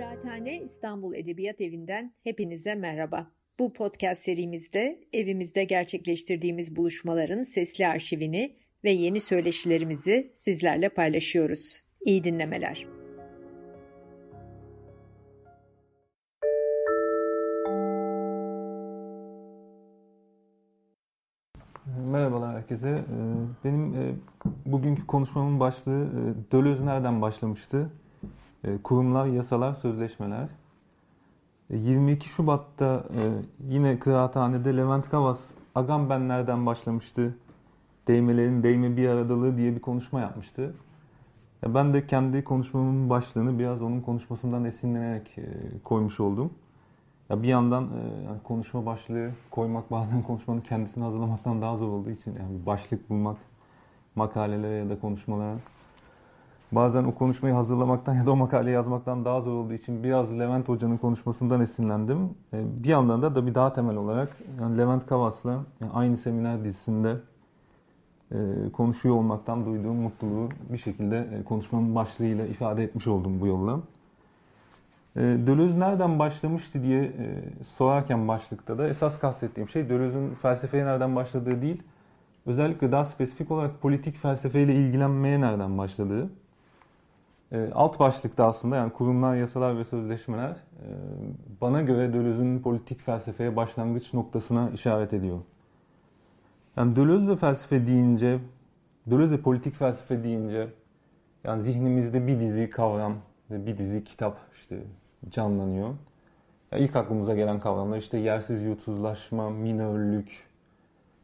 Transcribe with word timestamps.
Kıraathane 0.00 0.62
İstanbul 0.62 1.14
Edebiyat 1.14 1.60
Evi'nden 1.60 2.12
hepinize 2.24 2.74
merhaba. 2.74 3.30
Bu 3.58 3.72
podcast 3.72 4.22
serimizde 4.22 5.00
evimizde 5.12 5.64
gerçekleştirdiğimiz 5.64 6.76
buluşmaların 6.76 7.42
sesli 7.42 7.86
arşivini 7.86 8.56
ve 8.84 8.90
yeni 8.90 9.20
söyleşilerimizi 9.20 10.32
sizlerle 10.36 10.88
paylaşıyoruz. 10.88 11.82
İyi 12.00 12.24
dinlemeler. 12.24 12.86
Merhabalar 22.10 22.56
herkese. 22.56 22.88
Ee, 22.88 23.04
benim 23.64 23.94
e, 23.94 24.14
bugünkü 24.66 25.06
konuşmamın 25.06 25.60
başlığı 25.60 26.04
e, 26.04 26.52
Dölöz 26.52 26.80
nereden 26.80 27.22
başlamıştı? 27.22 27.90
E, 28.64 28.78
kurumlar, 28.82 29.26
yasalar, 29.26 29.74
sözleşmeler. 29.74 30.48
22 31.70 32.28
Şubat'ta 32.28 33.04
yine 33.68 33.98
kıraathanede 33.98 34.76
Levent 34.76 35.10
Kavas 35.10 35.50
Agam 35.74 36.10
ben 36.10 36.28
nereden 36.28 36.66
başlamıştı? 36.66 37.34
Değmelerin 38.08 38.62
değme 38.62 38.96
bir 38.96 39.08
aradalığı 39.08 39.56
diye 39.56 39.74
bir 39.74 39.80
konuşma 39.80 40.20
yapmıştı. 40.20 40.74
Ben 41.66 41.94
de 41.94 42.06
kendi 42.06 42.44
konuşmamın 42.44 43.10
başlığını 43.10 43.58
biraz 43.58 43.82
onun 43.82 44.00
konuşmasından 44.00 44.64
esinlenerek 44.64 45.36
koymuş 45.84 46.20
oldum. 46.20 46.50
Ya 47.30 47.42
bir 47.42 47.48
yandan 47.48 47.84
e, 47.84 48.24
yani 48.24 48.42
konuşma 48.44 48.86
başlığı 48.86 49.30
koymak 49.50 49.90
bazen 49.90 50.22
konuşmanın 50.22 50.60
kendisini 50.60 51.04
hazırlamaktan 51.04 51.62
daha 51.62 51.76
zor 51.76 51.88
olduğu 51.88 52.10
için 52.10 52.36
yani 52.38 52.66
başlık 52.66 53.10
bulmak 53.10 53.36
makalelere 54.14 54.74
ya 54.74 54.90
da 54.90 55.00
konuşmalara 55.00 55.56
bazen 56.72 57.04
o 57.04 57.14
konuşmayı 57.14 57.54
hazırlamaktan 57.54 58.14
ya 58.20 58.26
da 58.26 58.30
o 58.30 58.36
makaleyi 58.36 58.74
yazmaktan 58.74 59.24
daha 59.24 59.40
zor 59.40 59.52
olduğu 59.52 59.72
için 59.72 60.04
biraz 60.04 60.38
Levent 60.38 60.68
Hoca'nın 60.68 60.96
konuşmasından 60.96 61.60
esinlendim. 61.60 62.18
E, 62.52 62.84
bir 62.84 62.88
yandan 62.88 63.22
da 63.22 63.34
da 63.34 63.54
daha 63.54 63.72
temel 63.72 63.96
olarak 63.96 64.36
yani 64.60 64.78
Levent 64.78 65.06
Kavas'la 65.06 65.50
yani 65.80 65.92
aynı 65.92 66.16
seminer 66.16 66.64
dizisinde 66.64 67.16
e, 68.32 68.36
konuşuyor 68.72 69.14
olmaktan 69.14 69.66
duyduğum 69.66 69.96
mutluluğu 69.96 70.48
bir 70.72 70.78
şekilde 70.78 71.18
e, 71.18 71.44
konuşmamın 71.44 71.94
başlığıyla 71.94 72.46
ifade 72.46 72.84
etmiş 72.84 73.06
oldum 73.06 73.40
bu 73.40 73.46
yolla. 73.46 73.80
E, 75.16 75.20
Deleuze 75.20 75.80
nereden 75.80 76.18
başlamıştı 76.18 76.82
diye 76.82 77.02
e, 77.02 77.36
sorarken 77.64 78.28
başlıkta 78.28 78.78
da 78.78 78.88
esas 78.88 79.18
kastettiğim 79.20 79.68
şey 79.68 79.88
Deleuze'ün 79.88 80.34
felsefeye 80.34 80.84
nereden 80.84 81.16
başladığı 81.16 81.62
değil, 81.62 81.82
özellikle 82.46 82.92
daha 82.92 83.04
spesifik 83.04 83.50
olarak 83.50 83.82
politik 83.82 84.16
felsefeyle 84.16 84.74
ilgilenmeye 84.74 85.40
nereden 85.40 85.78
başladığı. 85.78 86.30
E, 87.52 87.70
alt 87.74 88.00
başlıkta 88.00 88.46
aslında 88.46 88.76
yani 88.76 88.92
kurumlar, 88.92 89.36
yasalar 89.36 89.78
ve 89.78 89.84
sözleşmeler 89.84 90.56
bana 91.60 91.82
göre 91.82 92.12
Deleuze'ün 92.12 92.60
politik 92.60 93.00
felsefeye 93.00 93.56
başlangıç 93.56 94.14
noktasına 94.14 94.70
işaret 94.70 95.12
ediyor. 95.12 95.38
Yani 96.76 96.96
Deleuze 96.96 97.28
ve 97.28 97.36
felsefe 97.36 97.86
deyince, 97.86 98.38
Deleuze 99.06 99.34
ve 99.34 99.40
politik 99.40 99.74
felsefe 99.74 100.24
deyince 100.24 100.68
yani 101.44 101.62
zihnimizde 101.62 102.26
bir 102.26 102.40
dizi 102.40 102.70
kavram, 102.70 103.14
bir 103.50 103.78
dizi 103.78 104.04
kitap 104.04 104.38
işte 104.52 104.78
canlanıyor. 105.30 105.94
Ya 106.72 106.78
ilk 106.78 106.96
aklımıza 106.96 107.34
gelen 107.34 107.60
kavramlar 107.60 107.98
işte 107.98 108.18
yersiz 108.18 108.62
yutsuzlaşma, 108.62 109.50
minörlük, 109.50 110.48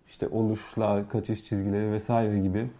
işte 0.07 0.29
oluşlar, 0.29 1.09
kaçış 1.09 1.45
çizgileri 1.45 1.93
vesaire 1.93 2.39
gibi. 2.39 2.71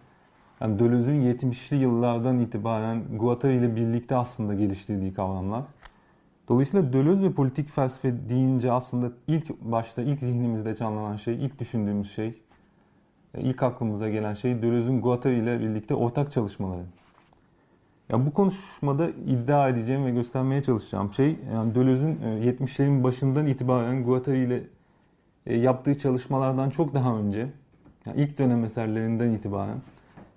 Yani 0.61 0.79
Deleuze'ün 0.79 1.21
70'li 1.21 1.77
yıllardan 1.77 2.39
itibaren 2.39 3.03
Guattari 3.17 3.55
ile 3.55 3.75
birlikte 3.75 4.15
aslında 4.15 4.53
geliştirdiği 4.53 5.13
kavramlar. 5.13 5.63
Dolayısıyla 6.49 6.93
Deleuze 6.93 7.23
ve 7.23 7.31
politik 7.31 7.69
felsefe 7.69 8.29
deyince 8.29 8.71
aslında 8.71 9.11
ilk 9.27 9.61
başta, 9.61 10.01
ilk 10.01 10.19
zihnimizde 10.19 10.75
canlanan 10.75 11.17
şey, 11.17 11.45
ilk 11.45 11.59
düşündüğümüz 11.59 12.11
şey, 12.11 12.41
ilk 13.37 13.63
aklımıza 13.63 14.09
gelen 14.09 14.33
şey 14.33 14.61
Deleuze'ün 14.61 15.01
Guattari 15.01 15.35
ile 15.35 15.59
birlikte 15.59 15.95
ortak 15.95 16.31
çalışmaları. 16.31 16.83
Ya 18.11 18.25
bu 18.25 18.33
konuşmada 18.33 19.09
iddia 19.09 19.69
edeceğim 19.69 20.05
ve 20.05 20.11
göstermeye 20.11 20.63
çalışacağım 20.63 21.13
şey 21.13 21.35
yani 21.53 21.75
Deleuze'ün 21.75 22.15
70'lerin 22.15 22.99
e, 22.99 23.03
başından 23.03 23.45
itibaren 23.45 24.03
Guattari 24.03 24.37
ile 24.37 24.63
e, 25.45 25.57
yaptığı 25.57 25.95
çalışmalardan 25.95 26.69
çok 26.69 26.93
daha 26.93 27.17
önce 27.17 27.47
yani 28.05 28.21
ilk 28.21 28.37
dönem 28.37 28.65
eserlerinden 28.65 29.31
itibaren 29.31 29.77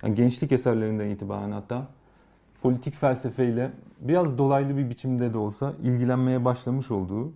yani 0.03 0.15
gençlik 0.15 0.53
eserlerinden 0.53 1.09
itibaren 1.09 1.51
hatta 1.51 1.87
politik 2.63 2.95
felsefeyle 2.95 3.71
biraz 4.01 4.39
dolaylı 4.39 4.77
bir 4.77 4.91
biçimde 4.91 5.33
de 5.33 5.39
olsa 5.39 5.73
ilgilenmeye 5.83 6.45
başlamış 6.45 6.91
olduğu 6.91 7.33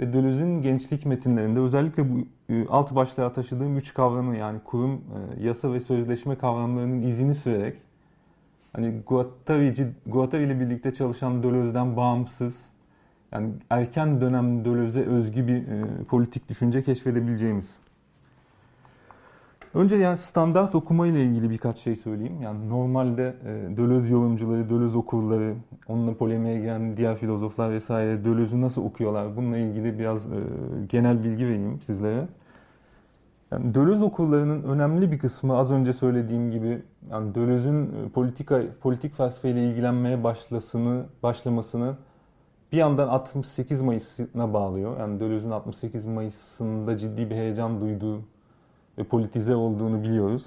ve 0.00 0.12
Deleuze'ün 0.12 0.62
gençlik 0.62 1.06
metinlerinde 1.06 1.60
özellikle 1.60 2.10
bu 2.10 2.18
e, 2.48 2.66
alt 2.68 2.94
başlığa 2.94 3.32
taşıdığım 3.32 3.76
üç 3.76 3.94
kavramı 3.94 4.36
yani 4.36 4.60
kurum, 4.64 5.00
yasa 5.40 5.72
ve 5.72 5.80
sözleşme 5.80 6.38
kavramlarının 6.38 7.02
izini 7.02 7.34
sürerek 7.34 7.76
hani 8.72 9.00
Guattari, 9.06 9.74
Guattari 10.06 10.44
ile 10.44 10.60
birlikte 10.60 10.94
çalışan 10.94 11.42
Deleuze'den 11.42 11.96
bağımsız 11.96 12.70
yani 13.32 13.52
erken 13.70 14.20
dönem 14.20 14.64
Deleuze'e 14.64 15.04
özgü 15.04 15.46
bir 15.46 15.68
e, 15.68 16.04
politik 16.08 16.48
düşünce 16.48 16.82
keşfedebileceğimiz. 16.82 17.78
Önce 19.74 19.96
yani 19.96 20.16
standart 20.16 20.74
okuma 20.74 21.06
ile 21.06 21.24
ilgili 21.24 21.50
birkaç 21.50 21.78
şey 21.78 21.96
söyleyeyim. 21.96 22.42
Yani 22.42 22.68
normalde 22.68 23.34
e, 23.44 23.76
Deleuze 23.76 24.12
yorumcuları, 24.12 24.70
Deleuze 24.70 24.98
okurları, 24.98 25.54
onunla 25.88 26.14
polemiğe 26.14 26.58
giren 26.60 26.96
diğer 26.96 27.16
filozoflar 27.16 27.70
vesaire 27.70 28.24
Deleuze'ü 28.24 28.60
nasıl 28.60 28.84
okuyorlar? 28.84 29.36
Bununla 29.36 29.58
ilgili 29.58 29.98
biraz 29.98 30.26
e, 30.26 30.38
genel 30.88 31.24
bilgi 31.24 31.46
vereyim 31.46 31.80
sizlere. 31.80 32.28
Yani 33.50 33.74
Deleuze 33.74 34.04
okullarının 34.04 34.62
önemli 34.62 35.12
bir 35.12 35.18
kısmı 35.18 35.56
az 35.56 35.70
önce 35.70 35.92
söylediğim 35.92 36.50
gibi 36.50 36.82
yani 37.10 37.34
Deleuze'ün 37.34 37.86
e, 37.86 38.08
politika 38.14 38.62
politik 38.80 39.14
felsefeyle 39.16 39.64
ilgilenmeye 39.64 40.24
başlasını 40.24 41.04
başlamasını 41.22 41.94
bir 42.72 42.76
yandan 42.76 43.08
68 43.08 43.82
Mayıs'ına 43.82 44.54
bağlıyor. 44.54 44.98
Yani 45.00 45.20
Deleuze'ün 45.20 45.50
68 45.50 46.06
Mayıs'ında 46.06 46.98
ciddi 46.98 47.30
bir 47.30 47.34
heyecan 47.34 47.80
duyduğu 47.80 48.20
politize 49.04 49.54
olduğunu 49.54 50.02
biliyoruz. 50.02 50.46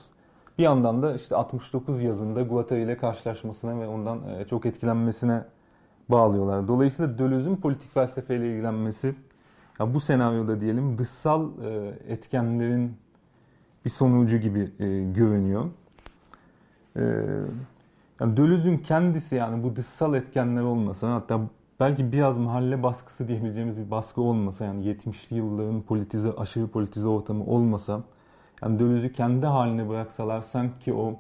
Bir 0.58 0.64
yandan 0.64 1.04
da 1.04 1.16
işte 1.16 1.36
69 1.36 2.02
yazında 2.02 2.42
Guattari 2.42 2.82
ile 2.82 2.98
karşılaşmasına 2.98 3.80
ve 3.80 3.88
ondan 3.88 4.20
e, 4.30 4.46
çok 4.46 4.66
etkilenmesine 4.66 5.44
bağlıyorlar. 6.10 6.68
Dolayısıyla 6.68 7.18
Deleuze'ün 7.18 7.56
politik 7.56 7.94
felsefeyle 7.94 8.52
ilgilenmesi 8.52 9.16
ya 9.80 9.94
bu 9.94 10.00
senaryoda 10.00 10.62
diyelim 10.62 10.98
dışsal 10.98 11.50
e, 11.66 11.94
etkenlerin 12.08 12.98
bir 13.86 13.90
sonucu 13.90 14.38
gibi 14.38 14.72
e, 14.80 14.86
görünüyor. 15.12 15.66
Yani 18.20 18.38
Deleuze'ün 18.38 18.78
kendisi 18.78 19.36
yani 19.36 19.64
bu 19.64 19.76
dışsal 19.76 20.14
etkenler 20.14 20.62
olmasa 20.62 21.14
hatta 21.14 21.42
belki 21.80 22.12
biraz 22.12 22.38
mahalle 22.38 22.84
baskısı 22.84 23.28
diyebileceğimiz 23.28 23.78
bir 23.78 23.92
baskı 23.92 24.22
olmasa 24.22 24.66
yani 24.66 24.86
70'li 24.86 25.36
yılların 25.36 25.82
politize 25.82 26.32
aşırı 26.32 26.68
politize 26.68 27.08
ortamı 27.08 27.46
olmasa 27.46 28.04
yani 28.64 28.80
Deleuze'ü 28.80 29.14
kendi 29.14 29.46
haline 29.46 29.90
bıraksalar 29.90 30.42
sanki 30.42 30.94
o 30.94 31.16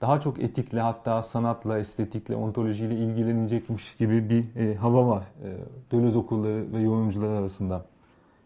daha 0.00 0.20
çok 0.20 0.40
etikle 0.40 0.80
hatta 0.80 1.22
sanatla, 1.22 1.78
estetikle, 1.78 2.36
ontolojiyle 2.36 2.94
ilgilenecekmiş 2.94 3.96
gibi 3.96 4.30
bir 4.30 4.56
e, 4.56 4.74
hava 4.74 5.08
var 5.08 5.24
e, 5.44 5.56
Deleuze 5.92 6.18
okulları 6.18 6.72
ve 6.72 6.80
yorumcular 6.80 7.28
arasında. 7.28 7.84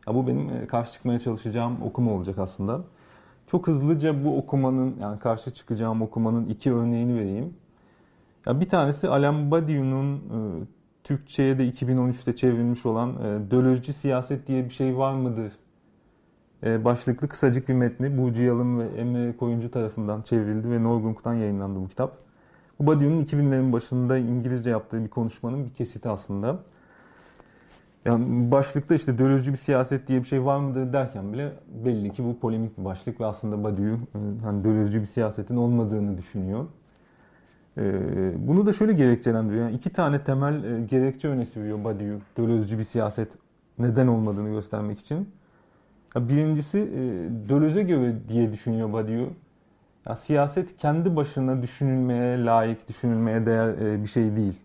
Ya 0.09 0.15
bu 0.15 0.27
benim 0.27 0.51
e, 0.51 0.67
karşı 0.67 0.93
çıkmaya 0.93 1.19
çalışacağım 1.19 1.83
okuma 1.83 2.13
olacak 2.13 2.39
aslında. 2.39 2.81
Çok 3.47 3.67
hızlıca 3.67 4.25
bu 4.25 4.39
okumanın 4.39 4.97
yani 5.01 5.19
karşı 5.19 5.51
çıkacağım 5.51 6.03
okumanın 6.03 6.49
iki 6.49 6.73
örneğini 6.73 7.15
vereyim. 7.15 7.55
Ya 8.47 8.61
bir 8.61 8.69
tanesi 8.69 9.09
Alain 9.09 9.51
Badiou'nun 9.51 10.17
e, 10.17 10.65
Türkçe'ye 11.05 11.59
de 11.59 11.69
2013'te 11.69 12.37
çevrilmiş 12.37 12.87
olan 12.87 13.11
e, 13.11 13.51
Dölözcü 13.51 13.93
Siyaset 13.93 14.47
diye 14.47 14.65
bir 14.65 14.71
şey 14.71 14.97
var 14.97 15.15
mıdır 15.15 15.53
başlıklı 16.63 17.29
kısacık 17.29 17.69
bir 17.69 17.75
metni 17.75 18.19
Burcu 18.19 18.43
Yalın 18.43 18.79
ve 18.79 18.85
Emre 18.85 19.37
Koyuncu 19.37 19.71
tarafından 19.71 20.23
çevrildi 20.23 20.71
ve 20.71 20.83
Norgung'dan 20.83 21.35
yayınlandı 21.35 21.81
bu 21.81 21.89
kitap. 21.89 22.19
Bu 22.81 22.87
Badiou'nun 22.87 23.25
2000'lerin 23.25 23.73
başında 23.73 24.19
İngilizce 24.19 24.71
yaptığı 24.71 25.05
bir 25.05 25.09
konuşmanın 25.09 25.65
bir 25.65 25.71
kesiti 25.71 26.09
aslında. 26.09 26.59
Yani 28.05 28.51
başlıkta 28.51 28.95
işte 28.95 29.19
Dölözcü 29.19 29.53
bir 29.53 29.59
siyaset 29.59 30.09
diye 30.09 30.19
bir 30.19 30.25
şey 30.25 30.45
var 30.45 30.59
mıdır 30.59 30.93
derken 30.93 31.33
bile 31.33 31.53
belli 31.85 32.13
ki 32.13 32.25
bu 32.25 32.39
polemik 32.39 32.79
bir 32.79 32.85
başlık 32.85 33.21
ve 33.21 33.27
aslında 33.27 33.65
Badiou 33.65 33.95
e, 33.95 33.99
hani 34.43 34.65
Dölözcü 34.65 35.01
bir 35.01 35.07
siyasetin 35.07 35.57
olmadığını 35.57 36.19
düşünüyor. 36.19 36.65
E, 37.79 37.83
bunu 38.49 38.67
da 38.67 38.73
şöyle 38.73 38.93
gerekçelendiriyor. 38.93 39.65
Yani 39.65 39.77
iki 39.77 39.91
tane 39.91 40.25
temel 40.25 40.65
e, 40.65 40.81
gerekçe 40.81 41.29
öne 41.29 41.47
sürüyor 41.47 41.85
Badiou 41.85 42.21
Dölözcü 42.37 42.79
bir 42.79 42.85
siyaset 42.85 43.29
neden 43.79 44.07
olmadığını 44.07 44.49
göstermek 44.49 44.99
için. 44.99 45.29
Birincisi 46.17 46.79
Dölöz'e 47.49 47.83
göre 47.83 48.15
diye 48.29 48.53
düşünüyor 48.53 48.93
Badiou. 48.93 49.29
Ya 50.09 50.17
siyaset 50.17 50.77
kendi 50.77 51.17
başına 51.17 51.63
düşünülmeye 51.63 52.45
layık, 52.45 52.89
düşünülmeye 52.89 53.47
değer 53.47 54.03
bir 54.03 54.09
şey 54.09 54.37
değil. 54.37 54.61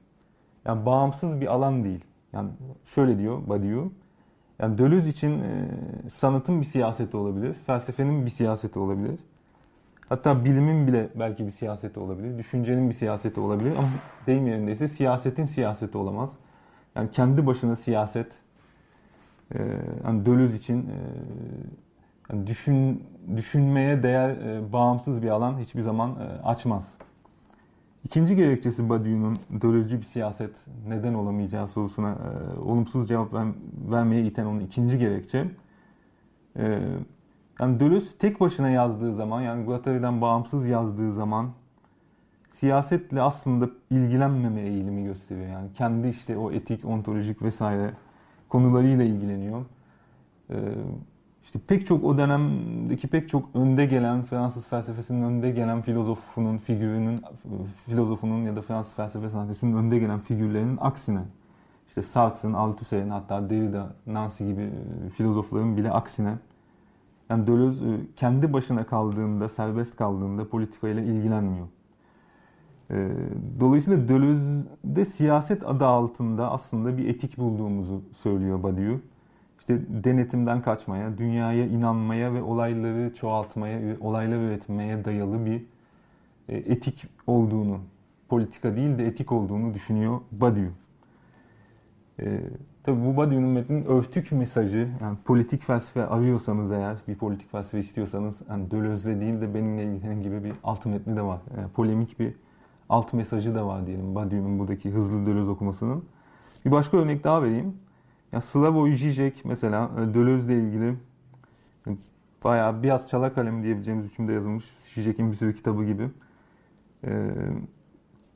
Yani 0.65 0.85
bağımsız 0.85 1.41
bir 1.41 1.47
alan 1.47 1.83
değil. 1.83 2.05
Yani 2.33 2.49
şöyle 2.85 3.17
diyor 3.17 3.37
Badiou. 3.47 3.91
Yani 4.59 4.77
Deleuze 4.77 5.09
için 5.09 5.39
e, 5.39 5.69
sanatın 6.09 6.61
bir 6.61 6.65
siyaseti 6.65 7.17
olabilir, 7.17 7.53
felsefenin 7.53 8.25
bir 8.25 8.31
siyaseti 8.31 8.79
olabilir. 8.79 9.19
Hatta 10.09 10.45
bilimin 10.45 10.87
bile 10.87 11.09
belki 11.15 11.45
bir 11.45 11.51
siyaseti 11.51 11.99
olabilir, 11.99 12.37
düşüncenin 12.37 12.89
bir 12.89 12.93
siyaseti 12.93 13.39
olabilir 13.39 13.75
ama 13.77 13.89
deyim 14.27 14.47
yerindeyse 14.47 14.87
siyasetin 14.87 15.45
siyaseti 15.45 15.97
olamaz. 15.97 16.31
Yani 16.95 17.11
kendi 17.11 17.47
başına 17.47 17.75
siyaset, 17.75 18.33
e, 19.55 19.59
yani 20.05 20.25
Deleuze 20.25 20.57
için 20.57 20.85
yani 22.31 22.47
düşün 22.47 23.03
düşünmeye 23.35 24.03
değer 24.03 24.29
e, 24.29 24.73
bağımsız 24.73 25.21
bir 25.21 25.29
alan 25.29 25.59
hiçbir 25.59 25.81
zaman 25.81 26.09
e, 26.09 26.43
açmaz. 26.43 26.93
İkinci 28.03 28.35
gerekçesi 28.35 28.89
Badiou'nun 28.89 29.35
Deleuze'cü 29.49 29.97
bir 29.97 30.05
siyaset 30.05 30.55
neden 30.87 31.13
olamayacağı 31.13 31.67
sorusuna 31.67 32.09
e, 32.09 32.59
olumsuz 32.59 33.07
cevap 33.07 33.33
ver, 33.33 33.47
vermeye 33.91 34.25
iten 34.25 34.45
onun 34.45 34.59
ikinci 34.59 34.97
gerekçe. 34.97 35.47
E, 36.55 36.79
yani 37.61 37.79
Deleuze 37.79 38.17
tek 38.17 38.39
başına 38.39 38.69
yazdığı 38.69 39.13
zaman 39.13 39.41
yani 39.41 39.65
Guattari'den 39.65 40.21
bağımsız 40.21 40.67
yazdığı 40.67 41.11
zaman 41.11 41.49
siyasetle 42.51 43.21
aslında 43.21 43.69
ilgilenmeme 43.89 44.61
eğilimi 44.61 45.03
gösteriyor. 45.03 45.47
Yani 45.47 45.73
kendi 45.73 46.07
işte 46.07 46.37
o 46.37 46.51
etik, 46.51 46.85
ontolojik 46.85 47.41
vesaire 47.41 47.93
konularıyla 48.51 49.03
ilgileniyor. 49.03 49.65
E, 50.49 50.55
işte 51.43 51.59
pek 51.67 51.87
çok 51.87 52.03
o 52.03 52.17
dönemdeki 52.17 53.07
pek 53.07 53.29
çok 53.29 53.49
önde 53.53 53.85
gelen 53.85 54.23
Fransız 54.23 54.67
felsefesinin 54.67 55.23
önde 55.23 55.51
gelen 55.51 55.81
filozofunun 55.81 56.57
figürünün 56.57 57.21
filozofunun 57.85 58.45
ya 58.45 58.55
da 58.55 58.61
Fransız 58.61 58.95
felsefe 58.95 59.29
sanatçısının 59.29 59.77
önde 59.77 59.99
gelen 59.99 60.19
figürlerinin 60.19 60.77
aksine 60.81 61.21
işte 61.91 62.01
Sartre'ın, 62.01 62.53
Althusser'in 62.53 63.09
hatta 63.09 63.49
Derrida, 63.49 63.93
Nancy 64.07 64.43
gibi 64.43 64.61
e, 64.61 65.09
filozofların 65.09 65.77
bile 65.77 65.91
aksine 65.91 66.37
yani 67.31 67.47
Deleuze 67.47 67.85
e, 67.85 67.97
kendi 68.15 68.53
başına 68.53 68.85
kaldığında, 68.85 69.49
serbest 69.49 69.95
kaldığında 69.95 70.49
politikayla 70.49 71.01
ilgilenmiyor. 71.01 71.67
E, 72.91 73.09
dolayısıyla 73.59 74.07
Deleuze'de 74.07 75.05
siyaset 75.05 75.69
adı 75.69 75.85
altında 75.85 76.51
aslında 76.51 76.97
bir 76.97 77.09
etik 77.09 77.37
bulduğumuzu 77.37 78.01
söylüyor 78.13 78.63
Badiou 78.63 78.99
işte 79.61 79.79
denetimden 80.03 80.61
kaçmaya, 80.61 81.17
dünyaya 81.17 81.65
inanmaya 81.65 82.33
ve 82.33 82.41
olayları 82.41 83.15
çoğaltmaya, 83.15 83.97
olaylar 83.99 84.37
üretmeye 84.37 85.05
dayalı 85.05 85.45
bir 85.45 85.63
e, 86.49 86.57
etik 86.57 87.07
olduğunu, 87.27 87.79
politika 88.29 88.75
değil 88.75 88.97
de 88.97 89.07
etik 89.07 89.31
olduğunu 89.31 89.73
düşünüyor 89.73 90.19
Badiou. 90.31 90.69
E, 92.19 92.39
tabii 92.83 93.05
bu 93.05 93.17
Badiou'nun 93.17 93.49
metnin 93.49 93.85
örtük 93.85 94.31
mesajı, 94.31 94.89
yani 95.01 95.17
politik 95.25 95.63
felsefe 95.63 96.05
arıyorsanız 96.05 96.71
eğer, 96.71 96.97
bir 97.07 97.15
politik 97.15 97.51
felsefe 97.51 97.79
istiyorsanız, 97.79 98.41
yani 98.49 98.71
Deleuze'le 98.71 99.19
değil 99.19 99.41
de 99.41 99.53
benimle 99.53 99.83
ilgilenen 99.83 100.21
gibi 100.21 100.43
bir 100.43 100.53
alt 100.63 100.85
metni 100.85 101.15
de 101.15 101.21
var. 101.21 101.39
Yani 101.57 101.69
polemik 101.69 102.19
bir 102.19 102.33
alt 102.91 103.13
mesajı 103.13 103.55
da 103.55 103.67
var 103.67 103.87
diyelim 103.87 104.15
Badiou'nun 104.15 104.59
buradaki 104.59 104.91
hızlı 104.91 105.25
Deleuze 105.25 105.49
okumasının. 105.49 106.03
Bir 106.65 106.71
başka 106.71 106.97
örnek 106.97 107.23
daha 107.23 107.43
vereyim. 107.43 107.73
Ya 108.31 108.41
Slavoj 108.41 109.01
Žižek 109.01 109.45
mesela 109.45 109.91
e, 109.97 110.13
Deleuze 110.13 110.53
ile 110.53 110.63
ilgili 110.63 110.95
e, 111.87 111.89
bayağı 112.43 112.83
biraz 112.83 113.07
çala 113.07 113.33
kalem 113.33 113.63
diyebileceğimiz 113.63 114.05
biçimde 114.05 114.33
yazılmış. 114.33 114.65
Žižek'in 114.93 115.31
bir 115.31 115.35
sürü 115.35 115.55
kitabı 115.55 115.83
gibi. 115.83 116.09
E, 117.03 117.31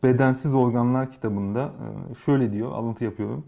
Bedensiz 0.04 0.54
Organlar 0.54 1.12
kitabında 1.12 1.72
şöyle 2.25 2.52
diyor, 2.52 2.72
alıntı 2.72 3.04
yapıyorum. 3.04 3.44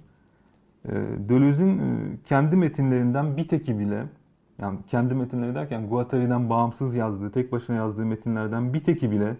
Deleuze'ün 1.29 1.79
kendi 2.25 2.55
metinlerinden 2.55 3.37
bir 3.37 3.47
teki 3.47 3.79
bile, 3.79 4.03
yani 4.61 4.79
kendi 4.87 5.13
metinleri 5.13 5.55
derken 5.55 5.89
Guattari'den 5.89 6.49
bağımsız 6.49 6.95
yazdığı, 6.95 7.31
tek 7.31 7.51
başına 7.51 7.75
yazdığı 7.75 8.05
metinlerden 8.05 8.73
bir 8.73 8.79
teki 8.79 9.11
bile 9.11 9.35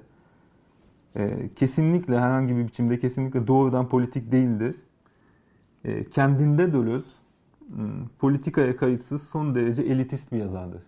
kesinlikle 1.56 2.20
herhangi 2.20 2.58
bir 2.58 2.68
biçimde 2.68 3.00
kesinlikle 3.00 3.48
doğrudan 3.48 3.90
politik 3.90 4.32
değildir 4.32 4.76
e, 5.88 6.04
kendinde 6.10 6.74
Deleuze 6.74 7.06
hmm, 7.70 8.08
politikaya 8.20 8.78
kayıtsız 8.78 9.24
son 9.30 9.56
derece 9.56 9.82
elitist 9.84 10.32
bir 10.32 10.38
yazardır. 10.38 10.82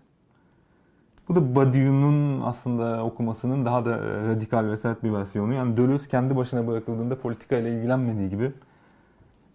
Bu 1.30 1.36
da 1.36 1.56
Badiou'nun 1.56 2.42
aslında 2.42 3.04
okumasının 3.04 3.66
daha 3.66 3.86
da 3.86 3.98
e, 3.98 4.28
radikal 4.28 4.66
ve 4.66 4.76
sert 4.76 5.04
bir 5.04 5.14
versiyonu. 5.14 5.54
Yani 5.54 5.78
Deleuze 5.78 6.08
kendi 6.08 6.36
başına 6.36 6.68
bırakıldığında 6.68 7.20
politikayla 7.20 7.70
ilgilenmediği 7.70 8.30
gibi 8.30 8.52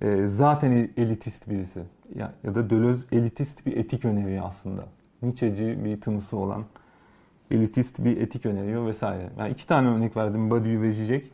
e, 0.00 0.26
zaten 0.26 0.73
elitist 0.97 1.50
birisi. 1.50 1.82
Ya, 2.15 2.32
ya 2.44 2.55
da 2.55 2.71
Deleuze 2.71 3.05
elitist 3.12 3.67
bir 3.67 3.76
etik 3.76 4.05
öneriyor 4.05 4.44
aslında. 4.47 4.85
Nietzsche'ci 5.23 5.85
bir 5.85 6.00
tınısı 6.00 6.37
olan 6.37 6.65
elitist 7.50 8.05
bir 8.05 8.17
etik 8.17 8.46
öneriyor 8.46 8.87
vesaire. 8.87 9.31
Yani 9.38 9.50
iki 9.52 9.67
tane 9.67 9.88
örnek 9.88 10.17
verdim 10.17 10.50
Badiou 10.50 10.82
ve 10.82 10.93
Zizek. 10.93 11.31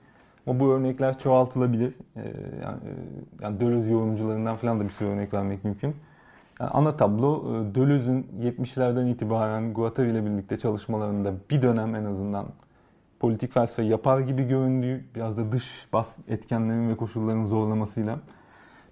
Ama 0.47 0.61
bu 0.61 0.73
örnekler 0.73 1.19
çoğaltılabilir. 1.19 1.95
Ee, 2.17 2.21
yani, 2.63 2.79
e, 3.63 3.65
yani 3.65 3.91
yorumcularından 3.91 4.57
falan 4.57 4.81
da 4.81 4.85
bir 4.85 4.91
sürü 4.91 5.09
örnek 5.09 5.35
vermek 5.35 5.65
mümkün. 5.65 5.95
Yani 6.61 6.71
ana 6.71 6.97
tablo 6.97 7.45
e, 7.55 7.75
Deleuze'ün 7.75 8.27
70'lerden 8.43 9.07
itibaren 9.07 9.75
Guattari 9.75 10.11
ile 10.11 10.25
birlikte 10.25 10.57
çalışmalarında 10.57 11.33
bir 11.51 11.63
dönem 11.63 11.95
en 11.95 12.05
azından 12.05 12.47
politik 13.21 13.53
felsefe 13.53 13.83
yapar 13.83 14.21
gibi 14.21 14.49
göründüğü, 14.49 15.05
biraz 15.15 15.39
da 15.39 15.53
dış 15.53 15.89
bas 15.93 16.19
etkenlerin 16.29 16.89
ve 16.89 16.97
koşulların 16.97 17.45
zorlamasıyla 17.45 18.19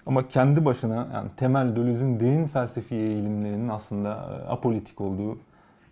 ama 0.07 0.29
kendi 0.29 0.65
başına 0.65 1.09
yani 1.15 1.31
temel 1.37 1.77
Deleuze'ün 1.77 2.21
derin 2.21 2.47
felsefi 2.47 2.95
eğilimlerinin 2.95 3.69
aslında 3.69 4.11
e, 4.11 4.49
apolitik 4.49 5.01
olduğu, 5.01 5.39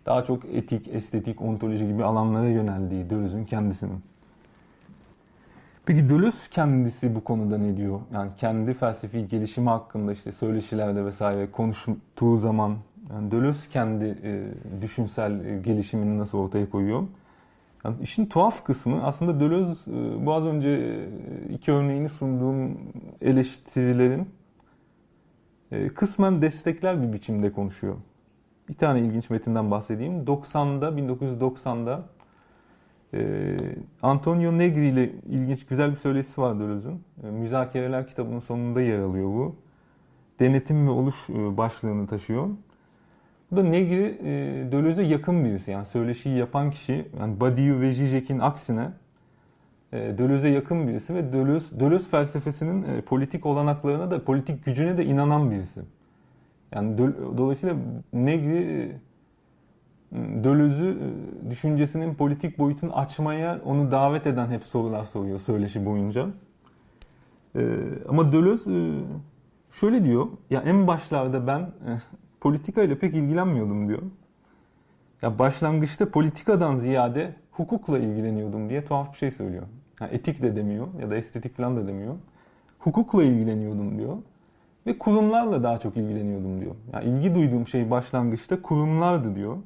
daha 0.07 0.23
çok 0.23 0.45
etik, 0.45 0.87
estetik, 0.87 1.41
ontoloji 1.41 1.87
gibi 1.87 2.03
alanlara 2.03 2.49
yöneldiği 2.49 3.09
Deleuze'ün 3.09 3.45
kendisinin. 3.45 4.01
Peki 5.85 6.09
Deleuze 6.09 6.37
kendisi 6.51 7.15
bu 7.15 7.23
konuda 7.23 7.57
ne 7.57 7.77
diyor? 7.77 7.99
Yani 8.13 8.31
kendi 8.37 8.73
felsefi 8.73 9.27
gelişimi 9.27 9.69
hakkında 9.69 10.13
işte 10.13 10.31
söyleşilerde 10.31 11.05
vesaire 11.05 11.51
konuştuğu 11.51 12.37
zaman 12.37 12.75
yani 13.13 13.31
Deleuze 13.31 13.69
kendi 13.69 14.05
e, 14.23 14.43
düşünsel 14.81 15.45
e, 15.45 15.57
gelişimini 15.57 16.19
nasıl 16.19 16.37
ortaya 16.37 16.69
koyuyor? 16.69 17.03
Yani 17.85 17.95
işin 18.01 18.25
tuhaf 18.25 18.63
kısmı 18.63 19.03
aslında 19.03 19.39
Deleuze 19.39 19.91
e, 19.91 20.25
bu 20.25 20.33
az 20.33 20.43
önce 20.43 20.69
e, 20.69 21.53
iki 21.53 21.71
örneğini 21.71 22.09
sunduğum 22.09 22.77
eleştirilerin 23.21 24.29
e, 25.71 25.87
kısmen 25.87 26.41
destekler 26.41 27.01
bir 27.01 27.13
biçimde 27.13 27.51
konuşuyor. 27.51 27.95
Bir 28.69 28.73
tane 28.73 28.99
ilginç 28.99 29.29
metinden 29.29 29.71
bahsedeyim. 29.71 30.23
90'da 30.23 30.89
1990'da 30.89 32.03
ee, 33.13 33.57
Antonio 34.01 34.57
Negri 34.57 34.87
ile 34.87 35.11
ilginç 35.29 35.65
güzel 35.65 35.91
bir 35.91 35.95
söyleşisi 35.95 36.41
var 36.41 36.59
Deleuze'ün. 36.59 37.03
Ee, 37.23 37.31
Müzakereler 37.31 38.07
kitabının 38.07 38.39
sonunda 38.39 38.81
yer 38.81 38.99
alıyor 38.99 39.27
bu. 39.27 39.55
Denetim 40.39 40.87
ve 40.87 40.91
oluş 40.91 41.15
e, 41.29 41.57
başlığını 41.57 42.07
taşıyor. 42.07 42.49
Bu 43.51 43.57
da 43.57 43.63
Negri 43.63 44.17
e, 44.23 44.71
Deleuze'e 44.71 45.05
yakın 45.05 45.45
birisi. 45.45 45.71
Yani 45.71 45.85
söyleşiyi 45.85 46.37
yapan 46.37 46.71
kişi 46.71 47.07
yani 47.19 47.39
Badiou 47.39 47.81
ve 47.81 47.93
Zizek'in 47.93 48.39
aksine 48.39 48.91
e, 49.93 49.97
Deleuze'e 50.17 50.51
yakın 50.51 50.87
birisi 50.87 51.15
ve 51.15 51.33
Deleuze, 51.33 51.79
Deleuze 51.79 52.09
felsefesinin 52.09 52.83
e, 52.83 53.01
politik 53.01 53.45
olanaklarına 53.45 54.11
da 54.11 54.23
politik 54.23 54.65
gücüne 54.65 54.97
de 54.97 55.05
inanan 55.05 55.51
birisi. 55.51 55.81
Yani 56.75 56.97
dolayısıyla 57.37 57.75
Negri 58.13 58.95
Döloz'u 60.13 60.85
e, 60.85 61.49
düşüncesinin 61.49 62.15
politik 62.15 62.57
boyutunu 62.57 62.97
açmaya 62.97 63.61
onu 63.65 63.91
davet 63.91 64.27
eden 64.27 64.51
hep 64.51 64.63
sorular 64.63 65.05
soruyor 65.05 65.39
söyleşi 65.39 65.85
boyunca. 65.85 66.27
E, 67.55 67.79
ama 68.09 68.31
Deleuze 68.31 68.71
e, 68.71 69.01
şöyle 69.71 70.03
diyor. 70.03 70.27
Ya 70.49 70.61
en 70.61 70.87
başlarda 70.87 71.47
ben 71.47 71.71
politikayla 72.41 72.95
pek 72.99 73.13
ilgilenmiyordum 73.13 73.87
diyor. 73.87 74.01
Ya 75.21 75.39
başlangıçta 75.39 76.09
politikadan 76.09 76.75
ziyade 76.75 77.35
hukukla 77.51 77.99
ilgileniyordum 77.99 78.69
diye 78.69 78.85
tuhaf 78.85 79.13
bir 79.13 79.17
şey 79.17 79.31
söylüyor. 79.31 79.63
Yani 80.01 80.13
etik 80.13 80.41
de 80.41 80.55
demiyor 80.55 80.87
ya 81.01 81.09
da 81.09 81.15
estetik 81.15 81.57
falan 81.57 81.77
da 81.77 81.87
demiyor. 81.87 82.15
Hukukla 82.79 83.23
ilgileniyordum 83.23 83.97
diyor. 83.97 84.17
Ve 84.87 84.97
kurumlarla 84.97 85.63
daha 85.63 85.77
çok 85.77 85.97
ilgileniyordum 85.97 86.61
diyor. 86.61 86.75
Yani 86.93 87.05
ilgi 87.05 87.35
duyduğum 87.35 87.67
şey 87.67 87.91
başlangıçta 87.91 88.61
kurumlardı 88.61 89.35
diyor. 89.35 89.57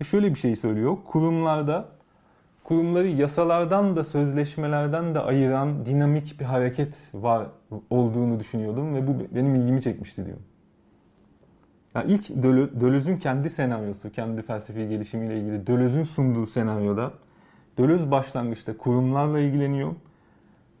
E 0.00 0.04
şöyle 0.04 0.34
bir 0.34 0.38
şey 0.38 0.56
söylüyor. 0.56 0.96
Kurumlarda 1.06 1.88
kurumları 2.64 3.08
yasalardan 3.08 3.96
da 3.96 4.04
sözleşmelerden 4.04 5.14
de 5.14 5.20
ayıran 5.20 5.86
dinamik 5.86 6.40
bir 6.40 6.44
hareket 6.44 6.94
var 7.14 7.46
olduğunu 7.90 8.40
düşünüyordum 8.40 8.94
ve 8.94 9.06
bu 9.06 9.12
benim 9.34 9.54
ilgimi 9.54 9.82
çekmişti 9.82 10.26
diyor. 10.26 10.38
Yani 11.94 12.12
ilk 12.12 12.28
Deleuze'ün 12.80 13.16
kendi 13.16 13.50
senaryosu, 13.50 14.12
kendi 14.12 14.42
felsefi 14.42 14.88
gelişimiyle 14.88 15.40
ilgili 15.40 15.66
Deleuze'ün 15.66 16.04
sunduğu 16.04 16.46
senaryoda 16.46 17.12
Deleuze 17.78 18.10
başlangıçta 18.10 18.76
kurumlarla 18.76 19.40
ilgileniyor 19.40 19.92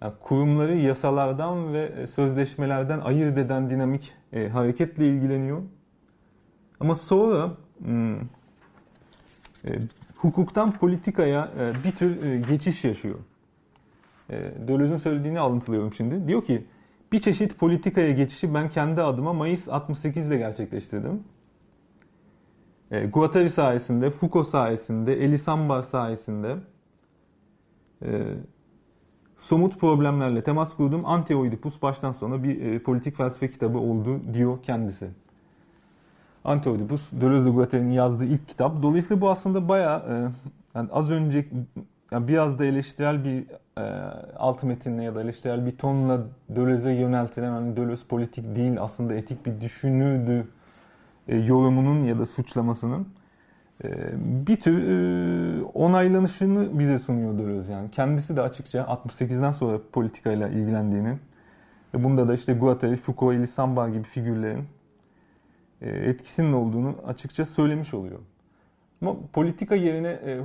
Yani 0.02 0.12
kurumları 0.22 0.76
yasalardan 0.76 1.72
ve 1.72 2.06
sözleşmelerden 2.06 3.00
ayırt 3.00 3.38
eden 3.38 3.70
dinamik 3.70 4.12
e, 4.32 4.48
hareketle 4.48 5.08
ilgileniyor. 5.08 5.62
Ama 6.80 6.94
sonra 6.94 7.56
hmm, 7.78 8.16
e, 8.20 8.20
hukuktan 10.16 10.72
politikaya 10.72 11.52
e, 11.58 11.84
bir 11.84 11.92
tür 11.92 12.22
e, 12.22 12.40
geçiş 12.40 12.84
yaşıyor. 12.84 13.18
E, 14.30 14.52
Döloz'un 14.68 14.96
söylediğini 14.96 15.40
alıntılıyorum 15.40 15.94
şimdi. 15.94 16.28
Diyor 16.28 16.44
ki 16.44 16.66
bir 17.12 17.18
çeşit 17.18 17.58
politikaya 17.58 18.12
geçişi 18.12 18.54
ben 18.54 18.68
kendi 18.68 19.02
adıma 19.02 19.32
Mayıs 19.32 19.68
68'de 19.68 20.36
gerçekleştirdim. 20.36 21.24
E, 22.90 23.06
Guattari 23.06 23.50
sayesinde, 23.50 24.10
Foucault 24.10 24.48
sayesinde, 24.48 25.24
Elisamba 25.24 25.82
sayesinde 25.82 26.56
e, 28.02 28.34
somut 29.40 29.80
problemlerle 29.80 30.42
temas 30.42 30.76
kurdum. 30.76 31.04
Anti-Oedipus 31.04 31.82
baştan 31.82 32.12
sona 32.12 32.42
bir 32.42 32.62
e, 32.62 32.78
politik 32.78 33.16
felsefe 33.16 33.50
kitabı 33.50 33.78
oldu 33.78 34.20
diyor 34.34 34.62
kendisi. 34.62 35.08
Anti-Oedipus, 36.44 37.00
Deleuze 37.12 37.46
de 37.46 37.50
Guattari'nin 37.50 37.92
yazdığı 37.92 38.24
ilk 38.24 38.48
kitap. 38.48 38.82
Dolayısıyla 38.82 39.20
bu 39.20 39.30
aslında 39.30 39.68
bayağı 39.68 39.98
e, 39.98 40.28
yani 40.74 40.88
az 40.92 41.10
önce 41.10 41.46
yani 42.10 42.28
biraz 42.28 42.58
da 42.58 42.64
eleştirel 42.64 43.24
bir 43.24 43.44
e, 43.78 43.82
alt 44.36 44.62
metinle 44.62 45.04
ya 45.04 45.14
da 45.14 45.20
eleştirel 45.22 45.66
bir 45.66 45.76
tonla 45.76 46.20
Deleuze'e 46.48 46.92
yöneltilen 46.92 47.50
hani 47.50 47.76
Deleuze 47.76 48.06
politik 48.06 48.56
değil 48.56 48.82
aslında 48.82 49.14
etik 49.14 49.46
bir 49.46 49.60
düşünürdü 49.60 50.48
e, 51.28 51.36
yorumunun 51.36 52.04
ya 52.04 52.18
da 52.18 52.26
suçlamasının 52.26 53.06
bir 54.14 54.56
tür 54.56 54.88
e, 54.88 55.64
onaylanışını 55.64 56.78
bize 56.78 56.98
sunuyor 56.98 57.38
Deleuze 57.38 57.72
yani. 57.72 57.90
Kendisi 57.90 58.36
de 58.36 58.42
açıkça 58.42 58.78
68'den 58.78 59.50
sonra 59.50 59.80
politikayla 59.92 60.48
ilgilendiğini 60.48 61.18
ve 61.94 62.04
bunda 62.04 62.28
da 62.28 62.34
işte 62.34 62.52
Guattari, 62.52 62.96
Foucault, 62.96 63.34
Elie 63.34 63.46
Samba 63.46 63.88
gibi 63.88 64.02
figürlerin 64.02 64.64
e, 65.82 65.90
etkisinin 65.90 66.52
olduğunu 66.52 66.94
açıkça 67.06 67.44
söylemiş 67.44 67.94
oluyor. 67.94 68.18
Ama 69.02 69.16
politika 69.32 69.74
yerine 69.74 70.08
e, 70.08 70.40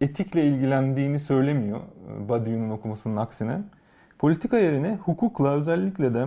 etikle 0.00 0.46
ilgilendiğini 0.46 1.18
söylemiyor 1.18 1.80
Badiou'nun 2.28 2.70
okumasının 2.70 3.16
aksine. 3.16 3.62
Politika 4.18 4.58
yerine 4.58 4.96
hukukla 4.96 5.52
özellikle 5.52 6.14
de 6.14 6.26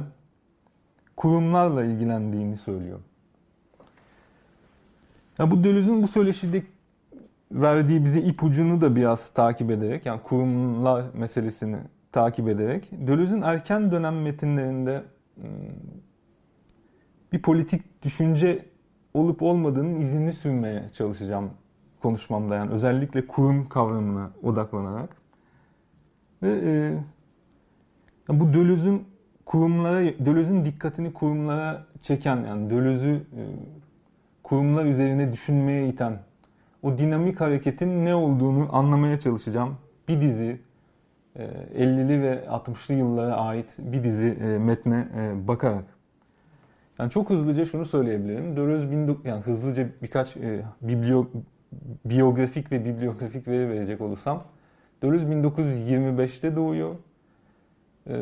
kurumlarla 1.17 1.83
ilgilendiğini 1.83 2.57
söylüyor. 2.57 2.99
Ya 5.39 5.51
bu 5.51 5.63
Deleuze'ün 5.63 6.03
bu 6.03 6.07
söyleşide 6.07 6.63
verdiği 7.51 8.05
bize 8.05 8.21
ipucunu 8.21 8.81
da 8.81 8.95
biraz 8.95 9.33
takip 9.33 9.71
ederek 9.71 10.05
yani 10.05 10.21
kurumlar 10.23 11.05
meselesini 11.13 11.77
takip 12.11 12.49
ederek 12.49 12.89
Deleuze'ün 12.91 13.41
erken 13.41 13.91
dönem 13.91 14.21
metinlerinde 14.21 15.03
hmm, 15.35 15.45
bir 17.33 17.41
politik 17.41 18.03
düşünce 18.03 18.65
olup 19.13 19.41
olmadığının 19.41 19.99
izini 19.99 20.33
sürmeye 20.33 20.89
çalışacağım 20.89 21.49
konuşmamda 22.01 22.55
yani 22.55 22.71
özellikle 22.71 23.27
kurum 23.27 23.69
kavramına 23.69 24.31
odaklanarak. 24.43 25.09
Ve 26.43 26.59
e, 28.29 28.39
bu 28.39 28.53
Deleuze'ün 28.53 29.03
kurumlara, 29.45 29.99
Deleuze'ün 30.01 30.65
dikkatini 30.65 31.13
kurumlara 31.13 31.85
çeken 32.01 32.37
yani 32.37 32.73
e, 32.73 33.43
kurumlar 34.53 34.85
üzerine 34.85 35.33
düşünmeye 35.33 35.87
iten 35.87 36.19
o 36.83 36.97
dinamik 36.97 37.41
hareketin 37.41 38.05
ne 38.05 38.15
olduğunu 38.15 38.75
anlamaya 38.75 39.19
çalışacağım. 39.19 39.77
Bir 40.07 40.21
dizi 40.21 40.61
e, 41.35 41.43
50'li 41.77 42.21
ve 42.21 42.45
60'lı 42.49 42.93
yıllara 42.93 43.35
ait 43.35 43.75
bir 43.79 44.03
dizi 44.03 44.37
e, 44.41 44.57
metne 44.57 45.07
e, 45.17 45.47
bakarak. 45.47 45.83
Yani 46.99 47.11
çok 47.11 47.29
hızlıca 47.29 47.65
şunu 47.65 47.85
söyleyebilirim. 47.85 48.55
Deleuze 48.55 48.87
yani 49.25 49.41
hızlıca 49.41 49.87
birkaç 50.01 50.37
e, 50.37 50.61
biblio, 50.81 51.27
biyografik 52.05 52.71
ve 52.71 52.85
bibliografik 52.85 53.47
veri 53.47 53.69
verecek 53.69 54.01
olursam 54.01 54.43
Deleuze 55.01 55.25
1925'te 55.25 56.55
doğuyor. 56.55 56.95
E, 58.07 58.13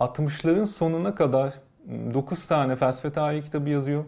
60'ların 0.00 0.66
sonuna 0.66 1.14
kadar 1.14 1.54
9 2.14 2.46
tane 2.46 2.76
felsefe 2.76 3.12
tarihi 3.12 3.42
kitabı 3.42 3.70
yazıyor. 3.70 4.04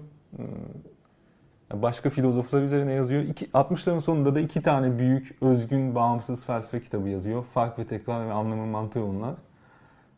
Başka 1.73 2.11
filozoflar 2.11 2.63
üzerine 2.63 2.93
yazıyor. 2.93 3.23
60'ların 3.55 4.01
sonunda 4.01 4.35
da 4.35 4.41
iki 4.41 4.63
tane 4.63 4.99
büyük, 4.99 5.37
özgün, 5.41 5.95
bağımsız 5.95 6.45
felsefe 6.45 6.81
kitabı 6.81 7.09
yazıyor. 7.09 7.45
Fark 7.55 7.79
ve 7.79 7.85
tekrar 7.85 8.27
ve 8.29 8.33
anlamın 8.33 8.69
mantığı 8.69 9.05
onlar. 9.05 9.35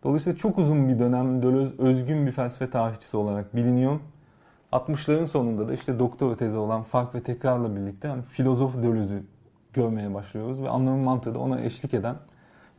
Dolayısıyla 0.04 0.38
çok 0.38 0.58
uzun 0.58 0.88
bir 0.88 0.98
dönem 0.98 1.42
Deleuze 1.42 1.74
özgün 1.78 2.26
bir 2.26 2.32
felsefe 2.32 2.70
tarihçisi 2.70 3.16
olarak 3.16 3.56
biliniyor. 3.56 4.00
60'ların 4.72 5.26
sonunda 5.26 5.68
da 5.68 5.74
işte 5.74 5.98
doktora 5.98 6.36
tezi 6.36 6.56
olan 6.56 6.82
fark 6.82 7.14
ve 7.14 7.22
tekrarla 7.22 7.76
birlikte 7.76 8.08
yani 8.08 8.22
filozof 8.22 8.76
Deleuze'ü 8.82 9.22
görmeye 9.72 10.14
başlıyoruz 10.14 10.62
ve 10.62 10.68
anlamın 10.68 11.04
mantığı 11.04 11.34
da 11.34 11.38
ona 11.38 11.60
eşlik 11.60 11.94
eden, 11.94 12.16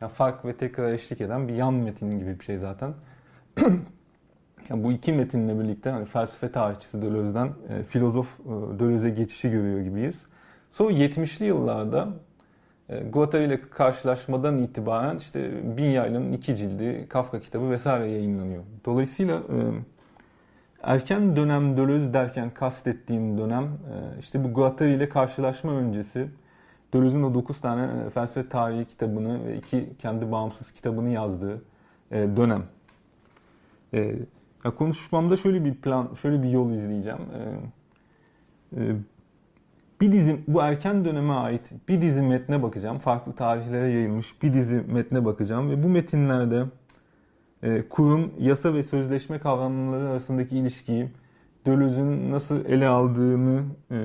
yani 0.00 0.12
fark 0.12 0.44
ve 0.44 0.56
tekrar 0.56 0.92
eşlik 0.92 1.20
eden 1.20 1.48
bir 1.48 1.54
yan 1.54 1.74
metin 1.74 2.18
gibi 2.18 2.38
bir 2.38 2.44
şey 2.44 2.58
zaten. 2.58 2.94
yani 4.70 4.84
bu 4.84 4.92
iki 4.92 5.12
metinle 5.12 5.60
birlikte 5.60 5.90
hani 5.90 6.04
felsefe 6.04 6.52
tarihçisi 6.52 7.02
Deleuze'den 7.02 7.46
e, 7.46 7.82
filozof 7.82 8.40
e, 8.40 8.78
Deleuze'e 8.78 9.10
geçişi 9.10 9.50
görüyor 9.50 9.80
gibiyiz. 9.80 10.22
Sonra 10.72 10.92
70'li 10.92 11.46
yıllarda 11.46 12.08
e, 12.88 13.00
Guattari 13.00 13.44
ile 13.44 13.60
karşılaşmadan 13.60 14.58
itibaren 14.58 15.16
işte 15.16 15.50
Bin 15.76 15.84
Yayla'nın 15.84 16.32
iki 16.32 16.56
cildi, 16.56 17.06
Kafka 17.08 17.40
kitabı 17.40 17.70
vesaire 17.70 18.10
yayınlanıyor. 18.10 18.62
Dolayısıyla 18.84 19.36
e, 19.36 19.56
erken 20.82 21.36
dönem 21.36 21.76
Deleuze 21.76 22.14
derken 22.14 22.50
kastettiğim 22.50 23.38
dönem 23.38 23.64
e, 23.64 24.20
işte 24.20 24.44
bu 24.44 24.54
Guattari 24.54 24.94
ile 24.94 25.08
karşılaşma 25.08 25.72
öncesi 25.72 26.28
Deleuze'ün 26.94 27.22
o 27.22 27.34
9 27.34 27.60
tane 27.60 28.10
felsefe 28.10 28.48
tarihi 28.48 28.84
kitabını 28.84 29.46
ve 29.46 29.56
iki 29.56 29.96
kendi 29.98 30.32
bağımsız 30.32 30.70
kitabını 30.72 31.08
yazdığı 31.08 31.62
dönem. 32.10 32.62
Konuşmamda 34.70 35.36
şöyle 35.36 35.64
bir 35.64 35.74
plan, 35.74 36.08
şöyle 36.22 36.42
bir 36.42 36.50
yol 36.50 36.70
izleyeceğim 36.70 37.18
bir 40.00 40.12
dizi 40.12 40.38
bu 40.48 40.60
erken 40.62 41.04
döneme 41.04 41.32
ait 41.32 41.70
bir 41.88 42.02
dizi 42.02 42.22
metne 42.22 42.62
bakacağım. 42.62 42.98
Farklı 42.98 43.32
tarihlere 43.32 43.88
yayılmış 43.90 44.42
bir 44.42 44.52
dizi 44.52 44.74
metne 44.74 45.24
bakacağım 45.24 45.70
ve 45.70 45.82
bu 45.82 45.88
metinlerde 45.88 46.64
e, 47.62 47.82
kurum, 47.88 48.32
yasa 48.38 48.74
ve 48.74 48.82
sözleşme 48.82 49.38
kavramları 49.38 50.08
arasındaki 50.08 50.58
ilişkiyi 50.58 51.08
Deleuze'ün 51.66 52.32
nasıl 52.32 52.64
ele 52.64 52.86
aldığını 52.86 53.62
e, 53.90 53.96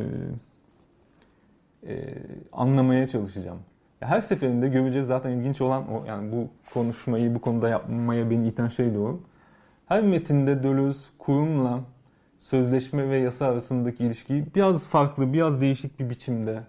e, 1.87 2.15
anlamaya 2.53 3.07
çalışacağım. 3.07 3.59
Her 3.99 4.21
seferinde 4.21 4.67
göreceğiz 4.69 5.07
zaten 5.07 5.29
ilginç 5.29 5.61
olan 5.61 5.87
o 5.87 6.05
yani 6.05 6.31
bu 6.31 6.47
konuşmayı 6.73 7.35
bu 7.35 7.41
konuda 7.41 7.69
yapmaya 7.69 8.29
beni 8.29 8.47
iten 8.47 8.67
şey 8.67 8.93
de 8.93 8.99
o. 8.99 9.19
Her 9.91 10.03
metinde 10.03 10.63
Deleuze 10.63 10.99
kurumla 11.17 11.79
sözleşme 12.39 13.09
ve 13.09 13.19
yasa 13.19 13.45
arasındaki 13.45 14.03
ilişkiyi 14.03 14.45
biraz 14.55 14.87
farklı, 14.87 15.33
biraz 15.33 15.61
değişik 15.61 15.99
bir 15.99 16.09
biçimde 16.09 16.61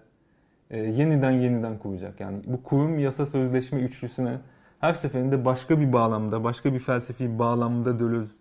e, 0.71 0.79
yeniden 0.79 1.31
yeniden 1.31 1.77
kuracak. 1.77 2.19
Yani 2.19 2.37
bu 2.47 2.63
kurum 2.63 2.99
yasa 2.99 3.25
sözleşme 3.25 3.79
üçlüsüne 3.79 4.37
her 4.79 4.93
seferinde 4.93 5.45
başka 5.45 5.79
bir 5.79 5.93
bağlamda, 5.93 6.43
başka 6.43 6.73
bir 6.73 6.79
felsefi 6.79 7.39
bağlamda 7.39 7.99
Deleuze 7.99 8.33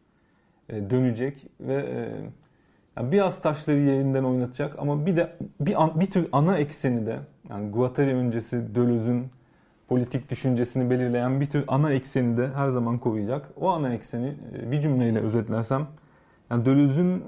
e, 0.68 0.90
dönecek 0.90 1.46
ve 1.60 1.74
e, 1.74 2.10
yani 2.96 3.12
biraz 3.12 3.42
taşları 3.42 3.78
yerinden 3.78 4.24
oynatacak 4.24 4.78
ama 4.78 5.06
bir 5.06 5.16
de 5.16 5.32
bir, 5.60 5.82
an, 5.82 6.00
bir 6.00 6.06
tür 6.06 6.28
ana 6.32 6.58
ekseni 6.58 7.06
de 7.06 7.18
yani 7.50 7.70
Guattari 7.70 8.14
öncesi 8.14 8.74
Deleuze'ün 8.74 9.26
politik 9.92 10.30
düşüncesini 10.30 10.90
belirleyen 10.90 11.40
bir 11.40 11.46
tür 11.46 11.64
ana 11.68 11.92
ekseni 11.92 12.36
de 12.36 12.48
her 12.48 12.68
zaman 12.68 12.98
koruyacak. 12.98 13.48
O 13.56 13.68
ana 13.68 13.94
ekseni 13.94 14.34
e, 14.58 14.70
bir 14.70 14.80
cümleyle 14.80 15.20
özetlersem 15.20 15.86
yani 16.50 16.68
ıı, 16.68 17.22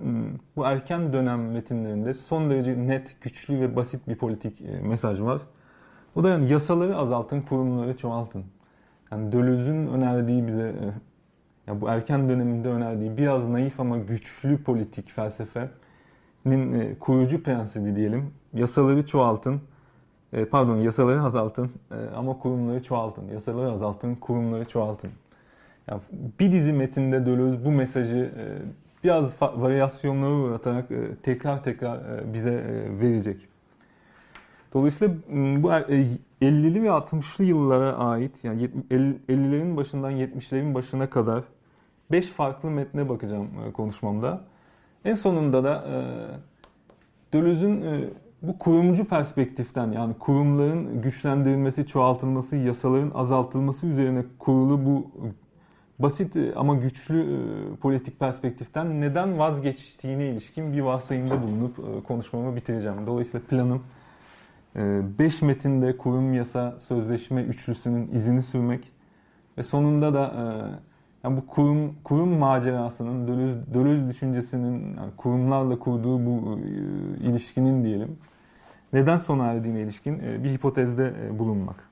bu 0.57 0.65
erken 0.65 1.13
dönem 1.13 1.51
metinlerinde 1.51 2.15
son 2.15 2.51
derece 2.51 2.87
net, 2.87 3.17
güçlü 3.21 3.61
ve 3.61 3.77
basit 3.77 4.09
bir 4.09 4.17
politik 4.17 4.61
e, 4.61 4.81
mesaj 4.81 5.21
var. 5.21 5.41
O 6.15 6.25
da 6.25 6.29
yani 6.29 6.53
yasaları 6.53 6.97
azaltın, 6.97 7.41
kurumları 7.41 7.97
çoğaltın. 7.97 8.45
Yani 9.13 9.33
Deleuze'ün 9.33 9.87
önerdiği 9.87 10.47
bize, 10.47 10.69
e, 10.69 10.85
yani 11.67 11.81
bu 11.81 11.89
erken 11.89 12.29
döneminde 12.29 12.69
önerdiği 12.69 13.17
biraz 13.17 13.49
naif 13.49 13.81
ama 13.81 13.99
güçlü 13.99 14.63
politik 14.63 15.11
felsefenin 15.11 16.95
kurucu 17.01 17.43
prensibi 17.43 17.97
diyelim. 17.97 18.31
Yasaları 18.55 19.07
çoğaltın, 19.07 19.61
pardon 20.51 20.77
yasaları 20.77 21.23
azaltın 21.23 21.71
ama 22.17 22.39
kurumları 22.39 22.83
çoğaltın. 22.83 23.29
Yasaları 23.29 23.73
azaltın, 23.73 24.15
kurumları 24.15 24.65
çoğaltın. 24.65 25.11
Yani 25.89 26.01
bir 26.41 26.53
dizi 26.53 26.73
metinde 26.73 27.27
Deleuze 27.27 27.65
bu 27.65 27.71
mesajı 27.71 28.33
biraz 29.05 29.43
varyasyonları 29.43 30.33
uğratarak 30.33 30.91
e, 30.91 31.17
tekrar 31.23 31.63
tekrar 31.63 31.97
e, 31.97 32.35
bize 32.35 32.53
e, 32.53 33.01
verecek. 33.01 33.49
Dolayısıyla 34.75 35.15
bu 35.63 35.69
50'li 36.43 36.83
ve 36.83 36.89
60'lı 36.89 37.45
yıllara 37.45 37.97
ait 37.97 38.45
yani 38.45 38.71
50'lerin 38.91 39.77
başından 39.77 40.13
70'lerin 40.13 40.75
başına 40.75 41.11
kadar 41.11 41.45
5 42.11 42.27
farklı 42.27 42.71
metne 42.71 43.09
bakacağım 43.09 43.49
e, 43.69 43.73
konuşmamda. 43.73 44.41
En 45.05 45.15
sonunda 45.15 45.65
da 45.65 45.85
e, 45.89 45.97
e, 47.83 48.09
bu 48.49 48.59
kurumcu 48.59 49.05
perspektiften 49.05 49.93
yani 49.93 50.15
kurumların 50.15 51.03
güçlendirilmesi, 51.03 51.87
çoğaltılması, 51.87 52.57
yasaların 52.57 53.11
azaltılması 53.15 53.87
üzerine 53.87 54.25
kurulu 54.39 54.87
bu 54.87 55.11
basit 55.99 56.37
ama 56.57 56.75
güçlü 56.75 57.41
politik 57.81 58.21
perspektiften 58.21 59.01
neden 59.01 59.39
vazgeçtiğine 59.39 60.29
ilişkin 60.29 60.73
bir 60.73 60.81
varsayımda 60.81 61.43
bulunup 61.43 62.07
konuşmamı 62.09 62.57
bitireceğim. 62.57 63.07
Dolayısıyla 63.07 63.47
planım 63.47 63.83
5 64.75 65.43
metinde 65.43 65.97
kurum 65.97 66.35
yasa 66.35 66.81
sözleşme 66.81 67.43
üçlüsünün 67.43 68.11
izini 68.13 68.43
sürmek 68.43 68.93
ve 69.59 69.63
sonunda 69.63 70.15
da 70.15 70.33
yani 71.25 71.37
bu 71.37 71.47
kurum 71.47 71.95
kurum 72.05 72.39
macerasının, 72.39 73.29
Dölöz, 73.29 73.75
Dölöz 73.75 74.09
düşüncesinin 74.09 74.97
yani 74.97 75.11
kurumlarla 75.17 75.79
kurduğu 75.79 76.27
bu 76.27 76.59
e, 76.59 77.29
ilişkinin 77.29 77.85
diyelim 77.85 78.17
neden 78.95 79.17
sona 79.17 79.47
erdiğine 79.47 79.81
ilişkin 79.81 80.19
e, 80.19 80.45
bir 80.45 80.51
hipotezde 80.51 81.15
e, 81.27 81.39
bulunmak. 81.39 81.89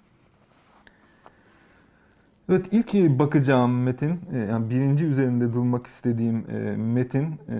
Evet 2.49 2.67
ilk 2.71 2.95
bakacağım 2.95 3.83
metin, 3.83 4.21
e, 4.33 4.39
yani 4.39 4.71
birinci 4.71 5.05
üzerinde 5.05 5.53
durmak 5.53 5.87
istediğim 5.87 6.51
e, 6.51 6.77
metin 6.77 7.27
e, 7.27 7.57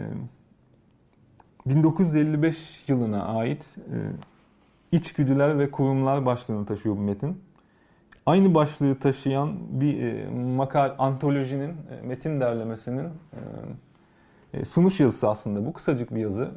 1955 1.67 2.85
yılına 2.89 3.25
ait 3.25 3.65
içgüdüler 4.93 5.59
ve 5.59 5.71
kurumlar 5.71 6.27
başlığını 6.27 6.67
taşıyor 6.67 6.97
bu 6.97 7.01
metin. 7.01 7.41
Aynı 8.27 8.55
başlığı 8.55 8.99
taşıyan 8.99 9.81
bir 9.81 10.29
makal 10.29 10.95
antolojinin, 10.99 11.75
metin 12.05 12.41
derlemesinin 12.41 13.09
sunuş 14.69 15.01
yazısı 15.01 15.29
aslında. 15.29 15.67
Bu 15.67 15.73
kısacık 15.73 16.15
bir 16.15 16.21
yazı. 16.21 16.51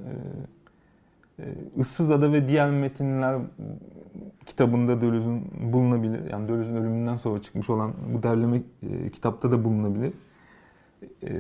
E, 1.40 1.44
e, 1.44 1.48
Issız 1.78 2.12
Ada 2.12 2.34
ve 2.34 2.48
diğer 2.48 2.72
metinler 2.72 3.38
kitabında 4.46 5.02
Döloz'un 5.02 5.42
bulunabilir. 5.74 6.32
Yani 6.32 6.48
Döloz'un 6.48 6.76
ölümünden 6.76 7.18
sonra 7.18 7.42
çıkmış 7.42 7.70
olan 7.70 7.94
bu 8.14 8.24
derleme 8.24 8.62
e, 8.84 9.10
kitapta 9.10 9.52
da 9.52 9.64
bulunabilir. 9.64 10.14
E, 11.24 11.32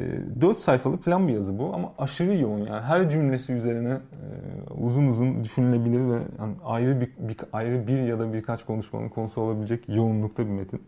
4 0.41 0.59
sayfalık 0.59 1.03
falan 1.03 1.27
bir 1.27 1.33
yazı 1.33 1.59
bu 1.59 1.73
ama 1.73 1.93
aşırı 1.97 2.37
yoğun 2.37 2.59
yani 2.59 2.81
her 2.81 3.09
cümlesi 3.09 3.53
üzerine 3.53 3.89
e, 3.89 4.73
uzun 4.73 5.07
uzun 5.07 5.43
düşünülebilir 5.43 5.99
ve 5.99 6.19
yani 6.39 6.55
ayrı 6.65 7.01
bir, 7.01 7.09
bir 7.19 7.37
ayrı 7.53 7.87
bir 7.87 8.03
ya 8.03 8.19
da 8.19 8.33
birkaç 8.33 8.65
konuşmanın 8.65 9.09
konusu 9.09 9.41
olabilecek 9.41 9.89
yoğunlukta 9.89 10.45
bir 10.45 10.51
metin. 10.51 10.81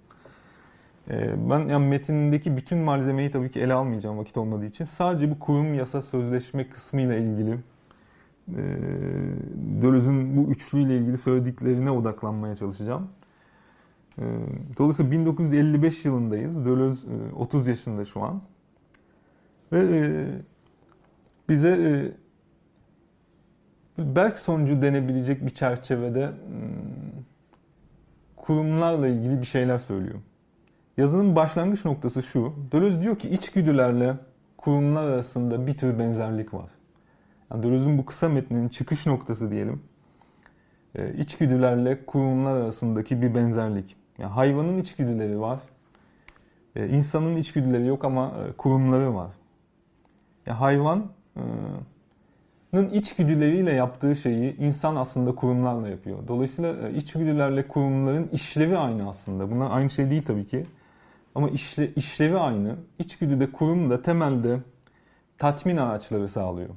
E, 1.09 1.49
ben 1.49 1.59
yani 1.59 1.87
metindeki 1.87 2.57
bütün 2.57 2.77
malzemeyi 2.77 3.31
tabii 3.31 3.51
ki 3.51 3.59
ele 3.59 3.73
almayacağım 3.73 4.17
vakit 4.17 4.37
olmadığı 4.37 4.65
için 4.65 4.85
sadece 4.85 5.31
bu 5.31 5.39
kurum 5.39 5.73
yasa 5.73 6.01
sözleşme 6.01 6.69
kısmıyla 6.69 7.15
ilgili 7.15 7.57
e, 8.55 10.35
bu 10.35 10.51
üçlüyle 10.51 10.97
ilgili 10.97 11.17
söylediklerine 11.17 11.91
odaklanmaya 11.91 12.55
çalışacağım. 12.55 13.07
E, 14.19 14.23
dolayısıyla 14.77 15.11
1955 15.11 16.05
yılındayız. 16.05 16.65
Dölöz 16.65 17.05
30 17.35 17.67
yaşında 17.67 18.05
şu 18.05 18.23
an. 18.23 18.41
Ve 19.71 19.79
e, 19.79 20.27
bize 21.49 21.69
e, 21.69 22.11
Berk 23.97 24.39
sonucu 24.39 24.81
denebilecek 24.81 25.45
bir 25.45 25.49
çerçevede 25.49 26.27
hmm, 26.27 27.23
kurumlarla 28.35 29.07
ilgili 29.07 29.41
bir 29.41 29.45
şeyler 29.45 29.77
söylüyor. 29.77 30.19
Yazının 30.97 31.35
başlangıç 31.35 31.85
noktası 31.85 32.23
şu. 32.23 32.53
Deleuze 32.71 33.01
diyor 33.01 33.19
ki 33.19 33.29
içgüdülerle 33.29 34.15
kurumlar 34.57 35.03
arasında 35.03 35.67
bir 35.67 35.77
tür 35.77 35.99
benzerlik 35.99 36.53
var. 36.53 36.69
Yani 37.51 37.63
Deleuze'ün 37.63 37.97
bu 37.97 38.05
kısa 38.05 38.29
metninin 38.29 38.69
çıkış 38.69 39.05
noktası 39.05 39.51
diyelim. 39.51 39.81
E, 40.95 41.13
içgüdülerle 41.13 42.05
kurumlar 42.05 42.55
arasındaki 42.57 43.21
bir 43.21 43.35
benzerlik. 43.35 43.95
Yani 44.17 44.31
hayvanın 44.31 44.77
içgüdüleri 44.77 45.39
var. 45.39 45.59
E, 46.75 46.87
insanın 46.87 47.35
içgüdüleri 47.35 47.87
yok 47.87 48.05
ama 48.05 48.33
kurumları 48.57 49.15
var. 49.15 49.31
Ya 50.45 50.59
hayvanın 50.61 51.11
içgüdüleriyle 52.91 53.71
yaptığı 53.71 54.15
şeyi 54.15 54.57
insan 54.57 54.95
aslında 54.95 55.35
kurumlarla 55.35 55.87
yapıyor. 55.89 56.27
Dolayısıyla 56.27 56.89
içgüdülerle 56.89 57.67
kurumların 57.67 58.29
işlevi 58.33 58.77
aynı 58.77 59.09
aslında. 59.09 59.51
Bunlar 59.51 59.71
aynı 59.71 59.89
şey 59.89 60.09
değil 60.09 60.23
tabii 60.23 60.47
ki. 60.47 60.65
Ama 61.35 61.49
işle, 61.49 61.93
işlevi 61.93 62.37
aynı. 62.37 62.75
İçgüdüde 62.99 63.51
kurum 63.51 63.89
da 63.89 64.01
temelde 64.01 64.59
tatmin 65.37 65.77
araçları 65.77 66.27
sağlıyor. 66.27 66.69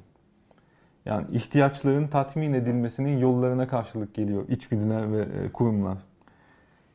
Yani 1.05 1.25
ihtiyaçların 1.31 2.07
tatmin 2.07 2.53
edilmesinin 2.53 3.17
yollarına 3.17 3.67
karşılık 3.67 4.13
geliyor 4.13 4.49
içgüdüler 4.49 5.13
ve 5.13 5.25
kurumlar. 5.53 5.97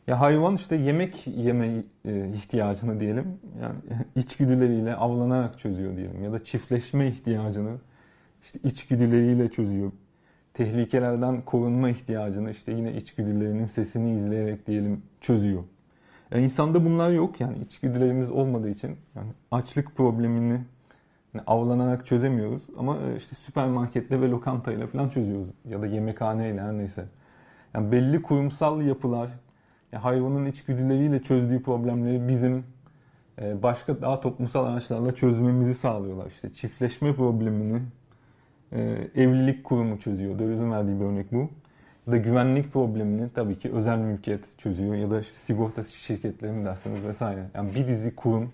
Ya 0.07 0.21
hayvan 0.21 0.55
işte 0.55 0.77
yemek 0.77 1.27
yeme 1.27 1.83
e, 2.05 2.29
ihtiyacını 2.29 3.01
diyelim. 3.01 3.39
Yani 3.63 3.77
içgüdüleriyle 4.17 4.95
avlanarak 4.95 5.59
çözüyor 5.59 5.97
diyelim 5.97 6.25
ya 6.25 6.33
da 6.33 6.45
çiftleşme 6.45 7.09
ihtiyacını 7.09 7.77
işte 8.43 8.59
içgüdüleriyle 8.65 9.49
çözüyor. 9.49 9.93
Tehlikelerden 10.55 11.43
korunma 11.43 11.91
ihtiyacını 11.91 12.51
işte 12.51 12.73
yine 12.73 12.93
içgüdülerinin 12.93 13.67
sesini 13.67 14.15
izleyerek 14.15 14.67
diyelim 14.67 15.03
çözüyor. 15.21 15.63
Yani 16.31 16.45
insanda 16.45 16.85
bunlar 16.85 17.11
yok 17.11 17.41
yani 17.41 17.59
içgüdülerimiz 17.59 18.31
olmadığı 18.31 18.71
için 18.71 18.97
yani 19.15 19.29
açlık 19.51 19.97
problemini 19.97 20.61
yani 21.37 21.45
avlanarak 21.47 22.07
çözemiyoruz 22.07 22.63
ama 22.79 22.97
e, 22.97 23.17
işte 23.17 23.37
süpermarketle 23.37 24.21
ve 24.21 24.31
lokantayla 24.31 24.87
falan 24.87 25.09
çözüyoruz 25.09 25.49
ya 25.69 25.83
da 25.83 25.87
yemekhaneyle 25.87 26.61
her 26.61 26.73
neyse. 26.73 27.05
Yani 27.75 27.93
belli 27.93 28.23
kurumsal 28.23 28.83
yapılar, 28.83 29.31
hayvanın 29.95 30.47
içgüdüleriyle 30.47 31.23
çözdüğü 31.23 31.63
problemleri 31.63 32.29
bizim 32.29 32.65
e, 33.41 33.63
başka 33.63 34.01
daha 34.01 34.21
toplumsal 34.21 34.65
araçlarla 34.65 35.13
çözmemizi 35.13 35.75
sağlıyorlar. 35.75 36.27
İşte 36.27 36.55
çiftleşme 36.55 37.15
problemini 37.15 37.83
e, 38.73 38.81
evlilik 39.15 39.65
kurumu 39.65 39.99
çözüyor. 39.99 40.39
Döloz'un 40.39 40.71
verdiği 40.71 41.01
bir 41.01 41.05
örnek 41.05 41.33
bu. 41.33 41.51
Ya 42.07 42.13
da 42.13 42.17
güvenlik 42.17 42.73
problemini 42.73 43.29
tabii 43.35 43.59
ki 43.59 43.73
özel 43.73 43.99
mülkiyet 43.99 44.59
çözüyor. 44.59 44.95
Ya 44.95 45.11
da 45.11 45.21
işte 45.21 45.39
sigorta 45.39 45.83
şirketleri 45.83 46.53
mi 46.53 46.65
derseniz 46.65 47.05
vesaire. 47.05 47.45
Yani 47.55 47.75
bir 47.75 47.89
dizi 47.89 48.17
kurum 48.17 48.53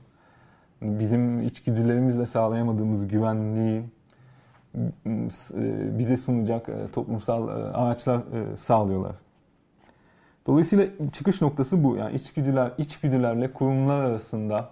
bizim 0.83 1.42
içgüdülerimizle 1.42 2.27
sağlayamadığımız 2.27 3.09
güvenliği 3.09 3.83
e, 4.77 5.99
bize 5.99 6.16
sunacak 6.16 6.68
toplumsal 6.92 7.49
araçlar 7.49 8.23
sağlıyorlar. 8.57 9.12
Dolayısıyla 10.47 10.87
çıkış 11.12 11.40
noktası 11.40 11.85
bu. 11.85 11.97
Yani 11.97 12.14
içgüdüler, 12.14 12.73
içgüdülerle 12.79 13.53
kurumlar 13.53 14.05
arasında 14.05 14.71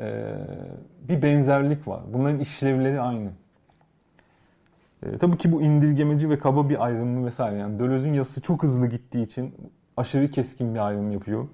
e, 0.00 0.34
bir 1.08 1.22
benzerlik 1.22 1.88
var. 1.88 2.00
Bunların 2.12 2.38
işlevleri 2.38 3.00
aynı. 3.00 3.30
E, 5.02 5.18
tabii 5.18 5.38
ki 5.38 5.52
bu 5.52 5.62
indirgemeci 5.62 6.30
ve 6.30 6.38
kaba 6.38 6.68
bir 6.68 6.84
ayrımı 6.84 7.26
vesaire. 7.26 7.58
Yani 7.58 7.78
Döloz'un 7.78 8.12
yazısı 8.12 8.40
çok 8.40 8.62
hızlı 8.62 8.86
gittiği 8.86 9.24
için 9.24 9.54
aşırı 9.96 10.28
keskin 10.28 10.74
bir 10.74 10.86
ayrım 10.86 11.12
yapıyor. 11.12 11.48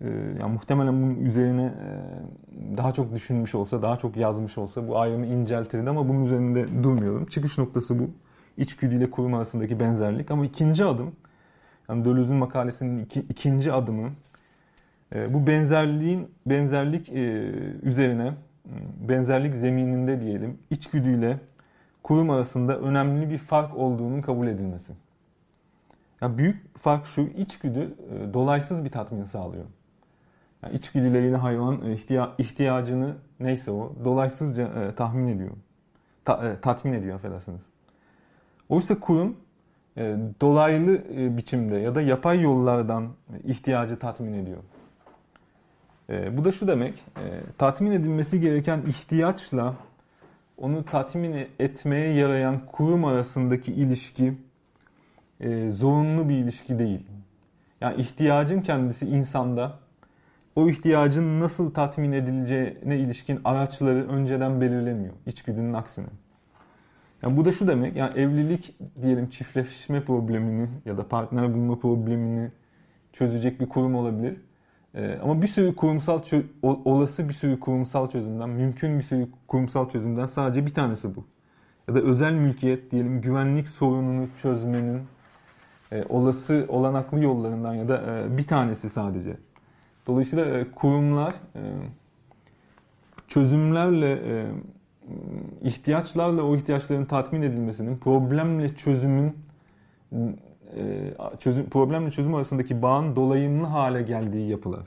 E, 0.00 0.08
yani 0.40 0.52
muhtemelen 0.52 1.02
bunun 1.02 1.16
üzerine 1.16 1.64
e, 1.64 2.76
daha 2.76 2.92
çok 2.92 3.14
düşünmüş 3.14 3.54
olsa, 3.54 3.82
daha 3.82 3.96
çok 3.96 4.16
yazmış 4.16 4.58
olsa 4.58 4.88
bu 4.88 4.98
ayrımı 4.98 5.26
inceltirdi 5.26 5.90
ama 5.90 6.08
bunun 6.08 6.24
üzerinde 6.24 6.82
durmuyorum. 6.82 7.26
Çıkış 7.26 7.58
noktası 7.58 7.98
bu. 7.98 8.10
İçgüdüyle 8.56 9.10
kurum 9.10 9.34
arasındaki 9.34 9.80
benzerlik. 9.80 10.30
Ama 10.30 10.46
ikinci 10.46 10.84
adım 10.84 11.12
yani 11.88 12.04
Deleuze'ün 12.04 12.36
makalesinin 12.36 13.04
iki, 13.04 13.20
ikinci 13.20 13.72
adımı 13.72 14.10
e, 15.14 15.34
bu 15.34 15.46
benzerliğin 15.46 16.28
benzerlik 16.46 17.08
e, 17.08 17.22
üzerine 17.82 18.32
benzerlik 19.08 19.54
zemininde 19.54 20.20
diyelim 20.20 20.58
içgüdüyle 20.70 21.40
kurum 22.02 22.30
arasında 22.30 22.78
önemli 22.78 23.30
bir 23.30 23.38
fark 23.38 23.76
olduğunun 23.76 24.22
kabul 24.22 24.46
edilmesi. 24.46 24.92
Yani 26.20 26.38
büyük 26.38 26.78
fark 26.78 27.06
şu 27.06 27.22
içgüdü 27.22 27.94
e, 28.10 28.34
dolaysız 28.34 28.84
bir 28.84 28.90
tatmin 28.90 29.24
sağlıyor. 29.24 29.64
Yani 30.64 30.74
içgüdüleriyle 30.74 31.36
hayvan 31.36 31.86
e, 31.86 31.92
ihtiya, 31.92 32.32
ihtiyacını 32.38 33.14
neyse 33.40 33.70
o 33.70 33.92
dolaysızca 34.04 34.62
e, 34.62 34.94
tahmin 34.94 35.28
ediyor. 35.28 35.50
Ta, 36.24 36.48
e, 36.48 36.60
tatmin 36.60 36.92
ediyor 36.92 37.14
affedersiniz. 37.16 37.60
Oysa 38.68 39.00
kurum 39.00 39.36
e, 39.96 40.16
dolaylı 40.40 40.96
e, 40.96 41.36
biçimde 41.36 41.76
ya 41.76 41.94
da 41.94 42.02
yapay 42.02 42.40
yollardan 42.40 43.08
ihtiyacı 43.44 43.98
tatmin 43.98 44.32
ediyor. 44.32 44.62
E, 46.10 46.36
bu 46.36 46.44
da 46.44 46.52
şu 46.52 46.68
demek, 46.68 47.04
tatmin 47.58 47.92
edilmesi 47.92 48.40
gereken 48.40 48.82
ihtiyaçla 48.86 49.74
onu 50.58 50.84
tatmin 50.84 51.48
etmeye 51.58 52.14
yarayan 52.14 52.60
kurum 52.66 53.04
arasındaki 53.04 53.72
ilişki 53.72 54.34
zorunlu 55.70 56.28
bir 56.28 56.34
ilişki 56.34 56.78
değil. 56.78 57.06
Yani 57.80 58.00
ihtiyacın 58.00 58.60
kendisi 58.60 59.06
insanda 59.06 59.83
o 60.56 60.68
ihtiyacın 60.68 61.40
nasıl 61.40 61.70
tatmin 61.70 62.12
edileceğine 62.12 62.98
ilişkin 62.98 63.40
araçları 63.44 64.08
önceden 64.08 64.60
belirlemiyor. 64.60 65.14
İçgüdünün 65.26 65.72
aksine. 65.72 66.06
Yani 67.22 67.36
bu 67.36 67.44
da 67.44 67.52
şu 67.52 67.68
demek, 67.68 67.96
yani 67.96 68.14
evlilik 68.14 68.76
diyelim 69.02 69.30
çiftleşme 69.30 70.04
problemini 70.04 70.68
ya 70.84 70.96
da 70.96 71.08
partner 71.08 71.54
bulma 71.54 71.78
problemini 71.78 72.50
çözecek 73.12 73.60
bir 73.60 73.68
kurum 73.68 73.94
olabilir. 73.94 74.36
Ee, 74.94 75.18
ama 75.22 75.42
bir 75.42 75.46
sürü 75.46 75.76
kurumsal 75.76 76.20
olası 76.62 77.28
bir 77.28 77.34
sürü 77.34 77.60
kurumsal 77.60 78.10
çözümden, 78.10 78.48
mümkün 78.48 78.98
bir 78.98 79.04
sürü 79.04 79.28
kurumsal 79.48 79.90
çözümden 79.90 80.26
sadece 80.26 80.66
bir 80.66 80.74
tanesi 80.74 81.16
bu. 81.16 81.24
Ya 81.88 81.94
da 81.94 82.00
özel 82.00 82.32
mülkiyet 82.32 82.90
diyelim 82.90 83.20
güvenlik 83.20 83.68
sorununu 83.68 84.28
çözmenin 84.42 85.02
e, 85.92 86.04
olası 86.08 86.66
olanaklı 86.68 87.22
yollarından 87.22 87.74
ya 87.74 87.88
da 87.88 88.02
e, 88.02 88.36
bir 88.36 88.46
tanesi 88.46 88.90
sadece. 88.90 89.36
Dolayısıyla 90.06 90.58
e, 90.58 90.70
kurumlar 90.70 91.34
e, 91.54 91.60
çözümlerle 93.28 94.12
e, 94.12 94.46
ihtiyaçlarla 95.62 96.42
o 96.42 96.56
ihtiyaçların 96.56 97.04
tatmin 97.04 97.42
edilmesinin 97.42 97.96
problemle 97.96 98.76
çözümün 98.76 99.36
çözüm, 101.38 101.70
problemle 101.70 102.10
çözüm 102.10 102.34
arasındaki 102.34 102.82
bağın 102.82 103.16
dolayımlı 103.16 103.66
hale 103.66 104.02
geldiği 104.02 104.50
yapılar. 104.50 104.86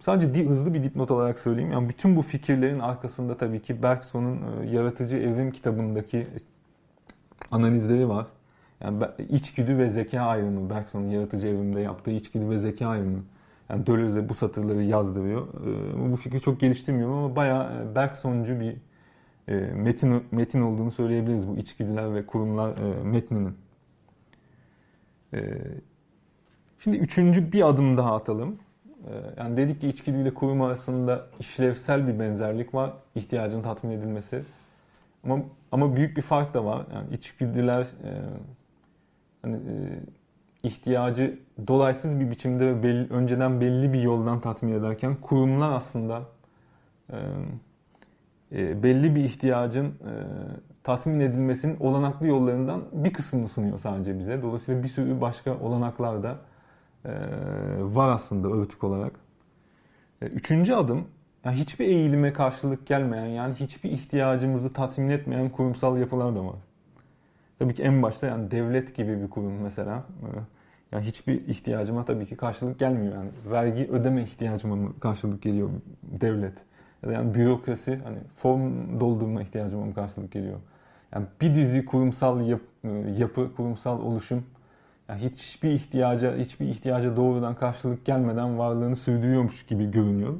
Sadece 0.00 0.34
di, 0.34 0.48
hızlı 0.48 0.74
bir 0.74 0.84
dipnot 0.84 1.10
olarak 1.10 1.38
söyleyeyim. 1.38 1.72
Yani 1.72 1.88
bütün 1.88 2.16
bu 2.16 2.22
fikirlerin 2.22 2.78
arkasında 2.78 3.36
tabii 3.36 3.62
ki 3.62 3.82
Bergson'un 3.82 4.62
Yaratıcı 4.62 5.16
Evrim 5.16 5.50
kitabındaki 5.50 6.26
analizleri 7.50 8.08
var. 8.08 8.26
Yani 8.80 9.04
içgüdü 9.28 9.78
ve 9.78 9.88
zeka 9.88 10.20
ayrımı, 10.20 10.70
Bergson'un 10.70 11.08
Yaratıcı 11.08 11.46
Evrim'de 11.46 11.80
yaptığı 11.80 12.10
içgüdü 12.10 12.50
ve 12.50 12.58
zeka 12.58 12.86
ayrımı. 12.86 13.22
Yani 13.70 13.86
Deleuze 13.86 14.28
bu 14.28 14.34
satırları 14.34 14.82
yazdırıyor. 14.82 15.46
Bu 16.10 16.16
fikri 16.16 16.40
çok 16.40 16.60
geliştirmiyorum 16.60 17.14
ama 17.14 17.36
bayağı 17.36 17.94
Bergsoncu 17.94 18.60
bir 18.60 18.76
e, 19.48 19.54
metin 19.54 20.24
metin 20.30 20.60
olduğunu 20.60 20.90
söyleyebiliriz 20.90 21.48
bu 21.48 21.56
içgüdüler 21.56 22.14
ve 22.14 22.26
kurumlar 22.26 22.78
e, 22.78 23.04
metninin. 23.04 23.56
E, 25.34 25.40
şimdi 26.78 26.96
üçüncü 26.96 27.52
bir 27.52 27.68
adım 27.68 27.96
daha 27.96 28.16
atalım. 28.16 28.58
Yani 29.36 29.56
dedik 29.56 29.80
ki 29.80 29.88
içgüdüyle 29.88 30.34
kurum 30.34 30.62
arasında 30.62 31.26
işlevsel 31.40 32.06
bir 32.08 32.18
benzerlik 32.18 32.74
var. 32.74 32.92
ihtiyacın 33.14 33.62
tatmin 33.62 33.90
edilmesi. 33.90 34.42
Ama 35.24 35.38
ama 35.72 35.96
büyük 35.96 36.16
bir 36.16 36.22
fark 36.22 36.54
da 36.54 36.64
var. 36.64 36.86
Yani 36.94 37.14
içgüdüler 37.14 37.86
hani 39.42 39.58
ihtiyacı 40.62 41.38
dolaysız 41.66 42.20
bir 42.20 42.30
biçimde 42.30 42.66
ve 42.66 42.82
belli, 42.82 43.12
önceden 43.12 43.60
belli 43.60 43.92
bir 43.92 44.02
yoldan 44.02 44.40
tatmin 44.40 44.72
ederken 44.72 45.16
kurumlar 45.16 45.72
aslında 45.72 46.22
e, 48.52 48.82
belli 48.82 49.14
bir 49.14 49.24
ihtiyacın 49.24 49.86
e, 49.86 50.12
tatmin 50.84 51.20
edilmesinin 51.20 51.76
olanaklı 51.80 52.26
yollarından 52.26 52.82
bir 52.92 53.12
kısmını 53.12 53.48
sunuyor 53.48 53.78
sadece 53.78 54.18
bize. 54.18 54.42
Dolayısıyla 54.42 54.82
bir 54.82 54.88
sürü 54.88 55.20
başka 55.20 55.58
olanaklar 55.58 56.22
da 56.22 56.36
e, 57.04 57.10
var 57.80 58.08
aslında 58.08 58.48
örtük 58.48 58.84
olarak. 58.84 59.12
Üçüncü 60.22 60.74
adım, 60.74 61.04
yani 61.44 61.56
hiçbir 61.56 61.86
eğilime 61.86 62.32
karşılık 62.32 62.86
gelmeyen, 62.86 63.26
yani 63.26 63.54
hiçbir 63.54 63.90
ihtiyacımızı 63.90 64.72
tatmin 64.72 65.08
etmeyen 65.08 65.48
kurumsal 65.48 65.98
yapılar 65.98 66.36
da 66.36 66.44
var. 66.44 66.56
Tabii 67.58 67.74
ki 67.74 67.82
en 67.82 68.02
başta 68.02 68.26
yani 68.26 68.50
devlet 68.50 68.94
gibi 68.94 69.22
bir 69.22 69.30
kurum 69.30 69.62
mesela. 69.62 70.04
Yani 70.92 71.06
hiçbir 71.06 71.48
ihtiyacıma 71.48 72.04
tabii 72.04 72.26
ki 72.26 72.36
karşılık 72.36 72.78
gelmiyor. 72.78 73.14
Yani 73.14 73.30
vergi 73.50 73.88
ödeme 73.92 74.22
ihtiyacıma 74.22 74.76
mı 74.76 74.92
karşılık 75.00 75.42
geliyor 75.42 75.68
devlet? 76.02 76.68
ya 77.02 77.08
da 77.08 77.12
yani 77.12 77.34
bürokrasi 77.34 78.00
hani 78.04 78.18
form 78.36 79.00
doldurma 79.00 79.42
ihtiyacıma 79.42 79.94
karşılık 79.94 80.32
geliyor. 80.32 80.58
Yani 81.14 81.26
bir 81.40 81.54
dizi 81.54 81.84
kurumsal 81.84 82.40
yap, 82.48 82.60
e, 82.84 82.88
yapı, 83.18 83.54
kurumsal 83.56 84.00
oluşum 84.00 84.44
yani 85.08 85.20
hiçbir 85.22 85.70
ihtiyaca, 85.70 86.36
hiçbir 86.36 86.68
ihtiyaca 86.68 87.16
doğrudan 87.16 87.54
karşılık 87.54 88.04
gelmeden 88.04 88.58
varlığını 88.58 88.96
sürdürüyormuş 88.96 89.66
gibi 89.66 89.90
görünüyor. 89.90 90.34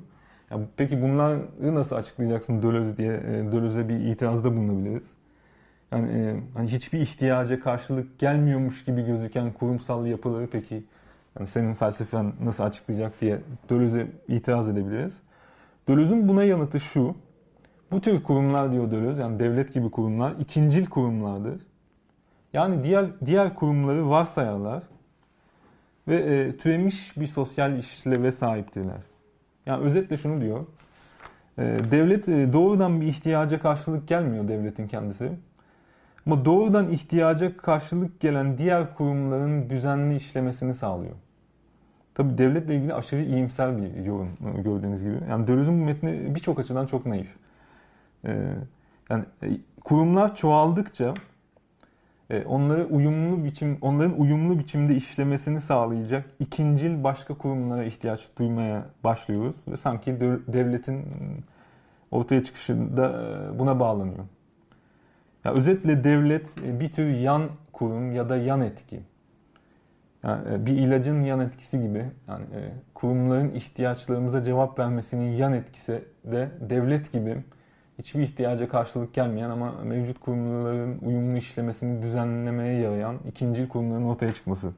Yani 0.51 0.67
peki 0.77 1.03
bunları 1.03 1.41
nasıl 1.61 1.97
açıklayacaksın 1.97 2.63
Deleuze 2.63 2.97
diye 2.97 3.15
e, 3.15 3.53
Deleuze'e 3.53 3.89
bir 3.89 4.01
itirazda 4.01 4.57
bulunabiliriz. 4.57 5.11
Yani 5.93 6.13
e, 6.13 6.41
hani 6.55 6.73
hiçbir 6.73 7.01
ihtiyaca 7.01 7.61
karşılık 7.61 8.19
gelmiyormuş 8.19 8.85
gibi 8.85 9.05
gözüken 9.07 9.53
kurumsal 9.53 10.07
yapıları 10.07 10.47
peki 10.47 10.85
yani 11.39 11.49
senin 11.49 11.75
felsefen 11.75 12.33
nasıl 12.45 12.65
açıklayacak 12.65 13.21
diye 13.21 13.41
Deleuze'e 13.71 14.07
itiraz 14.29 14.69
edebiliriz. 14.69 15.13
Deleuze'ün 15.89 16.29
buna 16.29 16.45
yanıtı 16.45 16.81
şu. 16.81 17.17
Bu 17.93 18.01
tür 18.01 18.23
kurumlar 18.23 18.73
diyor 18.73 18.91
Deleuze 18.91 19.23
yani 19.23 19.39
devlet 19.39 19.75
gibi 19.75 19.91
kurumlar 19.91 20.35
ikincil 20.41 20.87
kurumlardır. 20.87 21.61
Yani 22.53 22.85
diğer 22.85 23.07
diğer 23.27 23.55
kurumları 23.55 24.11
varsayarlar 24.11 24.83
ve 26.09 26.17
e, 26.17 26.57
türemiş 26.57 27.17
bir 27.17 27.27
sosyal 27.27 27.79
işleve 27.79 28.33
sahiptirler. 28.33 29.01
Yani 29.67 29.85
özetle 29.85 30.17
şunu 30.17 30.41
diyor. 30.41 30.67
E, 31.59 31.63
devlet 31.91 32.29
e, 32.29 32.53
doğrudan 32.53 33.01
bir 33.01 33.07
ihtiyaca 33.07 33.61
karşılık 33.61 34.09
gelmiyor 34.09 34.49
devletin 34.49 34.89
kendisi. 34.89 35.31
Ama 36.29 36.45
doğrudan 36.45 36.91
ihtiyaca 36.91 37.57
karşılık 37.57 38.21
gelen 38.21 38.59
diğer 38.59 38.95
kurumların 38.95 39.71
düzenli 39.71 40.17
işlemesini 40.17 40.75
sağlıyor. 40.75 41.15
Tabi 42.15 42.39
devletle 42.39 42.77
ilgili 42.77 42.95
aşırı 42.95 43.23
iyimser 43.23 43.79
bir 43.79 44.05
yorum 44.05 44.29
e, 44.57 44.63
gördüğünüz 44.63 45.03
gibi. 45.03 45.17
Yani 45.31 45.47
Deleuze'ün 45.47 45.81
bu 45.81 45.85
metni 45.85 46.35
birçok 46.35 46.59
açıdan 46.59 46.87
çok 46.87 47.07
naif. 47.07 47.29
Ee, 48.25 48.55
yani 49.11 49.25
e, 49.43 49.49
kurumlar 49.85 50.37
çoğaldıkça 50.37 51.15
e, 52.31 52.45
onları 52.45 52.87
uyumlu 52.87 53.45
biçim, 53.45 53.79
onların 53.81 54.21
uyumlu 54.21 54.59
biçimde 54.59 54.97
işlemesini 54.97 55.61
sağlayacak 55.61 56.25
ikincil 56.41 57.05
başka 57.05 57.35
kurumlara 57.35 57.85
ihtiyaç 57.85 58.21
duymaya 58.39 58.87
başlıyoruz 59.05 59.57
ve 59.69 59.77
sanki 59.77 60.21
devletin 60.21 61.05
ortaya 62.11 62.45
çıkışında 62.45 63.13
buna 63.59 63.81
bağlanıyor. 63.81 64.25
Yani 65.45 65.59
özetle 65.59 66.05
devlet 66.05 66.57
bir 66.57 66.93
tür 66.93 67.09
yan 67.09 67.49
kurum 67.73 68.13
ya 68.13 68.29
da 68.29 68.37
yan 68.37 68.61
etki. 68.61 69.01
Yani 70.23 70.55
e, 70.55 70.67
bir 70.67 70.73
ilacın 70.73 71.23
yan 71.23 71.41
etkisi 71.41 71.81
gibi 71.81 72.05
yani 72.29 72.45
e, 72.45 72.73
kurumların 72.95 73.55
ihtiyaçlarımıza 73.55 74.43
cevap 74.43 74.79
vermesinin 74.79 75.33
yan 75.33 75.53
etkisi 75.53 76.05
de 76.25 76.49
devlet 76.61 77.13
gibi 77.13 77.37
hiçbir 77.99 78.21
ihtiyaca 78.21 78.69
karşılık 78.69 79.15
gelmeyen 79.15 79.51
ama 79.51 79.73
mevcut 79.85 80.21
kurumların 80.21 80.99
uyumlu 80.99 81.37
işlemesini 81.37 82.03
düzenlemeye 82.03 82.81
yarayan 82.81 83.19
ikinci 83.29 83.69
kurumların 83.69 84.05
ortaya 84.05 84.33
çıkması. 84.33 84.73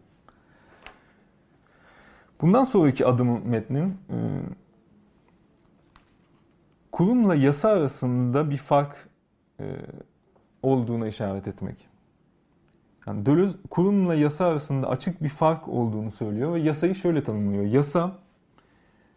Bundan 2.40 2.64
sonraki 2.64 3.07
adımı 3.07 3.40
metnin 3.44 3.88
e, 3.88 4.16
kurumla 6.92 7.35
yasa 7.35 7.68
arasında 7.68 8.51
bir 8.51 8.57
fark 8.57 9.09
olduğuna 10.62 11.09
işaret 11.09 11.49
etmek. 11.49 11.88
Yani 13.07 13.27
Deleuze 13.27 13.57
kurumla 13.70 14.14
yasa 14.14 14.46
arasında 14.46 14.88
açık 14.88 15.23
bir 15.23 15.29
fark 15.29 15.68
olduğunu 15.68 16.11
söylüyor 16.11 16.55
ve 16.55 16.61
yasayı 16.61 16.94
şöyle 16.94 17.25
tanımlıyor. 17.25 17.64
Yasa 17.64 18.12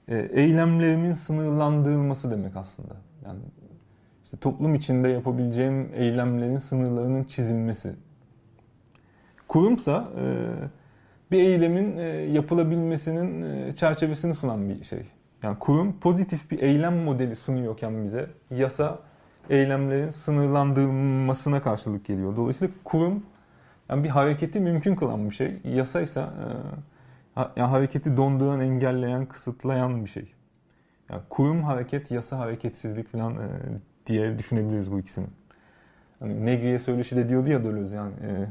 e, 0.08 0.18
eylemlerimin 0.18 1.14
sınırlandırılması 1.14 2.32
demek 2.32 2.56
aslında. 2.56 2.96
Yani 3.26 3.40
işte 4.24 4.38
toplum 4.38 4.76
içinde 4.76 5.10
yapabileceğim 5.10 5.90
eylemlerin 5.94 6.58
sınırlarının 6.58 7.24
çizilmesi. 7.24 7.94
Kurumsa 9.48 10.08
e, 10.18 10.48
bir 11.32 11.40
eylemin 11.40 11.98
e, 11.98 12.04
yapılabilmesinin 12.08 13.72
çerçevesini 13.72 14.36
sunan 14.36 14.70
bir 14.70 14.84
şey. 14.84 15.04
Yani 15.44 15.60
kurum 15.60 16.00
pozitif 16.00 16.52
bir 16.52 16.60
eylem 16.60 17.04
modeli 17.04 17.36
sunuyorken 17.36 18.04
bize 18.04 18.30
yasa 18.52 19.00
eylemlerin 19.50 20.10
sınırlandırılmasına 20.10 21.62
karşılık 21.62 22.06
geliyor. 22.06 22.36
Dolayısıyla 22.36 22.74
kurum 22.84 23.24
yani 23.90 24.04
bir 24.04 24.10
hareketi 24.10 24.60
mümkün 24.60 24.96
kılan 24.96 25.30
bir 25.30 25.36
şey. 25.36 25.60
Yasa 25.64 26.02
ise 26.02 26.20
e, 26.20 27.42
yani 27.56 27.70
hareketi 27.70 28.18
donduran, 28.18 28.60
engelleyen, 28.60 29.26
kısıtlayan 29.26 30.06
bir 30.06 30.10
şey. 30.10 30.34
Yani 31.10 31.22
kurum 31.30 31.64
hareket, 31.64 32.12
yasa 32.12 32.40
hareketsizlik 32.40 33.12
falan 33.12 33.34
e, 33.34 33.48
diye 34.06 34.38
düşünebiliriz 34.38 34.92
bu 34.92 35.00
ikisini. 35.00 35.28
Hani 36.20 36.46
Negri'ye 36.46 36.80
söyleşi 36.80 37.16
de 37.16 37.30
diyordu 37.30 37.50
ya 37.50 37.64
Deleuze 37.64 37.96
yani 37.96 38.14
e, 38.14 38.48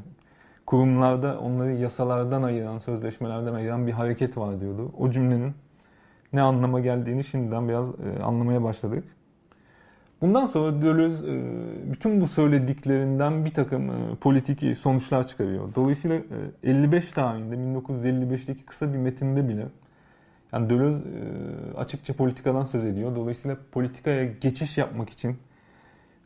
kurumlarda 0.66 1.38
onları 1.40 1.72
yasalardan 1.72 2.42
ayıran, 2.42 2.78
sözleşmelerden 2.78 3.54
ayıran 3.54 3.86
bir 3.86 3.92
hareket 3.92 4.38
var 4.38 4.60
diyordu. 4.60 4.92
O 4.98 5.10
cümlenin 5.10 5.54
ne 6.32 6.42
anlama 6.42 6.80
geldiğini 6.80 7.24
şimdiden 7.24 7.68
biraz 7.68 7.86
e, 7.88 8.22
anlamaya 8.22 8.62
başladık. 8.62 9.04
Bundan 10.22 10.46
sonra 10.46 10.82
Deleuze 10.82 11.26
e, 11.26 11.36
bütün 11.92 12.20
bu 12.20 12.26
söylediklerinden 12.26 13.44
bir 13.44 13.50
takım 13.50 13.90
e, 13.90 14.14
politik 14.20 14.78
sonuçlar 14.78 15.28
çıkarıyor. 15.28 15.74
Dolayısıyla 15.74 16.20
55 16.62 17.08
tarihinde 17.08 17.54
1955'teki 17.54 18.64
kısa 18.64 18.92
bir 18.92 18.98
metinde 18.98 19.48
bile 19.48 19.66
yani 20.52 20.70
Deleuze 20.70 21.02
açıkça 21.76 22.14
politikadan 22.14 22.64
söz 22.64 22.84
ediyor. 22.84 23.16
Dolayısıyla 23.16 23.56
politikaya 23.72 24.24
geçiş 24.24 24.78
yapmak 24.78 25.10
için 25.10 25.36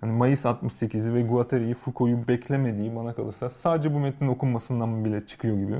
hani 0.01 0.13
Mayıs 0.13 0.45
68'i 0.45 1.15
ve 1.15 1.23
Guattari'yi, 1.23 1.75
Foucault'u 1.75 2.29
beklemediği 2.29 2.97
bana 2.97 3.15
kalırsa 3.15 3.51
sadece 3.51 3.95
bu 3.95 3.99
metnin 3.99 4.29
okunmasından 4.29 5.05
bile 5.05 5.27
çıkıyor 5.27 5.57
gibi. 5.57 5.77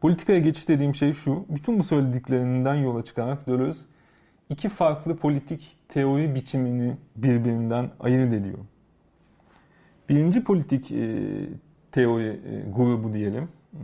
Politikaya 0.00 0.38
geçiş 0.38 0.68
dediğim 0.68 0.94
şey 0.94 1.12
şu. 1.12 1.44
Bütün 1.48 1.78
bu 1.78 1.82
söylediklerinden 1.82 2.74
yola 2.74 3.04
çıkarak 3.04 3.46
Deleuze 3.46 3.80
iki 4.50 4.68
farklı 4.68 5.16
politik 5.16 5.76
teori 5.88 6.34
biçimini 6.34 6.96
birbirinden 7.16 7.90
ayırt 8.00 8.32
ediyor. 8.32 8.58
Birinci 10.08 10.44
politik 10.44 10.92
e, 10.92 11.30
teori 11.92 12.26
e, 12.26 12.70
grubu 12.76 13.12
diyelim. 13.12 13.48
Hmm, 13.70 13.80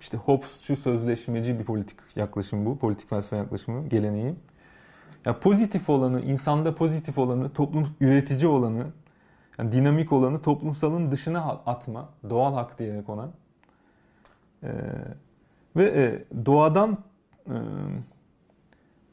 işte 0.00 0.16
Hobbes'cu 0.16 0.76
sözleşmeci 0.76 1.58
bir 1.58 1.64
politik 1.64 1.98
yaklaşım 2.16 2.66
bu. 2.66 2.78
Politik 2.78 3.10
felsefe 3.10 3.36
yaklaşımı, 3.36 3.88
geleneği. 3.88 4.34
Yani 5.26 5.36
pozitif 5.36 5.90
olanı, 5.90 6.20
insanda 6.20 6.74
pozitif 6.74 7.18
olanı, 7.18 7.52
toplum 7.52 7.88
üretici 8.00 8.46
olanı, 8.46 8.86
yani 9.58 9.72
dinamik 9.72 10.12
olanı 10.12 10.42
toplumsalın 10.42 11.10
dışına 11.10 11.42
atma, 11.66 12.08
doğal 12.30 12.54
hak 12.54 12.78
diyerek 12.78 13.08
ona. 13.08 13.30
Ee, 14.62 14.68
ve 15.76 15.84
e, 15.84 16.24
doğadan 16.46 16.98
e, 17.46 17.54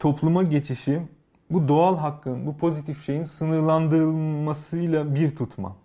topluma 0.02 0.42
geçişi 0.42 1.02
bu 1.50 1.68
doğal 1.68 1.96
hakkın, 1.96 2.46
bu 2.46 2.56
pozitif 2.56 3.04
şeyin 3.04 3.24
sınırlandırılmasıyla 3.24 5.14
bir 5.14 5.36
tutma. 5.36 5.76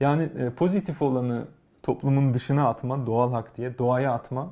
Yani 0.00 0.22
e, 0.38 0.50
pozitif 0.50 1.02
olanı 1.02 1.46
toplumun 1.82 2.34
dışına 2.34 2.68
atma, 2.68 3.06
doğal 3.06 3.32
hak 3.32 3.56
diye 3.56 3.78
doğaya 3.78 4.12
atma. 4.12 4.50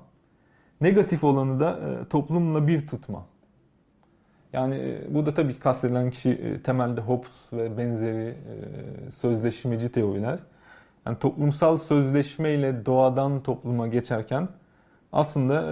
Negatif 0.81 1.25
olanı 1.25 1.61
da 1.61 1.71
e, 1.71 2.09
toplumla 2.09 2.67
bir 2.67 2.87
tutma. 2.87 3.27
Yani 4.53 4.75
e, 4.75 5.15
bu 5.15 5.27
da 5.27 5.35
tabii 5.35 5.59
kastedilen 5.59 6.11
kişi 6.11 6.31
e, 6.31 6.63
temelde 6.63 7.01
Hobbes 7.01 7.53
ve 7.53 7.79
benzeri 7.79 8.29
e, 8.29 9.11
sözleşmeci 9.11 9.93
teoriler. 9.93 10.39
Yani 11.07 11.19
toplumsal 11.19 11.77
sözleşmeyle 11.77 12.87
doğadan 12.87 13.43
topluma 13.43 13.87
geçerken 13.87 14.49
aslında 15.13 15.63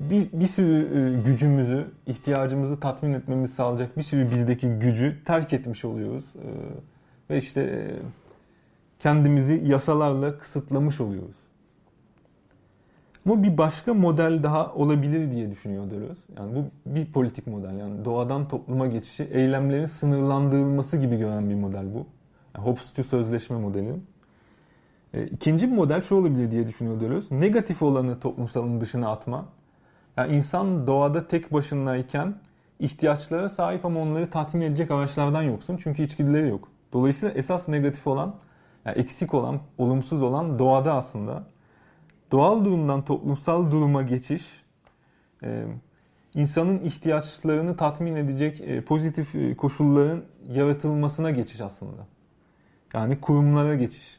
bir, 0.00 0.28
bir 0.32 0.46
sürü 0.46 1.22
gücümüzü, 1.24 1.86
ihtiyacımızı 2.06 2.80
tatmin 2.80 3.12
etmemizi 3.12 3.54
sağlayacak 3.54 3.96
bir 3.96 4.02
sürü 4.02 4.30
bizdeki 4.30 4.68
gücü 4.68 5.16
terk 5.24 5.52
etmiş 5.52 5.84
oluyoruz. 5.84 6.24
Ve 7.30 7.38
işte 7.38 7.90
kendimizi 8.98 9.62
yasalarla 9.64 10.38
kısıtlamış 10.38 11.00
oluyoruz. 11.00 11.36
Ama 13.26 13.42
bir 13.42 13.58
başka 13.58 13.94
model 13.94 14.42
daha 14.42 14.74
olabilir 14.74 15.32
diye 15.32 15.50
düşünüyor 15.50 15.90
Deleuze. 15.90 16.22
Yani 16.38 16.54
bu 16.56 16.64
bir 16.94 17.12
politik 17.12 17.46
model. 17.46 17.78
Yani 17.78 18.04
doğadan 18.04 18.48
topluma 18.48 18.86
geçişi, 18.86 19.24
eylemlerin 19.24 19.86
sınırlandırılması 19.86 20.96
gibi 20.96 21.16
gören 21.18 21.50
bir 21.50 21.54
model 21.54 21.94
bu. 21.94 22.06
Yani 22.56 22.66
Hobbes'cu 22.66 23.04
sözleşme 23.04 23.56
modeli. 23.56 23.94
E, 25.16 25.26
ikinci 25.26 25.70
bir 25.70 25.76
model 25.76 26.02
şu 26.02 26.14
olabilir 26.14 26.50
diye 26.50 26.68
düşünüyor 26.68 27.00
Deleuze. 27.00 27.40
Negatif 27.40 27.82
olanı 27.82 28.20
toplumsalın 28.20 28.80
dışına 28.80 29.10
atma. 29.10 29.48
Yani 30.16 30.36
insan 30.36 30.86
doğada 30.86 31.26
tek 31.28 31.52
başınayken 31.52 32.34
ihtiyaçlara 32.80 33.48
sahip 33.48 33.84
ama 33.84 34.00
onları 34.00 34.30
tatmin 34.30 34.60
edecek 34.60 34.90
araçlardan 34.90 35.42
yoksun. 35.42 35.80
Çünkü 35.82 36.02
içgüdüleri 36.02 36.48
yok. 36.48 36.68
Dolayısıyla 36.92 37.34
esas 37.34 37.68
negatif 37.68 38.06
olan, 38.06 38.34
yani 38.84 38.98
eksik 38.98 39.34
olan, 39.34 39.60
olumsuz 39.78 40.22
olan 40.22 40.58
doğada 40.58 40.94
aslında 40.94 41.44
doğal 42.32 42.64
durumdan 42.64 43.04
toplumsal 43.04 43.70
duruma 43.70 44.02
geçiş, 44.02 44.44
e, 45.42 45.64
insanın 46.34 46.80
ihtiyaçlarını 46.80 47.76
tatmin 47.76 48.16
edecek 48.16 48.60
e, 48.60 48.80
pozitif 48.80 49.56
koşulların 49.58 50.22
yaratılmasına 50.48 51.30
geçiş 51.30 51.60
aslında. 51.60 52.06
Yani 52.94 53.20
kurumlara 53.20 53.74
geçiş. 53.74 54.15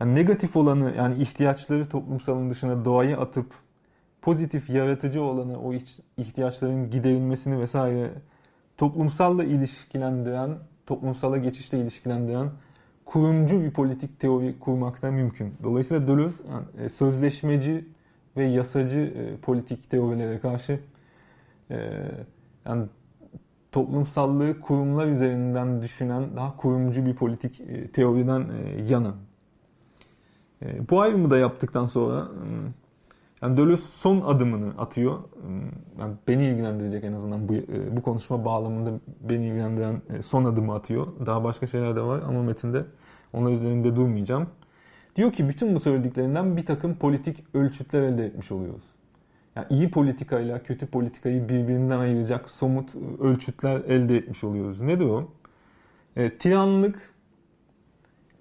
Yani 0.00 0.14
negatif 0.14 0.56
olanı 0.56 0.94
yani 0.96 1.22
ihtiyaçları 1.22 1.88
toplumsalın 1.88 2.50
dışına 2.50 2.84
doğayı 2.84 3.18
atıp 3.18 3.46
pozitif 4.22 4.70
yaratıcı 4.70 5.22
olanı 5.22 5.60
o 5.60 5.72
ihtiyaçların 6.16 6.90
giderilmesini 6.90 7.60
vesaire 7.60 8.10
toplumsalla 8.76 9.44
ilişkilendiren, 9.44 10.58
toplumsala 10.86 11.36
geçişle 11.36 11.78
ilişkilendiren 11.78 12.50
kurumcu 13.04 13.62
bir 13.62 13.70
politik 13.70 14.20
teori 14.20 14.58
kurmak 14.58 15.02
mümkün. 15.02 15.54
Dolayısıyla 15.62 16.08
Deleuze 16.08 16.42
yani 16.50 16.86
e, 16.86 16.88
sözleşmeci 16.88 17.84
ve 18.36 18.44
yasacı 18.44 18.98
e, 18.98 19.36
politik 19.36 19.90
teorilere 19.90 20.38
karşı 20.38 20.80
e, 21.70 21.76
yani 22.66 22.86
toplumsallığı 23.74 24.60
kurumlar 24.60 25.06
üzerinden 25.06 25.82
düşünen 25.82 26.36
daha 26.36 26.56
kurumcu 26.56 27.06
bir 27.06 27.14
politik 27.14 27.62
teoriden 27.92 28.46
yana. 28.88 29.14
Bu 30.90 31.00
ayrımı 31.00 31.30
da 31.30 31.38
yaptıktan 31.38 31.86
sonra 31.86 32.28
yani 33.42 33.56
Deleuze 33.56 33.82
son 33.82 34.20
adımını 34.20 34.72
atıyor. 34.78 35.18
Yani 35.98 36.14
beni 36.28 36.44
ilgilendirecek 36.44 37.04
en 37.04 37.12
azından 37.12 37.48
bu, 37.48 37.52
bu 37.96 38.02
konuşma 38.02 38.44
bağlamında 38.44 38.90
beni 39.20 39.46
ilgilendiren 39.46 40.02
son 40.26 40.44
adımı 40.44 40.74
atıyor. 40.74 41.06
Daha 41.26 41.44
başka 41.44 41.66
şeyler 41.66 41.96
de 41.96 42.00
var 42.00 42.22
ama 42.28 42.42
metinde 42.42 42.84
onlar 43.32 43.52
üzerinde 43.52 43.96
durmayacağım. 43.96 44.46
Diyor 45.16 45.32
ki 45.32 45.48
bütün 45.48 45.74
bu 45.74 45.80
söylediklerinden 45.80 46.56
bir 46.56 46.66
takım 46.66 46.94
politik 46.94 47.44
ölçütler 47.54 48.02
elde 48.02 48.26
etmiş 48.26 48.52
oluyoruz. 48.52 48.93
Yani 49.56 49.66
iyi 49.70 49.90
politikayla 49.90 50.62
kötü 50.62 50.86
politikayı 50.86 51.48
birbirinden 51.48 51.98
ayıracak 51.98 52.50
somut 52.50 52.94
ölçütler 53.20 53.76
elde 53.76 54.16
etmiş 54.16 54.44
oluyoruz. 54.44 54.80
Nedir 54.80 55.04
o? 55.04 55.28
E, 56.16 56.38
tiranlık 56.38 57.14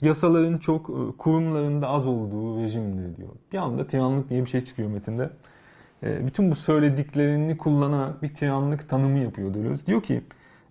yasaların 0.01 0.57
çok 0.57 0.89
e, 0.89 1.17
kurumlarında 1.17 1.87
az 1.87 2.07
olduğu 2.07 2.61
rejimdir 2.61 3.17
diyor. 3.17 3.29
Bir 3.51 3.57
anda 3.57 3.87
tiranlık 3.87 4.29
diye 4.29 4.45
bir 4.45 4.49
şey 4.49 4.65
çıkıyor 4.65 4.89
metinde. 4.89 5.29
E, 6.03 6.27
bütün 6.27 6.51
bu 6.51 6.55
söylediklerini 6.55 7.57
kullanarak 7.57 8.23
bir 8.23 8.33
tiranlık 8.33 8.89
tanımı 8.89 9.19
yapıyor 9.19 9.53
diyoruz. 9.53 9.87
Diyor 9.87 10.03
ki 10.03 10.21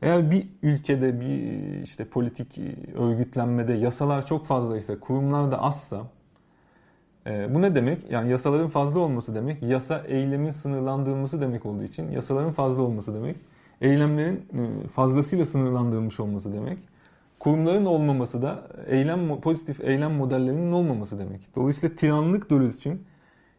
eğer 0.02 0.30
bir 0.30 0.48
ülkede 0.62 1.20
bir 1.20 1.82
işte 1.82 2.04
politik 2.04 2.58
örgütlenmede 2.94 3.72
yasalar 3.72 4.26
çok 4.26 4.46
fazlaysa, 4.46 5.00
kurumlar 5.00 5.52
da 5.52 5.62
azsa 5.62 6.02
e, 7.26 7.54
bu 7.54 7.62
ne 7.62 7.74
demek? 7.74 8.10
Yani 8.10 8.30
yasaların 8.30 8.68
fazla 8.68 9.00
olması 9.00 9.34
demek, 9.34 9.62
yasa 9.62 10.02
eylemin 10.06 10.50
sınırlandırılması 10.50 11.40
demek 11.40 11.66
olduğu 11.66 11.82
için 11.84 12.10
yasaların 12.10 12.52
fazla 12.52 12.82
olması 12.82 13.14
demek, 13.14 13.36
eylemlerin 13.80 14.46
fazlasıyla 14.94 15.46
sınırlandırılmış 15.46 16.20
olması 16.20 16.52
demek. 16.52 16.78
Kurumların 17.38 17.84
olmaması 17.84 18.42
da 18.42 18.62
eylem 18.86 19.40
pozitif 19.40 19.80
eylem 19.80 20.12
modellerinin 20.12 20.72
olmaması 20.72 21.18
demek. 21.18 21.40
Dolayısıyla 21.56 21.96
tiranlık 21.96 22.50
Deleuze 22.50 22.78
için 22.78 23.02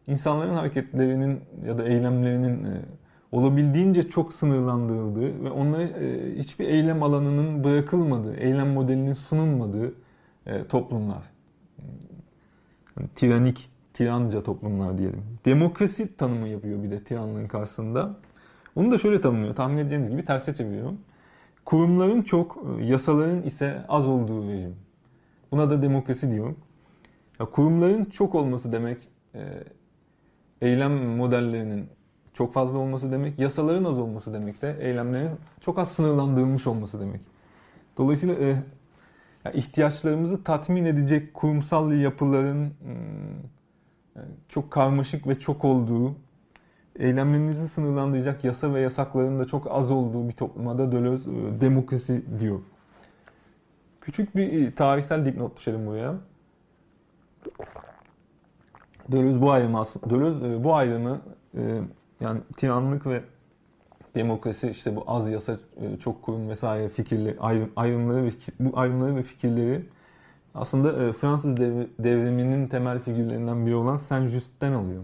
insanların 0.06 0.54
hareketlerinin 0.54 1.40
ya 1.66 1.78
da 1.78 1.84
eylemlerinin 1.84 2.64
e, 2.64 2.80
olabildiğince 3.32 4.02
çok 4.02 4.32
sınırlandırıldığı 4.32 5.44
ve 5.44 5.50
onlara 5.50 5.82
e, 5.82 6.34
hiçbir 6.38 6.68
eylem 6.68 7.02
alanının 7.02 7.64
bırakılmadığı, 7.64 8.36
eylem 8.36 8.72
modelinin 8.72 9.12
sunulmadığı 9.12 9.94
e, 10.46 10.64
toplumlar. 10.64 11.33
Yani 12.98 13.08
tiranik, 13.14 13.70
tiranca 13.94 14.42
toplumlar 14.42 14.98
diyelim. 14.98 15.22
Demokrasi 15.44 16.16
tanımı 16.16 16.48
yapıyor 16.48 16.82
bir 16.82 16.90
de 16.90 17.04
tiranlığın 17.04 17.48
karşısında. 17.48 18.16
Onu 18.76 18.90
da 18.90 18.98
şöyle 18.98 19.20
tanımlıyor. 19.20 19.54
Tahmin 19.54 19.76
edeceğiniz 19.76 20.10
gibi 20.10 20.24
terse 20.24 20.54
çeviriyorum. 20.54 20.98
Kurumların 21.64 22.22
çok, 22.22 22.64
e, 22.80 22.84
yasaların 22.84 23.42
ise 23.42 23.84
az 23.88 24.08
olduğu 24.08 24.48
rejim. 24.48 24.76
Buna 25.52 25.70
da 25.70 25.82
demokrasi 25.82 26.30
diyor. 26.30 26.54
Ya 27.40 27.46
kurumların 27.46 28.04
çok 28.04 28.34
olması 28.34 28.72
demek 28.72 28.98
e, 29.34 29.40
eylem 30.60 30.92
modellerinin 30.92 31.88
çok 32.34 32.54
fazla 32.54 32.78
olması 32.78 33.12
demek, 33.12 33.38
yasaların 33.38 33.84
az 33.84 33.98
olması 33.98 34.32
demek 34.34 34.62
de 34.62 34.76
eylemlerin 34.80 35.30
çok 35.60 35.78
az 35.78 35.92
sınırlandırılmış 35.92 36.66
olması 36.66 37.00
demek. 37.00 37.20
Dolayısıyla 37.96 38.34
e, 38.34 38.62
yani 39.44 39.56
ihtiyaçlarımızı 39.56 40.44
tatmin 40.44 40.84
edecek 40.84 41.34
kurumsal 41.34 41.92
yapıların 41.92 42.64
hmm, 42.64 44.24
çok 44.48 44.70
karmaşık 44.70 45.26
ve 45.26 45.40
çok 45.40 45.64
olduğu, 45.64 46.14
eylemlerinizi 46.98 47.68
sınırlandıracak 47.68 48.44
yasa 48.44 48.74
ve 48.74 48.80
yasakların 48.80 49.38
da 49.38 49.44
çok 49.44 49.70
az 49.70 49.90
olduğu 49.90 50.28
bir 50.28 50.32
topluma 50.32 50.78
da 50.78 50.92
Deleuze 50.92 51.30
e, 51.30 51.60
demokrasi 51.60 52.24
diyor. 52.40 52.60
Küçük 54.00 54.36
bir 54.36 54.66
e, 54.66 54.74
tarihsel 54.74 55.26
dipnot 55.26 55.56
düşelim 55.56 55.86
buraya. 55.86 56.14
Deleuze 59.08 59.40
bu 59.40 59.52
ayrımı, 59.52 59.82
Deleuze 60.10 60.64
bu 60.64 60.74
ayrımı 60.74 61.20
yani 62.20 62.40
tiranlık 62.56 63.06
ve 63.06 63.22
demokrasi 64.14 64.70
işte 64.70 64.96
bu 64.96 65.04
az 65.06 65.30
yasa 65.30 65.52
e, 65.52 65.98
çok 65.98 66.22
kurum 66.22 66.48
vesaire 66.48 66.88
fikirli 66.88 67.36
ayrım, 67.40 67.70
ayrımları 67.76 68.24
ve 68.24 68.30
bu 68.60 68.78
ayrımları 68.78 69.16
ve 69.16 69.22
fikirleri 69.22 69.82
aslında 70.54 71.04
e, 71.04 71.12
Fransız 71.12 71.56
devriminin 71.98 72.68
temel 72.68 72.98
figürlerinden 72.98 73.66
biri 73.66 73.74
olan 73.74 73.96
Saint-Just'ten 73.96 74.72
alıyor. 74.72 75.02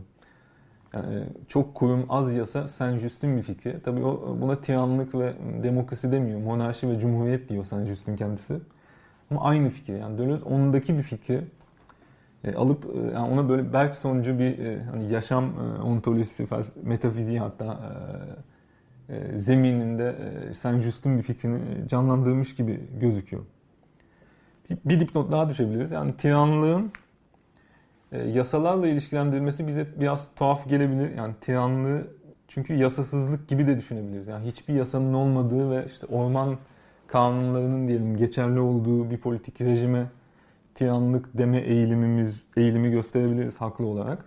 Yani 0.95 1.15
e, 1.15 1.25
çok 1.49 1.75
kurum 1.75 2.07
az 2.09 2.35
yasa 2.35 2.69
Saint-Just'un 2.69 3.37
bir 3.37 3.43
fikri. 3.43 3.77
Tabii 3.85 4.05
o 4.05 4.37
buna 4.41 4.61
tiranlık 4.61 5.15
ve 5.15 5.35
demokrasi 5.63 6.13
demiyor. 6.13 6.41
Monarşi 6.41 6.89
ve 6.89 6.99
cumhuriyet 6.99 7.49
diyor 7.49 7.65
Saint-Just'un 7.65 8.17
kendisi. 8.17 8.61
Ama 9.31 9.45
aynı 9.45 9.71
fikir. 9.71 9.99
Yani 9.99 10.19
Deleuze 10.19 10.45
ondaki 10.45 10.99
bir 10.99 11.03
fikri 11.03 11.45
alıp 12.57 12.85
yani 13.15 13.33
ona 13.33 13.49
böyle 13.49 13.73
Bergsoncu 13.73 14.39
bir 14.39 14.59
e, 14.59 14.83
hani 14.83 15.13
yaşam 15.13 15.45
e, 15.45 15.83
ontolojisi, 15.83 16.47
metafiziği 16.83 17.41
hatta 17.41 17.79
zemininde 19.37 20.17
e, 20.51 20.55
Saint 20.55 20.83
Just'un 20.83 21.19
bir 21.19 21.23
fikrini 21.23 21.89
canlandırmış 21.89 22.55
gibi 22.55 22.81
gözüküyor. 23.01 23.43
Bir, 24.71 24.79
bir 24.85 25.01
dipnot 25.01 25.33
daha 25.33 25.49
düşebiliriz. 25.49 25.93
Yani 25.93 26.17
tiranlığın 26.17 26.93
e, 28.13 28.19
yasalarla 28.19 28.89
ilişkilendirilmesi 28.89 29.67
bize 29.67 29.87
biraz 30.01 30.29
tuhaf 30.37 30.69
gelebilir. 30.69 31.17
Yani 31.17 31.35
tiranlığı 31.41 32.07
çünkü 32.49 32.75
yasasızlık 32.75 33.49
gibi 33.49 33.67
de 33.67 33.77
düşünebiliriz. 33.77 34.29
Yani 34.29 34.47
hiçbir 34.47 34.75
yasanın 34.75 35.15
olmadığı 35.15 35.71
ve 35.71 35.87
işte 35.87 36.07
orman 36.07 36.57
kanunlarının 37.07 37.89
diyelim 37.89 38.17
geçerli 38.17 38.61
olduğu 38.61 39.11
bir 39.11 39.19
politik 39.19 39.61
rejime 39.61 40.07
tiranlık 40.75 41.39
deme 41.39 41.59
eğilimimiz 41.59 42.43
eğilimi 42.57 42.91
gösterebiliriz 42.91 43.61
haklı 43.61 43.87
olarak. 43.87 44.25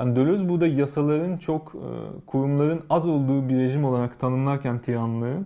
Yani 0.00 0.16
Deleuze 0.16 0.48
burada 0.48 0.66
yasaların 0.66 1.36
çok 1.36 1.74
e, 1.74 1.88
kurumların 2.26 2.82
az 2.90 3.06
olduğu 3.06 3.48
bir 3.48 3.58
rejim 3.58 3.84
olarak 3.84 4.20
tanımlarken 4.20 4.78
tiranlığı 4.78 5.44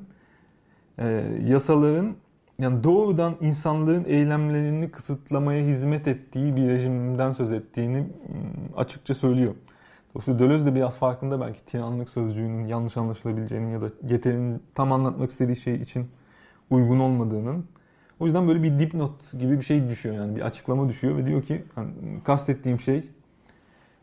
e, 0.98 1.06
yasaların 1.46 2.14
yani 2.58 2.84
doğrudan 2.84 3.34
insanların 3.40 4.04
eylemlerini 4.04 4.90
kısıtlamaya 4.90 5.66
hizmet 5.66 6.08
ettiği 6.08 6.56
bir 6.56 6.68
rejimden 6.68 7.32
söz 7.32 7.52
ettiğini 7.52 8.06
açıkça 8.76 9.14
söylüyor. 9.14 9.54
Dolayısıyla 10.14 10.38
Deleuze 10.38 10.66
de 10.66 10.74
biraz 10.74 10.96
farkında 10.96 11.40
belki 11.40 11.64
tiranlık 11.64 12.08
sözcüğünün 12.08 12.66
yanlış 12.66 12.96
anlaşılabileceğinin 12.96 13.70
ya 13.70 13.80
da 13.80 13.86
Geter'in 14.06 14.62
tam 14.74 14.92
anlatmak 14.92 15.30
istediği 15.30 15.56
şey 15.56 15.74
için 15.74 16.08
uygun 16.70 17.00
olmadığının. 17.00 17.64
O 18.20 18.26
yüzden 18.26 18.48
böyle 18.48 18.62
bir 18.62 18.78
dipnot 18.78 19.32
gibi 19.38 19.58
bir 19.58 19.64
şey 19.64 19.88
düşüyor 19.88 20.14
yani 20.14 20.36
bir 20.36 20.40
açıklama 20.40 20.88
düşüyor 20.88 21.16
ve 21.16 21.26
diyor 21.26 21.42
ki 21.42 21.64
yani 21.76 21.90
kastettiğim 22.24 22.80
şey 22.80 23.04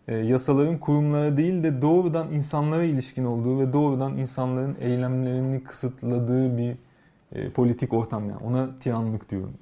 yasaların 0.08 0.78
kurumlara 0.78 1.38
değil 1.38 1.64
de 1.64 1.82
doğrudan 1.82 2.32
insanlara 2.32 2.84
ilişkin 2.84 3.26
olduğu 3.26 3.60
ve 3.60 3.74
doğrudan 3.74 4.18
insanların 4.18 4.78
eylemlerini 4.80 5.64
kısıtladığı 5.64 6.58
bir 6.58 6.76
e, 7.32 7.50
politik 7.50 7.94
ortam 7.94 8.30
yani 8.30 8.44
ona 8.44 8.80
tiranlık 8.80 9.32
diyorum. 9.32 9.54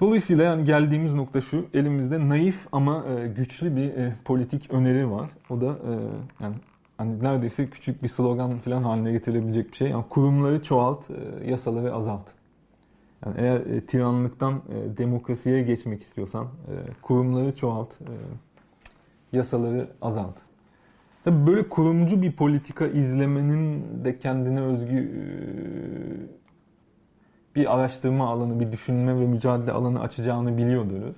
Dolayısıyla 0.00 0.44
yani 0.44 0.64
geldiğimiz 0.64 1.14
nokta 1.14 1.40
şu, 1.40 1.66
elimizde 1.74 2.28
naif 2.28 2.66
ama 2.72 3.04
e, 3.06 3.28
güçlü 3.28 3.76
bir 3.76 3.94
e, 3.94 4.12
politik 4.24 4.70
öneri 4.70 5.10
var. 5.10 5.30
O 5.50 5.60
da 5.60 5.66
e, 5.66 5.92
yani 6.44 6.54
hani 6.98 7.22
neredeyse 7.22 7.70
küçük 7.70 8.02
bir 8.02 8.08
slogan 8.08 8.58
falan 8.58 8.82
haline 8.82 9.12
getirilebilecek 9.12 9.70
bir 9.70 9.76
şey. 9.76 9.90
Yani 9.90 10.04
kurumları 10.10 10.62
çoğalt, 10.62 11.10
e, 11.10 11.50
yasaları 11.50 11.94
azalt. 11.94 12.37
Yani 13.26 13.34
eğer 13.38 13.60
e, 13.60 13.80
tiranlıktan 13.80 14.54
e, 14.54 14.96
demokrasiye 14.96 15.62
geçmek 15.62 16.02
istiyorsan 16.02 16.44
e, 16.44 16.74
kurumları 17.02 17.56
çoğalt, 17.56 17.90
e, 18.00 18.12
yasaları 19.32 19.88
azalt. 20.02 20.36
Tabii 21.24 21.46
böyle 21.46 21.68
kurumcu 21.68 22.22
bir 22.22 22.32
politika 22.32 22.86
izlemenin 22.86 23.84
de 24.04 24.18
kendine 24.18 24.60
özgü 24.60 24.98
e, 24.98 25.24
bir 27.56 27.74
araştırma 27.74 28.28
alanı, 28.28 28.60
bir 28.60 28.72
düşünme 28.72 29.20
ve 29.20 29.26
mücadele 29.26 29.72
alanı 29.72 30.00
açacağını 30.00 30.56
biliyoruz. 30.56 31.16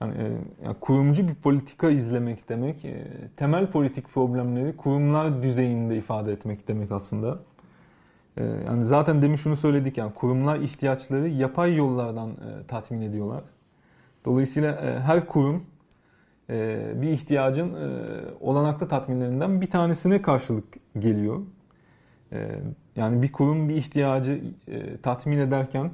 Yani, 0.00 0.14
e, 0.14 0.32
yani 0.64 0.76
kurumcu 0.80 1.28
bir 1.28 1.34
politika 1.34 1.90
izlemek 1.90 2.48
demek, 2.48 2.84
e, 2.84 3.06
temel 3.36 3.70
politik 3.70 4.08
problemleri 4.08 4.76
kurumlar 4.76 5.42
düzeyinde 5.42 5.96
ifade 5.96 6.32
etmek 6.32 6.68
demek 6.68 6.92
aslında. 6.92 7.38
E, 8.38 8.44
yani 8.66 8.86
zaten 8.86 9.22
demin 9.22 9.36
şunu 9.36 9.56
söyledik 9.56 9.98
yani 9.98 10.14
kurumlar 10.14 10.58
ihtiyaçları 10.58 11.28
yapay 11.28 11.76
yollardan 11.76 12.30
e, 12.30 12.66
tatmin 12.68 13.00
ediyorlar. 13.00 13.42
Dolayısıyla 14.24 14.72
e, 14.72 15.00
her 15.00 15.26
kurum 15.26 15.64
e, 16.50 16.80
bir 16.94 17.08
ihtiyacın 17.08 17.74
e, 17.74 18.06
olanaklı 18.40 18.88
tatminlerinden 18.88 19.60
bir 19.60 19.70
tanesine 19.70 20.22
karşılık 20.22 20.64
geliyor. 20.98 21.42
E, 22.32 22.48
yani 22.96 23.22
bir 23.22 23.32
kurum 23.32 23.68
bir 23.68 23.74
ihtiyacı 23.74 24.40
e, 24.68 24.96
tatmin 24.96 25.38
ederken 25.38 25.90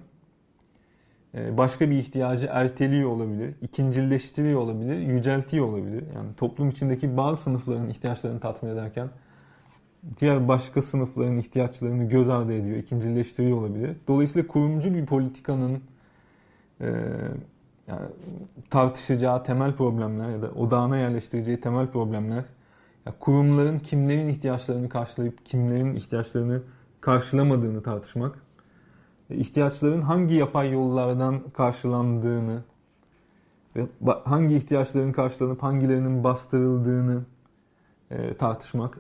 ee, 1.35 1.57
başka 1.57 1.91
bir 1.91 1.97
ihtiyacı 1.97 2.47
erteliyor 2.51 3.11
olabilir, 3.11 3.55
ikincilleştiriyor 3.63 4.61
olabilir, 4.61 4.97
yüceltiyor 4.99 5.67
olabilir. 5.67 6.05
Yani 6.15 6.35
toplum 6.37 6.71
içindeki 6.71 7.17
bazı 7.17 7.43
sınıfların 7.43 7.89
ihtiyaçlarını 7.89 8.41
tatmin 8.41 8.71
ederken 8.71 9.09
diğer 10.21 10.49
başka 10.49 10.83
sınıfların 10.83 11.39
ihtiyaçlarını 11.39 12.09
göz 12.09 12.29
ardı 12.29 12.53
ediyor, 12.53 12.77
ikincilleştiriyor 12.77 13.59
olabilir. 13.59 13.97
Dolayısıyla 14.09 14.49
kurumcu 14.49 14.95
bir 14.95 15.07
politikanın 15.07 15.81
e, 16.81 16.87
yani 17.87 18.09
tartışacağı 18.71 19.45
temel 19.45 19.73
problemler 19.73 20.31
ya 20.31 20.43
da 20.43 20.51
odağına 20.51 20.97
yerleştireceği 20.97 21.61
temel 21.61 21.87
problemler 21.87 22.45
yani 23.07 23.17
kurumların 23.21 23.79
kimlerin 23.79 24.29
ihtiyaçlarını 24.29 24.89
karşılayıp 24.89 25.47
kimlerin 25.47 25.95
ihtiyaçlarını 25.95 26.63
karşılamadığını 27.01 27.83
tartışmak 27.83 28.39
ihtiyaçların 29.31 30.03
hangi 30.03 30.35
yapay 30.35 30.73
yollardan 30.73 31.41
karşılandığını 31.51 32.63
ve 33.77 33.87
hangi 34.25 34.57
ihtiyaçların 34.57 35.13
karşılanıp 35.13 35.63
hangilerinin 35.63 36.25
bastırıldığını 36.25 37.23
e, 38.11 38.37
tartışmak, 38.37 38.99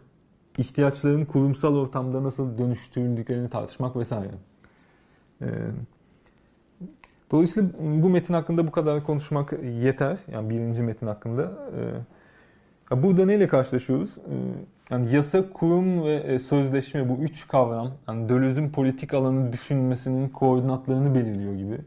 ihtiyaçların 0.58 1.24
kurumsal 1.24 1.74
ortamda 1.74 2.22
nasıl 2.22 2.58
dönüştürüldüklerini 2.58 3.50
tartışmak 3.50 3.96
vesaire. 3.96 4.34
E, 5.42 5.46
dolayısıyla 7.30 7.70
bu 7.78 8.08
metin 8.08 8.34
hakkında 8.34 8.66
bu 8.66 8.70
kadar 8.70 9.04
konuşmak 9.04 9.52
yeter. 9.62 10.18
Yani 10.32 10.50
birinci 10.50 10.82
metin 10.82 11.06
hakkında. 11.06 11.52
E, 12.92 13.02
burada 13.02 13.26
neyle 13.26 13.48
karşılaşıyoruz? 13.48 14.10
E, 14.10 14.34
yani 14.90 15.14
yasa, 15.14 15.52
kurum 15.52 16.04
ve 16.04 16.14
e, 16.14 16.38
sözleşme 16.38 17.08
bu 17.08 17.22
üç 17.22 17.48
kavram 17.48 17.90
yani 18.08 18.28
Deleuze'ün 18.28 18.70
politik 18.70 19.14
alanı 19.14 19.52
düşünmesinin 19.52 20.28
koordinatlarını 20.28 21.14
belirliyor 21.14 21.54
gibi. 21.54 21.78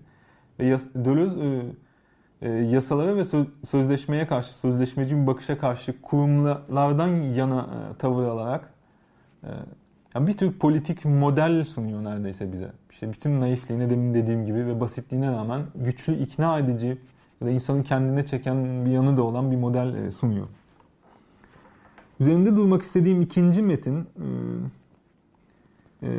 Ve 0.59 0.77
Deleuze 0.95 1.61
e, 2.41 2.49
e, 2.49 2.51
yasalara 2.51 3.15
ve 3.15 3.23
sözleşmeye 3.67 4.27
karşı, 4.27 4.55
sözleşmeci 4.55 5.17
bir 5.17 5.27
bakışa 5.27 5.57
karşı 5.57 6.01
kurumlardan 6.01 7.07
yana 7.07 7.67
tavır 7.99 8.25
alarak 8.25 8.73
yani 10.15 10.27
bir 10.27 10.37
tür 10.37 10.53
politik 10.53 11.05
model 11.05 11.63
sunuyor 11.63 12.03
neredeyse 12.03 12.53
bize. 12.53 12.71
İşte 12.91 13.11
bütün 13.11 13.41
naifliğine 13.41 13.89
demin 13.89 14.13
dediğim 14.13 14.45
gibi 14.45 14.57
ve 14.57 14.79
basitliğine 14.79 15.31
rağmen 15.31 15.61
güçlü, 15.75 16.19
ikna 16.19 16.59
edici 16.59 16.97
ya 17.41 17.47
da 17.47 17.51
insanı 17.51 17.83
kendine 17.83 18.25
çeken 18.25 18.85
bir 18.85 18.91
yanı 18.91 19.17
da 19.17 19.23
olan 19.23 19.51
bir 19.51 19.57
model 19.57 20.11
sunuyor. 20.11 20.47
Üzerinde 22.19 22.55
durmak 22.55 22.81
istediğim 22.81 23.21
ikinci 23.21 23.61
metin 23.61 23.97
e, 23.99 24.27
e, 26.03 26.09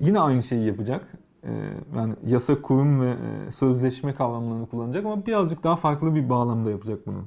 yine 0.00 0.20
aynı 0.20 0.42
şeyi 0.42 0.66
yapacak. 0.66 1.12
E, 1.46 1.50
yani 1.96 2.14
yasa, 2.26 2.62
kurum 2.62 3.00
ve 3.00 3.10
e, 3.10 3.50
sözleşme 3.50 4.14
kavramlarını 4.14 4.66
kullanacak 4.66 5.04
ama 5.06 5.26
birazcık 5.26 5.64
daha 5.64 5.76
farklı 5.76 6.14
bir 6.14 6.28
bağlamda 6.28 6.70
yapacak 6.70 6.98
bunu. 7.06 7.24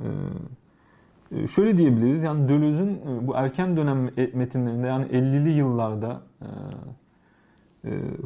E, 0.00 0.08
e 1.30 1.48
şöyle 1.48 1.78
diyebiliriz 1.78 2.22
yani 2.22 2.48
Deleuze'ün 2.48 2.94
e, 2.94 3.26
bu 3.26 3.34
erken 3.34 3.76
dönem 3.76 4.10
metinlerinde 4.34 4.86
yani 4.86 5.04
50'li 5.06 5.50
yıllarda 5.50 6.20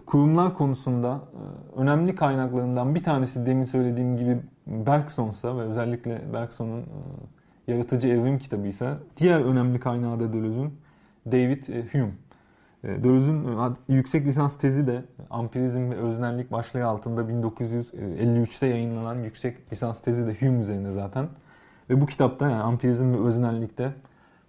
kurumlar 0.06 0.54
konusunda 0.54 1.20
önemli 1.76 2.14
kaynaklarından 2.14 2.94
bir 2.94 3.02
tanesi 3.02 3.46
demin 3.46 3.64
söylediğim 3.64 4.16
gibi 4.16 4.38
Bergson'sa 4.66 5.56
ve 5.56 5.60
özellikle 5.60 6.32
Bergson'un 6.32 6.84
Yaratıcı 7.66 8.08
Evrim 8.08 8.38
kitabı 8.38 8.66
ise 8.66 8.94
diğer 9.16 9.40
önemli 9.40 9.80
kaynağı 9.80 10.20
da 10.20 10.32
Deleuze'ün 10.32 10.72
David 11.26 11.92
Hume. 11.92 12.12
E, 12.86 13.04
Deleuze'ün 13.04 13.44
e, 13.58 13.94
yüksek 13.94 14.26
lisans 14.26 14.58
tezi 14.58 14.86
de 14.86 15.02
ampirizm 15.30 15.90
ve 15.90 15.94
öznellik 15.94 16.52
başlığı 16.52 16.86
altında 16.86 17.20
1953'te 17.20 18.66
yayınlanan 18.66 19.22
yüksek 19.22 19.72
lisans 19.72 20.00
tezi 20.00 20.26
de 20.26 20.36
Hume 20.40 20.60
üzerine 20.60 20.92
zaten. 20.92 21.28
Ve 21.90 22.00
bu 22.00 22.06
kitapta 22.06 22.50
yani 22.50 22.62
ampirizm 22.62 23.12
ve 23.12 23.18
öznellikte 23.18 23.92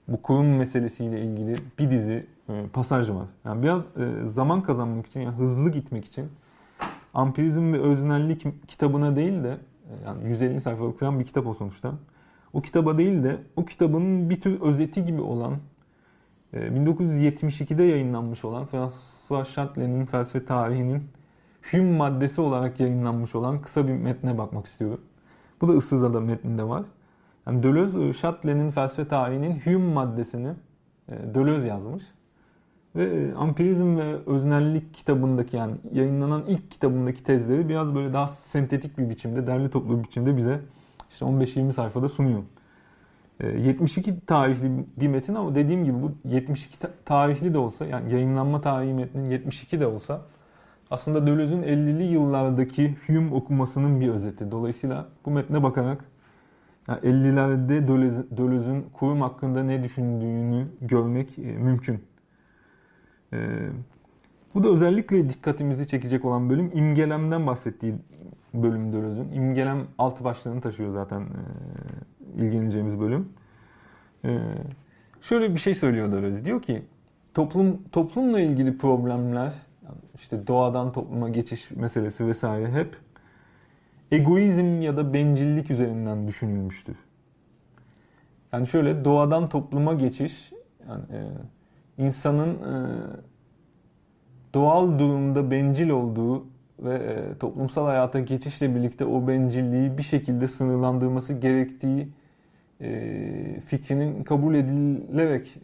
bu 0.07 0.21
kurum 0.21 0.57
meselesiyle 0.57 1.21
ilgili 1.21 1.55
bir 1.79 1.91
dizi 1.91 2.27
pasaj 2.73 3.09
var. 3.09 3.25
Yani 3.45 3.63
biraz 3.63 3.87
zaman 4.25 4.61
kazanmak 4.61 5.07
için, 5.07 5.19
yani 5.19 5.35
hızlı 5.35 5.69
gitmek 5.69 6.05
için 6.05 6.27
ampirizm 7.13 7.73
ve 7.73 7.79
öznellik 7.79 8.67
kitabına 8.67 9.15
değil 9.15 9.43
de 9.43 9.57
yani 10.05 10.29
150 10.29 10.61
sayfalık 10.61 10.99
falan 10.99 11.19
bir 11.19 11.25
kitap 11.25 11.47
o 11.47 11.53
sonuçta 11.53 11.93
o 12.53 12.61
kitaba 12.61 12.97
değil 12.97 13.23
de 13.23 13.37
o 13.55 13.65
kitabın 13.65 14.29
bir 14.29 14.41
tür 14.41 14.61
özeti 14.61 15.05
gibi 15.05 15.21
olan 15.21 15.53
1972'de 16.53 17.83
e, 17.83 17.87
yayınlanmış 17.87 18.45
olan 18.45 18.65
François 18.65 19.53
Chatelet'in 19.53 20.05
felsefe 20.05 20.45
tarihinin 20.45 21.03
Hume 21.71 21.97
maddesi 21.97 22.41
olarak 22.41 22.79
yayınlanmış 22.79 23.35
olan 23.35 23.61
kısa 23.61 23.87
bir 23.87 23.93
metne 23.93 24.37
bakmak 24.37 24.65
istiyorum. 24.65 25.01
Bu 25.61 25.67
da 25.67 25.73
ıssız 25.73 26.03
adam 26.03 26.23
metninde 26.23 26.63
var. 26.63 26.83
Yani 27.47 27.63
Deleuze, 27.63 28.13
Chatelet'in 28.13 28.71
felsefe 28.71 29.07
tarihinin 29.07 29.59
Hume 29.59 29.93
maddesini 29.93 30.53
e, 31.09 31.33
Deleuze 31.33 31.67
yazmış. 31.67 32.03
Ve 32.95 33.03
e, 33.03 33.33
Ampirizm 33.33 33.97
ve 33.97 34.15
Öznellik 34.25 34.93
kitabındaki 34.93 35.57
yani 35.57 35.75
yayınlanan 35.93 36.43
ilk 36.47 36.71
kitabındaki 36.71 37.23
tezleri 37.23 37.69
biraz 37.69 37.95
böyle 37.95 38.13
daha 38.13 38.27
sentetik 38.27 38.97
bir 38.97 39.09
biçimde, 39.09 39.47
derli 39.47 39.69
toplu 39.69 39.99
bir 39.99 40.03
biçimde 40.03 40.37
bize 40.37 40.59
işte 41.11 41.25
15-20 41.25 41.73
sayfada 41.73 42.09
sunuyor. 42.09 42.43
72 43.43 44.11
e, 44.11 44.19
tarihli 44.19 44.85
bir 44.97 45.07
metin 45.07 45.35
ama 45.35 45.55
dediğim 45.55 45.85
gibi 45.85 46.01
bu 46.01 46.11
72 46.25 46.77
tarihli 47.05 47.53
de 47.53 47.57
olsa 47.57 47.85
yani 47.85 48.13
yayınlanma 48.13 48.61
tarihi 48.61 48.93
metnin 48.93 49.29
72 49.29 49.79
de 49.79 49.87
olsa 49.87 50.21
aslında 50.91 51.27
Deleuze'ün 51.27 51.63
50'li 51.63 52.03
yıllardaki 52.03 52.95
Hume 53.07 53.33
okumasının 53.33 54.01
bir 54.01 54.09
özeti. 54.09 54.51
Dolayısıyla 54.51 55.05
bu 55.25 55.31
metne 55.31 55.63
bakarak 55.63 56.03
yani 56.87 56.99
50'lerde 56.99 57.87
Deleuze'ün 58.37 58.85
kurum 58.93 59.21
hakkında 59.21 59.63
ne 59.63 59.83
düşündüğünü 59.83 60.67
görmek 60.81 61.37
mümkün. 61.37 62.03
Ee, 63.33 63.69
bu 64.55 64.63
da 64.63 64.69
özellikle 64.69 65.29
dikkatimizi 65.29 65.87
çekecek 65.87 66.25
olan 66.25 66.49
bölüm 66.49 66.71
imgelemden 66.73 67.47
bahsettiği 67.47 67.95
bölüm 68.53 68.93
Deleuze'ün. 68.93 69.31
İmgelem 69.31 69.87
alt 69.97 70.23
başlığını 70.23 70.61
taşıyor 70.61 70.93
zaten 70.93 71.21
e, 71.21 71.25
ilgileneceğimiz 72.35 72.99
bölüm. 72.99 73.29
E, 74.25 74.39
şöyle 75.21 75.53
bir 75.53 75.59
şey 75.59 75.75
söylüyor 75.75 76.11
Deleuze. 76.11 76.45
Diyor 76.45 76.61
ki 76.61 76.83
toplum 77.33 77.83
toplumla 77.91 78.39
ilgili 78.39 78.77
problemler 78.77 79.53
işte 80.15 80.47
doğadan 80.47 80.91
topluma 80.91 81.29
geçiş 81.29 81.71
meselesi 81.71 82.27
vesaire 82.27 82.71
hep 82.71 82.97
egoizm 84.11 84.81
ya 84.81 84.97
da 84.97 85.13
bencillik 85.13 85.71
üzerinden 85.71 86.27
düşünülmüştür. 86.27 86.97
Yani 88.53 88.67
şöyle 88.67 89.05
doğadan 89.05 89.49
topluma 89.49 89.93
geçiş 89.93 90.51
yani 90.89 91.03
e, 91.11 91.21
insanın 92.03 92.53
e, 92.53 92.73
doğal 94.53 94.99
durumda 94.99 95.51
bencil 95.51 95.89
olduğu 95.89 96.45
ve 96.79 96.93
e, 96.95 97.37
toplumsal 97.37 97.85
hayata 97.85 98.19
geçişle 98.19 98.75
birlikte 98.75 99.05
o 99.05 99.27
bencilliği 99.27 99.97
bir 99.97 100.03
şekilde 100.03 100.47
sınırlandırması 100.47 101.33
gerektiği 101.33 102.07
e, 102.81 103.61
fikrinin 103.65 104.23
kabul 104.23 104.55
edilerek 104.55 105.57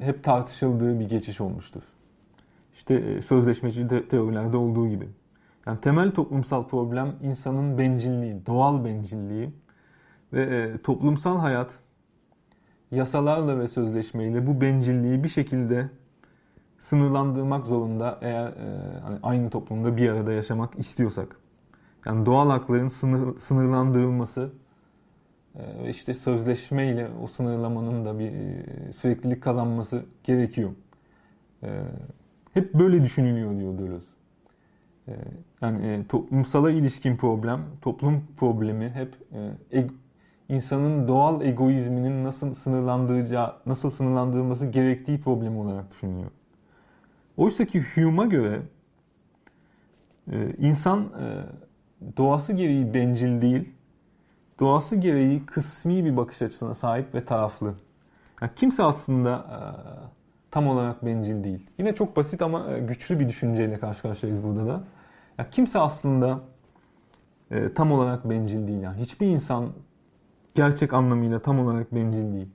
hep 0.00 0.24
tartışıldığı 0.24 1.00
bir 1.00 1.08
geçiş 1.08 1.40
olmuştur. 1.40 1.82
İşte 2.74 3.22
sözleşmeci 3.22 3.88
teorilerde 3.88 4.56
olduğu 4.56 4.88
gibi. 4.88 5.08
Yani 5.66 5.80
temel 5.80 6.10
toplumsal 6.10 6.68
problem 6.68 7.14
insanın 7.22 7.78
bencilliği, 7.78 8.46
doğal 8.46 8.84
bencilliği 8.84 9.50
ve 10.32 10.72
toplumsal 10.82 11.38
hayat 11.38 11.70
yasalarla 12.90 13.58
ve 13.58 13.68
sözleşmeyle 13.68 14.46
bu 14.46 14.60
bencilliği 14.60 15.24
bir 15.24 15.28
şekilde 15.28 15.88
sınırlandırmak 16.82 17.66
zorunda 17.66 18.18
eğer 18.22 18.46
e, 18.46 19.00
hani 19.02 19.18
aynı 19.22 19.50
toplumda 19.50 19.96
bir 19.96 20.08
arada 20.08 20.32
yaşamak 20.32 20.78
istiyorsak. 20.78 21.36
Yani 22.06 22.26
doğal 22.26 22.50
hakların 22.50 22.88
sınır, 22.88 23.38
sınırlandırılması 23.38 24.52
e, 25.54 25.84
ve 25.84 25.90
işte 25.90 26.14
sözleşmeyle 26.14 27.08
o 27.22 27.26
sınırlamanın 27.26 28.04
da 28.04 28.18
bir 28.18 28.32
e, 28.32 28.92
süreklilik 28.92 29.42
kazanması 29.42 30.04
gerekiyor. 30.24 30.70
E, 31.62 31.82
hep 32.54 32.74
böyle 32.74 33.04
düşünülüyor 33.04 33.78
diyor. 33.78 34.02
E, 35.08 35.12
yani 35.60 36.06
toplumsala 36.08 36.70
ilişkin 36.70 37.16
problem, 37.16 37.60
toplum 37.82 38.24
problemi 38.36 38.90
hep 38.90 39.14
insanın 40.48 41.08
doğal 41.08 41.40
egoizminin 41.40 42.24
nasıl 42.24 42.54
sınırlandıracağı, 42.54 43.56
nasıl 43.66 43.90
sınırlandırılması 43.90 44.66
gerektiği 44.66 45.20
problemi 45.20 45.58
olarak 45.58 45.90
düşünüyor. 45.90 46.30
Oysa 47.36 47.64
ki 47.64 47.84
Hume'a 47.94 48.24
göre 48.24 48.62
e, 50.32 50.54
insan 50.58 51.00
e, 51.00 51.26
doğası 52.16 52.52
gereği 52.52 52.94
bencil 52.94 53.42
değil, 53.42 53.72
doğası 54.60 54.96
gereği 54.96 55.46
kısmi 55.46 56.04
bir 56.04 56.16
bakış 56.16 56.42
açısına 56.42 56.74
sahip 56.74 57.14
ve 57.14 57.24
taraflı. 57.24 57.74
Yani 58.42 58.52
kimse 58.56 58.82
aslında 58.82 59.34
e, 59.36 59.58
tam 60.50 60.68
olarak 60.68 61.06
bencil 61.06 61.44
değil. 61.44 61.66
Yine 61.78 61.94
çok 61.94 62.16
basit 62.16 62.42
ama 62.42 62.78
güçlü 62.78 63.20
bir 63.20 63.28
düşünceyle 63.28 63.78
karşı 63.78 64.02
karşıyayız 64.02 64.44
burada 64.44 64.66
da. 64.66 64.84
Yani 65.38 65.48
kimse 65.50 65.78
aslında 65.78 66.40
tam 67.74 67.92
olarak 67.92 68.30
bencil 68.30 68.66
değil. 68.66 68.80
Yani 68.82 69.00
hiçbir 69.00 69.26
insan 69.26 69.72
gerçek 70.54 70.94
anlamıyla 70.94 71.38
tam 71.38 71.60
olarak 71.60 71.94
bencil 71.94 72.32
değil. 72.32 72.48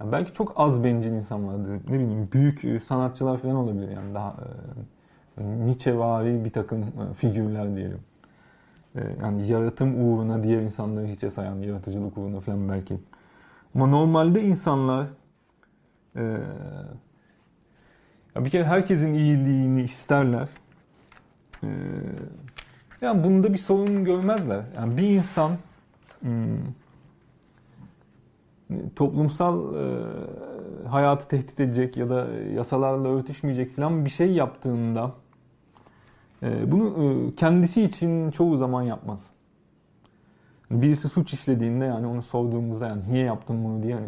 Yani 0.00 0.12
belki 0.12 0.34
çok 0.34 0.52
az 0.56 0.84
bencil 0.84 1.12
insan 1.12 1.48
vardır. 1.48 1.80
Ne 1.88 1.92
bileyim 1.92 2.28
büyük 2.32 2.64
e, 2.64 2.80
sanatçılar 2.80 3.38
falan 3.38 3.56
olabilir 3.56 3.88
yani 3.88 4.14
daha 4.14 4.36
e, 5.38 5.66
Nietzschevari 5.66 6.44
bir 6.44 6.50
takım 6.50 6.82
e, 6.82 7.14
figürler 7.14 7.76
diyelim. 7.76 8.00
E, 8.96 9.00
yani 9.22 9.48
yaratım 9.48 10.04
uğruna 10.04 10.42
diğer 10.42 10.62
insanları 10.62 11.06
hiçe 11.06 11.30
sayan, 11.30 11.56
yaratıcılık 11.56 12.18
uğruna 12.18 12.40
falan 12.40 12.68
belki. 12.68 12.98
Ama 13.74 13.86
normalde 13.86 14.42
insanlar 14.42 15.06
e, 16.16 16.22
ya 18.36 18.44
bir 18.44 18.50
kere 18.50 18.64
herkesin 18.64 19.14
iyiliğini 19.14 19.82
isterler. 19.82 20.48
E, 21.62 21.68
yani 23.00 23.24
bunda 23.24 23.52
bir 23.52 23.58
sorun 23.58 24.04
görmezler. 24.04 24.62
Yani 24.76 24.96
bir 24.96 25.08
insan 25.08 25.52
hmm, 26.20 26.58
toplumsal 28.96 29.74
e, 29.74 30.04
hayatı 30.88 31.28
tehdit 31.28 31.60
edecek 31.60 31.96
ya 31.96 32.10
da 32.10 32.26
yasalarla 32.54 33.08
örtüşmeyecek 33.08 33.76
falan 33.76 34.04
bir 34.04 34.10
şey 34.10 34.32
yaptığında 34.32 35.12
e, 36.42 36.72
bunu 36.72 37.04
e, 37.04 37.34
kendisi 37.34 37.82
için 37.82 38.30
çoğu 38.30 38.56
zaman 38.56 38.82
yapmaz. 38.82 39.26
Birisi 40.70 41.08
suç 41.08 41.32
işlediğinde 41.32 41.84
yani 41.84 42.06
onu 42.06 42.22
sorduğumuzda 42.22 42.86
yani 42.86 43.02
niye 43.10 43.24
yaptın 43.24 43.64
bunu 43.64 43.82
diye 43.82 43.98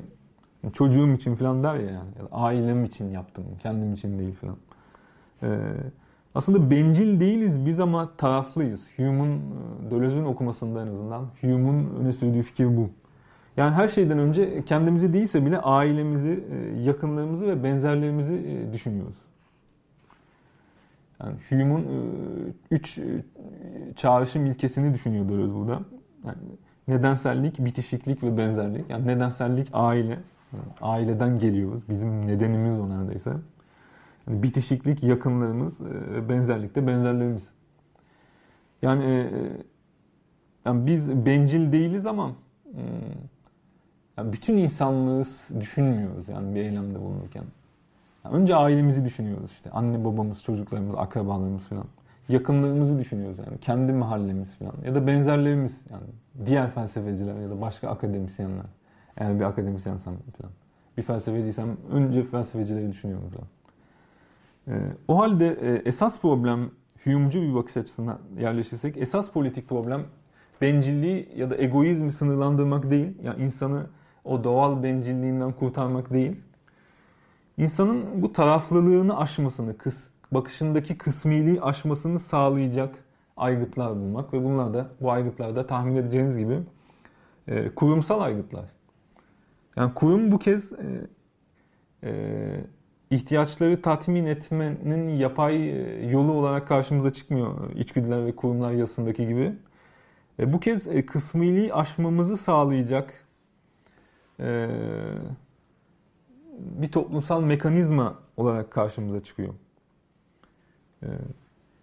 yani 0.63 0.73
çocuğum 0.73 1.13
için 1.13 1.37
falan 1.37 1.63
der 1.65 1.75
ya 1.75 1.81
yani 1.81 2.11
ya 2.19 2.29
ailem 2.33 2.85
için 2.85 3.11
yaptım 3.11 3.45
kendim 3.63 3.95
için 3.95 4.19
değil 4.19 4.35
falan. 4.35 4.57
E, 5.43 5.49
aslında 6.35 6.71
bencil 6.71 7.21
değiliz 7.21 7.67
biz 7.67 7.81
ama 7.81 8.11
taraflıyız. 8.17 8.87
Hume'un, 8.97 9.37
e, 9.37 9.91
Deleuze'ün 9.91 10.25
okumasında 10.25 10.83
en 10.83 10.87
azından 10.87 11.27
Hume'un 11.41 11.95
öne 12.01 12.13
sürdüğü 12.13 12.43
fikir 12.43 12.77
bu. 12.77 12.91
Yani 13.61 13.75
her 13.75 13.89
şeyden 13.89 14.19
önce 14.19 14.65
kendimizi 14.65 15.13
değilse 15.13 15.47
bile 15.47 15.59
ailemizi, 15.59 16.45
e, 16.51 16.83
yakınlarımızı 16.83 17.47
ve 17.47 17.65
benzerlerimizi 17.65 18.35
e, 18.35 18.73
düşünüyoruz. 18.73 19.17
Yani 21.23 21.37
Hume'un 21.49 21.81
e, 21.81 21.99
üç 22.71 22.99
çağrışım 23.97 24.47
ilkesini 24.47 24.95
düşünüyor 24.95 25.29
Deleuze 25.29 25.55
burada. 25.55 25.81
Yani 26.27 26.39
nedensellik, 26.89 27.59
bitişiklik 27.59 28.23
ve 28.23 28.37
benzerlik. 28.37 28.91
Yani 28.91 29.07
nedensellik 29.07 29.69
aile. 29.73 30.19
Aileden 30.81 31.39
geliyoruz. 31.39 31.89
Bizim 31.89 32.27
nedenimiz 32.27 32.79
o 32.79 32.89
neredeyse. 32.89 33.33
Yani 34.27 34.43
bitişiklik 34.43 35.03
yakınlarımız, 35.03 35.81
benzerlik 36.29 36.75
de 36.75 36.87
benzerlerimiz. 36.87 37.49
Yani, 38.83 39.31
yani 40.65 40.87
biz 40.87 41.27
bencil 41.27 41.73
değiliz 41.73 42.07
ama 42.07 42.29
hmm, 42.73 42.81
yani 44.21 44.33
bütün 44.33 44.57
insanlığı 44.57 45.25
düşünmüyoruz 45.61 46.29
yani 46.29 46.55
bir 46.55 46.61
eylemde 46.61 47.01
bulunurken. 47.01 47.45
Yani 48.25 48.37
önce 48.37 48.55
ailemizi 48.55 49.05
düşünüyoruz 49.05 49.51
işte. 49.51 49.71
Anne 49.71 50.05
babamız, 50.05 50.43
çocuklarımız, 50.43 50.95
akrabalarımız 50.95 51.63
falan. 51.63 51.85
Yakınlığımızı 52.29 52.99
düşünüyoruz 52.99 53.39
yani. 53.39 53.59
Kendi 53.61 53.93
mahallemiz 53.93 54.55
falan. 54.55 54.75
Ya 54.85 54.95
da 54.95 55.07
benzerlerimiz 55.07 55.81
yani. 55.91 56.47
Diğer 56.47 56.71
felsefeciler 56.71 57.41
ya 57.41 57.51
da 57.51 57.61
başka 57.61 57.89
akademisyenler. 57.89 58.67
Eğer 59.17 59.41
bir 59.41 59.45
akademisyensen 59.45 60.15
falan. 60.39 60.53
Bir 60.97 61.03
felsefeciysem 61.03 61.77
önce 61.91 62.25
felsefecileri 62.25 62.91
düşünüyorum 62.91 63.31
falan. 63.31 63.49
Ee, 64.79 64.83
o 65.09 65.19
halde 65.19 65.49
e, 65.49 65.83
esas 65.89 66.21
problem 66.21 66.71
Hume'cu 67.05 67.43
bir 67.43 67.55
bakış 67.55 67.77
açısına 67.77 68.19
yerleşirsek 68.39 68.97
esas 68.97 69.31
politik 69.31 69.69
problem 69.69 70.03
bencilliği 70.61 71.29
ya 71.37 71.51
da 71.51 71.57
egoizmi 71.57 72.13
sınırlandırmak 72.13 72.91
değil. 72.91 73.09
Yani 73.23 73.43
insanı 73.43 73.87
o 74.25 74.45
doğal 74.45 74.83
bencilliğinden 74.83 75.53
kurtarmak 75.53 76.13
değil. 76.13 76.41
İnsanın 77.59 78.23
bu 78.23 78.33
taraflılığını 78.33 79.19
aşmasını, 79.19 79.79
kıs, 79.79 80.09
bakışındaki 80.33 80.99
kısmiliği 80.99 81.63
aşmasını 81.63 82.19
sağlayacak 82.19 82.95
aygıtlar 83.37 83.91
bulmak 83.91 84.33
ve 84.33 84.45
bunlar 84.45 84.75
da 84.75 84.89
bu 85.01 85.11
aygıtlar 85.11 85.69
tahmin 85.69 85.97
edeceğiniz 85.97 86.39
gibi 86.39 86.59
e, 87.49 87.75
kurumsal 87.75 88.21
aygıtlar. 88.21 88.65
Yani 89.77 89.95
kurum 89.95 90.33
bu 90.33 90.39
kez 90.39 90.73
e, 90.73 90.79
e, 92.05 92.13
ihtiyaçları 93.11 93.83
tatmin 93.83 94.27
etmenin 94.27 95.09
yapay 95.09 95.71
e, 95.71 96.07
yolu 96.11 96.33
olarak 96.33 96.69
karşımıza 96.69 97.13
çıkmıyor 97.13 97.71
içgüdüler 97.75 98.27
ve 98.27 98.37
kurumlar 98.37 98.73
yasasındaki 98.73 99.29
gibi. 99.29 99.53
E, 100.39 100.53
bu 100.53 100.61
kez 100.61 100.87
e, 100.87 101.07
kısmiliği 101.07 101.75
aşmamızı 101.75 102.37
sağlayacak 102.37 103.15
bir 106.61 106.93
toplumsal 106.93 107.43
mekanizma 107.43 108.19
olarak 108.37 108.71
karşımıza 108.71 109.23
çıkıyor. 109.23 109.55
E, 111.03 111.07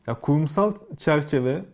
ya 0.08 0.14
kurumsal 0.14 0.72
çerçeve 0.98 1.66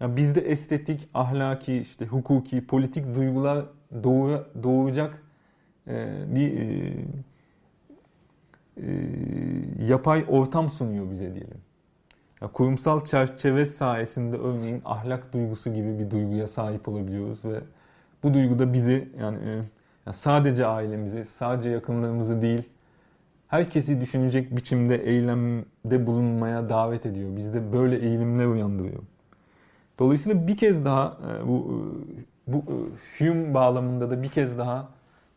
ya 0.00 0.16
bizde 0.16 0.40
estetik, 0.40 1.08
ahlaki, 1.14 1.76
işte 1.76 2.06
hukuki, 2.06 2.66
politik 2.66 3.14
duygular 3.14 3.64
doğu, 4.04 4.44
doğuracak 4.62 5.22
e, 5.88 6.24
bir 6.28 6.60
e, 6.60 6.92
e, 8.76 8.86
yapay 9.84 10.24
ortam 10.28 10.70
sunuyor 10.70 11.10
bize 11.10 11.34
diyelim. 11.34 11.60
Ya 12.40 12.48
kurumsal 12.48 13.04
çerçeve 13.04 13.66
sayesinde 13.66 14.36
örneğin 14.36 14.82
ahlak 14.84 15.32
duygusu 15.32 15.74
gibi 15.74 15.98
bir 15.98 16.10
duyguya 16.10 16.46
sahip 16.46 16.88
olabiliyoruz 16.88 17.44
ve 17.44 17.60
bu 18.22 18.34
duygu 18.34 18.58
da 18.58 18.72
bizi 18.72 19.08
yani, 19.20 19.38
yani 20.06 20.16
sadece 20.16 20.66
ailemizi, 20.66 21.24
sadece 21.24 21.68
yakınlarımızı 21.68 22.42
değil, 22.42 22.62
herkesi 23.48 24.00
düşünecek 24.00 24.56
biçimde 24.56 24.96
eylemde 24.96 26.06
bulunmaya 26.06 26.68
davet 26.68 27.06
ediyor. 27.06 27.36
Bizde 27.36 27.72
böyle 27.72 27.98
eğilimler 27.98 28.46
uyandırıyor. 28.46 29.02
Dolayısıyla 29.98 30.46
bir 30.46 30.56
kez 30.56 30.84
daha 30.84 31.18
e, 31.42 31.48
bu 31.48 31.84
e, 32.48 32.52
bu 32.52 32.64
Hume 33.18 33.54
bağlamında 33.54 34.10
da 34.10 34.22
bir 34.22 34.28
kez 34.28 34.58
daha 34.58 34.88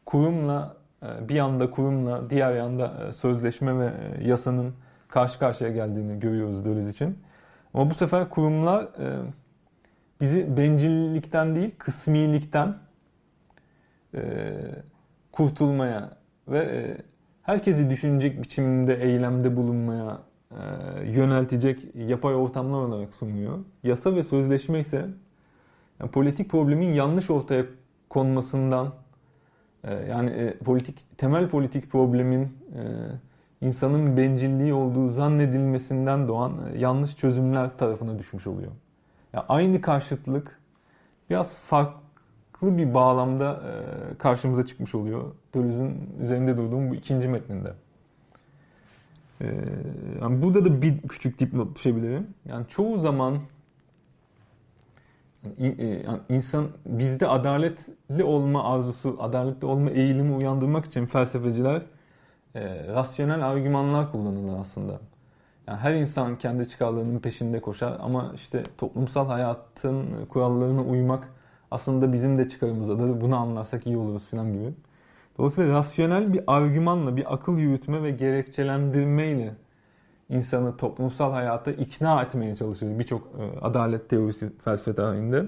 kurumla 0.05 0.80
bir 1.01 1.36
yanda 1.36 1.72
kurumla 1.72 2.30
diğer 2.30 2.55
yanda 2.55 3.13
sözleşme 3.13 3.80
ve 3.80 3.91
yasanın 4.22 4.74
karşı 5.07 5.39
karşıya 5.39 5.72
geldiğini 5.72 6.20
görüyoruz 6.20 6.65
Döliz 6.65 6.89
için. 6.89 7.17
Ama 7.74 7.89
bu 7.89 7.93
sefer 7.93 8.30
kurumlar 8.30 8.84
e, 8.84 9.20
bizi 10.22 10.57
bencillikten 10.57 11.55
değil, 11.55 11.76
kısmilikten 11.78 12.76
e, 14.16 14.53
kurtulmaya 15.32 16.18
ve 16.47 16.60
e, 16.60 16.97
herkesi 17.41 17.89
düşünecek 17.89 18.43
biçimde 18.43 19.03
eylemde 19.03 19.55
bulunmaya 19.55 20.20
e, 20.51 20.55
yöneltecek 21.10 21.95
yapay 21.95 22.36
ortamlar 22.36 22.80
olarak 22.80 23.14
sunuyor. 23.14 23.60
Yasa 23.84 24.16
ve 24.16 24.24
sözleşme 24.24 24.80
ise 24.80 25.05
yani 25.99 26.12
politik 26.12 26.49
problemin 26.49 26.93
yanlış 26.93 27.30
ortaya 27.30 27.66
konmasından 28.10 28.93
e, 29.84 29.93
yani 29.93 30.30
e, 30.30 30.57
politik 30.57 31.18
temel 31.18 31.49
politik 31.49 31.91
problemin 31.91 32.41
e, 32.41 32.82
insanın 33.62 34.18
bencilliği 34.18 34.74
olduğu 34.74 35.10
zannedilmesinden 35.10 36.28
doğan 36.28 36.53
e, 36.74 36.78
yanlış 36.78 37.16
çözümler 37.18 37.78
tarafına 37.78 38.20
düşmüş 38.20 38.47
oluyor. 38.47 38.72
Yani 39.34 39.45
aynı 39.49 39.82
karşıtlık 39.82 40.60
biraz 41.30 41.53
farklı 41.53 41.99
bir 42.62 42.93
bağlamda 42.93 43.51
e, 43.51 44.18
karşımıza 44.18 44.66
çıkmış 44.66 44.95
oluyor. 44.95 45.32
Dölüz'ün 45.55 46.10
üzerinde 46.22 46.57
durduğum 46.57 46.89
bu 46.89 46.95
ikinci 46.95 47.28
metninde. 47.28 47.74
E, 49.41 49.45
yani 50.22 50.41
burada 50.41 50.66
da 50.66 50.82
bir 50.82 51.01
küçük 51.01 51.39
dipnot 51.39 51.76
düşebilirim. 51.76 52.28
Yani 52.45 52.66
çoğu 52.68 52.97
zaman 52.97 53.38
yani 55.57 56.20
insan 56.30 56.68
bizde 56.86 57.28
adaletli 57.28 58.24
olma 58.24 58.74
arzusu, 58.74 59.18
adaletli 59.20 59.66
olma 59.66 59.89
eğilimi 59.89 60.36
uyandırmak 60.36 60.86
için 60.86 61.05
felsefeciler 61.05 61.82
e, 62.55 62.88
rasyonel 62.88 63.47
argümanlar 63.47 64.12
kullanılır 64.12 64.60
aslında. 64.60 64.99
Yani 65.68 65.80
her 65.80 65.93
insan 65.93 66.38
kendi 66.38 66.68
çıkarlarının 66.68 67.20
peşinde 67.20 67.62
koşar 67.62 67.97
ama 68.01 68.32
işte 68.36 68.64
toplumsal 68.78 69.28
hayatın 69.28 70.26
kurallarına 70.30 70.82
uymak 70.84 71.28
aslında 71.72 72.13
bizim 72.13 72.38
de 72.38 72.49
çıkarımızdadır. 72.49 73.22
Bunu 73.22 73.38
anlarsak 73.38 73.88
iyi 73.88 73.97
oluruz 73.97 74.26
falan 74.26 74.53
gibi. 74.53 74.74
Dolayısıyla 75.38 75.74
rasyonel 75.74 76.34
bir 76.34 76.41
argümanla, 76.47 77.17
bir 77.17 77.34
akıl 77.34 77.57
yürütme 77.57 78.03
ve 78.03 78.11
gerekçelendirmeyle 78.11 79.53
insanı 80.30 80.78
toplumsal 80.78 81.32
hayata 81.32 81.72
ikna 81.72 82.22
etmeye 82.22 82.55
çalışıyor 82.55 82.99
birçok 82.99 83.22
e, 83.22 83.59
adalet 83.59 84.09
teorisi 84.09 84.49
felsefe 84.57 84.95
tarihinde. 84.95 85.45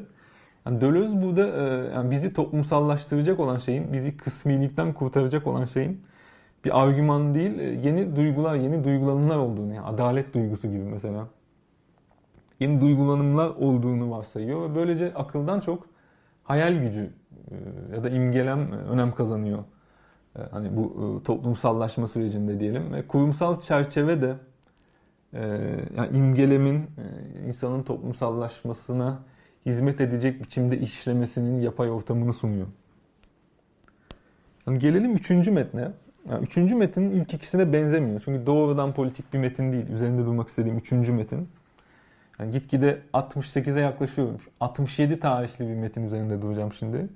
Yani 0.66 0.82
Deleuze 0.82 1.22
burada 1.22 1.48
e, 1.48 1.94
yani 1.94 2.12
bizi 2.12 2.34
toplumsallaştıracak 2.34 3.40
olan 3.40 3.58
şeyin, 3.58 3.94
bizi 3.94 4.18
kısmilikten 4.18 4.94
kurtaracak 4.94 5.48
olan 5.48 5.66
şeyin 5.66 6.02
bir 6.66 6.82
argüman 6.84 7.36
değil, 7.36 7.60
e, 7.60 7.64
yeni 7.64 8.16
duygular, 8.16 8.56
yeni 8.56 8.84
duygulanımlar 8.84 9.38
olduğunu, 9.38 9.74
yani 9.74 9.86
adalet 9.86 10.34
duygusu 10.34 10.68
gibi 10.68 10.84
mesela. 10.84 11.28
Yeni 12.60 12.82
duygulanımlar 12.82 13.50
olduğunu 13.50 14.12
varsayıyor 14.12 14.70
ve 14.70 14.76
böylece 14.76 15.14
akıldan 15.14 15.60
çok 15.60 15.91
hayal 16.44 16.74
gücü 16.74 17.10
e, 17.52 17.56
ya 17.96 18.04
da 18.04 18.10
imgelem 18.10 18.74
e, 18.74 18.76
önem 18.76 19.16
kazanıyor. 19.16 19.64
Hani 20.52 20.78
bu 20.78 21.22
toplumsallaşma 21.26 22.08
sürecinde 22.08 22.60
diyelim 22.60 22.94
ve 22.94 23.08
kurumsal 23.08 23.60
çerçeve 23.60 24.22
de 24.22 24.36
yani 25.98 26.18
imgelemin 26.18 26.86
insanın 27.48 27.84
toplumsallaşmasına 27.84 29.20
hizmet 29.66 30.02
edecek 30.02 30.44
biçimde 30.44 30.80
işlemesinin 30.80 31.62
yapay 31.62 31.92
ortamını 31.92 32.34
sunuyor. 32.34 32.68
Yani 34.68 34.80
gelelim 34.80 35.16
üçüncü 35.16 35.52
metne. 35.52 35.92
Yani 36.30 36.44
üçüncü 36.44 36.76
metinin 36.76 37.12
ilk 37.12 37.34
ikisine 37.34 37.74
benzemiyor. 37.74 38.22
Çünkü 38.26 38.46
doğrudan 38.46 38.94
politik 38.94 39.34
bir 39.34 39.40
metin 39.40 39.72
değil. 39.72 39.88
Üzerinde 39.88 40.26
durmak 40.26 40.48
istediğim 40.48 40.78
üçüncü 40.78 41.12
metin. 41.12 41.50
Yani 42.42 42.52
gitgide 42.52 43.02
68'e 43.14 43.82
yaklaşıyorum. 43.82 44.38
67 44.60 45.20
tarihli 45.20 45.68
bir 45.68 45.74
metin 45.74 46.04
üzerinde 46.04 46.42
duracağım 46.42 46.74
şimdi. 46.74 47.08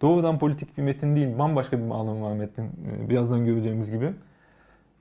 Doğrudan 0.00 0.38
politik 0.38 0.78
bir 0.78 0.82
metin 0.82 1.16
değil. 1.16 1.38
Bambaşka 1.38 1.78
bir 1.78 1.90
bağlamı 1.90 2.22
var 2.22 2.32
metnin. 2.32 2.64
Ee, 2.64 3.10
birazdan 3.10 3.44
göreceğimiz 3.44 3.90
gibi. 3.90 4.12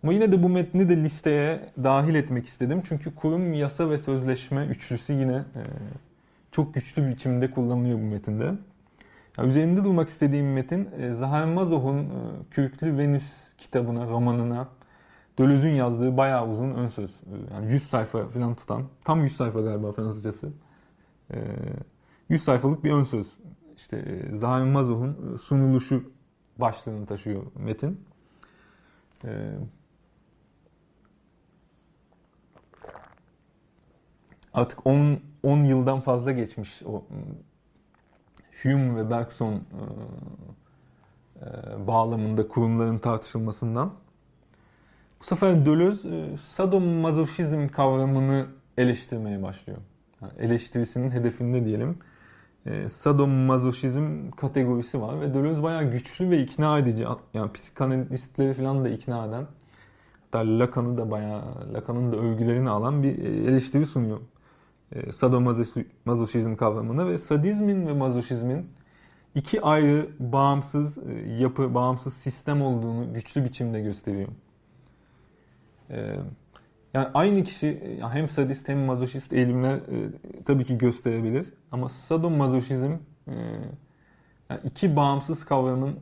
Ama 0.04 0.14
yine 0.14 0.32
de 0.32 0.44
bu 0.44 0.50
metni 0.50 0.90
de 0.90 0.98
listeye 0.98 1.62
dahil 1.84 2.16
etmek 2.16 2.46
istedim. 2.46 2.84
Çünkü 2.88 3.16
kurum, 3.16 3.54
yasa 3.54 3.90
ve 3.90 3.98
sözleşme 3.98 4.66
üçlüsü 4.66 5.14
yine 5.14 5.36
e, 5.36 5.62
çok 6.52 6.74
güçlü 6.74 7.04
bir 7.04 7.10
biçimde 7.10 7.52
kullanılıyor 7.52 8.00
bu 8.00 8.04
metinde. 8.04 8.52
Yani 9.38 9.50
üzerinde 9.50 9.84
durmak 9.84 10.10
istediğim 10.10 10.54
metin 10.54 10.90
e, 11.00 11.14
Zahar 11.14 11.46
Mazoh'un 11.46 12.00
e, 12.00 12.10
Kürklü 12.52 12.98
Venüs 12.98 13.32
kitabına, 13.58 14.06
romanına 14.06 14.68
Dölüz'ün 15.40 15.74
yazdığı 15.74 16.18
bayağı 16.18 16.50
uzun 16.50 16.74
ön 16.74 16.88
söz. 16.88 17.12
E, 17.12 17.54
yani 17.54 17.72
100 17.72 17.84
sayfa 17.84 18.28
falan 18.28 18.56
tutan. 18.56 18.84
Tam 19.04 19.24
100 19.24 19.36
sayfa 19.36 19.62
galiba 19.62 19.92
Fransızcası. 19.92 20.52
100 22.30 22.44
sayfalık 22.44 22.84
bir 22.84 22.92
ön 22.92 23.04
söz. 23.04 23.28
İşte 23.78 24.26
Zahar 24.34 24.62
Mazoh'un 24.62 25.38
sunuluşu 25.38 26.12
başlığını 26.58 27.06
taşıyor 27.06 27.44
metin. 27.56 28.06
Artık 34.54 34.88
10 34.88 35.20
10 35.44 35.64
yıldan 35.64 36.00
fazla 36.00 36.32
geçmiş 36.32 36.82
o 36.86 37.04
Hume 38.64 38.96
ve 38.96 39.10
Bergson 39.10 39.54
e, 39.54 39.60
e, 41.42 41.88
bağlamında 41.88 42.48
kurumların 42.48 43.00
tartışılmasından. 43.00 43.94
Bu 45.22 45.24
sefer 45.24 45.66
Deleuze 45.66 46.10
e, 46.10 46.38
sadomazoşizm 46.38 47.68
kavramını 47.68 48.46
eleştirmeye 48.78 49.44
başlıyor. 49.44 49.80
Yani 50.22 50.34
eleştirisinin 50.40 51.12
hedefinde 51.12 51.66
diyelim. 51.66 51.98
E, 52.66 52.90
sadomazoşizm 52.90 54.32
kategorisi 54.32 55.02
var 55.02 55.22
ve 55.22 55.34
Deleuze 55.34 55.64
bayağı 55.64 55.92
güçlü 55.92 56.30
ve 56.30 56.42
ikna 56.42 56.80
edici. 56.80 57.06
Yani 57.34 57.52
psikanalistleri 57.52 58.54
falan 58.54 58.86
da 58.86 58.90
ikna 58.90 59.26
eden. 59.26 59.48
Hatta 60.22 60.40
Lacan'ı 60.40 60.98
da 60.98 61.12
bayağı 61.12 61.74
Lacan'ın 61.74 62.12
da 62.12 62.18
övgülerini 62.18 62.70
alan 62.70 63.04
bir 63.04 63.18
eleştiri 63.24 63.86
sunuyor 63.86 64.20
e, 64.92 65.12
sadomazoşizm 65.12 66.56
kavramına 66.56 67.08
ve 67.08 67.18
sadizmin 67.18 67.88
ve 67.88 67.94
mazoşizmin 67.94 68.70
iki 69.36 69.62
ayrı 69.62 70.10
bağımsız 70.20 70.98
e, 70.98 71.14
yapı, 71.40 71.74
bağımsız 71.74 72.14
sistem 72.14 72.62
olduğunu 72.62 73.14
güçlü 73.14 73.46
biçimde 73.46 73.82
gösteriyor. 73.82 74.30
E, 75.90 76.16
yani 76.94 77.08
aynı 77.14 77.44
kişi 77.44 78.00
hem 78.12 78.30
sadist 78.30 78.70
hem 78.70 78.80
mazoşist 78.80 79.34
eğilimler 79.34 79.80
tabii 80.46 80.66
ki 80.66 80.78
gösterebilir 80.78 81.54
ama 81.72 81.90
sadomazoşizm 81.90 82.92
yani 84.50 84.62
iki 84.64 84.96
bağımsız 84.96 85.46
kavramın 85.46 85.96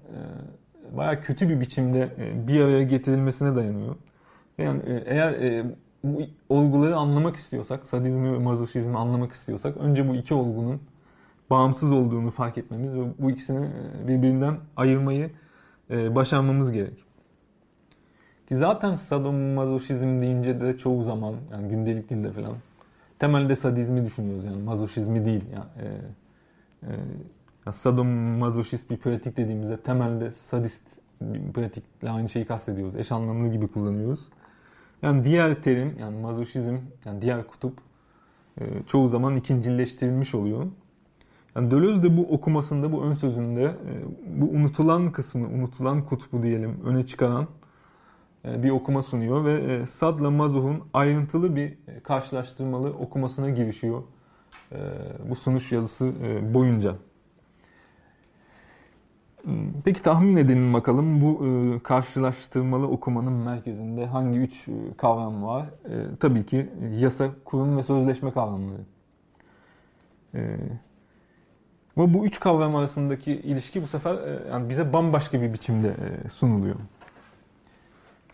bayağı 0.97 1.21
kötü 1.21 1.49
bir 1.49 1.59
biçimde 1.59 2.09
bir 2.47 2.61
araya 2.61 2.83
getirilmesine 2.83 3.55
dayanıyor. 3.55 3.95
Yani 4.57 4.81
eğer 5.05 5.63
bu 6.03 6.21
olguları 6.49 6.95
anlamak 6.95 7.35
istiyorsak, 7.35 7.85
sadizmi 7.85 8.33
ve 8.33 8.37
mazoşizmi 8.37 8.97
anlamak 8.97 9.31
istiyorsak 9.31 9.77
önce 9.77 10.09
bu 10.09 10.15
iki 10.15 10.33
olgunun 10.33 10.81
bağımsız 11.49 11.91
olduğunu 11.91 12.31
fark 12.31 12.57
etmemiz 12.57 12.95
ve 12.95 13.01
bu 13.19 13.31
ikisini 13.31 13.65
e, 13.65 14.07
birbirinden 14.07 14.57
ayırmayı 14.75 15.31
e, 15.89 16.15
başarmamız 16.15 16.71
gerek. 16.71 17.06
Ki 18.49 18.55
zaten 18.55 18.95
sadomazoşizm 18.95 20.21
deyince 20.21 20.61
de 20.61 20.77
çoğu 20.77 21.03
zaman 21.03 21.35
yani 21.51 21.69
gündelik 21.69 22.09
dilde 22.09 22.31
falan 22.31 22.53
temelde 23.19 23.55
sadizmi 23.55 24.05
düşünüyoruz 24.05 24.45
yani 24.45 24.61
mazoşizmi 24.61 25.25
değil. 25.25 25.43
Yani, 25.53 25.89
e, 26.83 27.67
e, 27.67 27.71
sadomazoşist 27.71 28.89
bir 28.89 28.97
pratik 28.97 29.37
dediğimizde 29.37 29.77
temelde 29.77 30.31
sadist 30.31 30.81
bir 31.21 31.53
pratikle 31.53 32.09
aynı 32.09 32.29
şeyi 32.29 32.45
kastediyoruz. 32.45 32.95
Eş 32.95 33.11
anlamlı 33.11 33.47
gibi 33.47 33.67
kullanıyoruz. 33.67 34.19
Yani 35.01 35.25
diğer 35.25 35.61
terim 35.61 35.95
yani 35.99 36.19
mazoşizm 36.19 36.77
yani 37.05 37.21
diğer 37.21 37.47
kutup 37.47 37.73
e, 38.61 38.63
çoğu 38.87 39.09
zaman 39.09 39.35
ikincileştirilmiş 39.35 40.35
oluyor. 40.35 40.67
Yani 41.55 41.71
Deleuze 41.71 42.03
de 42.03 42.17
bu 42.17 42.21
okumasında, 42.21 42.91
bu 42.91 43.03
ön 43.03 43.13
sözünde 43.13 43.63
e, 43.63 43.71
bu 44.41 44.45
unutulan 44.45 45.11
kısmı, 45.11 45.47
unutulan 45.47 46.05
kutbu 46.05 46.43
diyelim 46.43 46.79
öne 46.85 47.05
çıkaran 47.05 47.47
bir 48.45 48.69
okuma 48.69 49.01
sunuyor 49.01 49.45
ve 49.45 49.73
e, 49.73 49.85
Sad'la 49.85 50.31
Mazuh'un 50.31 50.83
ayrıntılı 50.93 51.55
bir 51.55 51.77
karşılaştırmalı 52.03 52.89
okumasına 52.89 53.49
girişiyor 53.49 54.03
bu 55.29 55.35
sunuş 55.35 55.71
yazısı 55.71 56.11
boyunca. 56.53 56.95
Hmm, 59.43 59.81
peki 59.85 60.01
tahmin 60.01 60.35
edelim 60.35 60.73
bakalım 60.73 61.21
bu 61.21 61.39
karşılaştırmalı 61.83 62.87
okumanın 62.87 63.33
merkezinde 63.33 64.05
hangi 64.05 64.39
üç 64.39 64.67
kavram 64.97 65.43
var? 65.43 65.69
Tabii 66.19 66.45
ki 66.45 66.69
yasa, 66.99 67.29
kurum 67.45 67.77
ve 67.77 67.83
sözleşme 67.83 68.31
kavramları. 68.31 68.81
Ama 71.97 72.13
bu 72.13 72.25
üç 72.25 72.39
kavram 72.39 72.75
arasındaki 72.75 73.31
ilişki 73.31 73.81
bu 73.81 73.87
sefer 73.87 74.15
e, 74.15 74.49
yani 74.49 74.69
bize 74.69 74.93
bambaşka 74.93 75.41
bir 75.41 75.53
biçimde 75.53 75.87
e, 75.87 76.29
sunuluyor. 76.29 76.75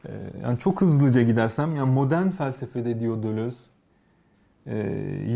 E, 0.05 0.11
yani 0.43 0.59
çok 0.59 0.81
hızlıca 0.81 1.21
gidersem, 1.21 1.75
yani 1.75 1.91
modern 1.91 2.29
felsefede 2.29 2.99
diyor 2.99 3.23
Deleuze, 3.23 3.57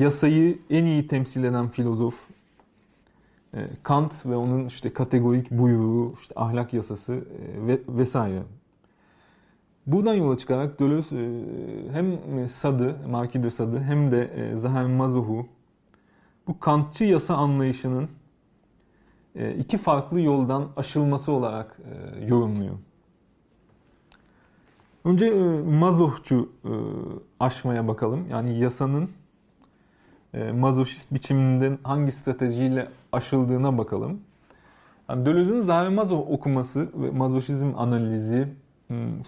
yasayı 0.03 0.59
en 0.69 0.85
iyi 0.85 1.07
temsil 1.07 1.43
eden 1.43 1.67
filozof 1.67 2.27
Kant 3.83 4.25
ve 4.25 4.35
onun 4.35 4.65
işte 4.65 4.93
kategorik 4.93 5.51
buyruğu, 5.51 6.13
işte 6.21 6.33
ahlak 6.37 6.73
yasası 6.73 7.25
ve 7.67 7.79
vesaire. 7.87 8.41
Buradan 9.87 10.13
yola 10.13 10.37
çıkarak 10.37 10.79
Deleuze 10.79 11.29
hem 11.93 12.47
Sadı, 12.47 12.95
Marquis 13.09 13.43
de 13.43 13.51
Sadı 13.51 13.79
hem 13.79 14.11
de 14.11 14.51
Zahir 14.55 14.87
Mazoh'u 14.87 15.47
bu 16.47 16.59
Kantçı 16.59 17.03
yasa 17.03 17.35
anlayışının 17.35 18.09
e, 19.35 19.55
iki 19.55 19.77
farklı 19.77 20.21
yoldan 20.21 20.67
aşılması 20.77 21.31
olarak 21.31 21.79
e, 22.19 22.25
yorumluyor. 22.25 22.75
Önce 25.07 25.25
e, 25.25 25.61
mazohçu 25.61 26.49
aşmaya 27.39 27.87
bakalım. 27.87 28.27
Yani 28.29 28.59
yasanın 28.59 29.09
mazoşist 30.53 31.13
biçiminden 31.13 31.77
hangi 31.83 32.11
stratejiyle 32.11 32.87
aşıldığına 33.11 33.77
bakalım. 33.77 34.21
Yani 35.09 35.25
Deleuze'ün 35.25 35.61
Zahir 35.61 35.89
Mazoh 35.89 36.19
okuması 36.19 36.89
ve 36.93 37.11
mazoşizm 37.11 37.73
analizi 37.77 38.47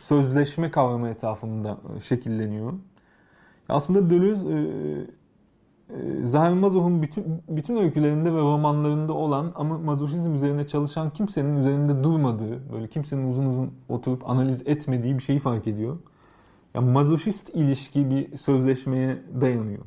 sözleşme 0.08 0.72
kavramı 0.72 1.10
etrafında 1.10 1.78
şekilleniyor. 2.08 2.74
Aslında 3.70 4.10
Deleuze 4.10 4.50
e, 4.50 4.60
Zahir 6.24 6.54
Mazoh'un 6.54 7.02
bütün, 7.02 7.26
bütün 7.50 7.78
öykülerinde 7.78 8.34
ve 8.34 8.40
romanlarında 8.40 9.14
olan 9.14 9.52
ama 9.56 9.78
mazoşizm 9.78 10.36
üzerine 10.36 10.68
çalışan 10.68 11.10
kimsenin 11.10 11.58
üzerinde 11.58 12.04
durmadığı, 12.04 12.72
böyle 12.74 12.88
kimsenin 12.88 13.32
uzun 13.32 13.46
uzun 13.46 13.72
oturup 13.90 14.30
analiz 14.30 14.68
etmediği 14.68 15.18
bir 15.18 15.24
şeyi 15.24 15.40
fark 15.40 15.68
ediyor. 15.68 15.98
Yani 16.74 16.92
mazoşist 16.92 17.50
ilişki 17.50 18.10
bir 18.10 18.38
sözleşmeye 18.38 19.18
dayanıyor. 19.42 19.86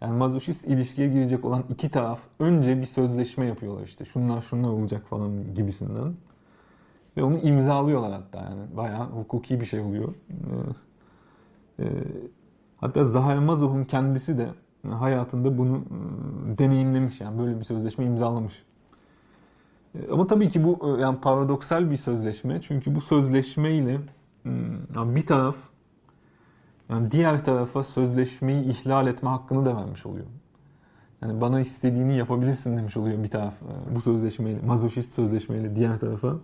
Yani 0.00 0.16
mazoşist 0.16 0.66
ilişkiye 0.66 1.08
girecek 1.08 1.44
olan 1.44 1.64
iki 1.68 1.90
taraf 1.90 2.20
önce 2.38 2.80
bir 2.80 2.86
sözleşme 2.86 3.46
yapıyorlar 3.46 3.82
işte. 3.82 4.04
Şunlar 4.04 4.40
şunlar 4.40 4.68
olacak 4.68 5.06
falan 5.06 5.54
gibisinden. 5.54 6.14
Ve 7.16 7.22
onu 7.22 7.38
imzalıyorlar 7.38 8.12
hatta 8.12 8.38
yani. 8.38 8.76
Bayağı 8.76 9.06
hukuki 9.06 9.60
bir 9.60 9.66
şey 9.66 9.80
oluyor. 9.80 10.14
Ee, 11.78 11.84
e, 11.84 11.88
hatta 12.76 13.04
Zahir 13.04 13.38
Mazoh'un 13.38 13.84
kendisi 13.84 14.38
de 14.38 14.48
hayatında 14.84 15.58
bunu 15.58 15.74
ıı, 15.74 16.58
deneyimlemiş 16.58 17.20
yani 17.20 17.38
böyle 17.38 17.60
bir 17.60 17.64
sözleşme 17.64 18.04
imzalamış. 18.04 18.62
E, 19.94 20.12
ama 20.12 20.26
tabii 20.26 20.50
ki 20.50 20.64
bu 20.64 20.78
ıı, 20.86 21.00
yani 21.00 21.20
paradoksal 21.20 21.90
bir 21.90 21.96
sözleşme. 21.96 22.60
Çünkü 22.62 22.94
bu 22.94 23.00
sözleşme 23.00 23.74
ile 23.74 24.00
yani 24.94 25.16
bir 25.16 25.26
taraf 25.26 25.56
yani 26.88 27.10
diğer 27.10 27.44
tarafa 27.44 27.82
sözleşmeyi 27.82 28.64
ihlal 28.64 29.06
etme 29.06 29.28
hakkını 29.28 29.66
da 29.66 29.76
vermiş 29.76 30.06
oluyor. 30.06 30.26
Yani 31.22 31.40
bana 31.40 31.60
istediğini 31.60 32.16
yapabilirsin 32.16 32.76
demiş 32.76 32.96
oluyor 32.96 33.22
bir 33.22 33.28
taraf 33.28 33.54
ıı, 33.62 33.94
bu 33.94 34.00
sözleşmeyle, 34.00 34.60
mazoşist 34.66 35.14
sözleşmeyle 35.14 35.76
diğer 35.76 36.00
tarafa. 36.00 36.36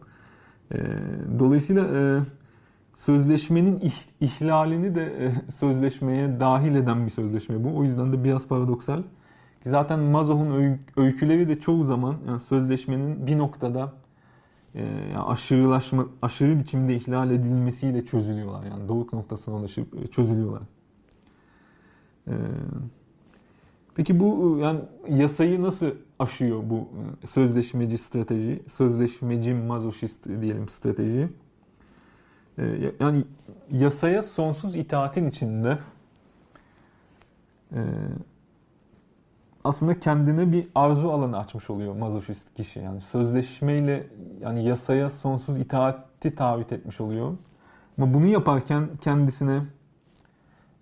E, 0.72 0.78
dolayısıyla 1.39 1.85
sözleşmenin 2.97 3.92
ihlalini 4.20 4.95
de 4.95 5.03
e, 5.05 5.51
sözleşmeye 5.51 6.40
dahil 6.40 6.74
eden 6.74 7.07
bir 7.07 7.11
sözleşme 7.11 7.64
bu. 7.64 7.76
O 7.76 7.84
yüzden 7.84 8.12
de 8.12 8.24
biraz 8.24 8.47
paradoksal. 8.47 9.03
Zaten 9.64 9.99
Mazoh'un 9.99 10.78
öyküleri 10.97 11.49
de 11.49 11.61
çoğu 11.61 11.84
zaman 11.84 12.16
yani 12.28 12.40
sözleşmenin 12.40 13.26
bir 13.26 13.38
noktada 13.38 13.92
e, 14.74 15.12
aşırılaşma, 15.26 16.07
aşırı 16.22 16.59
biçimde 16.59 16.97
ihlal 16.97 17.30
edilmesiyle 17.30 18.05
çözülüyorlar. 18.05 18.64
Yani 18.64 18.88
doğuk 18.88 19.12
noktasına 19.12 19.55
ulaşıp 19.55 19.95
e, 19.95 20.07
çözülüyorlar. 20.07 20.62
Peki 23.95 24.20
bu 24.20 24.59
yani 24.62 24.80
yasayı 25.09 25.62
nasıl 25.62 25.90
aşıyor 26.18 26.62
bu 26.70 26.88
sözleşmeci 27.28 27.99
strateji, 27.99 28.62
sözleşmeci 28.76 29.55
mazoşist 29.55 30.28
diyelim 30.40 30.68
strateji? 30.68 31.28
Ee, 32.59 32.92
yani 33.00 33.24
yasaya 33.70 34.22
sonsuz 34.22 34.76
itaatin 34.76 35.30
içinde 35.30 35.78
e, 37.72 37.80
aslında 39.64 40.00
kendine 40.00 40.52
bir 40.52 40.68
arzu 40.74 41.11
alanı 41.11 41.38
açmış 41.38 41.70
oluyor 41.70 41.94
mazoşist 41.94 42.55
kişi. 42.55 42.78
Yani 42.78 43.00
sözleşmeyle 43.00 44.07
yani 44.40 44.64
yasaya 44.64 45.11
sonsuz 45.11 45.59
itaati 45.59 46.34
taahhüt 46.34 46.72
etmiş 46.72 47.00
oluyor. 47.00 47.36
Ama 47.98 48.14
bunu 48.14 48.26
yaparken 48.26 48.88
kendisine 49.00 49.62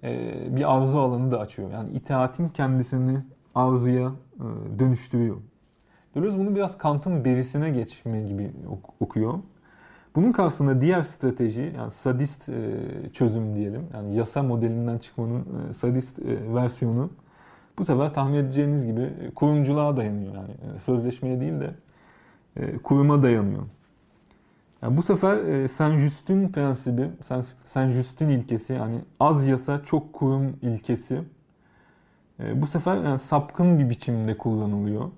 e, 0.02 0.56
bir 0.56 0.76
arzu 0.76 0.98
alanı 0.98 1.30
da 1.30 1.40
açıyor. 1.40 1.70
Yani 1.70 1.90
itaatin 1.90 2.48
kendisini 2.48 3.20
arzuya 3.54 4.12
e, 4.36 4.78
dönüştürüyor. 4.78 5.36
Deleuze 6.14 6.38
bunu 6.38 6.54
biraz 6.54 6.78
Kant'ın 6.78 7.24
berisine 7.24 7.70
geçme 7.70 8.22
gibi 8.22 8.52
okuyor. 9.00 9.38
Bunun 10.14 10.32
karşısında 10.32 10.80
diğer 10.80 11.02
strateji 11.02 11.72
yani 11.76 11.90
sadist 11.90 12.48
e, 12.48 12.78
çözüm 13.12 13.54
diyelim. 13.54 13.86
Yani 13.94 14.16
yasa 14.16 14.42
modelinden 14.42 14.98
çıkmanın 14.98 15.40
e, 15.40 15.72
sadist 15.72 16.18
e, 16.18 16.54
versiyonu 16.54 17.10
bu 17.78 17.84
sefer 17.84 18.14
tahmin 18.14 18.34
edeceğiniz 18.34 18.86
gibi 18.86 19.10
kurumculuğa 19.34 19.96
dayanıyor. 19.96 20.34
Yani 20.34 20.80
sözleşmeye 20.80 21.40
değil 21.40 21.52
de 21.60 21.74
kuruma 22.82 23.22
dayanıyor. 23.22 23.62
Yani 24.82 24.96
bu 24.96 25.02
sefer 25.02 25.68
Saint 25.68 26.00
Just'ün 26.00 26.48
prensibi, 26.48 27.10
Saint 27.64 27.92
Just'ün 27.92 28.28
ilkesi 28.28 28.72
yani 28.72 28.98
az 29.20 29.46
yasa 29.46 29.82
çok 29.84 30.12
kurum 30.12 30.56
ilkesi 30.62 31.22
bu 32.54 32.66
sefer 32.66 32.96
yani 32.96 33.18
sapkın 33.18 33.78
bir 33.78 33.90
biçimde 33.90 34.38
kullanılıyor 34.38 35.10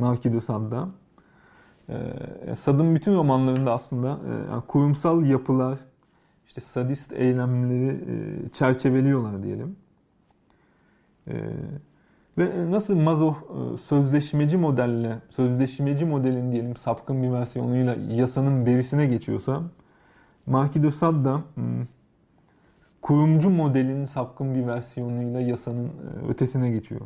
Marquis 0.00 0.32
de 0.32 0.40
Sade'da. 0.40 0.88
E, 1.88 2.54
Sad'ın 2.54 2.94
bütün 2.94 3.14
romanlarında 3.14 3.72
aslında 3.72 4.08
e, 4.08 4.50
yani 4.50 4.62
kurumsal 4.68 5.24
yapılar, 5.24 5.78
işte 6.46 6.60
sadist 6.60 7.12
eylemleri 7.12 7.90
e, 7.90 8.48
çerçeveliyorlar 8.48 9.42
diyelim. 9.42 9.76
E, 11.28 11.34
ve 12.38 12.70
nasıl 12.70 12.96
Mazoh 12.96 13.34
e, 13.34 13.78
sözleşmeci 13.78 14.56
modelle, 14.56 15.18
sözleşmeci 15.30 16.04
modelin 16.04 16.52
diyelim 16.52 16.76
sapkın 16.76 17.22
bir 17.22 17.32
versiyonuyla 17.32 17.96
yasanın 18.08 18.66
berisine 18.66 19.06
geçiyorsa, 19.06 19.62
Marquis 20.46 20.82
de 20.82 20.90
Sade 20.90 21.24
da 21.24 21.42
hmm, 21.54 21.86
kurumcu 23.02 23.50
modelin 23.50 24.04
sapkın 24.04 24.54
bir 24.54 24.66
versiyonuyla 24.66 25.40
yasanın 25.40 25.86
e, 25.86 26.28
ötesine 26.28 26.70
geçiyor. 26.70 27.00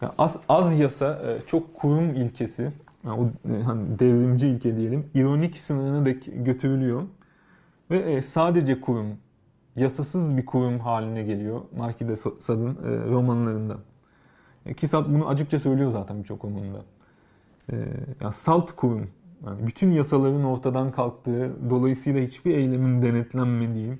Yani 0.00 0.12
az, 0.18 0.36
az 0.48 0.78
yasa 0.78 1.22
e, 1.26 1.46
çok 1.46 1.74
kurum 1.74 2.14
ilkesi, 2.14 2.72
yani 3.04 3.20
o 3.20 3.52
e, 3.52 3.62
hani 3.62 3.98
devrimci 3.98 4.48
ilke 4.48 4.76
diyelim, 4.76 5.10
ironik 5.14 5.58
sınırına 5.58 6.04
dek 6.04 6.28
götürülüyor. 6.44 7.02
Ve 7.90 7.98
e, 7.98 8.22
sadece 8.22 8.80
kurum 8.80 9.06
yasasız 9.76 10.36
bir 10.36 10.46
kurum 10.46 10.78
haline 10.78 11.22
geliyor 11.22 11.60
Marquis 11.76 12.08
de 12.08 12.16
Sade'ın 12.16 12.76
romanlarında. 13.10 13.76
Ki 14.76 14.88
bunu 14.92 15.28
açıkça 15.28 15.58
söylüyor 15.58 15.90
zaten 15.90 16.22
birçok. 16.22 16.44
E, 16.44 17.76
yani 18.20 18.32
salt 18.32 18.76
kurum, 18.76 19.08
yani 19.46 19.66
bütün 19.66 19.90
yasaların 19.90 20.44
ortadan 20.44 20.92
kalktığı, 20.92 21.70
dolayısıyla 21.70 22.22
hiçbir 22.22 22.54
eylemin 22.54 23.02
denetlenmediği, 23.02 23.98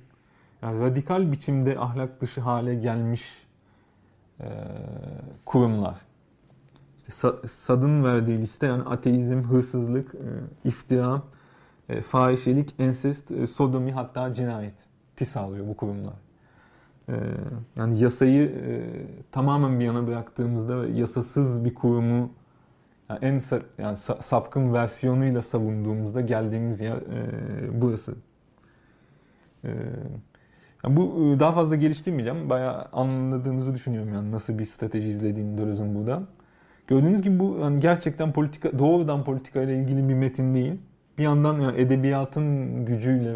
yani 0.61 0.79
radikal 0.79 1.31
biçimde 1.31 1.79
ahlak 1.79 2.21
dışı 2.21 2.41
hale 2.41 2.75
gelmiş 2.75 3.47
kurumlar. 5.45 5.95
İşte 7.07 7.47
Sad'ın 7.47 8.03
verdiği 8.03 8.37
liste 8.37 8.67
yani 8.67 8.83
ateizm, 8.83 9.43
hırsızlık, 9.43 10.15
e, 10.15 10.27
iftira, 10.69 11.21
e, 11.89 12.01
fahişelik, 12.01 12.75
ensest, 12.79 13.31
e, 13.31 13.47
sodomi 13.47 13.91
hatta 13.91 14.33
cinayet 14.33 14.73
sağlıyor 15.27 15.67
bu 15.67 15.77
kurumlar. 15.77 16.13
Yani 17.75 17.99
yasayı 17.99 18.51
tamamen 19.31 19.79
bir 19.79 19.85
yana 19.85 20.07
bıraktığımızda 20.07 20.81
ve 20.81 20.89
yasasız 20.89 21.65
bir 21.65 21.75
kurumu 21.75 22.31
yani 23.09 23.19
en 23.21 23.41
yani 23.77 23.97
sa, 23.97 24.15
sapkın 24.15 24.73
versiyonuyla 24.73 25.41
savunduğumuzda 25.41 26.21
geldiğimiz 26.21 26.81
yer 26.81 26.99
burası. 27.73 28.15
E, 29.63 29.69
yani 30.83 30.97
bu 30.97 31.33
e, 31.35 31.39
daha 31.39 31.51
fazla 31.51 31.75
geliştirmeyeceğim. 31.75 32.49
Bayağı 32.49 32.87
anladığınızı 32.93 33.75
düşünüyorum 33.75 34.13
yani 34.13 34.31
nasıl 34.31 34.59
bir 34.59 34.65
strateji 34.65 35.09
izlediğini 35.09 35.57
Döloz'un 35.57 35.95
burada. 35.95 36.23
Gördüğünüz 36.87 37.21
gibi 37.21 37.39
bu 37.39 37.57
yani 37.61 37.79
gerçekten 37.79 38.33
politika 38.33 38.79
doğrudan 38.79 39.23
politika 39.23 39.61
ile 39.61 39.79
ilgili 39.79 40.09
bir 40.09 40.13
metin 40.13 40.55
değil. 40.55 40.73
Bir 41.17 41.23
yandan 41.23 41.59
yani 41.59 41.81
edebiyatın 41.81 42.85
gücüyle 42.85 43.35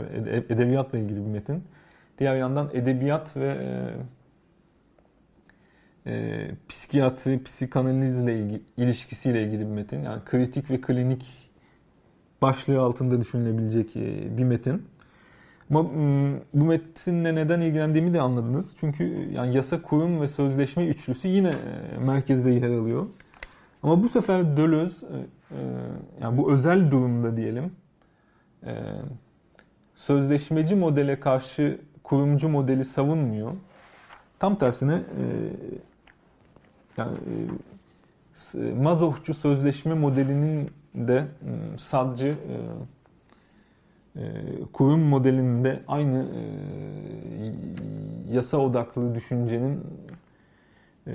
edebiyatla 0.49 0.97
ilgili 0.97 1.25
bir 1.25 1.31
metin. 1.31 1.63
Diğer 2.19 2.35
yandan 2.35 2.69
edebiyat 2.73 3.37
ve 3.37 3.57
e, 6.05 6.11
e, 6.11 6.47
psikiyatri, 6.69 7.43
psikanalizle 7.43 8.39
ilgili, 8.39 8.61
ilişkisiyle 8.77 9.43
ilgili 9.43 9.59
bir 9.59 9.71
metin. 9.71 10.03
Yani 10.03 10.21
kritik 10.25 10.71
ve 10.71 10.81
klinik 10.81 11.51
başlığı 12.41 12.81
altında 12.81 13.21
düşünülebilecek 13.21 13.95
e, 13.95 14.37
bir 14.37 14.43
metin. 14.43 14.87
Ama 15.69 15.83
bu 16.53 16.63
metinle 16.63 17.35
neden 17.35 17.61
ilgilendiğimi 17.61 18.13
de 18.13 18.21
anladınız. 18.21 18.75
Çünkü 18.79 19.29
yani 19.31 19.55
yasa, 19.55 19.81
kurum 19.81 20.21
ve 20.21 20.27
sözleşme 20.27 20.87
üçlüsü 20.87 21.27
yine 21.27 21.49
e, 21.49 21.97
merkezde 21.97 22.51
yer 22.51 22.69
alıyor. 22.69 23.05
Ama 23.83 24.03
bu 24.03 24.09
sefer 24.09 24.57
Deleuze, 24.57 25.05
e, 25.05 25.55
e, 25.55 25.59
yani 26.21 26.37
bu 26.37 26.53
özel 26.53 26.91
durumda 26.91 27.37
diyelim, 27.37 27.71
sözleşmeci 29.95 30.75
modele 30.75 31.19
karşı 31.19 31.79
kurumcu 32.03 32.49
modeli 32.49 32.85
savunmuyor. 32.85 33.51
Tam 34.39 34.55
tersine 34.55 35.01
yani 36.97 37.17
Mazohçu 38.77 39.33
sözleşme 39.33 39.93
modelinin 39.93 40.69
de 40.95 41.25
sadece 41.77 42.35
kurum 44.73 45.01
modelinde 45.01 45.83
aynı 45.87 46.17
e, 46.17 47.53
yasa 48.33 48.57
odaklı 48.57 49.15
düşüncenin 49.15 49.83
e, 51.07 51.13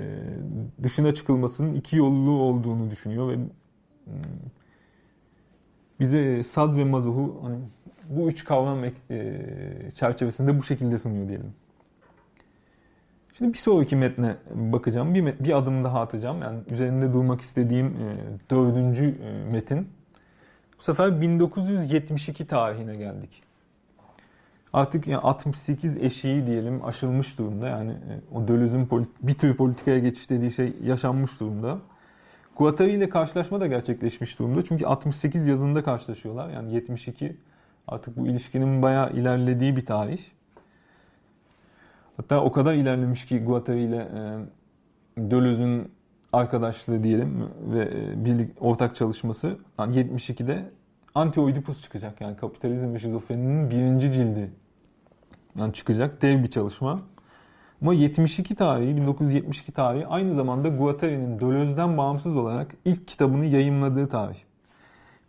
dışına 0.83 1.13
çıkılmasının 1.13 1.75
iki 1.75 1.97
yollu 1.97 2.31
olduğunu 2.31 2.91
düşünüyor 2.91 3.29
ve 3.29 3.35
hmm, 3.35 4.13
bize 5.99 6.43
sad 6.43 6.77
ve 6.77 6.83
mazuhu 6.83 7.39
hani 7.43 7.57
bu 8.09 8.27
üç 8.27 8.45
kavram 8.45 8.83
e, 8.83 8.91
çerçevesinde 9.95 10.59
bu 10.59 10.63
şekilde 10.63 10.97
sunuyor 10.97 11.27
diyelim. 11.27 11.53
Şimdi 13.37 13.53
bir 13.53 13.57
sonraki 13.57 13.95
metne 13.95 14.35
bakacağım. 14.55 15.13
Bir, 15.13 15.39
bir 15.39 15.57
adım 15.57 15.83
daha 15.83 16.01
atacağım. 16.01 16.41
Yani 16.41 16.59
üzerinde 16.69 17.13
durmak 17.13 17.41
istediğim 17.41 17.95
dördüncü 18.49 19.15
metin. 19.51 19.87
Bu 20.81 20.85
sefer 20.85 21.21
1972 21.21 22.47
tarihine 22.47 22.95
geldik. 22.95 23.43
Artık 24.73 25.07
yani 25.07 25.21
68 25.21 25.97
eşiği 25.97 26.47
diyelim 26.47 26.85
aşılmış 26.85 27.37
durumda. 27.37 27.67
Yani 27.67 27.91
e, 27.91 28.35
o 28.35 28.47
Döloz'un 28.47 28.89
bir 29.21 29.33
tür 29.33 29.57
politikaya 29.57 29.99
geçiş 29.99 30.29
dediği 30.29 30.51
şey 30.51 30.73
yaşanmış 30.83 31.39
durumda. 31.39 31.77
Guattari 32.57 32.91
ile 32.91 33.09
karşılaşma 33.09 33.61
da 33.61 33.67
gerçekleşmiş 33.67 34.39
durumda. 34.39 34.65
Çünkü 34.65 34.85
68 34.85 35.47
yazında 35.47 35.83
karşılaşıyorlar. 35.83 36.49
Yani 36.49 36.73
72 36.73 37.37
artık 37.87 38.17
bu 38.17 38.27
ilişkinin 38.27 38.81
bayağı 38.81 39.11
ilerlediği 39.13 39.75
bir 39.75 39.85
tarih. 39.85 40.21
Hatta 42.17 42.43
o 42.43 42.51
kadar 42.51 42.73
ilerlemiş 42.73 43.25
ki 43.25 43.39
Guattari 43.39 43.81
ile 43.81 44.07
e, 45.17 45.31
Döloz'un 45.31 45.91
arkadaşlığı 46.33 47.03
diyelim 47.03 47.49
ve 47.61 47.83
e, 47.83 48.25
birlik 48.25 48.51
ortak 48.59 48.95
çalışması 48.95 49.57
72'de 49.77 50.69
Anti-Oedipus 51.15 51.81
çıkacak. 51.81 52.21
Yani 52.21 52.35
Kapitalizm 52.37 52.93
ve 52.93 52.99
Şizofreninin 52.99 53.69
birinci 53.69 54.11
cildi 54.11 54.51
yani 55.55 55.73
çıkacak. 55.73 56.21
Dev 56.21 56.43
bir 56.43 56.51
çalışma. 56.51 57.01
Ama 57.81 57.93
72 57.93 58.55
tarihi, 58.55 58.95
1972 58.97 59.71
tarihi 59.71 60.07
aynı 60.07 60.33
zamanda 60.33 60.67
Guattari'nin 60.67 61.39
Deleuze'den 61.39 61.97
bağımsız 61.97 62.35
olarak 62.35 62.75
ilk 62.85 63.07
kitabını 63.07 63.45
yayımladığı 63.45 64.09
tarih. 64.09 64.37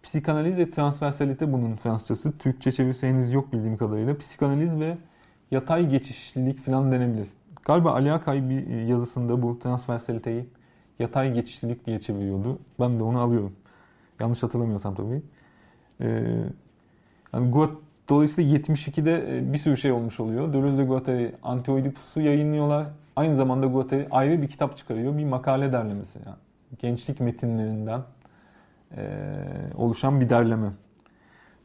Psikanaliz 0.02 0.58
ve 0.58 0.70
transversalite 0.70 1.52
bunun 1.52 1.76
Fransızcası. 1.76 2.38
Türkçe 2.38 2.72
çevirisi 2.72 3.06
henüz 3.06 3.32
yok 3.32 3.52
bildiğim 3.52 3.76
kadarıyla. 3.76 4.18
Psikanaliz 4.18 4.80
ve 4.80 4.98
yatay 5.50 5.88
geçişlilik 5.88 6.58
falan 6.58 6.92
denebilir. 6.92 7.28
Galiba 7.64 7.92
Ali 7.92 8.12
Akay 8.12 8.50
bir 8.50 8.66
yazısında 8.66 9.42
bu 9.42 9.58
transversaliteyi 9.58 10.46
yatay 10.98 11.34
geçişlilik 11.34 11.86
diye 11.86 12.00
çeviriyordu. 12.00 12.58
Ben 12.80 12.98
de 12.98 13.02
onu 13.02 13.20
alıyorum. 13.20 13.52
Yanlış 14.20 14.42
hatırlamıyorsam 14.42 14.94
tabii. 14.94 15.22
Ee, 16.00 16.34
yani 17.32 17.50
Guat, 17.50 17.70
dolayısıyla 18.08 18.58
72'de 18.58 19.38
e, 19.38 19.52
bir 19.52 19.58
sürü 19.58 19.76
şey 19.76 19.92
olmuş 19.92 20.20
oluyor. 20.20 20.52
Deleuze 20.52 20.78
de 20.78 20.84
Guattari 20.84 21.32
Antioidipus'u 21.42 22.20
yayınlıyorlar. 22.20 22.86
Aynı 23.16 23.36
zamanda 23.36 23.66
Guattari 23.66 24.08
ayrı 24.10 24.42
bir 24.42 24.46
kitap 24.46 24.76
çıkarıyor. 24.76 25.18
Bir 25.18 25.24
makale 25.24 25.72
derlemesi. 25.72 26.18
Yani. 26.26 26.36
Gençlik 26.78 27.20
metinlerinden 27.20 28.00
e, 28.96 29.02
oluşan 29.76 30.20
bir 30.20 30.28
derleme. 30.28 30.70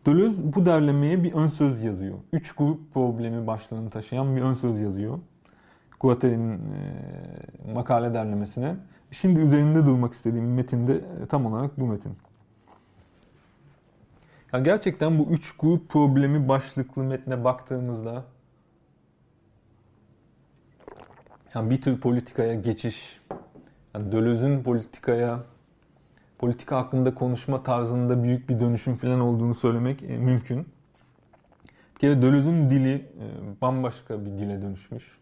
Deleuze 0.06 0.42
bu 0.56 0.66
derlemeye 0.66 1.24
bir 1.24 1.34
ön 1.34 1.48
söz 1.48 1.84
yazıyor. 1.84 2.18
Üç 2.34 2.52
grup 2.52 2.94
problemi 2.94 3.48
başlığını 3.48 3.90
taşıyan 3.90 4.36
bir 4.36 4.42
ön 4.42 4.54
söz 4.54 4.80
yazıyor. 4.80 5.20
Guattari'nin 6.00 6.54
e, 6.54 7.74
makale 7.74 8.14
derlemesine. 8.14 8.76
Şimdi 9.12 9.40
üzerinde 9.40 9.86
durmak 9.86 10.14
istediğim 10.14 10.54
metinde 10.54 10.96
e, 10.96 11.26
tam 11.30 11.46
olarak 11.46 11.80
bu 11.80 11.88
metin. 11.88 12.18
Ya 14.54 14.60
gerçekten 14.60 15.20
bu 15.20 15.24
üç 15.24 15.52
grup 15.58 15.90
problemi 15.90 16.48
başlıklı 16.48 17.04
metne 17.04 17.44
baktığımızda 17.44 18.26
yani 21.56 21.70
bir 21.70 21.82
tür 21.82 22.00
politikaya 22.00 22.54
geçiş, 22.54 23.22
yani 23.96 24.12
Döloz'un 24.12 24.64
politikaya, 24.64 25.44
politika 26.38 26.78
hakkında 26.78 27.16
konuşma 27.16 27.64
tarzında 27.64 28.24
büyük 28.24 28.50
bir 28.50 28.60
dönüşüm 28.60 28.96
falan 28.96 29.20
olduğunu 29.20 29.56
söylemek 29.56 30.04
e, 30.04 30.18
mümkün. 30.18 30.68
Bir 31.96 32.00
kere 32.00 32.22
Döloz'un 32.22 32.70
dili 32.70 32.94
e, 32.94 33.26
bambaşka 33.62 34.26
bir 34.26 34.32
dile 34.32 34.62
dönüşmüş. 34.62 35.18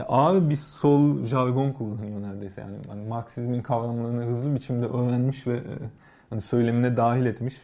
Ya 0.00 0.06
ağır 0.06 0.50
bir 0.50 0.56
sol 0.56 1.24
jargon 1.24 1.72
kullanıyor 1.72 2.22
neredeyse 2.22 2.60
yani. 2.60 2.76
yani 2.88 3.08
Marksizmin 3.08 3.62
kavramlarını 3.62 4.24
hızlı 4.24 4.54
biçimde 4.54 4.86
öğrenmiş 4.86 5.46
ve 5.46 5.56
e, 5.56 5.74
hani 6.30 6.40
söylemine 6.40 6.96
dahil 6.96 7.26
etmiş. 7.26 7.54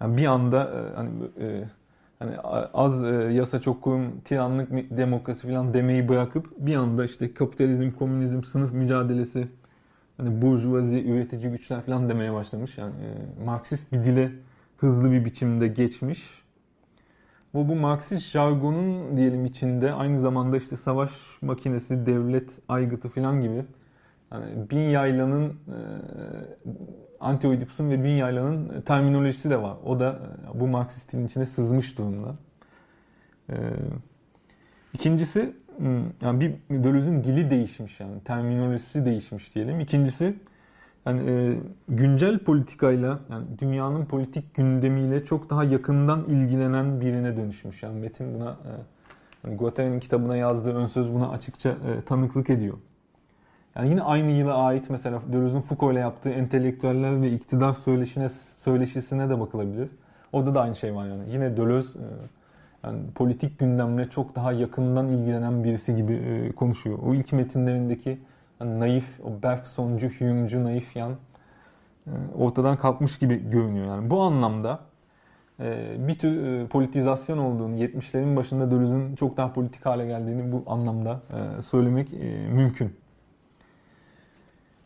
Yani 0.00 0.16
bir 0.16 0.26
anda 0.26 0.64
e, 0.64 0.96
hani 0.96 1.10
e, 1.40 1.64
hani 2.18 2.38
az 2.74 3.02
yasa 3.36 3.60
çok 3.60 3.82
kurum, 3.82 4.20
tiranlık 4.24 4.70
demokrasi 4.72 5.48
falan 5.48 5.74
demeyi 5.74 6.08
bırakıp 6.08 6.46
bir 6.58 6.74
anda 6.74 7.04
işte 7.04 7.34
kapitalizm, 7.34 7.90
komünizm, 7.90 8.42
sınıf 8.42 8.72
mücadelesi, 8.72 9.48
hani 10.16 10.42
burjuvazi, 10.42 11.04
üretici 11.08 11.50
güçler 11.50 11.82
falan 11.82 12.08
demeye 12.08 12.32
başlamış. 12.32 12.78
Yani 12.78 12.92
Marksist 13.44 13.92
bir 13.92 14.04
dile 14.04 14.32
hızlı 14.76 15.12
bir 15.12 15.24
biçimde 15.24 15.68
geçmiş. 15.68 16.41
Bu 17.54 17.68
bu 17.68 17.74
Marksist 17.74 18.30
jargonun 18.30 19.16
diyelim 19.16 19.44
içinde 19.44 19.92
aynı 19.92 20.20
zamanda 20.20 20.56
işte 20.56 20.76
savaş 20.76 21.10
makinesi, 21.42 22.06
devlet 22.06 22.50
aygıtı 22.68 23.08
falan 23.08 23.40
gibi 23.40 23.64
yani 24.32 24.70
bin 24.70 24.78
yaylanın 24.78 25.48
e, 25.48 25.78
Anti-Oedipus'un 27.20 27.90
ve 27.90 28.04
bin 28.04 28.10
yaylanın 28.10 28.80
terminolojisi 28.80 29.50
de 29.50 29.62
var. 29.62 29.76
O 29.84 30.00
da 30.00 30.18
e, 30.56 30.60
bu 30.60 30.68
Marksist 30.68 31.12
dilin 31.12 31.26
içine 31.26 31.46
sızmış 31.46 31.98
durumda. 31.98 32.34
E, 33.50 33.56
ikincisi 34.94 35.54
hmm, 35.76 36.04
yani 36.22 36.40
bir 36.40 36.52
Deleuze'ün 36.70 37.24
dili 37.24 37.50
değişmiş 37.50 38.00
yani 38.00 38.20
terminolojisi 38.24 39.04
değişmiş 39.04 39.54
diyelim. 39.54 39.80
İkincisi 39.80 40.34
yani 41.06 41.30
e, 41.30 41.56
güncel 41.88 42.38
politikayla 42.38 43.18
yani 43.30 43.44
dünyanın 43.58 44.04
politik 44.04 44.54
gündemiyle 44.54 45.24
çok 45.24 45.50
daha 45.50 45.64
yakından 45.64 46.24
ilgilenen 46.24 47.00
birine 47.00 47.36
dönüşmüş. 47.36 47.82
Yani 47.82 48.00
Metin 48.00 48.34
buna 48.34 48.50
e, 48.50 48.72
Yani 49.44 49.56
Guattari'nin 49.56 50.00
kitabına 50.00 50.36
yazdığı 50.36 50.74
ön 50.74 50.86
söz 50.86 51.14
buna 51.14 51.28
açıkça 51.30 51.70
e, 51.70 52.02
tanıklık 52.06 52.50
ediyor. 52.50 52.78
Yani 53.76 53.90
yine 53.90 54.02
aynı 54.02 54.30
yıla 54.30 54.54
ait 54.56 54.90
mesela 54.90 55.20
Deleuze'ün 55.32 55.60
Foucault 55.60 55.92
ile 55.92 56.00
yaptığı 56.00 56.30
entelektüeller 56.30 57.22
ve 57.22 57.30
iktidar 57.30 57.72
söyleşine, 57.72 58.28
söyleşisine 58.64 59.30
de 59.30 59.40
bakılabilir. 59.40 59.88
Orada 60.32 60.54
da 60.54 60.60
aynı 60.60 60.76
şey 60.76 60.94
var 60.94 61.06
yani. 61.06 61.22
Yine 61.32 61.56
Deleuze 61.56 61.98
e, 61.98 62.06
yani 62.84 63.00
politik 63.14 63.58
gündemle 63.58 64.10
çok 64.10 64.36
daha 64.36 64.52
yakından 64.52 65.08
ilgilenen 65.08 65.64
birisi 65.64 65.96
gibi 65.96 66.12
e, 66.12 66.52
konuşuyor. 66.52 66.98
O 67.06 67.14
ilk 67.14 67.32
metinlerindeki 67.32 68.18
yani 68.62 68.80
naif, 68.80 69.20
o 69.24 69.42
Bergsoncu, 69.42 70.10
Hume'cu 70.18 70.64
naif 70.64 70.96
yan 70.96 71.12
e, 72.06 72.10
ortadan 72.38 72.76
kalkmış 72.76 73.18
gibi 73.18 73.50
görünüyor. 73.50 73.86
Yani 73.86 74.10
bu 74.10 74.22
anlamda 74.22 74.80
e, 75.60 75.96
bir 75.98 76.18
tür 76.18 76.44
e, 76.44 76.66
politizasyon 76.66 77.38
olduğunu, 77.38 77.76
70'lerin 77.76 78.36
başında 78.36 78.70
Deleuze'ün 78.70 79.16
çok 79.16 79.36
daha 79.36 79.52
politik 79.52 79.86
hale 79.86 80.06
geldiğini 80.06 80.52
bu 80.52 80.64
anlamda 80.66 81.20
söylemek 81.66 82.12
mümkün. 82.52 82.96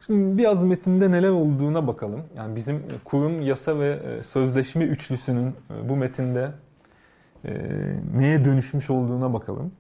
Şimdi 0.07 0.39
biraz 0.39 0.65
metinde 0.65 1.11
neler 1.11 1.29
olduğuna 1.29 1.87
bakalım. 1.87 2.23
Yani 2.37 2.57
bizim 2.57 2.83
kurum, 3.05 3.43
yasa 3.43 3.79
ve 3.79 4.23
sözleşme 4.23 4.85
üçlüsünün 4.85 5.55
bu 5.89 5.97
metinde 5.97 6.51
neye 8.15 8.45
dönüşmüş 8.45 8.91
olduğuna 8.91 9.33
bakalım. 9.33 9.73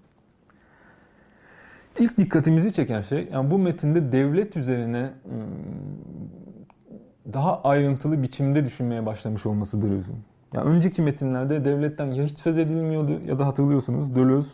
İlk 1.98 2.18
dikkatimizi 2.18 2.72
çeken 2.72 3.00
şey, 3.00 3.28
yani 3.32 3.50
bu 3.50 3.58
metinde 3.58 4.12
devlet 4.12 4.56
üzerine 4.56 5.10
daha 7.32 7.62
ayrıntılı 7.62 8.22
biçimde 8.22 8.64
düşünmeye 8.64 9.06
başlamış 9.06 9.46
olması 9.46 9.82
Deleuze'ün. 9.82 10.18
Yani 10.54 10.70
önceki 10.70 11.02
metinlerde 11.02 11.64
devletten 11.64 12.06
ya 12.06 12.24
hiç 12.24 12.38
söz 12.38 12.58
edilmiyordu 12.58 13.20
ya 13.26 13.38
da 13.38 13.46
hatırlıyorsunuz 13.46 14.14
Deleuze 14.14 14.48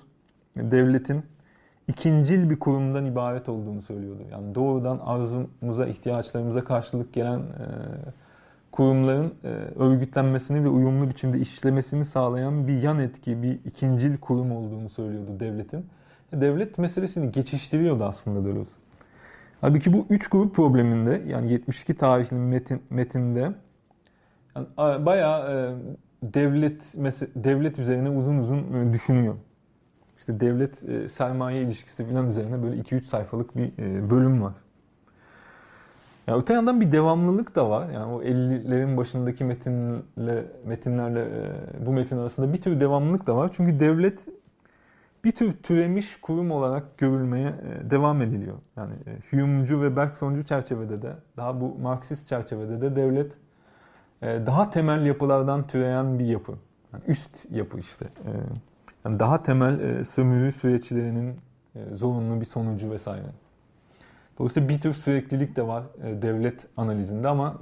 devletin 0.57 1.23
ikincil 1.89 2.51
bir 2.51 2.59
kurumdan 2.59 3.07
ibaret 3.07 3.49
olduğunu 3.49 3.83
söylüyordu. 3.83 4.23
Yani 4.33 4.55
doğrudan 4.55 4.99
arzumuza, 4.99 5.87
ihtiyaçlarımıza 5.87 6.65
karşılık 6.65 7.13
gelen 7.13 7.39
e, 7.39 7.67
kurumların 8.73 9.35
e, 9.45 9.49
örgütlenmesini 9.79 10.65
ve 10.65 10.69
uyumlu 10.69 11.09
biçimde 11.09 11.39
işlemesini 11.39 12.05
sağlayan 12.05 12.69
bir 12.69 12.83
yan 12.83 12.99
etki, 12.99 13.43
bir 13.43 13.59
ikincil 13.65 14.17
kurum 14.19 14.53
olduğunu 14.53 14.89
söylüyordu 14.89 15.41
devletin. 15.41 15.87
Devlet 16.33 16.79
meselesini 16.79 17.33
geçiştiriyordu 17.33 18.05
aslında 18.05 18.45
Deleuze. 18.49 18.71
Halbuki 19.61 19.93
bu 19.93 20.07
üç 20.11 20.29
grup 20.29 20.55
probleminde 20.55 21.23
yani 21.27 21.53
72 21.53 21.95
tarihli 21.95 22.37
metin, 22.37 22.83
metinde 22.91 23.53
yani 24.57 24.67
bayağı 25.07 25.53
e, 25.53 25.75
devlet 26.23 26.83
devlet 27.35 27.79
üzerine 27.79 28.11
uzun 28.11 28.39
uzun 28.39 28.59
e, 28.59 28.93
düşünüyor 28.93 29.35
işte 30.23 30.41
devlet 30.41 30.89
e, 30.89 31.09
sermaye 31.09 31.63
ilişkisi 31.63 32.05
falan 32.05 32.31
üzerine 32.31 32.63
böyle 32.63 32.81
2-3 32.81 33.01
sayfalık 33.01 33.57
bir 33.57 33.73
e, 33.79 34.11
bölüm 34.11 34.43
var. 34.43 34.53
Yani 36.27 36.43
öte 36.43 36.55
yandan 36.55 36.81
bir 36.81 36.93
devamlılık 36.93 37.55
da 37.55 37.71
var. 37.71 37.91
Yani 37.91 38.13
o 38.13 38.23
50'lerin 38.23 38.97
başındaki 38.97 39.45
metinle 39.45 40.45
metinlerle 40.65 41.21
e, 41.21 41.87
bu 41.87 41.93
metin 41.93 42.17
arasında 42.17 42.53
bir 42.53 42.61
tür 42.61 42.81
devamlılık 42.81 43.27
da 43.27 43.37
var. 43.37 43.51
Çünkü 43.57 43.81
devlet 43.81 44.19
bir 45.25 45.33
tür 45.33 45.53
türemiş 45.53 46.21
kurum 46.21 46.51
olarak 46.51 46.99
görülmeye 46.99 47.49
e, 47.49 47.91
devam 47.91 48.23
ediliyor. 48.23 48.57
Yani 48.77 48.95
e, 49.07 49.37
Hume'cu 49.37 49.83
ve 49.83 49.97
Bergsoncu 49.97 50.45
çerçevede 50.45 51.03
de, 51.03 51.13
daha 51.37 51.61
bu 51.61 51.79
Marksist 51.79 52.29
çerçevede 52.29 52.81
de 52.81 52.97
devlet 52.97 53.33
e, 54.23 54.27
daha 54.47 54.71
temel 54.71 55.07
yapılardan 55.07 55.67
türeyen 55.67 56.19
bir 56.19 56.27
yapı. 56.27 56.53
Yani 56.93 57.05
üst 57.07 57.51
yapı 57.51 57.79
işte. 57.79 58.07
Yani 59.05 59.19
daha 59.19 59.43
temel 59.43 60.05
sömürü 60.05 60.53
süreçlerinin 60.53 61.37
zorunlu 61.95 62.41
bir 62.41 62.45
sonucu 62.45 62.91
vesaire. 62.91 63.27
Dolayısıyla 64.39 64.69
bir 64.69 64.81
tür 64.81 64.93
süreklilik 64.93 65.57
de 65.57 65.67
var 65.67 65.85
devlet 66.23 66.67
analizinde 66.77 67.29
ama 67.29 67.59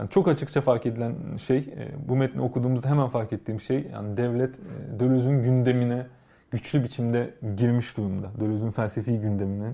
yani 0.00 0.10
çok 0.10 0.28
açıkça 0.28 0.60
fark 0.60 0.86
edilen 0.86 1.14
şey, 1.36 1.74
bu 2.08 2.16
metni 2.16 2.40
okuduğumuzda 2.40 2.88
hemen 2.88 3.08
fark 3.08 3.32
ettiğim 3.32 3.60
şey, 3.60 3.88
yani 3.92 4.16
devlet 4.16 4.60
Deleuze'ün 5.00 5.42
gündemine 5.42 6.06
güçlü 6.50 6.84
biçimde 6.84 7.34
girmiş 7.56 7.96
durumda. 7.96 8.30
Deleuze'ün 8.40 8.70
felsefi 8.70 9.20
gündemine 9.20 9.72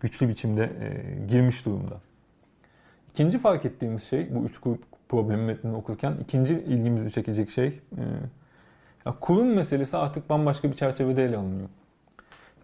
güçlü 0.00 0.28
biçimde 0.28 0.64
e, 0.64 1.26
girmiş 1.26 1.66
durumda. 1.66 1.94
İkinci 3.10 3.38
fark 3.38 3.64
ettiğimiz 3.64 4.02
şey, 4.04 4.34
bu 4.34 4.44
üç 4.44 4.58
grup 4.58 4.82
problemi 5.08 5.42
metnini 5.42 5.76
okurken 5.76 6.14
ikinci 6.22 6.54
ilgimizi 6.54 7.12
çekecek 7.12 7.50
şey, 7.50 7.66
e, 7.66 8.02
ya 9.06 9.14
kurum 9.20 9.54
meselesi 9.54 9.96
artık 9.96 10.30
bambaşka 10.30 10.70
bir 10.70 10.76
çerçevede 10.76 11.24
ele 11.24 11.36
alınıyor. 11.36 11.68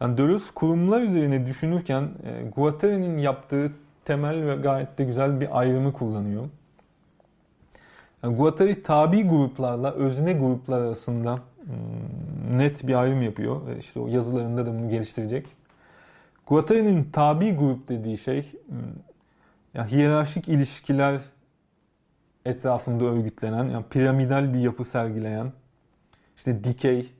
Yani 0.00 0.16
Deleuze 0.16 0.44
kurumlar 0.54 1.00
üzerine 1.00 1.46
düşünürken 1.46 2.02
e, 2.02 2.48
Guattari'nin 2.56 3.18
yaptığı 3.18 3.72
temel 4.04 4.46
ve 4.46 4.56
gayet 4.56 4.98
de 4.98 5.04
güzel 5.04 5.40
bir 5.40 5.58
ayrımı 5.58 5.92
kullanıyor. 5.92 6.48
Yani 8.22 8.36
Guattari 8.36 8.82
tabi 8.82 9.28
gruplarla 9.28 9.92
özne 9.92 10.32
gruplar 10.32 10.80
arasında 10.80 11.38
net 12.50 12.86
bir 12.86 12.94
ayrım 12.94 13.22
yapıyor. 13.22 13.66
Ve 13.66 13.78
işte 13.78 14.00
o 14.00 14.08
yazılarında 14.08 14.66
da 14.66 14.74
bunu 14.74 14.90
geliştirecek. 14.90 15.46
Guattari'nin 16.46 17.08
tabi 17.12 17.52
grup 17.56 17.88
dediği 17.88 18.18
şey 18.18 18.52
hmm, 18.68 18.78
yani 19.74 19.90
hiyerarşik 19.90 20.48
ilişkiler 20.48 21.20
etrafında 22.44 23.04
örgütlenen, 23.04 23.64
yani 23.64 23.84
piramidal 23.90 24.54
bir 24.54 24.58
yapı 24.58 24.84
sergileyen, 24.84 25.52
işte 26.36 26.64
dikey, 26.64 27.12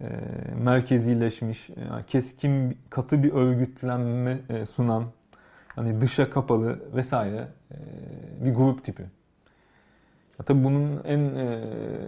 e, 0.00 0.06
merkezileşmiş, 0.62 1.68
yani 1.90 2.06
keskin, 2.06 2.78
katı 2.90 3.22
bir 3.22 3.32
örgütlenme 3.32 4.38
e, 4.48 4.66
sunan, 4.66 5.04
hani 5.66 6.00
dışa 6.00 6.30
kapalı 6.30 6.78
vesaire 6.96 7.48
e, 7.70 7.76
bir 8.44 8.54
grup 8.54 8.84
tipi. 8.84 9.04
Ya 10.38 10.44
tabii 10.44 10.64
bunun 10.64 11.00
en 11.04 11.18
e, 11.18 11.64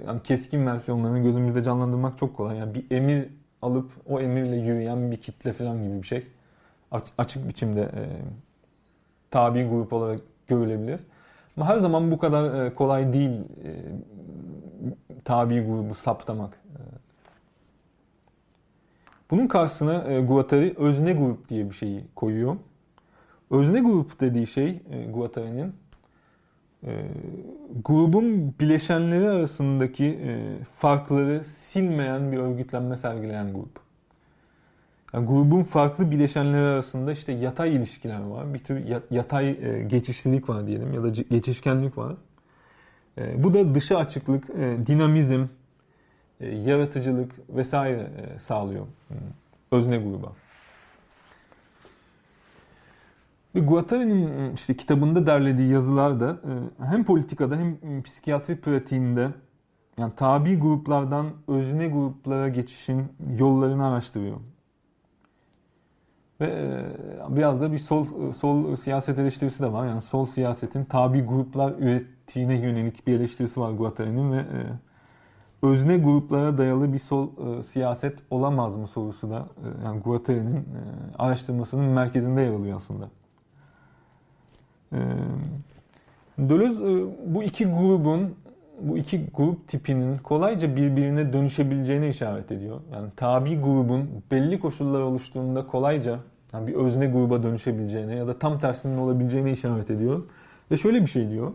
yani 0.06 0.22
keskin 0.22 0.66
versiyonlarını 0.66 1.18
gözümüzde 1.18 1.62
canlandırmak 1.62 2.18
çok 2.18 2.36
kolay. 2.36 2.56
Yani 2.58 2.74
bir 2.74 2.84
emir 2.90 3.28
alıp 3.62 3.90
o 4.06 4.20
emirle 4.20 4.56
yürüyen 4.56 5.10
bir 5.10 5.16
kitle 5.16 5.52
falan 5.52 5.82
gibi 5.84 6.02
bir 6.02 6.06
şey. 6.06 6.26
Aç, 6.90 7.04
açık 7.18 7.48
biçimde 7.48 7.82
e, 7.82 8.02
tabi 9.30 9.64
grup 9.64 9.92
olarak 9.92 10.20
görülebilir. 10.46 11.00
Ama 11.56 11.68
her 11.68 11.78
zaman 11.78 12.10
bu 12.10 12.18
kadar 12.18 12.64
e, 12.64 12.74
kolay 12.74 13.12
değil 13.12 13.40
e, 13.64 13.70
tabi 15.24 15.60
grubu 15.60 15.94
saptamak. 15.94 16.58
Bunun 19.30 19.46
karşısına 19.46 20.04
e, 20.04 20.20
Guattari 20.20 20.74
özne 20.76 21.12
grup 21.12 21.48
diye 21.48 21.70
bir 21.70 21.74
şeyi 21.74 22.04
koyuyor. 22.14 22.56
Özne 23.50 23.80
grup 23.80 24.20
dediği 24.20 24.46
şey 24.46 24.82
e, 24.90 25.06
Guattari'nin 25.06 25.68
e, 25.68 25.72
grubun 27.84 28.54
bileşenleri 28.60 29.28
arasındaki 29.28 30.04
e, 30.04 30.56
farkları 30.76 31.44
silmeyen 31.44 32.32
bir 32.32 32.38
örgütlenme 32.38 32.96
sergileyen 32.96 33.52
grup. 33.54 33.80
Yani 35.12 35.26
grubun 35.26 35.62
farklı 35.62 36.10
bileşenleri 36.10 36.64
arasında 36.64 37.12
işte 37.12 37.32
yatay 37.32 37.76
ilişkiler 37.76 38.20
var. 38.20 38.54
Bir 38.54 38.58
tür 38.58 38.82
yatay 39.10 39.50
e, 39.50 39.82
geçişlilik 39.82 40.48
var 40.48 40.66
diyelim 40.66 40.94
ya 40.94 41.02
da 41.02 41.08
geçişkenlik 41.08 41.98
var. 41.98 42.14
E, 43.18 43.44
bu 43.44 43.54
da 43.54 43.74
dışa 43.74 43.96
açıklık, 43.96 44.50
e, 44.50 44.76
dinamizm, 44.86 45.44
e, 46.40 46.48
yaratıcılık 46.48 47.32
vesaire 47.48 48.00
e, 48.00 48.38
sağlıyor 48.38 48.86
hmm, 49.08 49.16
özne 49.70 49.98
gruba. 49.98 50.32
Ve 53.56 53.60
Guattari'nin 53.60 54.28
hmm, 54.28 54.54
işte 54.54 54.76
kitabında 54.76 55.26
derlediği 55.26 55.72
yazılarda 55.72 56.30
e, 56.30 56.84
hem 56.84 57.04
politikada 57.04 57.56
hem 57.56 57.80
hmm, 57.80 58.02
psikiyatri 58.02 58.60
pratiğinde 58.60 59.30
yani 59.98 60.12
tabi 60.16 60.58
gruplardan 60.58 61.26
özne 61.48 61.88
gruplara 61.88 62.48
geçişin 62.48 63.04
yollarını 63.38 63.86
araştırıyor. 63.86 64.36
Ve 66.40 66.82
biraz 67.28 67.60
da 67.60 67.72
bir 67.72 67.78
sol 67.78 68.32
sol 68.32 68.76
siyaset 68.76 69.18
eleştirisi 69.18 69.62
de 69.62 69.72
var. 69.72 69.86
Yani 69.86 70.00
sol 70.00 70.26
siyasetin 70.26 70.84
tabi 70.84 71.22
gruplar 71.22 71.74
ürettiğine 71.78 72.54
yönelik 72.60 73.06
bir 73.06 73.14
eleştirisi 73.14 73.60
var 73.60 73.72
Guattari'nin 73.72 74.32
ve 74.32 74.44
özne 75.62 75.98
gruplara 75.98 76.58
dayalı 76.58 76.92
bir 76.92 76.98
sol 76.98 77.28
siyaset 77.62 78.18
olamaz 78.30 78.76
mı 78.76 78.86
sorusu 78.86 79.30
da 79.30 79.46
yani 79.84 80.00
Guattari'nin 80.00 80.68
araştırmasının 81.18 81.84
merkezinde 81.84 82.40
yer 82.40 82.52
alıyor 82.52 82.76
aslında. 82.76 83.10
Deleuze 86.38 87.04
bu 87.26 87.42
iki 87.42 87.64
grubun 87.64 88.34
bu 88.80 88.98
iki 88.98 89.26
grup 89.34 89.68
tipinin 89.68 90.18
kolayca 90.18 90.76
birbirine 90.76 91.32
dönüşebileceğine 91.32 92.08
işaret 92.08 92.52
ediyor. 92.52 92.80
Yani 92.92 93.08
tabi 93.16 93.60
grubun 93.60 94.10
belli 94.30 94.60
koşullar 94.60 95.00
oluştuğunda 95.00 95.66
kolayca 95.66 96.18
yani 96.52 96.66
bir 96.66 96.74
özne 96.74 97.06
gruba 97.06 97.42
dönüşebileceğine 97.42 98.14
ya 98.14 98.26
da 98.26 98.38
tam 98.38 98.58
tersinin 98.58 98.98
olabileceğine 98.98 99.52
işaret 99.52 99.90
ediyor. 99.90 100.22
Ve 100.70 100.76
şöyle 100.76 101.00
bir 101.00 101.06
şey 101.06 101.30
diyor. 101.30 101.52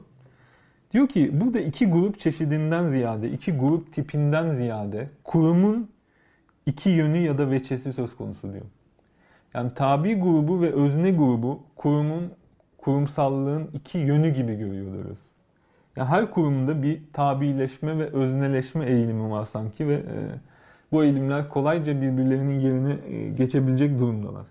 Diyor 0.93 1.07
ki 1.07 1.41
burada 1.41 1.59
iki 1.59 1.86
grup 1.88 2.19
çeşidinden 2.19 2.89
ziyade, 2.89 3.32
iki 3.32 3.51
grup 3.51 3.93
tipinden 3.93 4.49
ziyade 4.49 5.09
kurumun 5.23 5.89
iki 6.65 6.89
yönü 6.89 7.17
ya 7.17 7.38
da 7.38 7.51
veçesi 7.51 7.93
söz 7.93 8.15
konusu 8.15 8.53
diyor. 8.53 8.65
Yani 9.53 9.73
tabi 9.73 10.15
grubu 10.15 10.61
ve 10.61 10.71
özne 10.71 11.11
grubu 11.11 11.59
kurumun 11.75 12.32
kurumsallığın 12.82 13.69
iki 13.73 13.97
yönü 13.97 14.29
gibi 14.29 14.55
görüyoruz. 14.55 15.17
Yani 15.95 16.07
her 16.09 16.32
kurumda 16.32 16.84
bir 16.84 17.01
tabileşme 17.13 17.99
ve 17.99 18.05
özneleşme 18.05 18.86
eğilimi 18.86 19.32
var 19.32 19.45
sanki 19.45 19.88
ve 19.88 19.93
e, 19.93 20.17
bu 20.91 21.03
eğilimler 21.03 21.49
kolayca 21.49 22.01
birbirlerinin 22.01 22.59
yerine 22.59 22.97
e, 23.07 23.29
geçebilecek 23.29 23.99
durumdalar. 23.99 24.45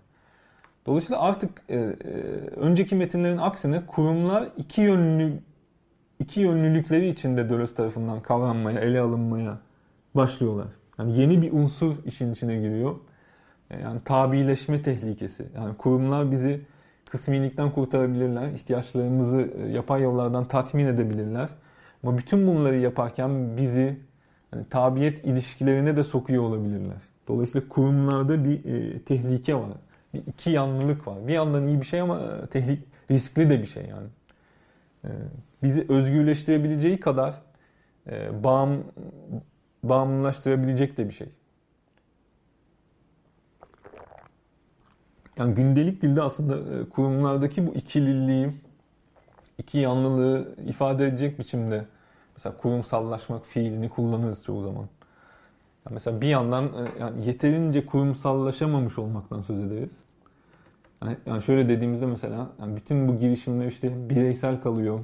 Dolayısıyla 0.87 1.21
artık 1.23 1.63
e, 1.69 1.77
e, 1.77 1.87
önceki 2.57 2.95
metinlerin 2.95 3.39
aksine 3.39 3.87
kurumlar 3.87 4.49
iki 4.57 4.81
yönlü 4.81 5.33
iki 6.19 6.41
yönlülükleri 6.41 7.09
içinde 7.09 7.49
Deleuze 7.49 7.75
tarafından 7.75 8.21
kavranmaya, 8.21 8.81
ele 8.81 9.01
alınmaya 9.01 9.59
başlıyorlar. 10.15 10.67
Yani 10.99 11.21
yeni 11.21 11.43
bir 11.43 11.53
unsur 11.53 11.95
işin 12.07 12.33
içine 12.33 12.57
giriyor. 12.57 12.97
E, 13.71 13.81
yani 13.81 14.01
tabileşme 14.05 14.83
tehlikesi. 14.83 15.47
Yani 15.57 15.77
kurumlar 15.77 16.31
bizi 16.31 16.61
kısmilikten 17.11 17.71
kurtarabilirler. 17.71 18.49
ihtiyaçlarımızı 18.49 19.51
e, 19.59 19.69
yapay 19.69 20.03
yollardan 20.03 20.45
tatmin 20.45 20.87
edebilirler. 20.87 21.49
Ama 22.05 22.19
bütün 22.19 22.47
bunları 22.47 22.77
yaparken 22.77 23.57
bizi 23.57 23.99
yani 24.55 24.65
tabiyet 24.71 25.25
ilişkilerine 25.25 25.97
de 25.97 26.05
sokuyor 26.05 26.43
olabilirler. 26.43 26.97
Dolayısıyla 27.29 27.69
kurumlarda 27.69 28.45
bir 28.45 28.65
e, 28.65 28.99
tehlike 28.99 29.55
var. 29.55 29.71
Bir 30.15 30.23
iki 30.27 30.51
yanlılık 30.51 31.07
var. 31.07 31.29
Bir 31.29 31.33
yandan 31.33 31.67
iyi 31.67 31.81
bir 31.81 31.87
şey 31.87 32.01
ama 32.01 32.21
e, 32.21 32.47
tehlik 32.47 32.81
riskli 33.11 33.51
de 33.51 33.63
bir 33.63 33.67
şey 33.67 33.87
yani. 33.87 34.09
E, 35.05 35.09
bizi 35.63 35.87
özgürleştirebileceği 35.89 37.01
kadar 37.01 37.35
e, 38.11 38.45
bağım 38.45 38.85
bağımlılaştırabilecek 39.83 40.99
de 40.99 41.09
bir 41.09 41.15
şey. 41.15 41.29
Yani 45.41 45.55
gündelik 45.55 46.03
dilde 46.03 46.23
aslında 46.23 46.57
e, 46.57 46.85
kurumlardaki 46.89 47.67
bu 47.67 47.75
ikililiği, 47.75 48.51
iki 49.59 49.79
yanlılığı 49.79 50.55
ifade 50.67 51.07
edecek 51.07 51.39
biçimde 51.39 51.85
mesela 52.37 52.57
kurumsallaşmak 52.57 53.47
fiilini 53.47 53.89
kullanırız 53.89 54.45
çoğu 54.45 54.63
zaman. 54.63 54.85
Yani 55.87 55.95
mesela 55.95 56.21
bir 56.21 56.29
yandan 56.29 56.65
e, 56.65 57.01
yani 57.01 57.27
yeterince 57.27 57.87
kurumsallaşamamış 57.87 58.99
olmaktan 58.99 59.43
söz 59.43 59.59
ederiz. 59.59 59.91
Yani, 61.03 61.17
yani 61.27 61.43
şöyle 61.43 61.69
dediğimizde 61.69 62.07
mesela 62.07 62.49
yani 62.61 62.77
bütün 62.77 63.09
bu 63.09 63.17
girişimler 63.19 63.67
işte 63.67 64.11
bireysel 64.11 64.61
kalıyor. 64.61 65.01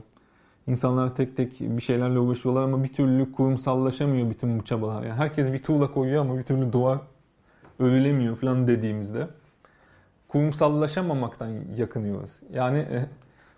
İnsanlar 0.67 1.15
tek 1.15 1.37
tek 1.37 1.61
bir 1.61 1.83
şeylerle 1.83 2.19
uğraşıyorlar 2.19 2.63
ama 2.63 2.83
bir 2.83 2.93
türlü 2.93 3.33
kurumsallaşamıyor 3.33 4.31
bütün 4.31 4.59
bu 4.59 4.65
çabalar. 4.65 5.03
Yani 5.03 5.15
herkes 5.15 5.53
bir 5.53 5.63
tuğla 5.63 5.93
koyuyor 5.93 6.21
ama 6.21 6.39
bir 6.39 6.43
türlü 6.43 6.73
duvar 6.73 6.99
örülemiyor 7.79 8.37
falan 8.37 8.69
dediğimizde 8.69 9.29
kurumsallaşamamaktan 10.37 11.53
yakınıyoruz. 11.77 12.31
Yani 12.53 12.79
e, 12.79 13.07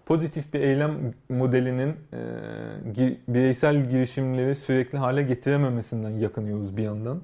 pozitif 0.07 0.55
bir 0.55 0.61
eylem 0.61 1.15
modelinin 1.29 1.97
e, 2.13 3.17
bireysel 3.29 3.85
girişimleri 3.85 4.55
sürekli 4.55 4.99
hale 4.99 5.23
getirememesinden 5.23 6.11
yakınıyoruz 6.11 6.77
bir 6.77 6.83
yandan. 6.83 7.21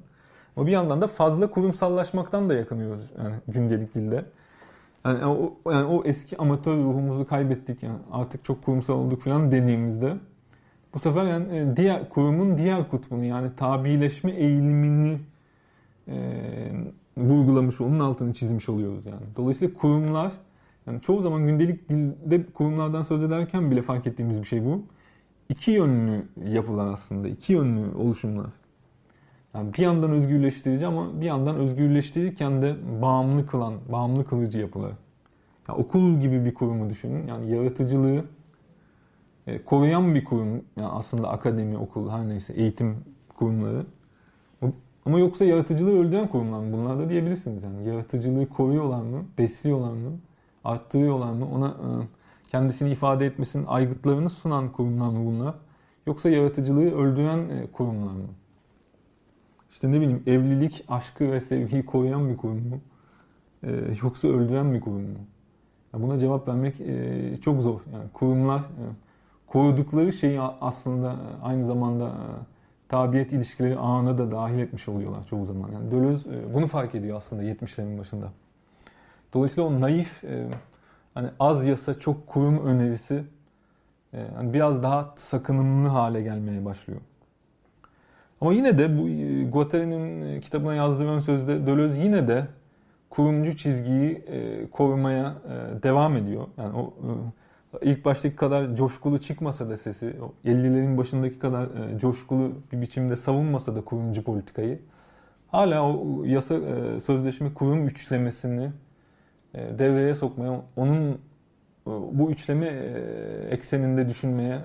Ama 0.57 0.67
bir 0.67 0.73
yandan 0.73 1.01
da 1.01 1.07
fazla 1.07 1.51
kurumsallaşmaktan 1.51 2.49
da 2.49 2.55
yakınıyoruz 2.55 3.11
yani 3.19 3.35
gündelik 3.49 3.95
dilde. 3.95 4.25
Yani 5.05 5.27
o, 5.27 5.57
yani 5.71 5.85
o 5.85 6.05
eski 6.05 6.39
amatör 6.39 6.77
ruhumuzu 6.77 7.27
kaybettik 7.27 7.83
yani 7.83 7.99
artık 8.13 8.45
çok 8.45 8.65
kurumsal 8.65 8.95
olduk 8.95 9.23
falan 9.23 9.53
dediğimizde 9.53 10.17
bu 10.95 10.99
sefer 10.99 11.25
yani 11.25 11.57
e, 11.57 11.77
diğer 11.77 12.09
kurumun 12.09 12.59
diğer 12.59 12.89
kutbunu 12.89 13.25
yani 13.25 13.57
tabileşme 13.57 14.33
eğilimini 14.33 15.19
e, 16.09 16.17
vurgulamış, 17.17 17.81
onun 17.81 18.01
altını 18.01 18.35
çizmiş 18.35 18.69
oluyoruz 18.69 19.07
yani. 19.07 19.23
Dolayısıyla 19.37 19.75
kurumlar 19.75 20.33
yani 20.87 21.01
çoğu 21.01 21.21
zaman 21.21 21.47
gündelik 21.47 21.89
dilde 21.89 22.47
kurumlardan 22.47 23.03
söz 23.03 23.23
ederken 23.23 23.71
bile 23.71 23.83
fark 23.83 24.07
ettiğimiz 24.07 24.41
bir 24.41 24.47
şey 24.47 24.65
bu. 24.65 24.83
İki 25.49 25.71
yönlü 25.71 26.29
yapılar 26.45 26.87
aslında, 26.87 27.29
iki 27.29 27.53
yönlü 27.53 27.95
oluşumlar. 27.97 28.51
Yani 29.55 29.73
bir 29.73 29.83
yandan 29.83 30.11
özgürleştirici 30.11 30.87
ama 30.87 31.21
bir 31.21 31.27
yandan 31.27 31.57
özgürleştirirken 31.57 32.63
de 32.63 32.77
bağımlı 33.03 33.47
kılan, 33.47 33.75
bağımlı 33.93 34.25
kılıcı 34.25 34.59
yapılar. 34.59 34.93
Yani 35.69 35.79
okul 35.79 36.21
gibi 36.21 36.45
bir 36.45 36.55
kurumu 36.55 36.91
düşünün. 36.91 37.27
Yani 37.27 37.51
yaratıcılığı 37.51 38.25
e, 39.47 39.65
koruyan 39.65 40.15
bir 40.15 40.25
kurum. 40.25 40.49
Yani 40.77 40.89
aslında 40.89 41.29
akademi, 41.29 41.77
okul, 41.79 42.11
her 42.11 42.29
neyse 42.29 42.53
eğitim 42.53 42.97
kurumları. 43.37 43.87
Ama 45.07 45.19
yoksa 45.19 45.45
yaratıcılığı 45.45 45.99
öldüren 45.99 46.29
kurumlar 46.29 46.59
mı 46.59 46.73
bunlar 46.73 46.99
da 46.99 47.09
diyebilirsiniz. 47.09 47.65
Yani 47.65 47.89
yaratıcılığı 47.89 48.49
koruyorlar 48.49 49.03
mı, 49.03 49.25
besliyorlar 49.39 49.93
mı, 49.93 50.11
arttırıyorlar 50.65 51.33
mı, 51.33 51.49
ona 51.55 51.69
e, 51.69 51.89
kendisini 52.51 52.91
ifade 52.91 53.27
etmesinin 53.27 53.67
aygıtlarını 53.67 54.31
sunan 54.31 54.73
kurumlar 54.73 55.09
mı 55.09 55.27
bunlar? 55.27 55.55
Yoksa 56.07 56.31
yaratıcılığı 56.31 56.95
öldüren 56.95 57.39
e, 57.39 57.67
kurumlar 57.73 58.13
mı? 58.13 58.29
İşte 59.73 59.93
ne 59.93 60.01
bileyim 60.01 60.23
evlilik, 60.27 60.85
aşkı 60.89 61.33
ve 61.33 61.41
sevgiyi 61.41 61.87
koruyan 61.87 62.29
bir 62.29 62.37
kurum 62.37 62.69
mu? 62.69 62.81
Ee, 63.63 63.95
yoksa 64.03 64.29
öldüren 64.29 64.75
bir 64.75 64.81
kurum 64.81 65.03
mu? 65.03 65.19
Buna 65.95 66.19
cevap 66.19 66.49
vermek 66.49 66.81
e, 66.81 67.37
çok 67.45 67.63
zor. 67.63 67.81
Yani 67.93 68.05
kurumlar 68.13 68.59
e, 68.61 68.85
korudukları 69.47 70.13
şeyi 70.13 70.41
aslında 70.41 71.17
aynı 71.43 71.67
zamanda 71.67 72.07
e, 72.09 72.54
tabiyet 72.89 73.33
ilişkileri 73.33 73.79
ağına 73.79 74.19
da 74.19 74.31
dahil 74.31 74.59
etmiş 74.59 74.89
oluyorlar 74.89 75.27
çoğu 75.27 75.45
zaman. 75.45 75.73
Yani 75.73 75.91
Deleuze 75.91 76.31
e, 76.31 76.55
bunu 76.55 76.67
fark 76.67 76.95
ediyor 76.95 77.17
aslında 77.17 77.43
70'lerin 77.43 77.99
başında. 77.99 78.33
Dolayısıyla 79.35 79.69
o 79.69 79.81
naif, 79.81 80.25
e, 80.25 80.47
hani 81.15 81.29
az 81.41 81.67
yasa 81.67 81.95
çok 82.01 82.27
kurum 82.27 82.67
önerisi 82.67 83.25
e, 84.15 84.27
hani 84.37 84.53
biraz 84.53 84.83
daha 84.83 85.15
sakınımlı 85.17 85.89
hale 85.89 86.23
gelmeye 86.23 86.65
başlıyor. 86.65 87.01
Ama 88.41 88.53
yine 88.53 88.79
de 88.79 88.99
bu 88.99 89.03
Guattari'nin 89.51 90.41
kitabına 90.41 90.75
yazdığı 90.75 91.05
ön 91.05 91.19
sözde 91.19 91.67
Deleuze 91.67 91.99
yine 91.99 92.29
de 92.29 92.47
kurumcu 93.11 93.57
çizgiyi 93.57 94.25
korumaya 94.73 95.35
devam 95.83 96.17
ediyor. 96.17 96.47
Yani 96.59 96.77
o 96.77 96.95
ilk 97.83 98.05
baştaki 98.05 98.37
kadar 98.37 98.77
coşkulu 98.77 99.19
çıkmasa 99.19 99.71
da 99.71 99.77
sesi, 99.77 100.15
50'lerin 100.45 100.97
başındaki 100.97 101.39
kadar 101.39 101.65
e, 101.65 101.99
coşkulu 101.99 102.53
bir 102.73 102.81
biçimde 102.81 103.17
savunmasa 103.17 103.75
da 103.75 103.81
kurumcu 103.81 104.23
politikayı, 104.23 104.81
hala 105.49 105.83
o 105.83 106.25
yasa 106.25 106.55
e, 106.55 107.01
sözleşme 107.01 107.55
kurum 107.55 107.87
üçlemesini 107.87 108.71
e, 109.55 109.79
devreye 109.79 110.15
sokmaya, 110.15 110.63
onun 110.77 111.19
bu 111.87 112.31
üçleme 112.31 112.67
ekseninde 113.51 114.09
düşünmeye 114.09 114.61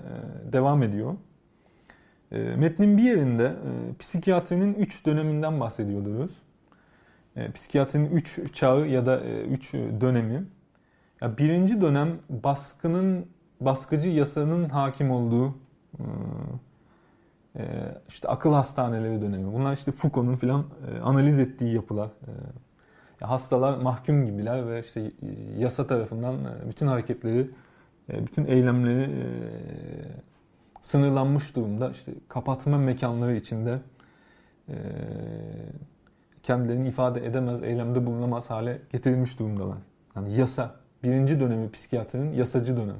devam 0.51 0.83
ediyor. 0.83 1.13
Metnin 2.31 2.97
bir 2.97 3.03
yerinde 3.03 3.53
psikiyatrinin 3.99 4.73
üç 4.73 5.05
döneminden 5.05 5.59
bahsediyoruz. 5.59 6.31
Psikiyatrinin 7.53 8.09
üç 8.09 8.39
çağı 8.53 8.87
ya 8.87 9.05
da 9.05 9.21
üç 9.23 9.73
dönemi. 9.73 10.43
Ya 11.21 11.37
birinci 11.37 11.81
dönem 11.81 12.19
baskının 12.29 13.25
baskıcı 13.61 14.09
yasanın 14.09 14.69
hakim 14.69 15.11
olduğu 15.11 15.45
ıı, 15.45 16.05
e, 17.55 17.63
işte 18.07 18.27
akıl 18.27 18.53
hastaneleri 18.53 19.21
dönemi. 19.21 19.53
Bunlar 19.53 19.73
işte 19.73 19.91
Foucault'un 19.91 20.35
filan 20.35 20.65
e, 20.87 20.99
analiz 20.99 21.39
ettiği 21.39 21.75
yapılar. 21.75 22.09
E, 23.21 23.25
hastalar 23.25 23.77
mahkum 23.77 24.25
gibiler 24.25 24.67
ve 24.67 24.79
işte 24.79 25.11
yasa 25.57 25.87
tarafından 25.87 26.35
bütün 26.69 26.87
hareketleri, 26.87 27.49
bütün 28.09 28.45
eylemleri 28.45 29.09
sınırlanmış 30.81 31.55
durumda. 31.55 31.89
İşte 31.89 32.11
kapatma 32.27 32.77
mekanları 32.77 33.35
içinde 33.35 33.79
kendilerini 36.43 36.87
ifade 36.87 37.25
edemez, 37.25 37.63
eylemde 37.63 38.05
bulunamaz 38.05 38.49
hale 38.49 38.81
getirilmiş 38.91 39.39
durumdalar. 39.39 39.77
Yani 40.15 40.35
yasa 40.35 40.75
birinci 41.03 41.39
dönemi 41.39 41.71
psikiyatrinin 41.71 42.33
yasacı 42.33 42.77
dönem. 42.77 42.97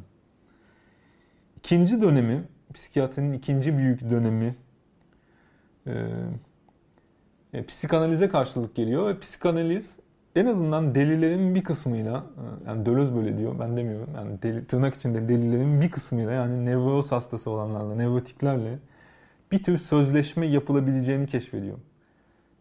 İkinci 1.58 2.02
dönemi, 2.02 2.44
psikiyatrinin 2.74 3.34
ikinci 3.34 3.78
büyük 3.78 4.10
dönemi 4.10 4.56
e, 5.88 5.94
e, 7.54 7.66
psikanalize 7.66 8.30
karşılık 8.30 8.76
geliyor 8.76 9.08
ve 9.08 9.20
psikanaliz 9.20 9.96
en 10.36 10.46
azından 10.46 10.96
delilerin 10.96 11.56
bir 11.56 11.64
kısmıyla, 11.64 12.18
e, 12.38 12.70
yani 12.70 12.86
Deleuze 12.86 13.16
böyle 13.16 13.38
diyor, 13.38 13.60
ben 13.60 13.78
demiyorum. 13.78 14.10
Yani 14.16 14.42
deli, 14.42 14.66
tırnak 14.66 14.96
içinde 14.96 15.30
delilerin 15.30 15.82
bir 15.82 15.92
kısmıyla 15.92 16.32
yani 16.32 16.66
nevroz 16.66 17.12
hastası 17.12 17.50
olanlarla, 17.50 17.96
nevrotiklerle 17.96 18.80
bir 19.52 19.64
tür 19.64 19.78
sözleşme 19.78 20.48
yapılabileceğini 20.48 21.28
keşfediyor. 21.28 21.78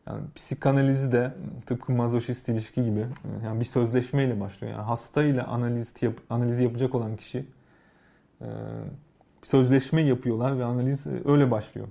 Yani 0.09 0.23
psikanalizi 0.35 1.13
de 1.13 1.35
tıpkı 1.67 1.93
mazoşist 1.93 2.49
ilişki 2.49 2.85
gibi 2.85 3.07
yani 3.45 3.61
bir 3.61 3.65
sözleşmeyle 3.65 4.41
başlıyor. 4.41 4.73
Yani 4.73 4.83
hasta 4.83 5.23
ile 5.23 5.43
analiz 5.43 5.95
yap, 6.01 6.15
analizi 6.31 6.65
yapacak 6.65 6.95
olan 6.95 7.17
kişi 7.17 7.47
e, 8.41 8.47
sözleşme 9.43 10.03
yapıyorlar 10.03 10.59
ve 10.59 10.65
analiz 10.65 11.07
e, 11.07 11.11
öyle 11.25 11.51
başlıyor. 11.51 11.89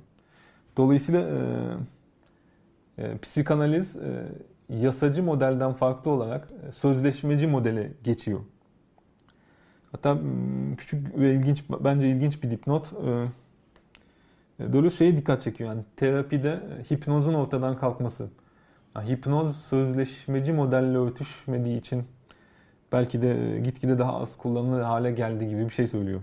Dolayısıyla 0.77 1.21
e, 1.21 3.03
e, 3.03 3.17
psikanaliz 3.17 3.95
e, 3.95 4.27
yasacı 4.69 5.23
modelden 5.23 5.73
farklı 5.73 6.11
olarak 6.11 6.47
e, 6.67 6.71
sözleşmeci 6.71 7.47
modele 7.47 7.91
geçiyor. 8.03 8.39
Hatta 9.91 10.17
küçük 10.77 11.19
ve 11.19 11.33
ilginç 11.33 11.63
bence 11.69 12.09
ilginç 12.09 12.43
bir 12.43 12.51
dipnot. 12.51 12.93
E, 12.93 13.27
e 14.59 14.73
Deleuze 14.73 14.97
şeye 14.97 15.17
dikkat 15.17 15.41
çekiyor. 15.41 15.69
Yani 15.69 15.81
terapide 15.95 16.49
e, 16.79 16.83
hipnozun 16.93 17.33
ortadan 17.33 17.77
kalkması. 17.77 18.29
Yani 18.95 19.09
hipnoz 19.09 19.55
sözleşmeci 19.55 20.53
modelle 20.53 20.97
örtüşmediği 20.97 21.79
için 21.79 22.03
belki 22.91 23.21
de 23.21 23.61
gitgide 23.63 23.99
daha 23.99 24.19
az 24.19 24.37
kullanılır 24.37 24.81
hale 24.81 25.11
geldi 25.11 25.49
gibi 25.49 25.65
bir 25.65 25.69
şey 25.69 25.87
söylüyor. 25.87 26.21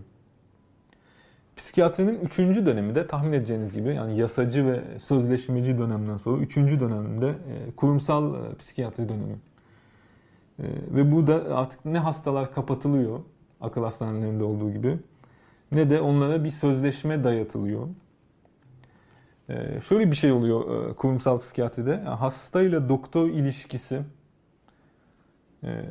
Psikiyatrinin 1.56 2.20
üçüncü 2.20 2.66
dönemi 2.66 2.94
de 2.94 3.06
tahmin 3.06 3.32
edeceğiniz 3.32 3.72
gibi 3.72 3.94
yani 3.94 4.18
yasacı 4.18 4.66
ve 4.66 4.98
sözleşmeci 4.98 5.78
dönemden 5.78 6.16
sonra 6.16 6.42
üçüncü 6.42 6.80
dönemde 6.80 7.28
e, 7.28 7.70
kurumsal 7.76 8.34
e, 8.34 8.54
psikiyatri 8.58 9.08
dönemi. 9.08 9.36
E, 10.58 10.64
ve 10.90 11.12
bu 11.12 11.26
da 11.26 11.56
artık 11.56 11.84
ne 11.84 11.98
hastalar 11.98 12.52
kapatılıyor 12.54 13.20
akıl 13.60 13.82
hastanelerinde 13.82 14.44
olduğu 14.44 14.72
gibi 14.72 14.98
ne 15.72 15.90
de 15.90 16.00
onlara 16.00 16.44
bir 16.44 16.50
sözleşme 16.50 17.24
dayatılıyor. 17.24 17.88
E, 19.48 19.80
şöyle 19.80 20.10
bir 20.10 20.16
şey 20.16 20.32
oluyor 20.32 20.90
e, 20.90 20.94
kurumsal 20.94 21.40
psikiyatride. 21.40 21.90
Yani 21.90 22.08
hasta 22.08 22.62
ile 22.62 22.88
doktor 22.88 23.28
ilişkisi 23.28 24.02
e, 25.64 25.82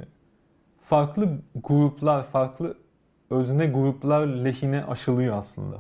farklı 0.82 1.30
gruplar, 1.56 2.24
farklı 2.24 2.78
özne 3.30 3.66
gruplar 3.66 4.28
lehine 4.28 4.86
aşılıyor 4.86 5.38
aslında. 5.38 5.78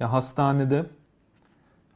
Ya 0.00 0.12
hastanede 0.12 0.86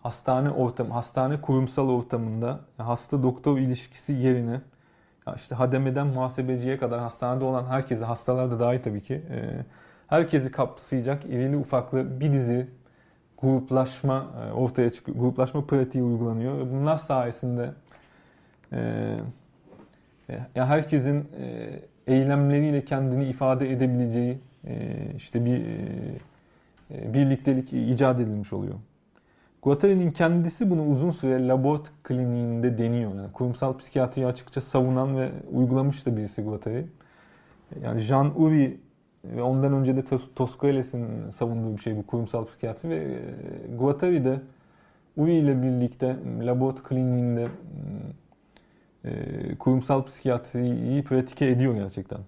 hastane 0.02 0.50
ortam, 0.50 0.90
hastane 0.90 1.40
kurumsal 1.40 1.88
ortamında 1.88 2.60
hasta 2.76 3.22
doktor 3.22 3.58
ilişkisi 3.58 4.12
yerine 4.12 4.60
işte 5.36 5.54
hademeden 5.54 6.06
muhasebeciye 6.06 6.78
kadar 6.78 7.00
hastanede 7.00 7.44
olan 7.44 7.64
herkese, 7.64 8.04
hastalar 8.04 8.50
da 8.50 8.60
dahil 8.60 8.82
tabii 8.82 9.02
ki, 9.02 9.14
e, 9.14 9.64
herkesi 10.06 10.52
kapsayacak 10.52 11.24
irili 11.24 11.56
ufaklı 11.56 12.20
bir 12.20 12.32
dizi 12.32 12.70
gruplaşma 13.38 14.26
e, 14.48 14.52
ortaya 14.52 14.90
çıkıyor. 14.90 15.18
Gruplaşma 15.18 15.66
pratiği 15.66 16.04
uygulanıyor. 16.04 16.70
Bunlar 16.70 16.96
sayesinde 16.96 17.70
e, 18.72 18.78
ya 20.54 20.66
herkesin 20.66 21.28
eylemleriyle 22.06 22.84
kendini 22.84 23.28
ifade 23.28 23.72
edebileceği 23.72 24.38
işte 25.16 25.44
bir 25.44 25.62
birliktelik 26.90 27.72
icat 27.72 28.20
edilmiş 28.20 28.52
oluyor. 28.52 28.74
Guattari'nin 29.62 30.10
kendisi 30.10 30.70
bunu 30.70 30.86
uzun 30.86 31.10
süre 31.10 31.48
labort 31.48 31.92
kliniğinde 32.02 32.78
deniyor. 32.78 33.14
Yani 33.14 33.32
kurumsal 33.32 33.78
psikiyatriyi 33.78 34.26
açıkça 34.26 34.60
savunan 34.60 35.18
ve 35.18 35.30
uygulamış 35.52 36.06
da 36.06 36.16
birisi 36.16 36.42
Guattari. 36.42 36.86
Yani 37.82 38.00
Jean 38.00 38.42
Uri 38.42 38.78
ve 39.36 39.42
ondan 39.42 39.72
önce 39.72 39.96
de 39.96 40.04
Tosqueles'in 40.36 41.30
savunduğu 41.30 41.76
bir 41.76 41.82
şey 41.82 41.96
bu 41.96 42.06
kurumsal 42.06 42.44
psikiyatri 42.44 42.88
ve 42.88 42.96
e, 42.96 43.20
Guattari 43.78 44.24
de 44.24 44.40
Uri 45.16 45.34
ile 45.34 45.62
birlikte 45.62 46.16
labort 46.40 46.82
kliniğinde 46.82 47.48
e, 49.04 49.10
kurumsal 49.58 50.04
psikiyatriyi 50.04 51.04
pratike 51.04 51.46
ediyor 51.46 51.74
gerçekten. 51.74 52.18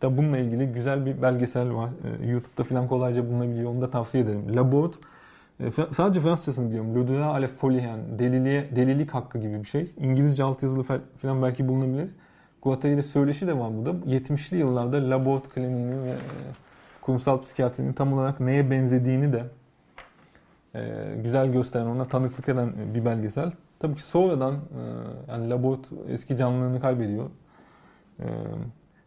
Tabi 0.00 0.16
bununla 0.16 0.38
ilgili 0.38 0.66
güzel 0.66 1.06
bir 1.06 1.22
belgesel 1.22 1.74
var. 1.74 1.90
E, 2.22 2.26
YouTube'da 2.26 2.64
falan 2.64 2.88
kolayca 2.88 3.26
bulunabiliyor. 3.26 3.70
Onu 3.70 3.80
da 3.80 3.90
tavsiye 3.90 4.24
ederim. 4.24 4.56
Labort 4.56 4.94
e, 5.60 5.70
sadece 5.70 6.20
Fransızcasını 6.20 6.68
biliyorum. 6.68 6.94
Le 6.94 7.08
droit 7.08 7.20
à 7.20 7.42
la 7.42 7.48
folie 7.48 7.82
yani 7.82 8.02
deliliğe, 8.18 8.76
delilik 8.76 9.10
hakkı 9.10 9.38
gibi 9.38 9.60
bir 9.60 9.68
şey. 9.68 9.90
İngilizce 10.00 10.44
altyazılı 10.44 10.82
falan 11.22 11.42
belki 11.42 11.68
bulunabilir. 11.68 12.08
Guattari 12.64 12.92
ile 12.92 13.02
söyleşi 13.02 13.46
de 13.46 13.58
var 13.58 13.70
burada. 13.76 13.90
70'li 13.90 14.56
yıllarda 14.56 15.10
Labort 15.10 15.48
kliniğinin 15.48 16.04
ve 16.04 16.10
e, 16.10 16.18
kurumsal 17.00 17.42
psikiyatrinin 17.42 17.92
tam 17.92 18.12
olarak 18.12 18.40
neye 18.40 18.70
benzediğini 18.70 19.32
de 19.32 19.44
e, 20.74 21.14
güzel 21.22 21.52
gösteren, 21.52 21.86
ona 21.86 22.08
tanıklık 22.08 22.48
eden 22.48 22.72
bir 22.94 23.04
belgesel. 23.04 23.52
Tabii 23.78 23.94
ki 23.94 24.02
sonradan 24.02 24.58
yani 25.28 25.50
Labort 25.50 25.80
eski 26.08 26.36
canlılığını 26.36 26.80
kaybediyor. 26.80 27.30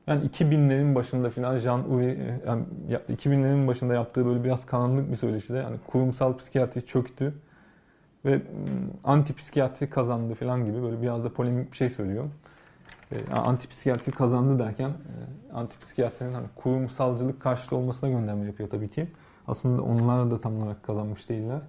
Yani 0.07 0.25
2000'lerin 0.25 0.95
başında 0.95 1.29
filan 1.29 1.57
Jean 1.57 1.91
Uwe 1.91 2.17
yani 2.47 2.63
2000'lerin 3.09 3.67
başında 3.67 3.93
yaptığı 3.93 4.25
böyle 4.25 4.43
biraz 4.43 4.65
karanlık 4.65 5.11
bir 5.11 5.15
söyleşide 5.15 5.57
yani 5.57 5.77
kurumsal 5.87 6.37
psikiyatri 6.37 6.85
çöktü 6.85 7.33
ve 8.25 8.41
anti 9.03 9.33
psikiyatri 9.35 9.89
kazandı 9.89 10.33
filan 10.33 10.65
gibi 10.65 10.83
böyle 10.83 11.01
biraz 11.01 11.23
da 11.23 11.33
polemik 11.33 11.71
bir 11.71 11.77
şey 11.77 11.89
söylüyor. 11.89 12.25
Yani 13.11 13.39
anti 13.39 13.67
psikiyatri 13.67 14.11
kazandı 14.11 14.59
derken 14.59 14.91
anti 15.53 15.79
psikiyatrinin 15.79 16.33
hani 16.33 16.47
kurumsalcılık 16.55 17.41
karşıtı 17.41 17.75
olmasına 17.75 18.09
gönderme 18.09 18.45
yapıyor 18.45 18.69
tabii 18.69 18.89
ki. 18.89 19.07
Aslında 19.47 19.81
onlar 19.81 20.31
da 20.31 20.41
tam 20.41 20.57
olarak 20.57 20.83
kazanmış 20.83 21.29
değiller. 21.29 21.61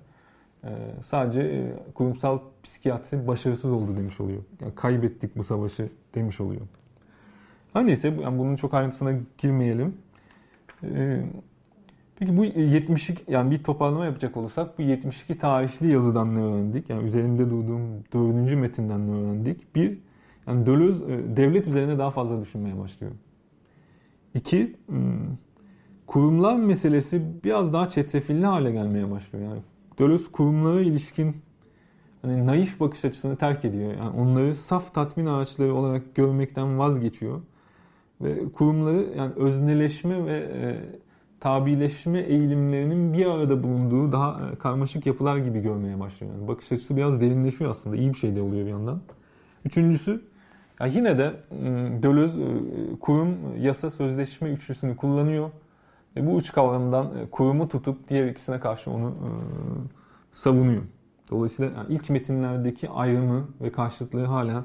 Sadece 1.03 1.75
kurumsal 1.95 2.39
psikiyatri 2.63 3.27
başarısız 3.27 3.73
oldu 3.73 3.97
demiş 3.97 4.21
oluyor. 4.21 4.43
Yani 4.61 4.75
kaybettik 4.75 5.37
bu 5.37 5.45
savaşı 5.45 5.89
demiş 6.15 6.41
oluyor. 6.41 6.61
Her 7.73 7.87
neyse 7.87 8.15
yani 8.23 8.39
bunun 8.39 8.57
çok 8.57 8.75
ayrıntısına 8.75 9.13
girmeyelim. 9.39 9.97
Ee, 10.85 11.23
peki 12.19 12.37
bu 12.37 12.45
72 12.45 13.33
yani 13.33 13.51
bir 13.51 13.63
toparlama 13.63 14.05
yapacak 14.05 14.37
olursak 14.37 14.79
bu 14.79 14.83
72 14.83 15.39
tarihli 15.39 15.93
yazıdan 15.93 16.35
ne 16.35 16.41
öğrendik? 16.41 16.91
Yani 16.91 17.05
üzerinde 17.05 17.51
durduğum 17.51 18.05
dördüncü 18.13 18.57
metinden 18.57 19.07
ne 19.07 19.11
öğrendik? 19.11 19.75
Bir, 19.75 19.99
yani 20.49 20.67
Deleuze 20.67 21.37
devlet 21.37 21.67
üzerine 21.67 21.99
daha 21.99 22.11
fazla 22.11 22.41
düşünmeye 22.41 22.79
başlıyor. 22.79 23.13
İki, 24.35 24.77
hmm, 24.87 25.37
kurumlar 26.07 26.57
meselesi 26.57 27.23
biraz 27.45 27.73
daha 27.73 27.91
çetrefilli 27.91 28.47
hale 28.47 28.73
gelmeye 28.73 29.11
başlıyor. 29.11 29.45
Yani 29.45 29.61
Deleuze 29.99 30.33
kurumlara 30.33 30.81
ilişkin 30.81 31.37
hani 32.23 32.47
naif 32.47 32.81
bakış 32.81 33.05
açısını 33.05 33.37
terk 33.37 33.65
ediyor. 33.65 33.95
Yani 33.95 34.17
onları 34.17 34.57
saf 34.57 34.95
tatmin 34.95 35.27
araçları 35.27 35.75
olarak 35.75 36.15
görmekten 36.15 36.79
vazgeçiyor 36.79 37.41
ve 38.21 38.53
kurumları 38.53 39.07
yani 39.17 39.33
özneleşme 39.37 40.27
ve 40.27 40.37
e, 40.37 40.77
tabileşme 41.41 42.21
eğilimlerinin 42.21 43.13
bir 43.13 43.27
arada 43.27 43.63
bulunduğu 43.63 44.13
daha 44.13 44.51
e, 44.53 44.57
karmaşık 44.57 45.07
yapılar 45.07 45.37
gibi 45.37 45.61
görmeye 45.61 46.01
başlıyor. 46.01 46.33
Yani 46.35 46.49
bakış 46.49 46.73
açısı 46.73 46.97
biraz 46.97 47.21
derinleşiyor 47.21 47.71
aslında. 47.71 47.97
İyi 47.97 48.09
bir 48.09 48.19
şey 48.19 48.37
de 48.37 48.43
oluyor 48.43 48.67
bir 48.67 48.71
yandan. 48.71 49.01
Üçüncüsü 49.65 50.23
yani 50.81 50.97
yine 50.97 51.19
de 51.19 51.33
Deleuze 52.03 52.43
e, 52.43 52.99
kurum, 53.01 53.37
yasa, 53.59 53.91
sözleşme 53.91 54.51
üçlüsünü 54.51 54.97
kullanıyor. 54.97 55.51
Ve 56.17 56.27
bu 56.27 56.39
üç 56.39 56.53
kavramdan 56.53 57.07
e, 57.07 57.31
kurumu 57.31 57.69
tutup 57.69 58.09
diğer 58.09 58.27
ikisine 58.27 58.61
karşı 58.61 58.91
onu 58.91 59.09
e, 59.09 59.29
savunuyor. 60.33 60.83
Dolayısıyla 61.31 61.73
yani 61.77 61.87
ilk 61.89 62.11
metinlerdeki 62.11 62.89
ayrımı 62.89 63.49
ve 63.61 63.73
karşıtlığı 63.73 64.25
hala 64.25 64.65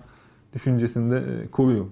düşüncesinde 0.53 1.17
e, 1.17 1.47
koruyor. 1.47 1.85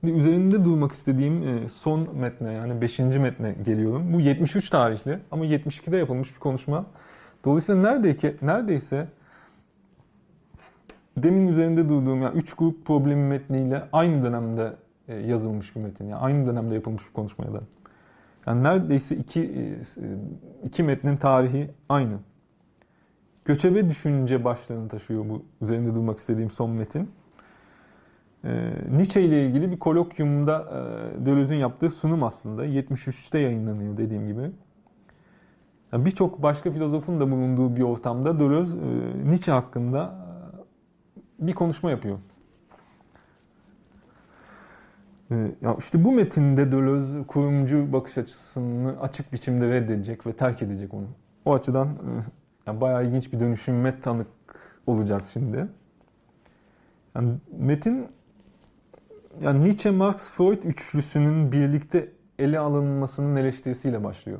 Şimdi 0.00 0.18
üzerinde 0.18 0.64
durmak 0.64 0.92
istediğim 0.92 1.42
e, 1.42 1.68
son 1.68 2.08
metne 2.16 2.52
yani 2.52 2.80
5. 2.80 2.98
metne 2.98 3.56
geliyorum. 3.64 4.12
Bu 4.12 4.20
73 4.20 4.70
tarihli 4.70 5.18
ama 5.30 5.46
72'de 5.46 5.96
yapılmış 5.96 6.34
bir 6.34 6.40
konuşma. 6.40 6.86
Dolayısıyla 7.44 7.82
neredeyse, 7.82 8.36
neredeyse 8.42 9.08
demin 11.16 11.48
üzerinde 11.48 11.88
durduğum 11.88 12.22
yani 12.22 12.38
3 12.38 12.54
grup 12.54 12.86
problemi 12.86 13.22
metniyle 13.22 13.82
aynı 13.92 14.24
dönemde 14.24 14.72
e, 15.08 15.14
yazılmış 15.14 15.76
bir 15.76 15.80
metin. 15.80 16.04
Yani 16.04 16.20
aynı 16.20 16.46
dönemde 16.46 16.74
yapılmış 16.74 17.08
bir 17.08 17.12
konuşmaya 17.12 17.52
da. 17.52 17.60
Yani 18.46 18.62
neredeyse 18.62 19.16
iki, 19.16 19.42
e, 19.42 19.74
iki 20.64 20.82
metnin 20.82 21.16
tarihi 21.16 21.70
aynı. 21.88 22.18
Göçebe 23.44 23.88
düşünce 23.88 24.44
başlığını 24.44 24.88
taşıyor 24.88 25.28
bu 25.28 25.42
üzerinde 25.62 25.94
durmak 25.94 26.18
istediğim 26.18 26.50
son 26.50 26.70
metin. 26.70 27.10
E, 28.44 28.72
Nietzsche 28.90 29.22
ile 29.22 29.46
ilgili 29.46 29.70
bir 29.70 29.78
kolokyumda 29.78 30.64
e, 30.70 31.26
Deleuze'ün 31.26 31.58
yaptığı 31.58 31.90
sunum 31.90 32.22
aslında. 32.22 32.66
73'te 32.66 33.38
yayınlanıyor 33.38 33.96
dediğim 33.96 34.28
gibi. 34.28 34.50
Yani 35.92 36.04
Birçok 36.04 36.42
başka 36.42 36.72
filozofun 36.72 37.20
da 37.20 37.30
bulunduğu 37.30 37.76
bir 37.76 37.82
ortamda 37.82 38.40
Deleuze 38.40 38.76
e, 38.76 39.30
Nietzsche 39.30 39.52
hakkında 39.52 40.14
e, 40.22 40.25
bir 41.38 41.54
konuşma 41.54 41.90
yapıyor. 41.90 42.18
E, 45.30 45.34
ya 45.62 45.76
işte 45.78 46.04
bu 46.04 46.12
metinde 46.12 46.72
Deleuze 46.72 47.22
kurumcu 47.26 47.92
bakış 47.92 48.18
açısını 48.18 49.00
açık 49.00 49.32
biçimde 49.32 49.68
reddedecek 49.68 50.26
ve 50.26 50.32
terk 50.32 50.62
edecek 50.62 50.94
onu. 50.94 51.06
O 51.44 51.54
açıdan 51.54 51.88
e, 51.88 52.10
yani 52.66 52.80
bayağı 52.80 53.06
ilginç 53.06 53.32
bir 53.32 53.40
dönüşümme 53.40 54.00
tanık 54.00 54.26
olacağız 54.86 55.30
şimdi. 55.32 55.68
Yani 57.14 57.32
metin 57.58 58.06
yani 59.40 59.64
Nietzsche, 59.64 59.90
Marx, 59.90 60.16
Freud 60.16 60.62
üçlüsünün 60.62 61.52
birlikte 61.52 62.08
ele 62.38 62.58
alınmasının 62.58 63.36
eleştirisiyle 63.36 64.04
başlıyor. 64.04 64.38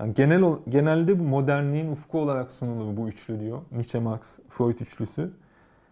Yani 0.00 0.14
genel 0.14 0.44
genelde 0.68 1.18
bu 1.18 1.22
modernliğin 1.22 1.92
ufku 1.92 2.18
olarak 2.18 2.50
sunulur 2.50 2.96
bu 2.96 3.08
üçlü 3.08 3.40
diyor. 3.40 3.62
Nietzsche, 3.72 3.98
Marx, 3.98 4.20
Freud 4.48 4.78
üçlüsü. 4.80 5.30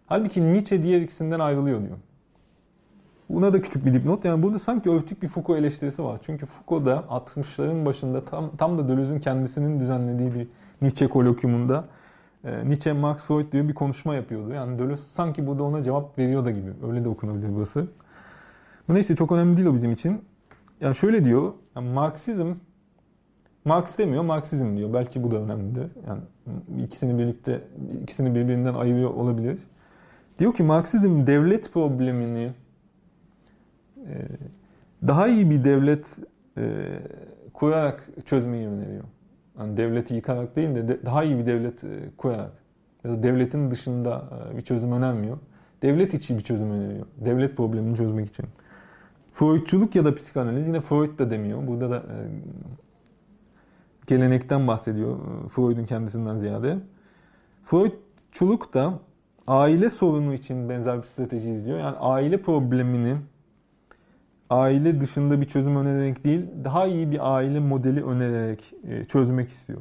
Halbuki 0.07 0.53
Nietzsche 0.53 0.83
diğer 0.83 1.01
ikisinden 1.01 1.39
ayrılıyor 1.39 1.81
diyor. 1.81 1.97
Buna 3.29 3.53
da 3.53 3.61
küçük 3.61 3.85
bir 3.85 3.93
dipnot. 3.93 4.25
Yani 4.25 4.43
burada 4.43 4.59
sanki 4.59 4.89
örtük 4.89 5.21
bir 5.21 5.27
Foucault 5.27 5.59
eleştirisi 5.59 6.03
var. 6.03 6.19
Çünkü 6.25 6.45
Foucault 6.45 6.85
da 6.85 7.05
60'ların 7.09 7.85
başında 7.85 8.25
tam, 8.25 8.57
tam 8.57 8.77
da 8.77 8.89
Deleuze'ün 8.89 9.19
kendisinin 9.19 9.79
düzenlediği 9.79 10.33
bir 10.33 10.47
Nietzsche 10.81 11.07
kolokyumunda 11.07 11.85
e, 12.43 12.69
Nietzsche, 12.69 12.93
Marx, 12.93 13.23
Freud 13.23 13.51
diye 13.51 13.67
bir 13.67 13.73
konuşma 13.73 14.15
yapıyordu. 14.15 14.53
Yani 14.53 14.79
Deleuze 14.79 15.03
sanki 15.03 15.47
burada 15.47 15.63
ona 15.63 15.83
cevap 15.83 16.17
veriyor 16.17 16.45
da 16.45 16.51
gibi. 16.51 16.69
Öyle 16.89 17.03
de 17.03 17.09
okunabilir 17.09 17.55
burası. 17.55 17.87
Bu 18.89 18.93
neyse 18.95 19.15
çok 19.15 19.31
önemli 19.31 19.57
değil 19.57 19.67
o 19.67 19.73
bizim 19.73 19.91
için. 19.91 20.21
Yani 20.81 20.95
şöyle 20.95 21.25
diyor. 21.25 21.53
Yani 21.75 21.89
Marksizm 21.89 22.53
Marx 23.65 23.97
demiyor, 23.97 24.23
Marksizm 24.23 24.77
diyor. 24.77 24.93
Belki 24.93 25.23
bu 25.23 25.31
da 25.31 25.37
önemlidir. 25.37 25.87
Yani 26.07 26.21
ikisini 26.83 27.17
birlikte 27.19 27.61
ikisini 28.03 28.35
birbirinden 28.35 28.73
ayırıyor 28.73 29.09
olabilir. 29.09 29.57
Diyor 30.39 30.53
ki 30.53 30.63
Marksizm 30.63 31.27
devlet 31.27 31.73
problemini 31.73 32.51
e, 33.97 34.13
daha 35.07 35.27
iyi 35.27 35.49
bir 35.49 35.63
devlet 35.63 36.05
e, 36.57 36.85
kurarak 37.53 38.09
çözmeyi 38.25 38.67
öneriyor. 38.67 39.03
Yani 39.59 39.77
devleti 39.77 40.13
yıkarak 40.13 40.55
değil 40.55 40.75
de 40.75 41.05
daha 41.05 41.23
iyi 41.23 41.37
bir 41.37 41.45
devlet 41.45 41.83
e, 41.83 41.87
kurarak 42.17 42.51
ya 43.03 43.11
da 43.11 43.23
devletin 43.23 43.71
dışında 43.71 44.23
bir 44.57 44.61
çözüm 44.61 44.91
önermiyor. 44.91 45.37
Devlet 45.81 46.13
içi 46.13 46.37
bir 46.37 46.43
çözüm 46.43 46.71
öneriyor. 46.71 47.05
Devlet 47.25 47.57
problemini 47.57 47.97
çözmek 47.97 48.29
için. 48.29 48.45
Freudçuluk 49.33 49.95
ya 49.95 50.05
da 50.05 50.15
psikanaliz 50.15 50.67
yine 50.67 50.81
Freud 50.81 51.19
da 51.19 51.31
demiyor. 51.31 51.67
Burada 51.67 51.89
da 51.89 52.03
gelenekten 54.07 54.67
bahsediyor 54.67 55.17
Freud'un 55.49 55.85
kendisinden 55.85 56.37
ziyade. 56.37 56.77
Freudçuluk 57.63 58.73
da 58.73 58.99
aile 59.47 59.89
sorunu 59.89 60.33
için 60.33 60.69
benzer 60.69 60.97
bir 60.97 61.03
strateji 61.03 61.49
izliyor. 61.49 61.79
Yani 61.79 61.97
aile 61.97 62.41
problemini 62.41 63.17
aile 64.49 65.01
dışında 65.01 65.41
bir 65.41 65.45
çözüm 65.45 65.77
önererek 65.77 66.23
değil, 66.23 66.45
daha 66.63 66.85
iyi 66.85 67.11
bir 67.11 67.35
aile 67.35 67.59
modeli 67.59 68.03
önererek 68.05 68.73
e, 68.87 69.05
çözmek 69.05 69.49
istiyor. 69.49 69.79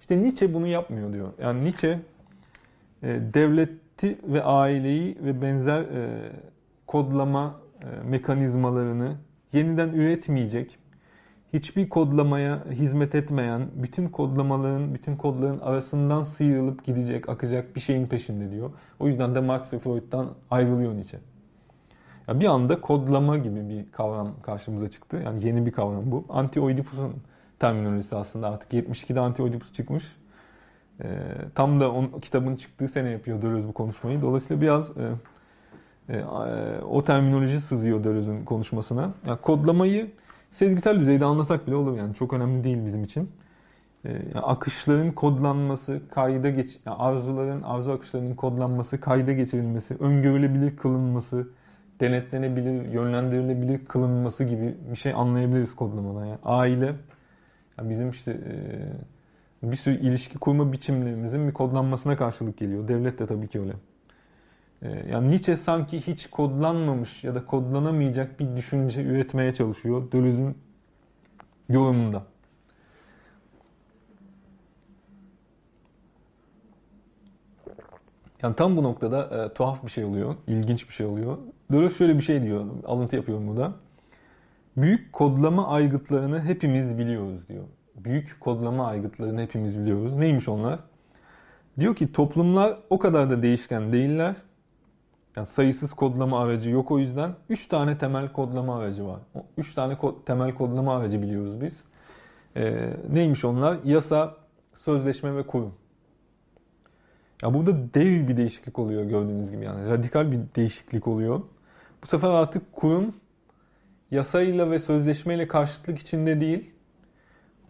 İşte 0.00 0.22
Nietzsche 0.22 0.54
bunu 0.54 0.66
yapmıyor 0.66 1.12
diyor. 1.12 1.28
Yani 1.42 1.64
Nietzsche 1.64 2.00
e, 3.02 3.20
devleti 3.34 4.18
ve 4.24 4.42
aileyi 4.42 5.18
ve 5.24 5.42
benzer 5.42 5.80
e, 5.80 6.32
kodlama 6.86 7.60
mekanizmalarını 8.04 9.16
yeniden 9.52 9.88
üretmeyecek, 9.88 10.78
hiçbir 11.54 11.88
kodlamaya 11.88 12.64
hizmet 12.70 13.14
etmeyen, 13.14 13.68
bütün 13.74 14.08
kodlamaların, 14.08 14.94
bütün 14.94 15.16
kodların 15.16 15.58
arasından 15.58 16.22
sıyrılıp 16.22 16.84
gidecek, 16.84 17.28
akacak 17.28 17.76
bir 17.76 17.80
şeyin 17.80 18.06
peşinde 18.06 18.50
diyor. 18.50 18.70
O 19.00 19.06
yüzden 19.06 19.34
de 19.34 19.40
Marx 19.40 19.72
ve 19.72 19.78
Freud'dan 19.78 20.26
ayrılıyor 20.50 20.94
Nietzsche. 20.94 21.18
Ya 22.28 22.40
bir 22.40 22.46
anda 22.46 22.80
kodlama 22.80 23.38
gibi 23.38 23.68
bir 23.68 23.92
kavram 23.92 24.28
karşımıza 24.42 24.90
çıktı. 24.90 25.22
Yani 25.24 25.46
yeni 25.46 25.66
bir 25.66 25.70
kavram 25.70 26.02
bu. 26.06 26.24
Anti-Oedipus'un 26.28 27.12
terminolojisi 27.58 28.16
aslında 28.16 28.48
artık 28.48 28.72
72'de 28.72 29.20
Anti-Oedipus 29.20 29.72
çıkmış. 29.72 30.16
E, 31.00 31.08
tam 31.54 31.80
da 31.80 31.92
on, 31.92 32.20
kitabın 32.22 32.56
çıktığı 32.56 32.88
sene 32.88 33.10
yapıyor 33.10 33.42
Deleuze 33.42 33.68
bu 33.68 33.72
konuşmayı. 33.72 34.22
Dolayısıyla 34.22 34.62
biraz 34.62 34.90
e, 34.98 35.12
e, 36.08 36.24
o 36.90 37.02
terminoloji 37.02 37.60
sızıyor 37.60 38.04
Deleuze'ün 38.04 38.44
konuşmasına. 38.44 39.10
Yani 39.26 39.38
kodlamayı 39.40 40.10
sezgisel 40.54 41.00
düzeyde 41.00 41.24
anlasak 41.24 41.66
bile 41.66 41.74
olur 41.76 41.98
yani 41.98 42.14
çok 42.14 42.32
önemli 42.32 42.64
değil 42.64 42.86
bizim 42.86 43.04
için. 43.04 43.30
E, 44.04 44.12
yani 44.12 44.40
akışların 44.40 45.12
kodlanması, 45.12 46.00
kayda 46.10 46.50
geç, 46.50 46.78
yani 46.86 46.96
arzuların, 46.96 47.62
arzu 47.62 47.92
akışlarının 47.92 48.34
kodlanması, 48.34 49.00
kayda 49.00 49.32
geçirilmesi, 49.32 49.94
öngörülebilir 50.00 50.76
kılınması, 50.76 51.48
denetlenebilir, 52.00 52.92
yönlendirilebilir 52.92 53.84
kılınması 53.84 54.44
gibi 54.44 54.74
bir 54.90 54.96
şey 54.96 55.12
anlayabiliriz 55.12 55.76
kodlamadan. 55.76 56.26
Yani 56.26 56.38
aile, 56.44 56.94
yani 57.78 57.90
bizim 57.90 58.10
işte 58.10 58.32
e, 59.64 59.70
bir 59.70 59.76
sürü 59.76 60.00
ilişki 60.00 60.38
kurma 60.38 60.72
biçimlerimizin 60.72 61.48
bir 61.48 61.52
kodlanmasına 61.52 62.16
karşılık 62.16 62.58
geliyor. 62.58 62.88
Devlet 62.88 63.18
de 63.18 63.26
tabii 63.26 63.48
ki 63.48 63.60
öyle. 63.60 63.72
E, 64.84 65.04
yani 65.10 65.30
Nietzsche 65.30 65.56
sanki 65.56 66.00
hiç 66.00 66.26
kodlanmamış 66.26 67.24
ya 67.24 67.34
da 67.34 67.46
kodlanamayacak 67.46 68.40
bir 68.40 68.56
düşünce 68.56 69.02
üretmeye 69.02 69.54
çalışıyor 69.54 70.12
Deleuze'ün 70.12 70.58
yorumunda. 71.68 72.22
Yani 78.42 78.56
tam 78.56 78.76
bu 78.76 78.82
noktada 78.82 79.44
e, 79.44 79.54
tuhaf 79.54 79.84
bir 79.84 79.90
şey 79.90 80.04
oluyor, 80.04 80.34
ilginç 80.46 80.88
bir 80.88 80.94
şey 80.94 81.06
oluyor. 81.06 81.38
Deleuze 81.72 81.94
şöyle 81.94 82.16
bir 82.16 82.22
şey 82.22 82.42
diyor, 82.42 82.66
alıntı 82.84 83.16
yapıyorum 83.16 83.48
burada. 83.48 83.72
Büyük 84.76 85.12
kodlama 85.12 85.68
aygıtlarını 85.68 86.42
hepimiz 86.42 86.98
biliyoruz 86.98 87.48
diyor. 87.48 87.64
Büyük 87.96 88.40
kodlama 88.40 88.86
aygıtlarını 88.86 89.40
hepimiz 89.40 89.78
biliyoruz. 89.78 90.16
Neymiş 90.16 90.48
onlar? 90.48 90.80
Diyor 91.78 91.96
ki 91.96 92.12
toplumlar 92.12 92.78
o 92.90 92.98
kadar 92.98 93.30
da 93.30 93.42
değişken 93.42 93.92
değiller. 93.92 94.36
Yani 95.36 95.46
sayısız 95.46 95.94
kodlama 95.94 96.40
aracı 96.40 96.70
yok 96.70 96.90
o 96.90 96.98
yüzden. 96.98 97.34
3 97.48 97.68
tane 97.68 97.98
temel 97.98 98.32
kodlama 98.32 98.78
aracı 98.78 99.06
var. 99.06 99.20
3 99.56 99.74
tane 99.74 99.94
ko- 99.94 100.24
temel 100.24 100.54
kodlama 100.54 100.96
aracı 100.96 101.22
biliyoruz 101.22 101.60
biz. 101.60 101.84
Ee, 102.56 102.90
neymiş 103.10 103.44
onlar? 103.44 103.78
Yasa, 103.84 104.34
sözleşme 104.76 105.36
ve 105.36 105.42
kurum. 105.46 105.74
Ya 107.42 107.54
burada 107.54 107.94
dev 107.94 108.28
bir 108.28 108.36
değişiklik 108.36 108.78
oluyor 108.78 109.04
gördüğünüz 109.04 109.50
gibi 109.50 109.64
yani 109.64 109.90
radikal 109.90 110.32
bir 110.32 110.38
değişiklik 110.56 111.08
oluyor. 111.08 111.40
Bu 112.02 112.06
sefer 112.06 112.28
artık 112.28 112.72
kurum 112.72 113.14
yasayla 114.10 114.70
ve 114.70 114.78
sözleşmeyle 114.78 115.48
karşıtlık 115.48 115.98
içinde 115.98 116.40
değil. 116.40 116.70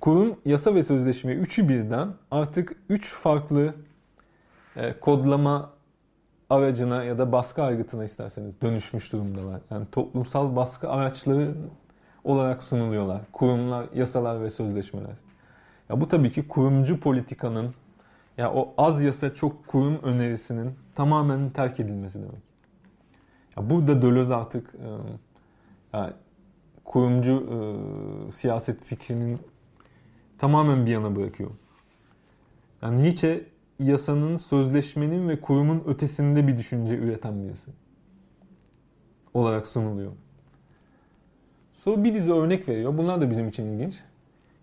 Kurum 0.01 0.36
yasa 0.45 0.74
ve 0.74 0.82
sözleşme 0.82 1.32
üçü 1.32 1.69
birden 1.69 2.09
artık 2.31 2.77
üç 2.89 3.12
farklı 3.12 3.74
e, 4.77 4.93
kodlama 5.01 5.74
aracına 6.55 7.05
ya 7.05 7.19
da 7.19 7.33
baskı 7.33 7.63
aygıtına 7.63 8.05
isterseniz 8.05 8.61
dönüşmüş 8.63 9.13
durumdalar. 9.13 9.61
Yani 9.71 9.87
toplumsal 9.93 10.57
baskı 10.57 10.91
araçları 10.91 11.55
olarak 12.25 12.63
sunuluyorlar. 12.63 13.21
Kurumlar, 13.33 13.87
yasalar 13.95 14.43
ve 14.43 14.51
sözleşmeler. 14.51 15.17
Ya 15.91 16.01
bu 16.01 16.09
tabii 16.09 16.33
ki 16.33 16.49
kurumcu 16.49 17.01
politikanın 17.01 17.75
ya 18.39 18.53
o 18.53 18.75
az 18.79 19.03
yasa 19.03 19.35
çok 19.35 19.67
kurum 19.67 19.99
önerisinin 20.03 20.75
tamamen 20.95 21.51
terk 21.51 21.81
edilmesi 21.81 22.19
demek. 22.19 22.43
Ya 23.57 23.71
burada 23.71 24.03
Deleuze 24.03 24.35
artık 24.35 24.75
e, 24.75 24.89
yani 25.93 26.13
kurumcu 26.85 27.33
e, 27.33 27.57
siyaset 28.33 28.85
fikrinin 28.85 29.39
tamamen 30.39 30.87
bir 30.87 30.91
yana 30.91 31.17
bırakıyor. 31.17 31.51
Yani 32.83 33.03
Nietzsche 33.03 33.45
yasanın, 33.79 34.37
sözleşmenin 34.37 35.29
ve 35.29 35.41
kurumun 35.41 35.83
ötesinde 35.87 36.47
bir 36.47 36.59
düşünce 36.59 36.97
üreten 36.97 37.45
birisi 37.45 37.71
olarak 39.35 39.69
sunuluyor. 39.69 40.13
Sonra 41.73 42.05
bir 42.05 42.15
dizi 42.15 42.33
örnek 42.33 42.69
veriyor. 42.69 42.99
Bunlar 42.99 43.21
da 43.21 43.31
bizim 43.31 43.49
için 43.49 43.65
ilginç. 43.65 44.01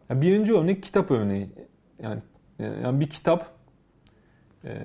Birinci 0.09 0.53
örnek 0.53 0.83
kitap 0.83 1.11
örneği. 1.11 1.49
Yani, 2.01 2.21
yani 2.59 2.99
bir 2.99 3.09
kitap 3.09 3.51
e, 4.63 4.77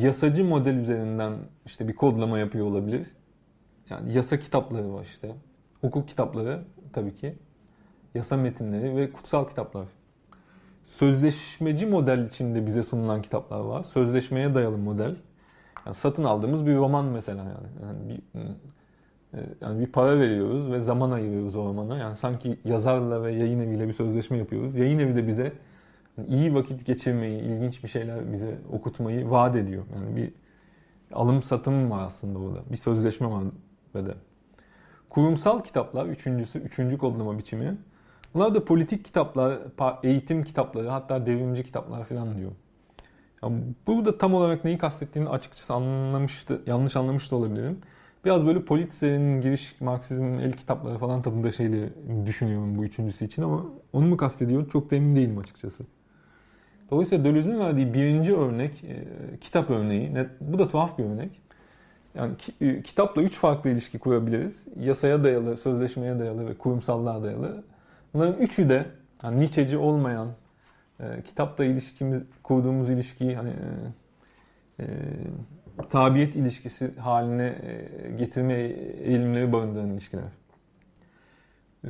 yasacı 0.00 0.44
model 0.44 0.74
üzerinden 0.74 1.34
işte 1.66 1.88
bir 1.88 1.94
kodlama 1.94 2.38
yapıyor 2.38 2.66
olabilir. 2.66 3.06
Yani 3.90 4.12
yasa 4.12 4.38
kitapları 4.38 4.94
var 4.94 5.04
işte. 5.04 5.32
Hukuk 5.80 6.08
kitapları 6.08 6.64
tabii 6.92 7.16
ki. 7.16 7.34
Yasa 8.14 8.36
metinleri 8.36 8.96
ve 8.96 9.12
kutsal 9.12 9.48
kitaplar. 9.48 9.86
Sözleşmeci 10.98 11.86
model 11.86 12.24
içinde 12.24 12.66
bize 12.66 12.82
sunulan 12.82 13.22
kitaplar 13.22 13.60
var. 13.60 13.82
Sözleşmeye 13.82 14.54
dayalı 14.54 14.78
model. 14.78 15.16
Yani 15.86 15.94
satın 15.94 16.24
aldığımız 16.24 16.66
bir 16.66 16.74
roman 16.74 17.04
mesela 17.04 17.44
yani. 17.44 17.86
yani 17.86 18.08
bir, 18.08 18.40
e, 18.40 19.46
yani 19.60 19.80
bir 19.80 19.86
para 19.86 20.20
veriyoruz 20.20 20.72
ve 20.72 20.80
zaman 20.80 21.10
ayırıyoruz 21.10 21.56
o 21.56 21.64
romana. 21.64 21.98
Yani 21.98 22.16
sanki 22.16 22.58
yazarla 22.64 23.22
ve 23.22 23.32
yayın 23.32 23.60
eviyle 23.60 23.88
bir 23.88 23.92
sözleşme 23.92 24.38
yapıyoruz. 24.38 24.76
Yayın 24.76 24.98
evi 24.98 25.16
de 25.16 25.26
bize 25.28 25.52
iyi 26.28 26.54
vakit 26.54 26.86
geçirmeyi, 26.86 27.40
ilginç 27.40 27.84
bir 27.84 27.88
şeyler 27.88 28.32
bize 28.32 28.58
okutmayı 28.72 29.30
vaat 29.30 29.56
ediyor. 29.56 29.84
Yani 29.94 30.16
bir 30.16 30.32
alım 31.12 31.42
satım 31.42 31.90
var 31.90 32.02
aslında 32.06 32.40
burada. 32.40 32.58
Bir 32.72 32.76
sözleşme 32.76 33.30
var 33.30 33.44
ve 33.94 34.06
de. 34.06 34.14
Kurumsal 35.10 35.60
kitaplar, 35.60 36.06
üçüncüsü, 36.06 36.58
üçüncü 36.58 36.98
kodlama 36.98 37.38
biçimi. 37.38 37.76
Bunlar 38.34 38.54
da 38.54 38.64
politik 38.64 39.04
kitaplar, 39.04 39.58
eğitim 40.02 40.44
kitapları, 40.44 40.88
hatta 40.88 41.26
devrimci 41.26 41.64
kitaplar 41.64 42.04
falan 42.04 42.38
diyor. 42.38 42.50
Yani 43.42 43.60
burada 43.86 44.18
tam 44.18 44.34
olarak 44.34 44.64
neyi 44.64 44.78
kastettiğini 44.78 45.28
açıkçası 45.28 45.74
anlamıştı, 45.74 46.62
yanlış 46.66 46.96
anlamış 46.96 47.30
da 47.30 47.36
olabilirim. 47.36 47.78
Biraz 48.24 48.46
böyle 48.46 48.64
Politzer'in 48.64 49.40
giriş 49.40 49.80
Marksizmin 49.80 50.38
el 50.38 50.52
kitapları 50.52 50.98
falan 50.98 51.22
tadında 51.22 51.50
şeyleri 51.50 51.92
düşünüyorum 52.26 52.78
bu 52.78 52.84
üçüncüsü 52.84 53.24
için 53.24 53.42
ama 53.42 53.64
onu 53.92 54.06
mu 54.06 54.16
kastediyor 54.16 54.70
çok 54.70 54.90
da 54.90 54.96
emin 54.96 55.16
değilim 55.16 55.38
açıkçası. 55.38 55.84
Dolayısıyla 56.90 57.24
Deleuze'ün 57.24 57.58
verdiği 57.58 57.94
birinci 57.94 58.36
örnek 58.36 58.84
e, 58.84 59.04
kitap 59.40 59.70
örneği. 59.70 60.14
Ne, 60.14 60.26
bu 60.40 60.58
da 60.58 60.68
tuhaf 60.68 60.98
bir 60.98 61.04
örnek. 61.04 61.40
Yani 62.14 62.36
ki, 62.36 62.52
e, 62.60 62.82
kitapla 62.82 63.22
üç 63.22 63.34
farklı 63.36 63.70
ilişki 63.70 63.98
kurabiliriz. 63.98 64.64
Yasaya 64.80 65.24
dayalı, 65.24 65.56
sözleşmeye 65.56 66.18
dayalı 66.18 66.46
ve 66.46 66.54
kurumsallığa 66.54 67.22
dayalı. 67.22 67.64
Bunların 68.14 68.40
üçü 68.40 68.68
de 68.68 68.86
yani 69.22 69.40
Nietzsche'ci 69.40 69.76
olmayan, 69.76 70.28
e, 71.00 71.22
kitapla 71.22 71.64
ilişkimiz, 71.64 72.22
kurduğumuz 72.42 72.90
ilişkiyi 72.90 73.36
hani 73.36 73.50
e, 73.50 74.82
e, 74.82 74.86
tabiyet 75.90 76.36
ilişkisi 76.36 76.98
haline 76.98 77.46
e, 77.46 78.10
getirme 78.18 78.54
eğilimleri 78.54 79.52
barındıran 79.52 79.90
ilişkiler. 79.90 80.24
E, 81.84 81.88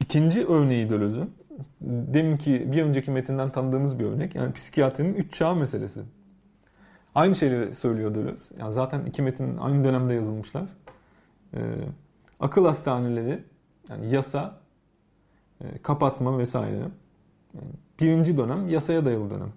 ikinci 0.00 0.46
örneği 0.46 0.90
Deleuze'ün 0.90 1.32
deminki 1.80 2.72
bir 2.72 2.82
önceki 2.82 3.10
metinden 3.10 3.50
tanıdığımız 3.50 3.98
bir 3.98 4.04
örnek. 4.04 4.34
Yani 4.34 4.52
psikiyatrinin 4.52 5.14
üç 5.14 5.34
çağ 5.34 5.54
meselesi. 5.54 6.00
Aynı 7.14 7.34
şeyleri 7.34 7.74
söylüyor 7.74 8.14
Deleuze. 8.14 8.54
Yani 8.58 8.72
zaten 8.72 9.04
iki 9.04 9.22
metin 9.22 9.56
aynı 9.56 9.84
dönemde 9.84 10.14
yazılmışlar. 10.14 10.64
Ee, 11.54 11.58
akıl 12.40 12.64
hastaneleri, 12.64 13.44
yani 13.88 14.14
yasa, 14.14 14.57
e, 14.57 14.57
kapatma 15.82 16.38
vesaire. 16.38 16.82
Birinci 18.00 18.36
dönem 18.36 18.68
yasaya 18.68 19.04
dayalı 19.04 19.30
dönem. 19.30 19.52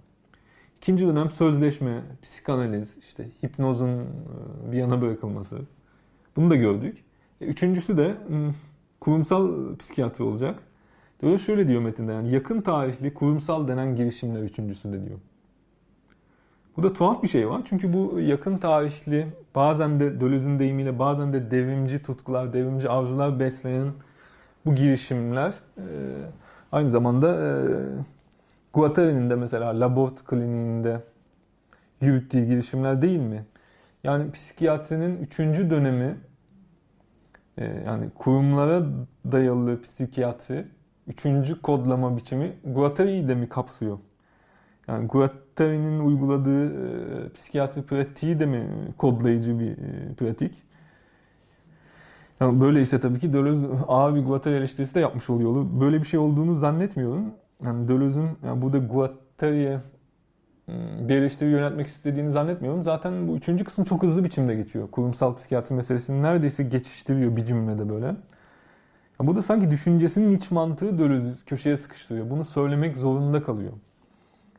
İkinci 0.77 1.07
dönem 1.07 1.29
sözleşme, 1.29 2.01
psikanaliz, 2.21 2.97
işte 3.07 3.27
hipnozun 3.43 3.89
e, 3.89 4.71
bir 4.71 4.77
yana 4.77 5.01
bırakılması. 5.01 5.59
Bunu 6.35 6.49
da 6.49 6.55
gördük. 6.55 7.03
E, 7.41 7.45
üçüncüsü 7.45 7.97
de 7.97 8.15
kurumsal 8.99 9.75
psikiyatri 9.75 10.23
olacak. 10.23 10.59
Öyle 11.23 11.37
şöyle 11.37 11.67
diyor 11.67 11.81
metinde 11.81 12.11
yani 12.11 12.31
yakın 12.31 12.61
tarihli 12.61 13.13
kurumsal 13.13 13.67
denen 13.67 13.95
girişimler 13.95 14.41
üçüncüsü 14.41 14.93
de 14.93 15.05
diyor. 15.05 15.19
Bu 16.77 16.83
da 16.83 16.93
tuhaf 16.93 17.23
bir 17.23 17.27
şey 17.27 17.49
var. 17.49 17.61
Çünkü 17.65 17.93
bu 17.93 18.19
yakın 18.19 18.57
tarihli 18.57 19.27
bazen 19.55 19.99
de 19.99 20.21
Döloz'un 20.21 20.59
deyimiyle 20.59 20.99
bazen 20.99 21.33
de 21.33 21.51
devrimci 21.51 22.03
tutkular, 22.03 22.53
devrimci 22.53 22.89
arzular 22.89 23.39
besleyen 23.39 23.87
bu 24.65 24.75
girişimler 24.75 25.53
e, 25.77 25.83
aynı 26.71 26.89
zamanda 26.89 27.27
e, 27.27 27.49
Guattari'nin 28.73 29.29
de 29.29 29.35
mesela 29.35 29.79
Labort 29.79 30.25
kliniğinde 30.25 31.01
yürüttüğü 32.01 32.45
girişimler 32.45 33.01
değil 33.01 33.19
mi? 33.19 33.45
Yani 34.03 34.31
psikiyatrinin 34.31 35.17
üçüncü 35.17 35.69
dönemi 35.69 36.17
e, 37.57 37.83
yani 37.87 38.09
kurumlara 38.15 38.83
dayalı 39.31 39.81
psikiyatri 39.81 40.65
üçüncü 41.07 41.61
kodlama 41.61 42.17
biçimi 42.17 42.53
Guattari'yi 42.65 43.27
de 43.27 43.35
mi 43.35 43.49
kapsıyor? 43.49 43.97
Yani 44.87 45.07
Guattari'nin 45.07 45.99
uyguladığı 45.99 47.33
psikiyatri 47.33 47.83
pratiği 47.83 48.39
de 48.39 48.45
mi 48.45 48.67
kodlayıcı 48.97 49.59
bir 49.59 49.75
pratik? 50.15 50.70
Yani 52.41 52.61
böyleyse 52.61 52.99
tabii 52.99 53.19
ki 53.19 53.33
Deleuze 53.33 53.67
ağır 53.87 54.15
bir 54.15 54.25
Guattari 54.25 54.55
eleştirisi 54.55 54.95
de 54.95 54.99
yapmış 54.99 55.29
oluyor. 55.29 55.65
Böyle 55.81 56.01
bir 56.01 56.07
şey 56.07 56.19
olduğunu 56.19 56.55
zannetmiyorum. 56.55 57.33
Yani 57.63 57.87
Deleuze'ün 57.87 58.29
yani 58.45 58.61
burada 58.61 58.77
Guattari'ye 58.77 59.79
ıı, 60.69 61.09
bir 61.09 61.17
eleştiri 61.17 61.49
yönetmek 61.49 61.87
istediğini 61.87 62.31
zannetmiyorum. 62.31 62.83
Zaten 62.83 63.27
bu 63.27 63.35
üçüncü 63.35 63.63
kısım 63.63 63.85
çok 63.85 64.03
hızlı 64.03 64.23
biçimde 64.23 64.55
geçiyor. 64.55 64.91
Kurumsal 64.91 65.35
psikiyatri 65.35 65.75
meselesini 65.75 66.21
neredeyse 66.23 66.63
geçiştiriyor 66.63 67.35
bir 67.35 67.45
cümlede 67.45 67.89
böyle. 67.89 68.05
Ya 68.05 69.27
burada 69.27 69.41
sanki 69.41 69.71
düşüncesinin 69.71 70.37
iç 70.37 70.51
mantığı 70.51 70.99
Deleuze 70.99 71.31
köşeye 71.45 71.77
sıkıştırıyor. 71.77 72.29
Bunu 72.29 72.45
söylemek 72.45 72.97
zorunda 72.97 73.43
kalıyor. 73.43 73.71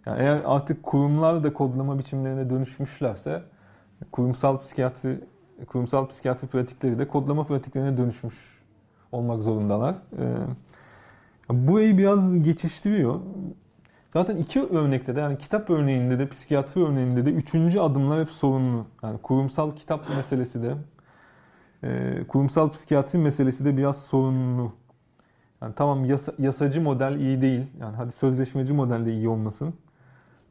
Yani 0.07 0.21
eğer 0.21 0.43
artık 0.45 0.83
kurumlar 0.83 1.45
da 1.45 1.53
kodlama 1.53 1.99
biçimlerine 1.99 2.51
dönüşmüşlerse 2.51 3.43
kurumsal 4.13 4.59
psikiyatri 4.61 5.21
kurumsal 5.67 6.09
psikiyatri 6.09 6.49
pratikleri 6.49 6.99
de 6.99 7.09
kodlama 7.09 7.45
pratiklerine 7.45 7.97
dönüşmüş 7.97 8.35
olmak 9.13 9.43
zorundalar. 9.43 9.95
Ee, 10.19 10.37
burayı 11.51 11.99
biraz 11.99 12.43
geçiştiriyor. 12.43 13.21
Zaten 14.13 14.37
iki 14.37 14.63
örnekte 14.63 15.17
de 15.17 15.21
yani 15.21 15.39
kitap 15.39 15.71
örneğinde 15.71 16.19
de 16.19 16.29
psikiyatri 16.29 16.85
örneğinde 16.85 17.27
de 17.27 17.31
üçüncü 17.31 17.81
adımlar 17.81 18.21
hep 18.21 18.31
sorunlu. 18.31 18.87
Yani 19.03 19.19
kurumsal 19.19 19.75
kitap 19.77 20.09
meselesi 20.17 20.63
de 20.63 20.75
e, 21.83 22.21
kurumsal 22.29 22.71
psikiyatri 22.71 23.19
meselesi 23.19 23.65
de 23.65 23.77
biraz 23.77 23.97
sorunlu. 23.97 24.73
Yani 25.63 25.75
tamam 25.75 26.05
yasa, 26.05 26.33
yasacı 26.39 26.81
model 26.81 27.17
iyi 27.17 27.43
değil. 27.43 27.67
Yani 27.81 27.97
hadi 27.97 28.13
sözleşmeci 28.13 28.73
model 28.73 29.07
de 29.07 29.13
iyi 29.13 29.29
olmasın. 29.29 29.75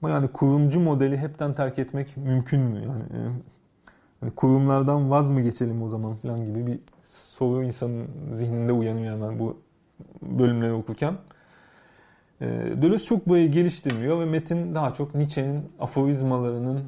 Ama 0.02 0.14
yani 0.14 0.28
kurumcu 0.28 0.80
modeli 0.80 1.18
hepten 1.18 1.54
terk 1.54 1.80
etmek 1.80 2.18
mümkün 2.18 2.60
mü? 2.60 2.80
Yani, 2.80 3.04
yani 4.22 4.36
kurumlardan 4.36 5.12
vaz 5.12 5.30
mı 5.30 5.42
geçelim 5.42 5.84
o 5.84 5.90
zaman 5.90 6.16
falan 6.16 6.46
gibi 6.46 6.68
bir 6.68 6.80
soru 7.38 7.64
insanın 7.64 8.08
zihninde 8.34 8.72
uyanıyor 8.72 9.16
hemen 9.16 9.40
bu 9.40 9.58
bölümleri 10.22 10.72
okurken. 10.72 11.14
E, 12.42 12.46
Deleuze 12.82 13.06
çok 13.06 13.28
burayı 13.28 13.52
geliştirmiyor 13.52 14.20
ve 14.20 14.26
metin 14.26 14.76
daha 14.76 14.94
çok 14.94 15.16
Nietzsche'nin 15.16 15.72
aforizmalarının 15.80 16.84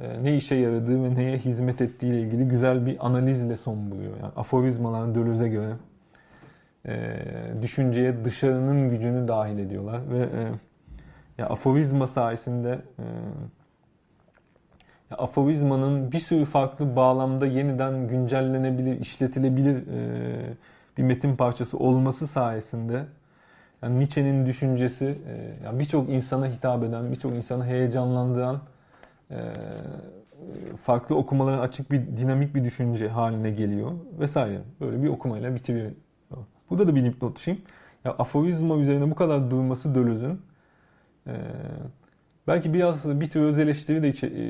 e, 0.00 0.24
ne 0.24 0.36
işe 0.36 0.54
yaradığı 0.54 1.04
ve 1.04 1.14
neye 1.14 1.38
hizmet 1.38 1.80
ettiği 1.80 2.06
ile 2.06 2.20
ilgili 2.20 2.48
güzel 2.48 2.86
bir 2.86 3.06
analizle 3.06 3.56
son 3.56 3.90
buluyor. 3.90 4.16
Yani 4.22 4.32
aforizmalar 4.36 5.14
Deleuze'e 5.14 5.48
göre 5.48 5.72
e, 6.86 7.16
düşünceye 7.62 8.24
dışarının 8.24 8.90
gücünü 8.90 9.28
dahil 9.28 9.58
ediyorlar 9.58 10.00
ve 10.10 10.18
e, 10.18 10.52
ya 11.38 11.46
aforizma 11.46 12.06
sayesinde 12.06 12.78
ya 15.14 15.18
aforizmanın 15.18 16.12
bir 16.12 16.20
sürü 16.20 16.44
farklı 16.44 16.96
bağlamda 16.96 17.46
yeniden 17.46 18.08
güncellenebilir, 18.08 19.00
işletilebilir 19.00 19.76
e, 19.76 20.56
bir 20.98 21.02
metin 21.02 21.36
parçası 21.36 21.78
olması 21.78 22.26
sayesinde 22.26 23.06
yani 23.82 23.98
Nietzsche'nin 23.98 24.46
düşüncesi 24.46 25.18
e, 25.28 25.64
yani 25.64 25.78
birçok 25.78 26.08
insana 26.08 26.46
hitap 26.46 26.84
eden, 26.84 27.12
birçok 27.12 27.32
insanı 27.32 27.66
heyecanlandıran 27.66 28.60
e, 29.30 29.36
farklı 30.82 31.16
okumalara 31.16 31.60
açık 31.60 31.90
bir 31.90 32.06
dinamik 32.06 32.54
bir 32.54 32.64
düşünce 32.64 33.08
haline 33.08 33.50
geliyor 33.50 33.92
vesaire. 34.18 34.60
Böyle 34.80 35.02
bir 35.02 35.08
okumayla 35.08 35.54
bitiriyor. 35.54 35.90
Burada 36.70 36.88
da 36.88 36.94
bir 36.94 37.04
dipnot 37.04 37.36
düşeyim. 37.36 37.62
Ya 38.04 38.14
aforizma 38.18 38.76
üzerine 38.76 39.10
bu 39.10 39.14
kadar 39.14 39.50
durması 39.50 39.94
ee, 41.26 41.32
belki 42.46 42.74
biraz 42.74 43.20
bir 43.20 43.30
tür 43.30 43.40
öz 43.40 43.58
eleştiri 43.58 44.02
de 44.02 44.08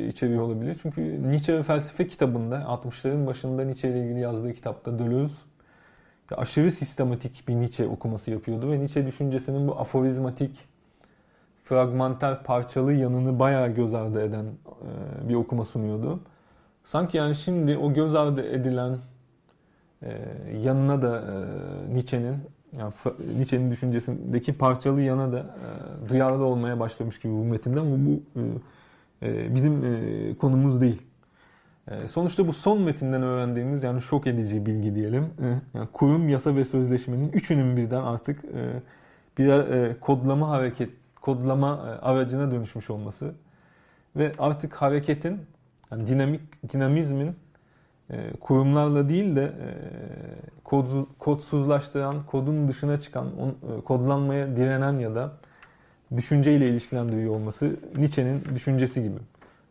içeriyor 0.09 0.43
olabilir. 0.43 0.77
Çünkü 0.83 1.31
Nietzsche 1.31 1.63
felsefe 1.63 2.07
kitabında 2.07 2.57
60'ların 2.57 3.27
başında 3.27 3.65
Nietzsche 3.65 3.91
ile 3.91 4.05
ilgili 4.05 4.21
yazdığı 4.21 4.53
kitapta 4.53 4.99
Deleuze 4.99 5.35
aşırı 6.31 6.73
sistematik 6.73 7.49
bir 7.49 7.55
Nietzsche 7.55 7.87
okuması 7.87 8.31
yapıyordu 8.31 8.71
ve 8.71 8.79
Nietzsche 8.79 9.07
düşüncesinin 9.07 9.69
bu 9.69 9.81
aforizmatik, 9.81 10.59
fragmanter, 11.65 12.43
parçalı 12.43 12.93
yanını 12.93 13.39
bayağı 13.39 13.69
göz 13.69 13.95
ardı 13.95 14.23
eden 14.23 14.45
e, 14.45 15.29
bir 15.29 15.35
okuma 15.35 15.65
sunuyordu. 15.65 16.21
Sanki 16.85 17.17
yani 17.17 17.35
şimdi 17.35 17.77
o 17.77 17.93
göz 17.93 18.15
ardı 18.15 18.49
edilen 18.49 18.99
e, 20.03 20.21
yanına 20.63 21.03
da 21.03 21.21
e, 21.21 21.95
Nietzsche'nin 21.95 22.37
yani 22.79 22.93
Nietzsche'nin 23.37 23.71
düşüncesindeki 23.71 24.53
parçalı 24.53 25.01
yana 25.01 25.33
da 25.33 25.39
e, 25.39 26.09
duyarlı 26.09 26.45
olmaya 26.45 26.81
başlamış 26.81 27.19
gibi 27.19 27.33
bu 27.33 27.45
metinde 27.45 27.81
ama 27.81 27.97
bu 27.99 28.41
e, 28.41 28.43
e, 29.23 29.55
bizim 29.55 29.85
e, 29.85 30.35
konumuz 30.39 30.81
değil. 30.81 31.03
E, 31.91 32.09
sonuçta 32.09 32.47
bu 32.47 32.53
son 32.53 32.83
metinden 32.83 33.23
öğrendiğimiz 33.23 33.83
yani 33.83 34.03
şok 34.03 34.27
edici 34.27 34.67
bilgi 34.67 34.95
diyelim. 34.95 35.25
E, 35.25 35.79
yani 35.79 35.89
kurum, 35.93 36.29
yasa 36.29 36.57
ve 36.57 36.65
sözleşmenin 36.65 37.33
üçünün 37.33 37.77
birden 37.77 38.03
artık 38.03 38.45
e, 38.45 38.83
bir 39.39 39.49
e, 39.49 39.97
kodlama 40.01 40.49
hareket, 40.49 40.91
kodlama 41.21 41.69
e, 41.69 42.05
aracına 42.05 42.51
dönüşmüş 42.51 42.91
olması 42.91 43.35
ve 44.17 44.33
artık 44.39 44.75
hareketin 44.75 45.41
yani 45.91 46.07
dinamik 46.07 46.73
dinamizmin 46.73 47.37
kurumlarla 48.41 49.09
değil 49.09 49.37
de 49.37 49.43
e, 49.43 49.69
kod, 50.65 50.87
kodsuzlaştıran, 51.19 52.17
kodun 52.27 52.69
dışına 52.69 53.01
çıkan, 53.01 53.27
e, 53.27 53.81
kodlanmaya 53.81 54.57
direnen 54.57 54.99
ya 54.99 55.15
da 55.15 55.33
düşünceyle 56.17 56.69
ilişkilendiriyor 56.69 57.35
olması 57.35 57.77
Nietzsche'nin 57.97 58.45
düşüncesi 58.55 59.03
gibi. 59.03 59.19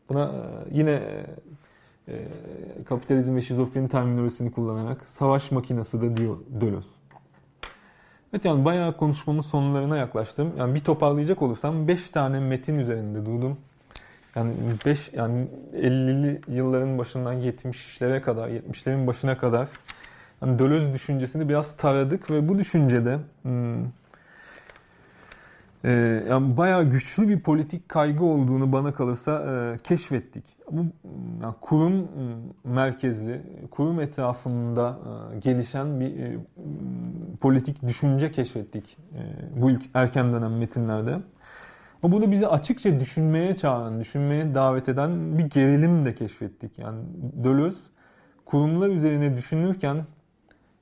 Buna 0.10 0.24
e, 0.24 0.32
yine 0.72 1.02
kapitalizm 2.86 3.36
ve 3.36 3.42
şizofreni 3.42 3.90
terminolojisini 3.90 4.52
kullanarak 4.52 5.08
savaş 5.08 5.52
makinesi 5.52 6.02
de 6.02 6.18
diyor 6.18 6.38
Deleuze. 6.48 6.90
Evet 8.34 8.46
yani 8.46 8.66
bayağı 8.66 8.98
konuşmamın 8.98 9.42
sonlarına 9.42 9.98
yaklaştım. 9.98 10.54
Yani 10.58 10.76
bir 10.76 10.80
toparlayacak 10.80 11.42
olursam 11.42 11.88
5 11.88 12.12
tane 12.12 12.40
metin 12.40 12.80
üzerinde 12.80 13.26
durdum. 13.26 13.58
Yani 14.36 14.54
5 14.86 15.14
yani 15.14 15.48
50'li 15.74 16.42
yılların 16.48 16.98
başından 16.98 17.36
70'lere 17.36 18.22
kadar, 18.22 18.50
70'lerin 18.50 19.08
başına 19.08 19.38
kadar 19.38 19.68
yani 20.42 20.60
Dölöz 20.60 20.94
düşüncesini 20.94 21.50
biraz 21.50 21.78
taradık 21.78 22.32
ve 22.32 22.48
bu 22.48 22.58
düşüncede 22.58 23.20
hmm, 23.42 23.84
e, 25.84 25.92
yani 26.30 26.58
bayağı 26.58 26.84
güçlü 26.84 27.30
bir 27.30 27.40
politik 27.40 27.90
kaygı 27.90 28.26
olduğunu 28.26 28.72
bana 28.72 28.94
kalırsa 28.94 29.46
e, 29.74 29.78
keşfettik. 29.78 30.44
Bu 30.72 30.86
yani 31.42 31.56
kurum 31.62 31.94
hmm, 31.94 32.74
merkezli, 32.74 33.42
kurum 33.72 34.02
etrafında 34.02 35.00
e, 35.36 35.40
gelişen 35.40 36.00
bir 36.00 36.20
e, 36.20 36.38
politik 37.42 37.88
düşünce 37.88 38.32
keşfettik 38.32 38.98
e, 39.14 39.22
bu 39.62 39.72
ilk 39.72 39.84
erken 39.94 40.34
dönem 40.34 40.58
metinlerde. 40.58 41.20
Ama 42.04 42.16
bunu 42.16 42.32
bizi 42.32 42.48
açıkça 42.48 43.00
düşünmeye 43.00 43.56
çağıran, 43.56 44.00
düşünmeye 44.00 44.56
davet 44.56 44.90
eden 44.90 45.38
bir 45.38 45.44
gerilim 45.44 46.06
de 46.06 46.16
keşfettik. 46.16 46.80
Yani 46.80 47.00
Deleuze 47.16 47.78
kurumlar 48.46 48.90
üzerine 48.90 49.38
düşünürken 49.38 50.06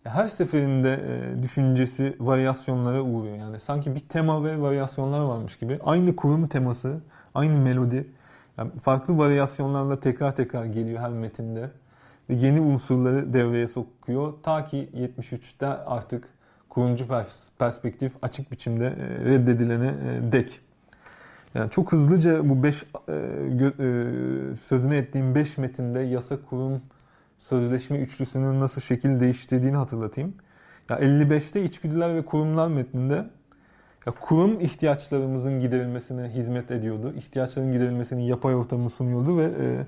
her 0.03 0.27
seferinde 0.27 0.93
e, 0.93 1.43
düşüncesi 1.43 2.15
varyasyonlara 2.19 3.01
uğruyor. 3.01 3.37
Yani 3.37 3.59
sanki 3.59 3.95
bir 3.95 3.99
tema 3.99 4.43
ve 4.43 4.61
varyasyonlar 4.61 5.21
varmış 5.21 5.57
gibi. 5.57 5.79
Aynı 5.83 6.15
kurum 6.15 6.47
teması, 6.47 7.01
aynı 7.35 7.57
melodi. 7.57 8.07
Yani 8.57 8.71
farklı 8.83 9.17
varyasyonlarla 9.17 9.99
tekrar 9.99 10.35
tekrar 10.35 10.65
geliyor 10.65 10.99
her 10.99 11.09
metinde. 11.09 11.69
Ve 12.29 12.33
yeni 12.33 12.61
unsurları 12.61 13.33
devreye 13.33 13.67
sokuyor. 13.67 14.33
Ta 14.43 14.65
ki 14.65 14.89
73'te 14.95 15.67
artık 15.67 16.27
kurumcu 16.69 17.05
perspektif 17.59 18.11
açık 18.21 18.51
biçimde 18.51 18.85
e, 18.85 19.25
reddedilene 19.25 19.87
e, 19.87 20.31
dek. 20.31 20.61
Yani 21.55 21.71
çok 21.71 21.91
hızlıca 21.91 22.49
bu 22.49 22.63
beş 22.63 22.83
e, 23.07 23.13
e, 23.13 23.75
sözünü 24.55 24.95
ettiğim 24.95 25.35
beş 25.35 25.57
metinde 25.57 25.99
yasa 25.99 26.37
kurum 26.49 26.81
sözleşme 27.39 27.97
üçlüsünün 27.97 28.59
nasıl 28.59 28.81
şekil 28.81 29.19
değiştirdiğini 29.19 29.77
hatırlatayım. 29.77 30.33
Ya 30.89 30.99
55'te 30.99 31.63
içgüdüler 31.63 32.15
ve 32.15 32.25
kurumlar 32.25 32.67
metninde 32.67 33.25
ya 34.05 34.13
kurum 34.21 34.59
ihtiyaçlarımızın 34.59 35.59
giderilmesine 35.59 36.29
hizmet 36.29 36.71
ediyordu. 36.71 37.13
İhtiyaçların 37.17 37.71
giderilmesinin 37.71 38.21
yapay 38.21 38.55
ortamını 38.55 38.89
sunuyordu 38.89 39.37
ve 39.37 39.43
e, 39.43 39.85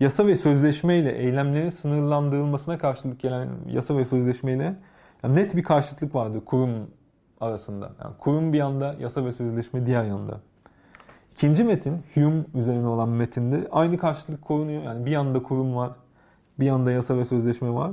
yasa 0.00 0.26
ve 0.26 0.36
sözleşme 0.36 0.98
ile 0.98 1.12
eylemlerin 1.18 1.70
sınırlandırılmasına 1.70 2.78
karşılık 2.78 3.20
gelen 3.20 3.48
yasa 3.68 3.96
ve 3.96 4.04
sözleşme 4.04 4.52
ile 4.52 4.74
yani 5.22 5.36
net 5.36 5.56
bir 5.56 5.62
karşıtlık 5.62 6.14
vardı 6.14 6.44
kurum 6.44 6.90
arasında. 7.40 7.92
Yani 8.04 8.14
kurum 8.18 8.52
bir 8.52 8.58
yanda, 8.58 8.96
yasa 9.00 9.24
ve 9.24 9.32
sözleşme 9.32 9.86
diğer 9.86 10.04
yanda. 10.04 10.40
İkinci 11.34 11.64
metin 11.64 12.02
Hume 12.14 12.44
üzerine 12.54 12.86
olan 12.86 13.08
metinde 13.08 13.68
aynı 13.72 13.98
karşılık 13.98 14.42
korunuyor. 14.42 14.82
Yani 14.82 15.06
bir 15.06 15.10
yanda 15.10 15.42
kurum 15.42 15.76
var, 15.76 15.92
bir 16.60 16.66
yanda 16.66 16.92
yasa 16.92 17.18
ve 17.18 17.24
sözleşme 17.24 17.74
var. 17.74 17.90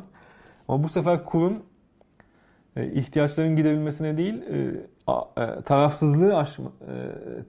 Ama 0.67 0.83
bu 0.83 0.89
sefer 0.89 1.25
kurum 1.25 1.53
e, 2.75 2.91
ihtiyaçların 2.91 3.55
giderilmesine 3.55 4.17
değil, 4.17 4.41
e, 4.41 4.57
e, 5.41 5.61
tarafsızlığı 5.61 6.37
aşma, 6.37 6.71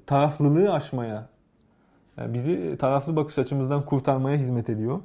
taraflılığı 0.07 0.73
aşmaya, 0.73 1.27
bizi 2.19 2.77
taraflı 2.79 3.17
bakış 3.17 3.39
açımızdan 3.39 3.85
kurtarmaya 3.85 4.37
hizmet 4.37 4.71
ediyor. 4.71 5.01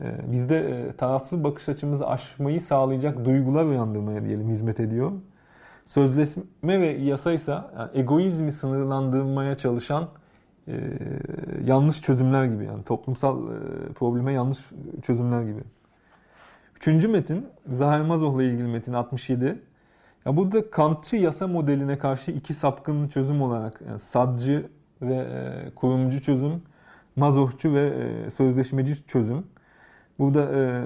Bizde 0.00 0.90
taraflı 0.98 1.44
bakış 1.44 1.68
açımızı 1.68 2.08
aşmayı 2.08 2.60
sağlayacak 2.60 3.24
duygular 3.24 3.64
uyandırmaya 3.64 4.24
diyelim 4.24 4.48
hizmet 4.48 4.80
ediyor. 4.80 5.12
Sözleşme 5.86 6.80
ve 6.80 6.86
yasa 6.86 7.32
ise 7.32 7.52
yani 7.52 7.90
egoizmi 7.94 8.52
sınırlandırmaya 8.52 9.54
çalışan 9.54 10.08
e, 10.68 10.80
yanlış 11.64 12.00
çözümler 12.02 12.44
gibi 12.44 12.64
yani 12.64 12.84
toplumsal 12.84 13.38
e, 13.38 13.92
probleme 13.92 14.32
yanlış 14.32 14.58
çözümler 15.02 15.42
gibi. 15.42 15.60
Üçüncü 16.76 17.08
metin 17.08 17.46
Zahir 17.66 18.00
Mazoh'la 18.00 18.42
ilgili 18.42 18.68
metin 18.68 18.92
67. 18.92 19.62
Ya 20.26 20.36
burada 20.36 20.70
Kantçı 20.70 21.16
yasa 21.16 21.46
modeline 21.46 21.98
karşı 21.98 22.30
iki 22.30 22.54
sapkın 22.54 23.08
çözüm 23.08 23.42
olarak 23.42 23.80
yani 23.88 23.98
sadcı 23.98 24.66
ve 25.02 25.14
e, 25.14 25.70
kurumcu 25.74 26.22
çözüm, 26.22 26.62
mazohçu 27.16 27.74
ve 27.74 27.88
e, 27.88 28.30
sözleşmeci 28.30 29.06
çözüm 29.06 29.44
Burada 30.18 30.42
e, 30.42 30.84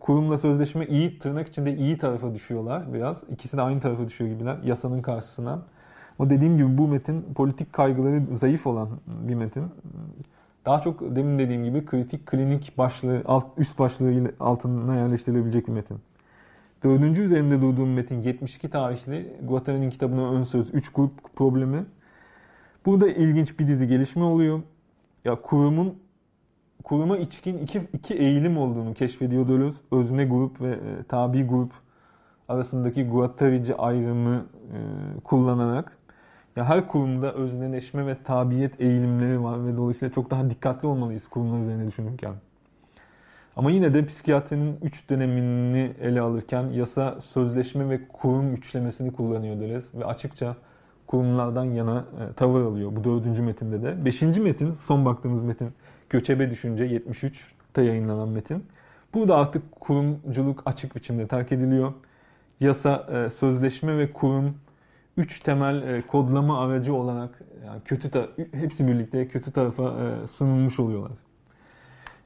kurumla 0.00 0.38
sözleşme 0.38 0.86
iyi 0.86 1.18
tırnak 1.18 1.48
içinde 1.48 1.76
iyi 1.76 1.98
tarafa 1.98 2.34
düşüyorlar 2.34 2.94
biraz. 2.94 3.24
İkisi 3.30 3.56
de 3.56 3.62
aynı 3.62 3.80
tarafa 3.80 4.06
düşüyor 4.06 4.30
gibiler 4.30 4.56
yasanın 4.64 5.02
karşısına. 5.02 5.62
O 6.18 6.30
dediğim 6.30 6.56
gibi 6.56 6.78
bu 6.78 6.88
metin 6.88 7.22
politik 7.34 7.72
kaygıları 7.72 8.22
zayıf 8.32 8.66
olan 8.66 8.88
bir 9.06 9.34
metin. 9.34 9.64
Daha 10.66 10.78
çok 10.78 11.16
demin 11.16 11.38
dediğim 11.38 11.64
gibi 11.64 11.86
kritik 11.86 12.26
klinik 12.26 12.78
başlığı, 12.78 13.22
alt, 13.24 13.46
üst 13.56 13.78
başlığı 13.78 14.32
altına 14.40 14.96
yerleştirilebilecek 14.96 15.66
bir 15.66 15.72
metin. 15.72 15.98
Dördüncü 16.84 17.22
üzerinde 17.22 17.60
durduğum 17.60 17.92
metin 17.92 18.22
72 18.22 18.70
tarihli 18.70 19.36
Guattari'nin 19.42 19.90
kitabına 19.90 20.30
ön 20.32 20.42
söz 20.42 20.74
3 20.74 20.92
grup 20.92 21.36
problemi. 21.36 21.84
Burada 22.86 23.08
ilginç 23.08 23.58
bir 23.58 23.68
dizi 23.68 23.88
gelişme 23.88 24.24
oluyor. 24.24 24.60
Ya 25.24 25.34
kurumun 25.34 25.94
kuruma 26.86 27.16
içkin 27.16 27.58
iki, 27.58 27.82
iki 27.92 28.14
eğilim 28.14 28.58
olduğunu 28.58 28.94
keşfediyor 28.94 29.48
Deleuze. 29.48 29.78
Özne 29.92 30.24
grup 30.24 30.60
ve 30.60 30.70
e, 30.70 31.02
tabi 31.08 31.46
grup 31.46 31.72
arasındaki 32.48 33.08
Guattarici 33.08 33.74
ayrımı 33.74 34.34
e, 34.36 34.78
kullanarak 35.24 35.92
ya 36.56 36.64
her 36.64 36.88
kurumda 36.88 37.32
özneleşme 37.32 38.06
ve 38.06 38.16
tabiyet 38.24 38.80
eğilimleri 38.80 39.42
var 39.42 39.66
ve 39.66 39.76
dolayısıyla 39.76 40.14
çok 40.14 40.30
daha 40.30 40.50
dikkatli 40.50 40.88
olmalıyız 40.88 41.28
kurumlar 41.28 41.62
üzerine 41.62 41.86
düşünürken. 41.86 42.32
Ama 43.56 43.70
yine 43.70 43.94
de 43.94 44.06
psikiyatrinin 44.06 44.76
üç 44.82 45.10
dönemini 45.10 45.92
ele 46.00 46.20
alırken 46.20 46.62
yasa, 46.62 47.20
sözleşme 47.20 47.90
ve 47.90 48.08
kurum 48.08 48.54
üçlemesini 48.54 49.12
kullanıyor 49.12 49.60
Deleuze 49.60 49.88
ve 49.94 50.04
açıkça 50.04 50.56
kurumlardan 51.06 51.64
yana 51.64 51.98
e, 51.98 52.32
tavır 52.32 52.60
alıyor 52.60 52.96
bu 52.96 53.04
dördüncü 53.04 53.42
metinde 53.42 53.82
de. 53.82 54.04
Beşinci 54.04 54.40
metin, 54.40 54.72
son 54.72 55.04
baktığımız 55.04 55.42
metin 55.42 55.68
Göçebe 56.10 56.50
Düşünce 56.50 56.86
73'te 56.86 57.82
yayınlanan 57.82 58.28
metin. 58.28 58.64
Burada 59.14 59.36
artık 59.36 59.72
kurumculuk 59.72 60.62
açık 60.66 60.96
biçimde 60.96 61.26
terk 61.26 61.52
ediliyor. 61.52 61.92
Yasa, 62.60 63.06
e, 63.12 63.30
sözleşme 63.30 63.98
ve 63.98 64.12
kurum 64.12 64.54
üç 65.16 65.40
temel 65.40 65.82
e, 65.82 66.02
kodlama 66.02 66.60
aracı 66.60 66.94
olarak 66.94 67.38
yani 67.66 67.80
kötü 67.84 68.10
hepsi 68.52 68.88
birlikte 68.88 69.28
kötü 69.28 69.52
tarafa 69.52 69.82
e, 69.82 70.26
sunulmuş 70.26 70.80
oluyorlar. 70.80 71.18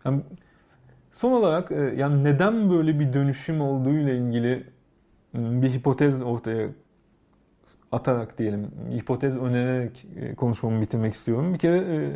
Yani 0.04 0.22
son 1.12 1.32
olarak 1.32 1.70
yani 1.96 2.24
neden 2.24 2.70
böyle 2.70 3.00
bir 3.00 3.12
dönüşüm 3.12 3.60
olduğu 3.60 3.92
ile 3.94 4.16
ilgili 4.16 4.64
bir 5.34 5.70
hipotez 5.70 6.22
ortaya 6.22 6.68
atarak 7.92 8.38
diyelim, 8.38 8.70
hipotez 8.92 9.36
önererek 9.36 10.06
konuşmamı 10.36 10.80
bitirmek 10.80 11.14
istiyorum. 11.14 11.54
Bir 11.54 11.58
kere 11.58 12.10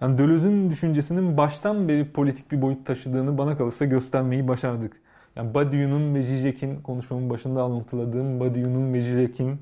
yani 0.00 0.18
Deleuze'ün 0.18 0.70
düşüncesinin 0.70 1.36
baştan 1.36 1.88
beri 1.88 2.12
politik 2.12 2.52
bir 2.52 2.62
boyut 2.62 2.86
taşıdığını 2.86 3.38
bana 3.38 3.56
kalırsa 3.58 3.84
göstermeyi 3.84 4.48
başardık. 4.48 4.96
Yani 5.36 5.54
Badiou'nun 5.54 6.14
ve 6.14 6.22
Zizek'in 6.22 6.80
konuşmamın 6.80 7.30
başında 7.30 7.62
alıntıladığım 7.62 8.40
Badiou'nun 8.40 8.94
ve 8.94 9.00
Zizek'in 9.00 9.58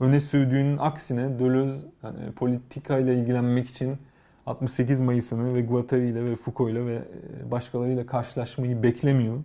öne 0.00 0.20
sürdüğünün 0.20 0.78
aksine 0.78 1.38
Deleuze 1.38 1.86
yani 2.02 2.32
politikayla 2.36 3.12
ilgilenmek 3.12 3.68
için 3.68 3.98
68 4.46 5.00
Mayıs'ını 5.00 5.54
ve 5.54 5.62
Guattari 5.62 6.08
ile 6.08 6.24
ve 6.24 6.36
Foucault 6.36 6.86
ve 6.86 6.94
e, 6.94 7.50
başkalarıyla 7.50 8.06
karşılaşmayı 8.06 8.82
beklemiyor. 8.82 9.36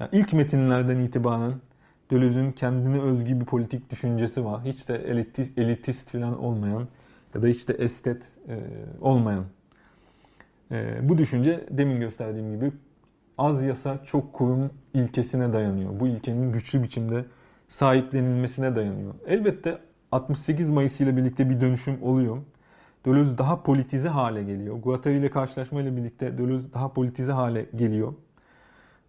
Yani 0.00 0.08
ilk 0.12 0.32
metinlerden 0.32 0.98
itibaren 0.98 1.52
Deleuze'ün 2.10 2.52
kendine 2.52 3.00
özgü 3.00 3.40
bir 3.40 3.44
politik 3.44 3.90
düşüncesi 3.90 4.44
var. 4.44 4.60
Hiç 4.64 4.88
de 4.88 4.94
elitist, 4.94 5.58
elitist 5.58 6.10
falan 6.10 6.42
olmayan 6.42 6.88
ya 7.34 7.42
da 7.42 7.48
işte 7.48 7.72
estet 7.72 8.22
e, 8.48 8.58
olmayan. 9.00 9.44
E, 10.70 11.08
bu 11.08 11.18
düşünce 11.18 11.66
demin 11.70 12.00
gösterdiğim 12.00 12.56
gibi 12.56 12.72
az 13.38 13.62
yasa 13.62 14.04
çok 14.04 14.32
kurum 14.32 14.70
ilkesine 14.94 15.52
dayanıyor. 15.52 16.00
Bu 16.00 16.06
ilkenin 16.06 16.52
güçlü 16.52 16.82
biçimde 16.82 17.24
sahiplenilmesine 17.68 18.76
dayanıyor. 18.76 19.14
Elbette 19.26 19.78
68 20.12 20.70
Mayıs 20.70 21.00
ile 21.00 21.16
birlikte 21.16 21.50
bir 21.50 21.60
dönüşüm 21.60 22.02
oluyor. 22.02 22.38
Deleuze 23.04 23.38
daha 23.38 23.62
politize 23.62 24.08
hale 24.08 24.42
geliyor. 24.42 24.76
Guattari 24.76 25.16
ile 25.16 25.30
karşılaşma 25.30 25.80
ile 25.80 25.96
birlikte 25.96 26.38
Deleuze 26.38 26.72
daha 26.74 26.92
politize 26.92 27.32
hale 27.32 27.66
geliyor. 27.76 28.14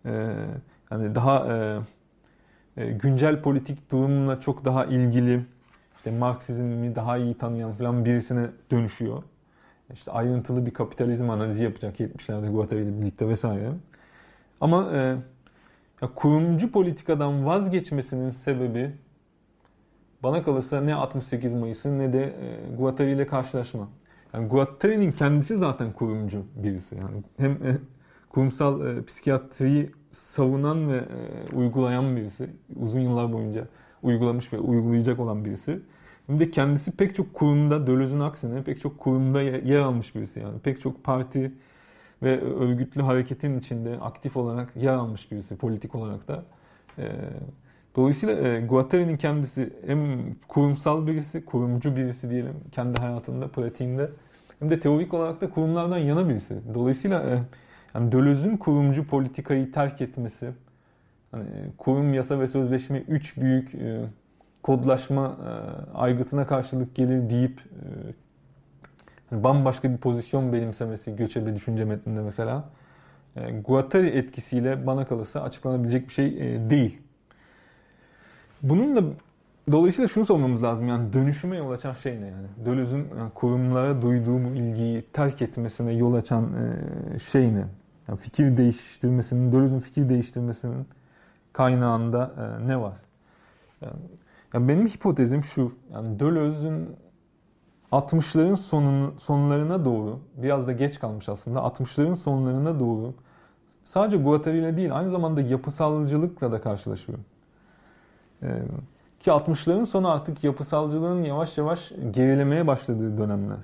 Ee, 0.06 0.12
yani 0.92 1.16
daha 1.16 1.54
e, 1.54 1.80
e, 2.78 2.92
güncel 2.92 3.42
politik 3.42 3.92
durumla 3.92 4.42
çok 4.42 4.66
daha 4.66 4.86
ilgili, 4.86 5.46
işte 6.02 6.12
Marksizmi 6.12 6.96
daha 6.96 7.18
iyi 7.18 7.34
tanıyan 7.34 7.74
falan 7.74 8.06
birisine 8.06 8.50
dönüşüyor. 8.72 9.24
İşte 9.94 10.12
ayrıntılı 10.12 10.66
bir 10.66 10.74
kapitalizm 10.74 11.30
analizi 11.30 11.64
yapacak 11.64 12.00
70'lerde 12.00 12.52
Guattari 12.52 12.82
ile 12.82 13.02
birlikte 13.02 13.30
vesaire. 13.30 13.72
Ama 14.62 14.92
e, 14.94 14.98
ya 16.02 16.10
kurumcu 16.16 16.72
politikadan 16.72 17.46
vazgeçmesinin 17.46 18.30
sebebi 18.30 18.92
bana 20.24 20.44
kalırsa 20.44 20.82
ne 20.82 20.96
68 20.96 21.54
Mayıs'ın 21.54 22.00
ne 22.00 22.14
de 22.14 22.24
e, 22.24 22.76
Guattari 22.76 23.12
ile 23.12 23.28
karşılaşma. 23.28 23.88
Yani 24.34 24.48
Guattari'nin 24.48 25.12
kendisi 25.12 25.58
zaten 25.58 25.92
kurumcu 25.94 26.46
birisi. 26.56 26.96
Yani 26.96 27.24
hem 27.38 27.52
e, 27.52 27.78
kurumsal 28.30 28.88
e, 28.88 29.06
psikiyatriyi 29.06 29.92
savunan 30.12 30.92
ve 30.92 30.98
e, 30.98 31.56
uygulayan 31.56 32.16
birisi. 32.16 32.50
Uzun 32.76 33.00
yıllar 33.00 33.34
boyunca 33.34 33.68
uygulamış 34.04 34.54
ve 34.54 34.60
uygulayacak 34.60 35.20
olan 35.20 35.46
birisi. 35.46 35.80
Hem 36.28 36.40
de 36.40 36.52
kendisi 36.52 36.92
pek 36.92 37.16
çok 37.16 37.34
kurumda, 37.34 37.88
Döloz'un 37.88 38.20
aksine 38.20 38.64
pek 38.64 38.82
çok 38.82 39.00
kurumda 39.00 39.42
yer 39.42 39.80
almış 39.80 40.16
birisi. 40.16 40.40
Yani 40.40 40.60
pek 40.60 40.82
çok 40.82 41.04
parti 41.04 41.52
ve 42.24 42.42
örgütlü 42.42 43.02
hareketin 43.02 43.60
içinde 43.60 44.00
aktif 44.02 44.38
olarak 44.38 44.76
yer 44.76 44.94
almış 44.94 45.32
birisi 45.32 45.56
politik 45.56 45.96
olarak 45.96 46.28
da. 46.28 46.44
E, 46.98 47.12
dolayısıyla 47.96 48.48
e, 48.48 48.66
Guattari'nin 48.66 49.18
kendisi 49.18 49.74
hem 49.86 50.34
kurumsal 50.48 51.08
birisi, 51.08 51.46
kurumcu 51.46 51.96
birisi 51.96 52.30
diyelim 52.30 52.56
kendi 52.72 53.02
hayatında, 53.02 53.48
pratiğinde 53.48 54.10
hem 54.60 54.70
de 54.70 54.80
teorik 54.80 55.14
olarak 55.14 55.42
da 55.42 55.50
kurumlardan 55.50 55.98
yana 55.98 56.30
birisi. 56.30 56.56
Dolayısıyla 56.74 57.24
e, 57.24 57.40
yani 57.96 58.12
Döloz'un 58.12 58.58
kurumcu 58.58 59.08
politikayı 59.08 59.72
terk 59.72 60.02
etmesi, 60.02 60.52
hani 61.32 61.46
kurum, 61.78 62.14
yasa 62.14 62.40
ve 62.40 62.48
sözleşme 62.48 63.00
üç 63.00 63.38
büyük 63.38 63.76
e, 63.76 64.02
kodlaşma 64.64 65.38
e, 65.46 65.52
aygıtına 65.98 66.48
karşılık 66.48 66.96
gelir 66.96 67.30
deyip 67.30 67.60
e, 67.60 67.88
hani 69.30 69.44
bambaşka 69.44 69.92
bir 69.92 69.98
pozisyon 69.98 70.54
benimsemesi 70.54 71.16
göçebe 71.16 71.56
düşünce 71.56 71.86
metninde 71.86 72.22
mesela 72.22 72.64
e, 73.36 73.52
Guattari 73.52 74.08
etkisiyle 74.08 74.88
bana 74.88 75.06
kalırsa 75.06 75.42
açıklanabilecek 75.42 76.08
bir 76.08 76.14
şey 76.14 76.28
e, 76.28 76.70
değil. 76.70 77.02
Bunun 78.64 78.96
da 78.96 79.04
dolayısıyla 79.72 80.08
şunu 80.08 80.26
sormamız 80.26 80.64
lazım 80.64 80.88
yani 80.88 81.14
dönüşüme 81.14 81.58
yol 81.58 81.72
açan 81.72 81.94
şey 81.94 82.22
ne 82.22 82.28
yani? 82.28 82.48
Döloz'un 82.66 83.08
yani 83.18 83.32
kurumlara 83.36 84.02
duyduğu 84.02 84.44
bu 84.44 84.50
ilgiyi 84.50 85.02
terk 85.02 85.42
etmesine 85.42 85.94
yol 85.94 86.14
açan 86.14 86.44
e, 86.44 87.20
şey 87.20 87.54
ne? 87.54 87.66
Yani 88.08 88.20
fikir 88.20 88.58
değiştirmesinin, 88.58 89.52
Döloz'un 89.52 89.80
fikir 89.80 90.10
değiştirmesinin 90.10 90.86
kaynağında 91.54 92.32
e, 92.38 92.68
ne 92.68 92.82
var? 92.82 92.98
Yani, 93.82 93.94
yani 94.54 94.68
benim 94.68 94.88
hipotezim 94.88 95.44
şu. 95.44 95.74
Yani 95.94 96.20
Döloz'un 96.20 96.96
60'ların 97.92 98.58
sonun, 98.58 99.18
sonlarına 99.18 99.86
doğru, 99.86 100.20
biraz 100.38 100.68
da 100.68 100.72
geç 100.72 101.00
kalmış 101.00 101.30
aslında, 101.30 101.60
60'ların 101.60 102.16
sonlarına 102.16 102.80
doğru 102.80 103.14
sadece 103.84 104.18
Guattari 104.18 104.58
ile 104.58 104.78
değil, 104.78 104.98
aynı 104.98 105.10
zamanda 105.10 105.42
yapısalcılıkla 105.42 106.52
da 106.52 106.62
karşılaşıyor. 106.62 107.20
Ee, 108.44 108.62
ki 109.20 109.30
60'ların 109.30 109.86
sonu 109.86 110.10
artık 110.10 110.44
yapısalcılığın 110.44 111.24
yavaş 111.24 111.58
yavaş 111.58 111.92
gerilemeye 112.12 112.68
başladığı 112.68 113.18
dönemler. 113.18 113.58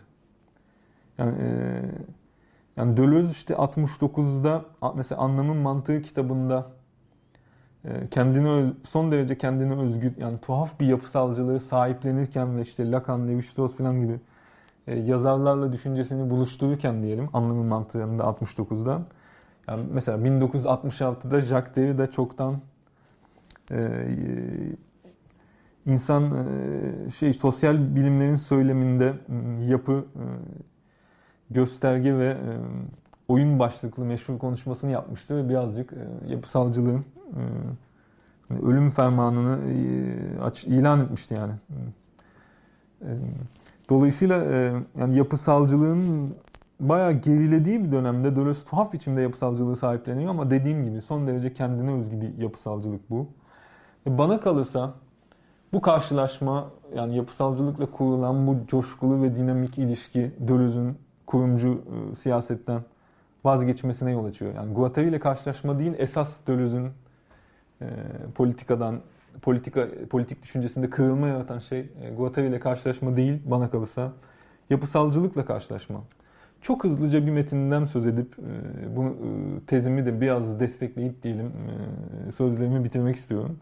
Yani 1.17 1.41
e, 1.41 1.81
yani 2.77 2.97
Deleuze 2.97 3.31
işte 3.31 3.53
69'da 3.53 4.65
mesela 4.95 5.21
Anlamın 5.21 5.57
Mantığı 5.57 6.01
kitabında 6.01 6.65
e, 7.87 8.07
kendini 8.07 8.73
son 8.89 9.11
derece 9.11 9.37
kendine 9.37 9.73
özgü 9.73 10.13
yani 10.17 10.37
tuhaf 10.39 10.79
bir 10.79 10.85
yapısalcılığı 10.85 11.59
sahiplenirken 11.59 12.57
ve 12.57 12.61
işte 12.61 12.91
Lacan, 12.91 13.27
Levi-Strauss 13.27 13.77
falan 13.77 14.01
gibi 14.01 14.19
e, 14.87 14.99
yazarlarla 14.99 15.71
düşüncesini 15.73 16.29
buluştururken 16.29 17.03
diyelim 17.03 17.29
Anlamın 17.33 17.65
Mantığı'nda 17.65 18.23
69'da 18.23 19.01
yani 19.67 19.85
mesela 19.91 20.17
1966'da 20.17 21.41
Jacques 21.41 21.75
Derrida 21.75 22.11
çoktan 22.11 22.55
e, 23.71 24.07
insan 25.85 26.47
şey 27.19 27.33
sosyal 27.33 27.95
bilimlerin 27.95 28.35
söyleminde 28.35 29.13
yapı 29.67 30.05
gösterge 31.49 32.17
ve 32.17 32.27
e, 32.27 32.53
oyun 33.27 33.59
başlıklı 33.59 34.05
meşhur 34.05 34.39
konuşmasını 34.39 34.91
yapmıştı 34.91 35.37
ve 35.37 35.49
birazcık 35.49 35.93
e, 35.93 36.33
yapısalcılığın 36.33 37.05
e, 37.27 37.41
hani 38.47 38.59
ölüm 38.59 38.89
fermanını 38.89 39.59
aç, 40.43 40.63
ilan 40.63 41.01
etmişti 41.01 41.33
yani. 41.33 41.53
Dolayısıyla 43.89 44.35
yani 44.99 45.17
yapısalcılığın 45.17 46.33
bayağı 46.79 47.11
gerilediği 47.11 47.83
bir 47.83 47.91
dönemde 47.91 48.35
Deleuze 48.35 48.65
tuhaf 48.65 48.93
biçimde 48.93 49.21
yapısalcılığı 49.21 49.75
sahipleniyor 49.75 50.29
ama 50.29 50.49
dediğim 50.49 50.85
gibi 50.85 51.01
son 51.01 51.27
derece 51.27 51.53
kendine 51.53 51.91
özgü 51.91 52.21
bir 52.21 52.37
yapısalcılık 52.37 53.09
bu. 53.09 53.27
Bana 54.05 54.39
kalırsa 54.39 54.93
bu 55.73 55.81
karşılaşma 55.81 56.69
yani 56.95 57.15
yapısalcılıkla 57.15 57.85
kurulan 57.85 58.47
bu 58.47 58.55
coşkulu 58.67 59.23
ve 59.23 59.35
dinamik 59.35 59.77
ilişki 59.77 60.31
Deleuze'ün 60.39 60.97
kurumcu 61.25 61.81
e, 62.11 62.15
siyasetten 62.15 62.81
vazgeçmesine 63.45 64.11
yol 64.11 64.25
açıyor. 64.25 64.53
Yani 64.55 64.73
Guattari 64.73 65.07
ile 65.07 65.19
karşılaşma 65.19 65.79
değil, 65.79 65.93
esas 65.97 66.37
Deleuze'ün 66.47 66.89
e, 67.81 67.85
politikadan, 68.35 69.01
politika 69.41 69.87
politik 70.09 70.43
düşüncesinde 70.43 70.89
kırılma 70.89 71.27
yaratan 71.27 71.59
şey 71.59 71.79
e, 71.79 72.09
Guattari 72.17 72.47
ile 72.47 72.59
karşılaşma 72.59 73.15
değil 73.17 73.41
bana 73.45 73.69
kalırsa 73.69 74.11
yapısalcılıkla 74.69 75.45
karşılaşma. 75.45 76.01
Çok 76.61 76.83
hızlıca 76.83 77.25
bir 77.25 77.31
metinden 77.31 77.85
söz 77.85 78.05
edip 78.05 78.35
e, 78.39 78.95
bunu 78.95 79.09
e, 79.09 79.65
tezimi 79.67 80.05
de 80.05 80.21
biraz 80.21 80.59
destekleyip 80.59 81.23
diyelim 81.23 81.45
e, 82.27 82.31
sözlerimi 82.31 82.83
bitirmek 82.83 83.15
istiyorum. 83.15 83.59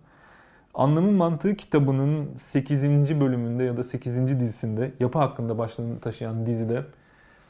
Anlamın 0.74 1.14
Mantığı 1.14 1.56
kitabının 1.56 2.30
8. 2.38 2.84
bölümünde 3.20 3.64
ya 3.64 3.78
da 3.78 3.84
8. 3.84 4.40
dizisinde 4.40 4.92
yapı 5.00 5.20
hakkında 5.20 5.58
başlığını 5.58 6.00
taşıyan 6.00 6.46
dizide 6.46 6.84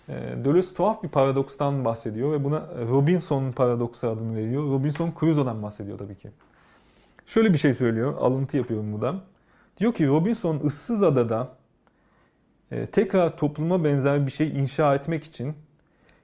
Deleuze 0.07 0.73
tuhaf 0.73 1.03
bir 1.03 1.09
paradokstan 1.09 1.85
bahsediyor 1.85 2.31
ve 2.31 2.43
buna 2.43 2.67
Robinson 2.89 3.51
paradoksu 3.51 4.07
adını 4.07 4.35
veriyor. 4.35 4.63
Robinson 4.63 5.13
Crusoe'dan 5.19 5.63
bahsediyor 5.63 5.97
tabii 5.97 6.15
ki. 6.15 6.29
Şöyle 7.25 7.53
bir 7.53 7.57
şey 7.57 7.73
söylüyor, 7.73 8.17
alıntı 8.17 8.57
yapıyorum 8.57 8.93
buradan. 8.93 9.21
Diyor 9.77 9.93
ki 9.93 10.07
Robinson 10.07 10.61
ıssız 10.65 11.03
adada 11.03 11.49
e, 12.71 12.85
tekrar 12.85 13.37
topluma 13.37 13.83
benzer 13.83 14.25
bir 14.25 14.31
şey 14.31 14.59
inşa 14.59 14.95
etmek 14.95 15.23
için 15.23 15.53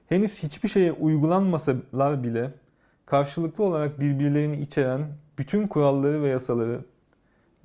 henüz 0.08 0.42
hiçbir 0.42 0.68
şeye 0.68 0.92
uygulanmasalar 0.92 2.22
bile 2.22 2.50
karşılıklı 3.06 3.64
olarak 3.64 4.00
birbirlerini 4.00 4.60
içeren 4.60 5.08
bütün 5.38 5.66
kuralları 5.66 6.22
ve 6.22 6.28
yasaları 6.28 6.80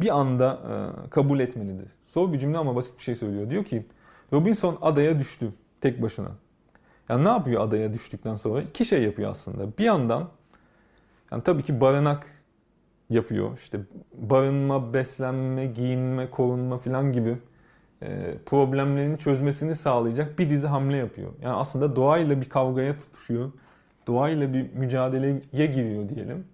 bir 0.02 0.20
anda 0.20 0.62
e, 1.06 1.10
kabul 1.10 1.40
etmelidir. 1.40 1.88
Zor 2.08 2.34
bir 2.34 2.40
cümle 2.40 2.58
ama 2.58 2.76
basit 2.76 2.98
bir 2.98 3.04
şey 3.04 3.16
söylüyor. 3.16 3.50
Diyor 3.50 3.64
ki 3.64 3.86
Robinson 4.34 4.78
adaya 4.82 5.20
düştü. 5.20 5.54
Tek 5.82 6.02
başına. 6.02 6.30
Yani 7.10 7.24
ne 7.24 7.30
yapıyor 7.30 7.62
adaya 7.62 7.94
düştükten 7.94 8.36
sonra? 8.36 8.62
İki 8.62 8.86
şey 8.86 9.04
yapıyor 9.04 9.32
aslında. 9.32 9.78
Bir 9.78 9.84
yandan 9.84 10.30
yani 11.32 11.44
tabii 11.44 11.64
ki 11.64 11.82
barınak 11.82 12.26
yapıyor. 13.10 13.58
İşte 13.58 13.80
barınma, 14.14 14.94
beslenme, 14.94 15.66
giyinme, 15.66 16.30
korunma 16.30 16.78
filan 16.78 17.14
gibi 17.14 17.38
e, 18.02 18.36
problemlerini 18.46 19.18
çözmesini 19.18 19.76
sağlayacak 19.76 20.40
bir 20.40 20.50
dizi 20.50 20.68
hamle 20.68 20.98
yapıyor. 20.98 21.32
Yani 21.42 21.56
aslında 21.56 21.96
doğayla 21.96 22.42
bir 22.42 22.50
kavgaya 22.50 22.98
tutuşuyor. 23.00 23.52
Doğayla 24.08 24.54
bir 24.54 24.74
mücadeleye 24.74 25.42
giriyor 25.66 26.10
diyelim. 26.10 26.46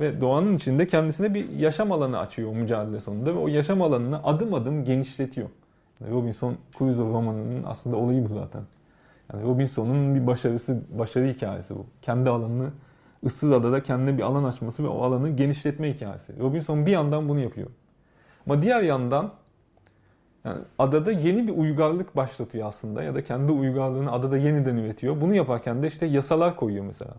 Ve 0.00 0.20
doğanın 0.20 0.56
içinde 0.56 0.86
kendisine 0.86 1.34
bir 1.34 1.50
yaşam 1.50 1.92
alanı 1.92 2.18
açıyor 2.18 2.50
o 2.50 2.54
mücadele 2.54 3.00
sonunda 3.00 3.34
ve 3.34 3.38
o 3.38 3.48
yaşam 3.48 3.82
alanını 3.82 4.24
adım 4.24 4.54
adım 4.54 4.84
genişletiyor. 4.84 5.48
Robinson 6.10 6.56
Crusoe 6.78 7.12
romanının 7.12 7.62
aslında 7.66 7.96
olayı 7.96 8.24
bu 8.30 8.34
zaten. 8.34 8.62
Yani 9.32 9.44
Robinson'un 9.44 10.14
bir 10.14 10.26
başarısı, 10.26 10.82
başarı 10.98 11.26
hikayesi 11.26 11.74
bu. 11.76 11.86
Kendi 12.02 12.30
alanını 12.30 12.70
ıssız 13.24 13.52
adada 13.52 13.82
kendine 13.82 14.18
bir 14.18 14.22
alan 14.22 14.44
açması 14.44 14.84
ve 14.84 14.88
o 14.88 15.02
alanı 15.02 15.30
genişletme 15.30 15.94
hikayesi. 15.94 16.40
Robinson 16.40 16.86
bir 16.86 16.90
yandan 16.90 17.28
bunu 17.28 17.40
yapıyor. 17.40 17.68
Ama 18.46 18.62
diğer 18.62 18.82
yandan 18.82 19.32
yani 20.44 20.60
adada 20.78 21.12
yeni 21.12 21.46
bir 21.46 21.52
uygarlık 21.52 22.16
başlatıyor 22.16 22.68
aslında 22.68 23.02
ya 23.02 23.14
da 23.14 23.24
kendi 23.24 23.52
uygarlığını 23.52 24.12
adada 24.12 24.36
yeniden 24.36 24.76
üretiyor. 24.76 25.20
Bunu 25.20 25.34
yaparken 25.34 25.82
de 25.82 25.86
işte 25.86 26.06
yasalar 26.06 26.56
koyuyor 26.56 26.84
mesela. 26.84 27.14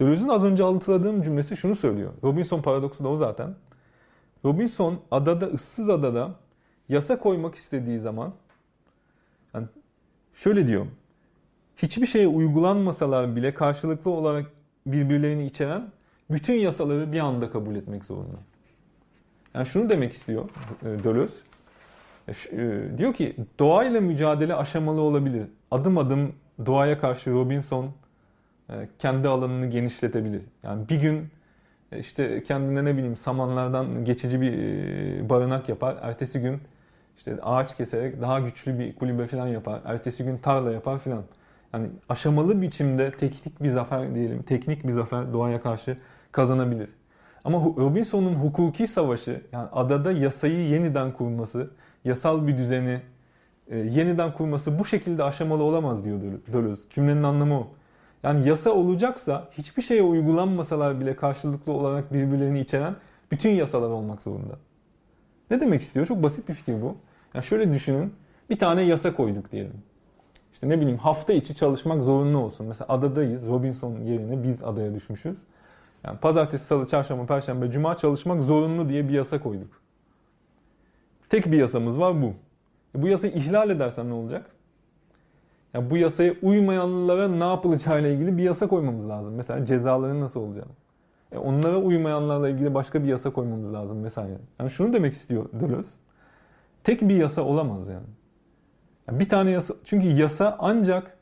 Deleuze'ün 0.00 0.28
az 0.28 0.44
önce 0.44 0.64
alıntıladığım 0.64 1.22
cümlesi 1.22 1.56
şunu 1.56 1.74
söylüyor. 1.74 2.12
Robinson 2.24 2.62
paradoksu 2.62 3.04
da 3.04 3.08
o 3.08 3.16
zaten. 3.16 3.54
Robinson 4.44 4.98
adada, 5.10 5.46
ıssız 5.46 5.90
adada 5.90 6.30
yasa 6.90 7.18
koymak 7.18 7.54
istediği 7.54 7.98
zaman 7.98 8.32
yani 9.54 9.66
şöyle 10.34 10.66
diyor. 10.66 10.86
Hiçbir 11.76 12.06
şeye 12.06 12.28
uygulanmasalar 12.28 13.36
bile 13.36 13.54
karşılıklı 13.54 14.10
olarak 14.10 14.46
birbirlerini 14.86 15.46
içeren 15.46 15.90
bütün 16.30 16.54
yasaları 16.54 17.12
bir 17.12 17.20
anda 17.20 17.50
kabul 17.50 17.76
etmek 17.76 18.04
zorunda. 18.04 18.36
Yani 19.54 19.66
şunu 19.66 19.90
demek 19.90 20.12
istiyor 20.12 20.48
e, 20.82 21.04
Deleuze. 21.04 21.34
E, 22.28 22.32
e, 22.32 22.98
diyor 22.98 23.14
ki 23.14 23.36
doğayla 23.58 24.00
mücadele 24.00 24.54
aşamalı 24.54 25.00
olabilir. 25.00 25.46
Adım 25.70 25.98
adım 25.98 26.32
doğaya 26.66 27.00
karşı 27.00 27.30
Robinson 27.30 27.90
kendi 28.98 29.28
alanını 29.28 29.66
genişletebilir. 29.66 30.42
Yani 30.62 30.88
bir 30.88 31.00
gün 31.00 31.28
işte 31.98 32.42
kendine 32.42 32.84
ne 32.84 32.96
bileyim 32.96 33.16
samanlardan 33.16 34.04
geçici 34.04 34.40
bir 34.40 35.28
barınak 35.28 35.68
yapar. 35.68 35.96
Ertesi 36.02 36.40
gün 36.40 36.60
İşte 37.20 37.38
ağaç 37.42 37.76
keserek 37.76 38.20
daha 38.20 38.40
güçlü 38.40 38.78
bir 38.78 38.94
kulübe 38.94 39.26
falan 39.26 39.46
yapar. 39.46 39.80
Ertesi 39.84 40.24
gün 40.24 40.38
tarla 40.38 40.72
yapar 40.72 40.98
falan. 40.98 41.22
Yani 41.74 41.88
aşamalı 42.08 42.62
biçimde 42.62 43.10
teknik 43.10 43.62
bir 43.62 43.70
zafer 43.70 44.14
diyelim, 44.14 44.42
teknik 44.42 44.86
bir 44.86 44.92
zafer 44.92 45.32
doğaya 45.32 45.62
karşı 45.62 45.96
kazanabilir. 46.32 46.88
Ama 47.44 47.58
Robinson'un 47.58 48.34
hukuki 48.34 48.86
savaşı, 48.86 49.42
yani 49.52 49.68
adada 49.72 50.12
yasayı 50.12 50.68
yeniden 50.68 51.12
kurması, 51.12 51.70
yasal 52.04 52.46
bir 52.46 52.58
düzeni 52.58 53.00
e, 53.68 53.78
yeniden 53.78 54.32
kurması 54.32 54.78
bu 54.78 54.84
şekilde 54.84 55.24
aşamalı 55.24 55.62
olamaz 55.62 56.04
diyor 56.04 56.20
Deleuze. 56.52 56.82
Cümlenin 56.90 57.22
anlamı 57.22 57.58
o. 57.58 57.66
Yani 58.22 58.48
yasa 58.48 58.70
olacaksa 58.70 59.48
hiçbir 59.52 59.82
şeye 59.82 60.02
uygulanmasalar 60.02 61.00
bile 61.00 61.16
karşılıklı 61.16 61.72
olarak 61.72 62.12
birbirlerini 62.12 62.60
içeren 62.60 62.94
bütün 63.30 63.50
yasalar 63.50 63.90
olmak 63.90 64.22
zorunda. 64.22 64.58
Ne 65.50 65.60
demek 65.60 65.82
istiyor? 65.82 66.06
Çok 66.06 66.22
basit 66.22 66.48
bir 66.48 66.54
fikir 66.54 66.82
bu. 66.82 66.96
Yani 67.34 67.44
şöyle 67.44 67.72
düşünün. 67.72 68.14
Bir 68.50 68.58
tane 68.58 68.82
yasa 68.82 69.16
koyduk 69.16 69.52
diyelim. 69.52 69.82
İşte 70.52 70.68
ne 70.68 70.80
bileyim 70.80 70.98
hafta 70.98 71.32
içi 71.32 71.54
çalışmak 71.54 72.02
zorunlu 72.02 72.38
olsun. 72.38 72.66
Mesela 72.66 72.86
adadayız. 72.88 73.46
Robinson 73.46 74.00
yerine 74.00 74.42
biz 74.42 74.62
adaya 74.62 74.94
düşmüşüz. 74.94 75.38
Yani 76.04 76.18
pazartesi, 76.18 76.64
salı, 76.64 76.86
çarşamba, 76.86 77.26
perşembe, 77.26 77.70
cuma 77.70 77.96
çalışmak 77.96 78.42
zorunlu 78.42 78.88
diye 78.88 79.08
bir 79.08 79.12
yasa 79.12 79.40
koyduk. 79.40 79.80
Tek 81.28 81.46
bir 81.52 81.58
yasamız 81.58 81.98
var 81.98 82.22
bu. 82.22 82.34
E 82.98 83.02
bu 83.02 83.08
yasayı 83.08 83.32
ihlal 83.32 83.70
edersem 83.70 84.08
ne 84.08 84.14
olacak? 84.14 84.46
Ya 85.74 85.90
bu 85.90 85.96
yasaya 85.96 86.34
uymayanlara 86.42 87.28
ne 87.28 87.44
yapılacağıyla 87.44 88.10
ilgili 88.10 88.38
bir 88.38 88.42
yasa 88.42 88.68
koymamız 88.68 89.08
lazım. 89.08 89.34
Mesela 89.34 89.66
cezaların 89.66 90.20
nasıl 90.20 90.40
olacağını. 90.40 90.72
E 91.32 91.38
onlara 91.38 91.76
uymayanlarla 91.76 92.48
ilgili 92.48 92.74
başka 92.74 93.02
bir 93.02 93.08
yasa 93.08 93.30
koymamız 93.30 93.72
lazım 93.72 94.04
vesaire. 94.04 94.38
Yani 94.58 94.70
şunu 94.70 94.92
demek 94.92 95.12
istiyor 95.12 95.48
Deleuze. 95.52 95.99
Tek 96.84 97.08
bir 97.08 97.16
yasa 97.16 97.42
olamaz 97.42 97.88
yani. 97.88 98.06
yani 99.08 99.20
bir 99.20 99.28
tane 99.28 99.50
yasa 99.50 99.74
çünkü 99.84 100.08
yasa 100.08 100.56
ancak 100.58 101.18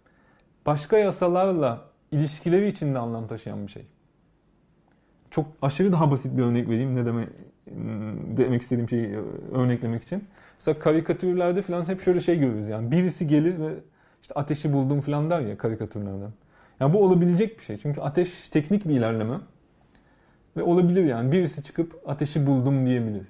başka 0.66 0.98
yasalarla 0.98 1.84
ilişkileri 2.12 2.68
içinde 2.68 2.98
anlam 2.98 3.26
taşıyan 3.26 3.66
bir 3.66 3.72
şey. 3.72 3.86
Çok 5.30 5.46
aşırı 5.62 5.92
daha 5.92 6.10
basit 6.10 6.36
bir 6.36 6.42
örnek 6.42 6.68
vereyim 6.68 6.96
ne 6.96 7.06
demek 7.06 7.28
demek 8.36 8.62
istediğim 8.62 8.88
şeyi 8.88 9.18
örneklemek 9.52 10.02
için. 10.02 10.24
Mesela 10.58 10.78
karikatürlerde 10.78 11.62
falan 11.62 11.88
hep 11.88 12.02
şöyle 12.02 12.20
şey 12.20 12.38
görürüz 12.38 12.68
yani 12.68 12.90
birisi 12.90 13.26
gelir 13.26 13.58
ve 13.58 13.74
işte 14.22 14.34
ateşi 14.34 14.72
buldum 14.72 15.00
falan 15.00 15.30
der 15.30 15.40
ya 15.40 15.58
karikatürlerden. 15.58 16.30
Yani 16.80 16.94
bu 16.94 17.04
olabilecek 17.04 17.58
bir 17.58 17.64
şey. 17.64 17.78
Çünkü 17.78 18.00
ateş 18.00 18.48
teknik 18.48 18.88
bir 18.88 18.94
ilerleme. 18.94 19.40
Ve 20.56 20.62
olabilir 20.62 21.04
yani. 21.04 21.32
Birisi 21.32 21.62
çıkıp 21.62 22.02
ateşi 22.06 22.46
buldum 22.46 22.86
diyebilir. 22.86 23.26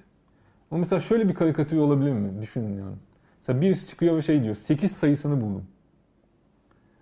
Ama 0.71 0.79
mesela 0.79 1.01
şöyle 1.01 1.29
bir 1.29 1.35
karikatür 1.35 1.77
olabilir 1.77 2.13
mi? 2.13 2.43
Düşünün 2.43 2.79
yani. 2.79 2.97
Mesela 3.41 3.61
birisi 3.61 3.89
çıkıyor 3.89 4.17
ve 4.17 4.23
şey 4.23 4.43
diyor. 4.43 4.55
8 4.55 4.93
sayısını 4.93 5.41
buldum. 5.41 5.65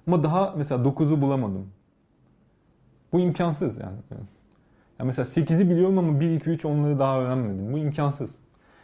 Ama 0.06 0.24
daha 0.24 0.54
mesela 0.56 0.84
9'u 0.84 1.20
bulamadım. 1.20 1.68
Bu 3.12 3.20
imkansız 3.20 3.78
yani. 3.78 3.96
yani 4.98 5.06
mesela 5.06 5.26
8'i 5.26 5.70
biliyorum 5.70 5.98
ama 5.98 6.20
1, 6.20 6.30
2, 6.30 6.50
3 6.50 6.64
onları 6.64 6.98
daha 6.98 7.20
öğrenmedim. 7.20 7.72
Bu 7.72 7.78
imkansız. 7.78 8.34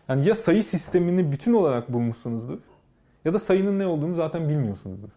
Yani 0.08 0.28
ya 0.28 0.34
sayı 0.34 0.64
sistemini 0.64 1.32
bütün 1.32 1.52
olarak 1.52 1.92
bulmuşsunuzdur 1.92 2.58
ya 3.24 3.34
da 3.34 3.38
sayının 3.38 3.78
ne 3.78 3.86
olduğunu 3.86 4.14
zaten 4.14 4.48
bilmiyorsunuzdur. 4.48 5.08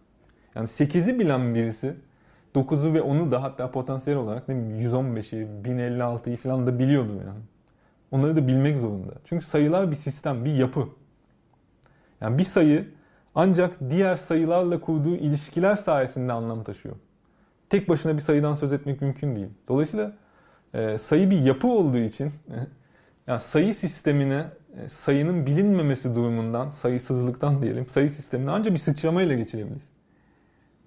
Yani 0.54 0.66
8'i 0.66 1.18
bilen 1.18 1.54
birisi 1.54 1.94
9'u 2.54 2.94
ve 2.94 2.98
10'u 2.98 3.30
da 3.30 3.42
hatta 3.42 3.70
potansiyel 3.70 4.18
olarak 4.18 4.48
ne 4.48 4.56
bileyim 4.56 4.90
115'i, 4.90 5.46
1056'yı 5.64 6.36
falan 6.36 6.66
da 6.66 6.78
biliyordu 6.78 7.12
yani. 7.26 7.40
Onları 8.10 8.36
da 8.36 8.48
bilmek 8.48 8.78
zorunda. 8.78 9.12
Çünkü 9.24 9.46
sayılar 9.46 9.90
bir 9.90 9.96
sistem, 9.96 10.44
bir 10.44 10.54
yapı. 10.54 10.88
Yani 12.20 12.38
bir 12.38 12.44
sayı 12.44 12.88
ancak 13.34 13.76
diğer 13.90 14.16
sayılarla 14.16 14.80
kurduğu 14.80 15.16
ilişkiler 15.16 15.76
sayesinde 15.76 16.32
anlam 16.32 16.64
taşıyor. 16.64 16.96
Tek 17.70 17.88
başına 17.88 18.14
bir 18.16 18.22
sayıdan 18.22 18.54
söz 18.54 18.72
etmek 18.72 19.00
mümkün 19.00 19.36
değil. 19.36 19.48
Dolayısıyla 19.68 20.12
e, 20.74 20.98
sayı 20.98 21.30
bir 21.30 21.38
yapı 21.38 21.68
olduğu 21.68 21.98
için 21.98 22.32
yani 23.26 23.40
sayı 23.40 23.74
sistemine 23.74 24.46
e, 24.84 24.88
sayının 24.88 25.46
bilinmemesi 25.46 26.14
durumundan, 26.14 26.70
sayısızlıktan 26.70 27.62
diyelim, 27.62 27.88
sayı 27.88 28.10
sistemine 28.10 28.50
ancak 28.50 28.74
bir 28.74 28.78
sıçramayla 28.78 29.34
geçirebiliriz. 29.34 29.82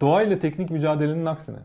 Doğayla 0.01 0.39
teknik 0.39 0.69
mücadelenin 0.69 1.25
aksine. 1.25 1.57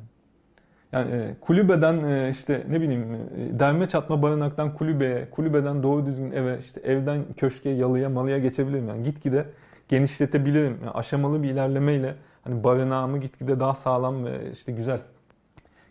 Yani 0.94 1.10
e, 1.12 1.34
kulübeden 1.40 2.04
e, 2.04 2.30
işte 2.30 2.64
ne 2.68 2.80
bileyim 2.80 3.02
e, 3.14 3.58
derme 3.58 3.86
çatma 3.86 4.22
barınaktan 4.22 4.74
kulübeye, 4.74 5.30
kulübeden 5.30 5.82
doğru 5.82 6.06
düzgün 6.06 6.30
eve, 6.30 6.58
işte 6.64 6.80
evden 6.80 7.24
köşke, 7.36 7.70
yalıya, 7.70 8.08
malıya 8.08 8.38
geçebilirim. 8.38 8.88
Yani 8.88 9.02
gitgide 9.02 9.46
genişletebilirim. 9.88 10.78
Yani 10.80 10.90
aşamalı 10.90 11.42
bir 11.42 11.48
ilerlemeyle 11.48 12.14
hani 12.44 12.64
barınağımı 12.64 13.18
gitgide 13.18 13.60
daha 13.60 13.74
sağlam 13.74 14.24
ve 14.24 14.52
işte 14.52 14.72
güzel 14.72 15.00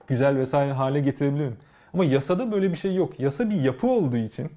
güzel 0.08 0.38
vesaire 0.38 0.72
hale 0.72 1.00
getirebilirim. 1.00 1.58
Ama 1.94 2.06
yasada 2.06 2.52
böyle 2.52 2.72
bir 2.72 2.78
şey 2.78 2.96
yok. 2.96 3.20
Yasa 3.20 3.50
bir 3.50 3.62
yapı 3.62 3.88
olduğu 3.88 4.18
için 4.18 4.50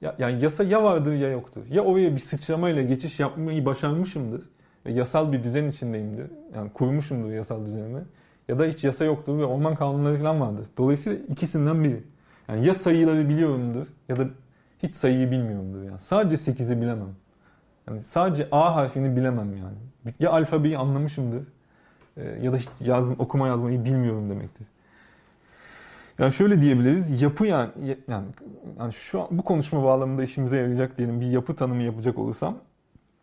ya, 0.00 0.14
yani 0.18 0.44
yasa 0.44 0.64
ya 0.64 0.82
vardır 0.82 1.12
ya 1.12 1.30
yoktur. 1.30 1.62
Ya 1.70 1.82
oraya 1.82 2.14
bir 2.14 2.20
sıçramayla 2.20 2.82
geçiş 2.82 3.20
yapmayı 3.20 3.66
başarmışımdır 3.66 4.42
yasal 4.88 5.32
bir 5.32 5.42
düzen 5.42 5.68
içindeyimdir. 5.68 6.26
Yani 6.54 6.70
kurmuşumdur 6.70 7.30
yasal 7.30 7.66
düzenimi. 7.66 8.00
Ya 8.48 8.58
da 8.58 8.64
hiç 8.64 8.84
yasa 8.84 9.04
yoktur 9.04 9.38
ve 9.38 9.44
orman 9.44 9.74
kanunları 9.74 10.18
falan 10.18 10.40
vardır. 10.40 10.66
Dolayısıyla 10.78 11.18
ikisinden 11.28 11.84
biri. 11.84 12.02
Yani 12.48 12.66
ya 12.66 12.74
sayıları 12.74 13.28
biliyorumdur 13.28 13.86
ya 14.08 14.18
da 14.18 14.24
hiç 14.82 14.94
sayıyı 14.94 15.30
bilmiyorumdur. 15.30 15.82
Yani 15.82 15.98
sadece 15.98 16.52
8'i 16.52 16.80
bilemem. 16.80 17.14
Yani 17.88 18.02
sadece 18.02 18.48
A 18.52 18.74
harfini 18.74 19.16
bilemem 19.16 19.56
yani. 19.56 20.14
Ya 20.20 20.30
alfabeyi 20.30 20.78
anlamışımdır 20.78 21.42
e, 22.16 22.38
ya 22.42 22.52
da 22.52 22.56
hiç 22.56 22.68
yazım, 22.80 23.16
okuma 23.18 23.48
yazmayı 23.48 23.84
bilmiyorum 23.84 24.30
demektir. 24.30 24.66
Yani 26.18 26.32
şöyle 26.32 26.62
diyebiliriz. 26.62 27.22
Yapı 27.22 27.46
yani 27.46 27.70
yani, 28.08 28.26
yani 28.78 28.92
şu 28.92 29.22
an 29.22 29.28
bu 29.30 29.42
konuşma 29.42 29.84
bağlamında 29.84 30.22
işimize 30.22 30.56
yarayacak 30.56 30.98
diyelim 30.98 31.20
bir 31.20 31.26
yapı 31.26 31.56
tanımı 31.56 31.82
yapacak 31.82 32.18
olursam 32.18 32.58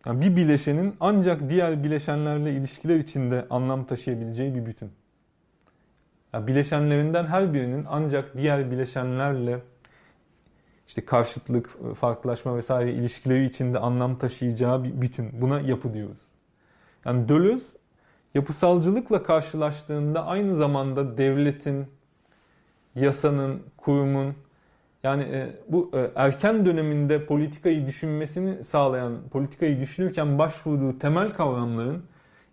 yani 0.06 0.22
bir 0.22 0.36
bileşenin 0.36 0.96
ancak 1.00 1.50
diğer 1.50 1.84
bileşenlerle 1.84 2.54
ilişkiler 2.54 2.96
içinde 2.96 3.46
anlam 3.50 3.86
taşıyabileceği 3.86 4.56
bir 4.56 4.66
bütün. 4.66 4.90
Bileşenlerinden 6.34 7.26
her 7.26 7.54
birinin 7.54 7.86
ancak 7.90 8.38
diğer 8.38 8.72
bileşenlerle 8.72 9.60
işte 10.88 11.06
karşıtlık, 11.06 11.96
farklılaşma 11.96 12.58
vesaire 12.58 12.94
ilişkileri 12.94 13.46
içinde 13.46 13.80
anlam 13.80 14.18
taşıyacağı 14.18 14.84
bir 14.84 15.02
bütün. 15.02 15.42
Buna 15.42 15.60
yapı 15.60 15.94
diyoruz. 15.94 16.18
Yani 17.06 17.30
Deleuze 17.30 17.66
yapısalcılıkla 18.34 19.24
karşılaştığında 19.24 20.26
aynı 20.26 20.56
zamanda 20.56 21.18
devletin, 21.18 21.88
yasanın, 22.96 23.62
kurumun 23.78 24.34
yani 25.04 25.24
e, 25.24 25.56
bu 25.70 25.92
e, 25.94 26.12
erken 26.16 26.66
döneminde 26.66 27.26
politikayı 27.26 27.88
düşünmesini 27.88 28.64
sağlayan, 28.64 29.18
politikayı 29.32 29.80
düşünürken 29.80 30.40
başvurduğu 30.40 31.00
temel 31.00 31.34
kavramların 31.34 32.04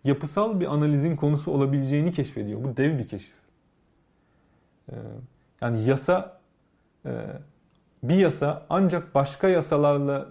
yapısal 0.05 0.61
bir 0.61 0.67
analizin 0.67 1.17
konusu 1.17 1.51
olabileceğini 1.51 2.13
keşfediyor. 2.13 2.65
Bu 2.65 2.77
dev 2.77 2.99
bir 2.99 3.09
keşif. 3.09 3.40
E, 4.91 4.95
yani 5.61 5.85
yasa, 5.85 6.41
e, 7.07 7.11
bir 8.03 8.17
yasa 8.17 8.67
ancak 8.71 9.15
başka 9.15 9.49
yasalarla 9.49 10.27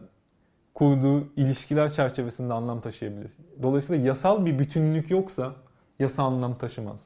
kurduğu 0.74 1.28
ilişkiler 1.36 1.94
çerçevesinde 1.94 2.54
anlam 2.54 2.82
taşıyabilir. 2.82 3.32
Dolayısıyla 3.62 4.08
yasal 4.08 4.46
bir 4.46 4.60
bütünlük 4.60 5.12
yoksa 5.12 5.54
yasa 6.00 6.24
anlam 6.24 6.58
taşımaz. 6.58 7.00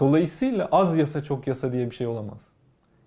Dolayısıyla 0.00 0.68
az 0.72 0.98
yasa 0.98 1.24
çok 1.24 1.46
yasa 1.46 1.72
diye 1.72 1.90
bir 1.90 1.94
şey 1.94 2.06
olamaz. 2.06 2.38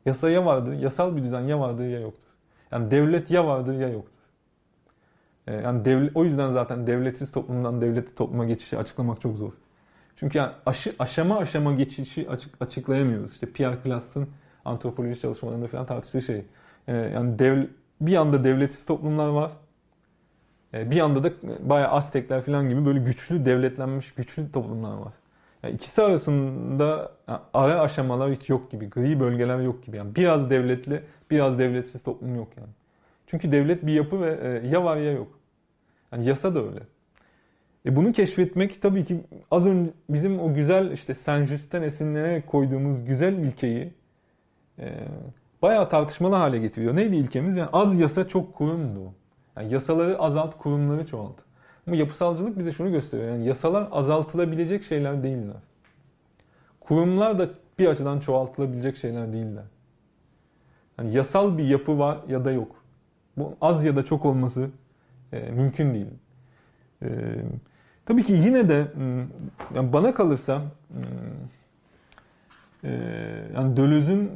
Yasa 0.05 0.30
ya 0.30 0.45
vardır, 0.45 0.73
yasal 0.73 1.15
bir 1.15 1.23
düzen 1.23 1.41
ya 1.41 1.59
vardır 1.59 1.85
ya 1.85 1.99
yoktur. 1.99 2.27
Yani 2.72 2.91
devlet 2.91 3.31
ya 3.31 3.47
vardır 3.47 3.73
ya 3.73 3.89
yoktur. 3.89 4.18
Ee, 5.47 5.53
yani 5.53 5.85
devlet, 5.85 6.15
o 6.15 6.23
yüzden 6.23 6.51
zaten 6.51 6.88
devletsiz 6.88 7.31
toplumdan 7.31 7.81
devletli 7.81 8.15
topluma 8.15 8.45
geçişi 8.45 8.77
açıklamak 8.77 9.22
çok 9.22 9.38
zor. 9.38 9.51
Çünkü 10.19 10.38
yani 10.38 10.52
aşı, 10.65 10.95
aşama 10.99 11.38
aşama 11.38 11.73
geçişi 11.73 12.30
açık, 12.30 12.61
açıklayamıyoruz. 12.61 13.34
İşte 13.34 13.52
Pierre 13.52 13.77
Class'ın 13.84 14.30
antropoloji 14.65 15.22
çalışmalarında 15.22 15.68
falan 15.68 15.85
tartıştığı 15.85 16.22
şey. 16.22 16.45
Ee, 16.88 16.95
yani 16.95 17.39
dev, 17.39 17.64
bir 18.02 18.15
anda 18.15 18.44
devletsiz 18.44 18.85
toplumlar 18.85 19.27
var. 19.27 19.52
Ee, 20.73 20.91
bir 20.91 20.95
yanda 20.95 21.23
da 21.23 21.31
bayağı 21.60 21.91
Aztekler 21.91 22.41
falan 22.41 22.69
gibi 22.69 22.85
böyle 22.85 22.99
güçlü 22.99 23.45
devletlenmiş 23.45 24.14
güçlü 24.14 24.52
toplumlar 24.52 24.98
var. 24.98 25.14
Yani 25.64 25.76
ikisi 25.76 26.02
arasında 26.02 27.11
ara 27.53 27.81
aşamalar 27.81 28.31
hiç 28.31 28.49
yok 28.49 28.72
gibi. 28.72 28.89
Gri 28.89 29.19
bölgeler 29.19 29.60
yok 29.60 29.84
gibi. 29.84 29.98
Yani 29.98 30.15
biraz 30.15 30.49
devletli, 30.49 31.03
biraz 31.31 31.60
devletsiz 31.60 32.03
toplum 32.03 32.35
yok 32.35 32.48
yani. 32.57 32.69
Çünkü 33.27 33.52
devlet 33.52 33.85
bir 33.85 33.94
yapı 33.94 34.22
ve 34.22 34.61
e, 34.64 34.68
ya 34.68 34.84
var 34.84 34.98
ya 34.98 35.11
yok. 35.11 35.39
Yani 36.11 36.26
yasa 36.26 36.56
da 36.56 36.64
öyle. 36.64 36.80
E 37.88 37.95
bunu 37.95 38.11
keşfetmek 38.11 38.81
tabii 38.81 39.05
ki 39.05 39.22
az 39.51 39.65
önce 39.65 39.91
bizim 40.09 40.39
o 40.39 40.53
güzel 40.53 40.91
işte 40.91 41.14
Saint-Just'ten 41.14 41.81
esinlenerek 41.81 42.47
koyduğumuz 42.47 43.05
güzel 43.05 43.34
ilkeyi 43.34 43.93
e, 44.80 44.93
bayağı 45.61 45.89
tartışmalı 45.89 46.35
hale 46.35 46.57
getiriyor. 46.57 46.95
Neydi 46.95 47.15
ilkemiz? 47.15 47.57
Yani 47.57 47.69
az 47.73 47.99
yasa 47.99 48.27
çok 48.27 48.53
kurumdu. 48.53 49.14
Yani 49.57 49.73
yasaları 49.73 50.19
azalt, 50.19 50.57
kurumları 50.57 51.07
çoğalt. 51.07 51.35
Ama 51.88 51.95
yapısalcılık 51.95 52.59
bize 52.59 52.72
şunu 52.72 52.91
gösteriyor. 52.91 53.30
Yani 53.30 53.45
yasalar 53.45 53.88
azaltılabilecek 53.91 54.84
şeyler 54.84 55.23
değiller. 55.23 55.55
Kurumlar 56.80 57.39
da 57.39 57.49
bir 57.80 57.88
açıdan 57.88 58.19
çoğaltılabilecek 58.19 58.97
şeyler 58.97 59.34
değiller. 59.34 59.65
Yani 60.99 61.14
yasal 61.14 61.57
bir 61.57 61.64
yapı 61.64 61.99
var 61.99 62.18
ya 62.27 62.45
da 62.45 62.51
yok. 62.51 62.76
Bu 63.38 63.55
az 63.61 63.84
ya 63.84 63.95
da 63.95 64.05
çok 64.05 64.26
olması 64.26 64.69
e, 65.34 65.39
mümkün 65.39 65.93
değil. 65.93 66.07
E, 67.03 67.07
tabii 68.08 68.24
ki 68.24 68.34
yine 68.34 68.70
de 68.70 68.88
hmm, 68.94 69.20
yani 69.76 69.94
bana 69.94 70.14
kalırsa 70.14 70.62
hmm, 70.92 71.04
e, 72.84 72.92
yani 73.56 73.78
Döloz'un 73.78 74.30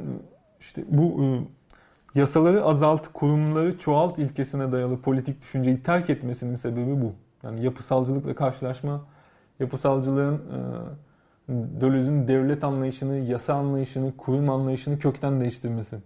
işte 0.60 0.84
bu 0.88 1.24
e, 1.24 1.26
yasaları 2.20 2.64
azalt, 2.64 3.08
kurumları 3.12 3.78
çoğalt 3.78 4.18
ilkesine 4.18 4.72
dayalı 4.72 5.00
politik 5.00 5.42
düşünceyi 5.42 5.82
terk 5.82 6.10
etmesinin 6.10 6.56
sebebi 6.56 7.02
bu. 7.02 7.12
Yani 7.42 7.64
yapısalcılıkla 7.64 8.34
karşılaşma, 8.34 9.04
yapısalcılığın 9.60 10.34
e, 10.34 11.80
Döloz'un 11.80 12.28
devlet 12.28 12.64
anlayışını, 12.64 13.16
yasa 13.16 13.54
anlayışını, 13.54 14.16
kurum 14.16 14.50
anlayışını 14.50 14.98
kökten 14.98 15.40
değiştirmesi. 15.40 15.96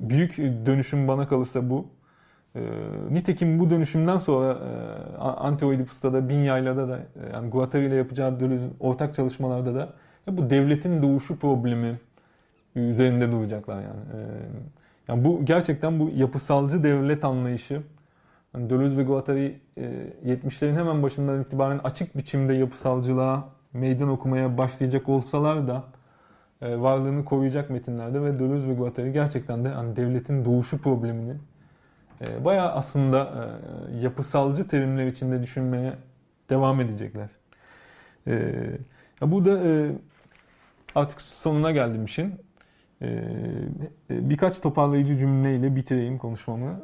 Büyük 0.00 0.38
dönüşüm 0.38 1.08
bana 1.08 1.28
kalırsa 1.28 1.70
bu. 1.70 1.86
E, 2.56 2.60
nitekim 3.14 3.58
bu 3.58 3.70
dönüşümden 3.70 4.18
sonra 4.18 4.58
e, 6.04 6.12
da, 6.12 6.28
Binya'yla 6.28 6.76
da, 6.76 6.98
yani 7.32 7.50
Guattari 7.50 7.86
ile 7.86 7.94
yapacağı 7.94 8.40
Döloz'un 8.40 8.74
ortak 8.80 9.14
çalışmalarda 9.14 9.74
da 9.74 9.92
bu 10.28 10.50
devletin 10.50 11.02
doğuşu 11.02 11.38
problemi 11.38 11.98
üzerinde 12.76 13.32
duracaklar 13.32 13.74
yani. 13.74 14.26
Yani 15.08 15.24
bu 15.24 15.44
gerçekten 15.44 16.00
bu 16.00 16.10
yapısalcı 16.14 16.84
devlet 16.84 17.24
anlayışı 17.24 17.82
hani 18.52 18.70
Deleuze 18.70 18.96
ve 18.96 19.02
Guattari 19.02 19.56
70'lerin 20.26 20.74
hemen 20.74 21.02
başından 21.02 21.40
itibaren 21.40 21.80
açık 21.84 22.16
biçimde 22.16 22.54
yapısalcılığa 22.54 23.44
meydan 23.72 24.08
okumaya 24.08 24.58
başlayacak 24.58 25.08
olsalar 25.08 25.68
da 25.68 25.84
e, 26.62 26.80
varlığını 26.80 27.24
koruyacak 27.24 27.70
metinlerde 27.70 28.22
ve 28.22 28.38
Deleuze 28.38 28.68
ve 28.68 28.74
Guattari 28.74 29.12
gerçekten 29.12 29.64
de 29.64 29.68
hani 29.68 29.96
devletin 29.96 30.44
doğuşu 30.44 30.78
problemini 30.78 31.34
e, 32.20 32.44
bayağı 32.44 32.72
aslında 32.72 33.50
e, 33.92 33.96
yapısalcı 33.96 34.68
terimler 34.68 35.06
içinde 35.06 35.42
düşünmeye 35.42 35.92
devam 36.50 36.80
edecekler. 36.80 37.28
Bu 39.22 39.44
da 39.44 39.60
artık 40.94 41.20
sonuna 41.20 41.70
geldim 41.70 42.04
işin. 42.04 42.34
Birkaç 44.10 44.60
toparlayıcı 44.60 45.16
cümleyle 45.16 45.76
bitireyim 45.76 46.18
konuşmamı. 46.18 46.80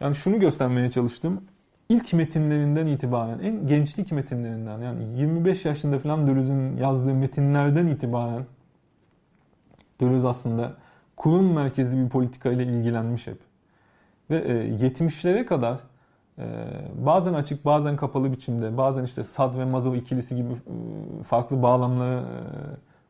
Yani 0.00 0.16
şunu 0.16 0.40
göstermeye 0.40 0.90
çalıştım 0.90 1.42
ilk 1.88 2.12
metinlerinden 2.12 2.86
itibaren, 2.86 3.38
en 3.38 3.66
gençlik 3.66 4.12
metinlerinden 4.12 4.78
yani 4.78 5.18
25 5.18 5.64
yaşında 5.64 5.98
falan 5.98 6.26
Deleuze'ün 6.26 6.76
yazdığı 6.76 7.14
metinlerden 7.14 7.86
itibaren 7.86 8.46
Deleuze 10.00 10.28
aslında 10.28 10.74
kurum 11.16 11.54
merkezli 11.54 12.04
bir 12.04 12.08
politika 12.08 12.50
ile 12.50 12.64
ilgilenmiş 12.64 13.26
hep. 13.26 13.38
Ve 14.30 14.36
70'lere 14.68 15.38
e, 15.38 15.46
kadar 15.46 15.78
e, 16.38 16.44
bazen 17.06 17.34
açık 17.34 17.64
bazen 17.64 17.96
kapalı 17.96 18.32
biçimde 18.32 18.76
bazen 18.76 19.04
işte 19.04 19.24
Sad 19.24 19.58
ve 19.58 19.64
Mazo 19.64 19.94
ikilisi 19.94 20.36
gibi 20.36 20.52
e, 20.52 21.22
farklı 21.22 21.62
bağlamları 21.62 22.22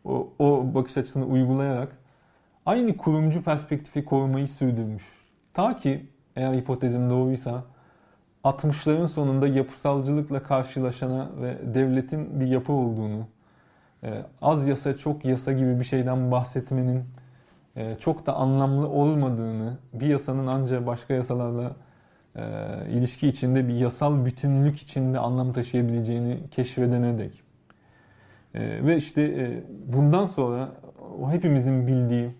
o, 0.05 0.28
o 0.38 0.74
bakış 0.74 0.97
açısını 0.97 1.26
uygulayarak 1.26 1.97
aynı 2.66 2.97
kurumcu 2.97 3.43
perspektifi 3.43 4.05
korumayı 4.05 4.48
sürdürmüş. 4.48 5.05
Ta 5.55 5.76
ki 5.76 6.06
eğer 6.36 6.55
hipotezim 6.55 7.10
doğruysa 7.10 7.64
60'ların 8.44 9.09
sonunda 9.09 9.48
yapısalcılıkla 9.48 10.43
karşılaşana 10.43 11.30
ve 11.43 11.74
devletin 11.74 12.40
bir 12.40 12.47
yapı 12.47 12.72
olduğunu, 12.72 13.26
e, 14.05 14.22
az 14.43 14.66
yasa 14.66 14.98
çok 14.98 15.24
yasa 15.24 15.52
gibi 15.52 15.80
bir 15.80 15.84
şeyden 15.84 16.30
bahsetmenin 16.30 16.98
e, 16.98 17.05
çok 18.01 18.27
da 18.27 18.35
anlamlı 18.35 18.89
olmadığını, 18.89 19.78
bir 19.93 20.07
yasanın 20.07 20.47
ancak 20.47 20.86
başka 20.86 21.15
yasalarla 21.15 21.73
e, 22.36 22.43
ilişki 22.90 23.28
içinde 23.28 23.69
bir 23.69 23.74
yasal 23.74 24.24
bütünlük 24.24 24.78
içinde 24.78 25.19
anlam 25.19 25.53
taşıyabileceğini 25.53 26.39
keşfedene 26.51 27.19
dek. 27.19 27.43
Ve 28.55 28.97
işte 28.97 29.53
bundan 29.86 30.27
sonra 30.27 30.69
o 31.23 31.31
hepimizin 31.31 31.86
bildiği, 31.86 32.31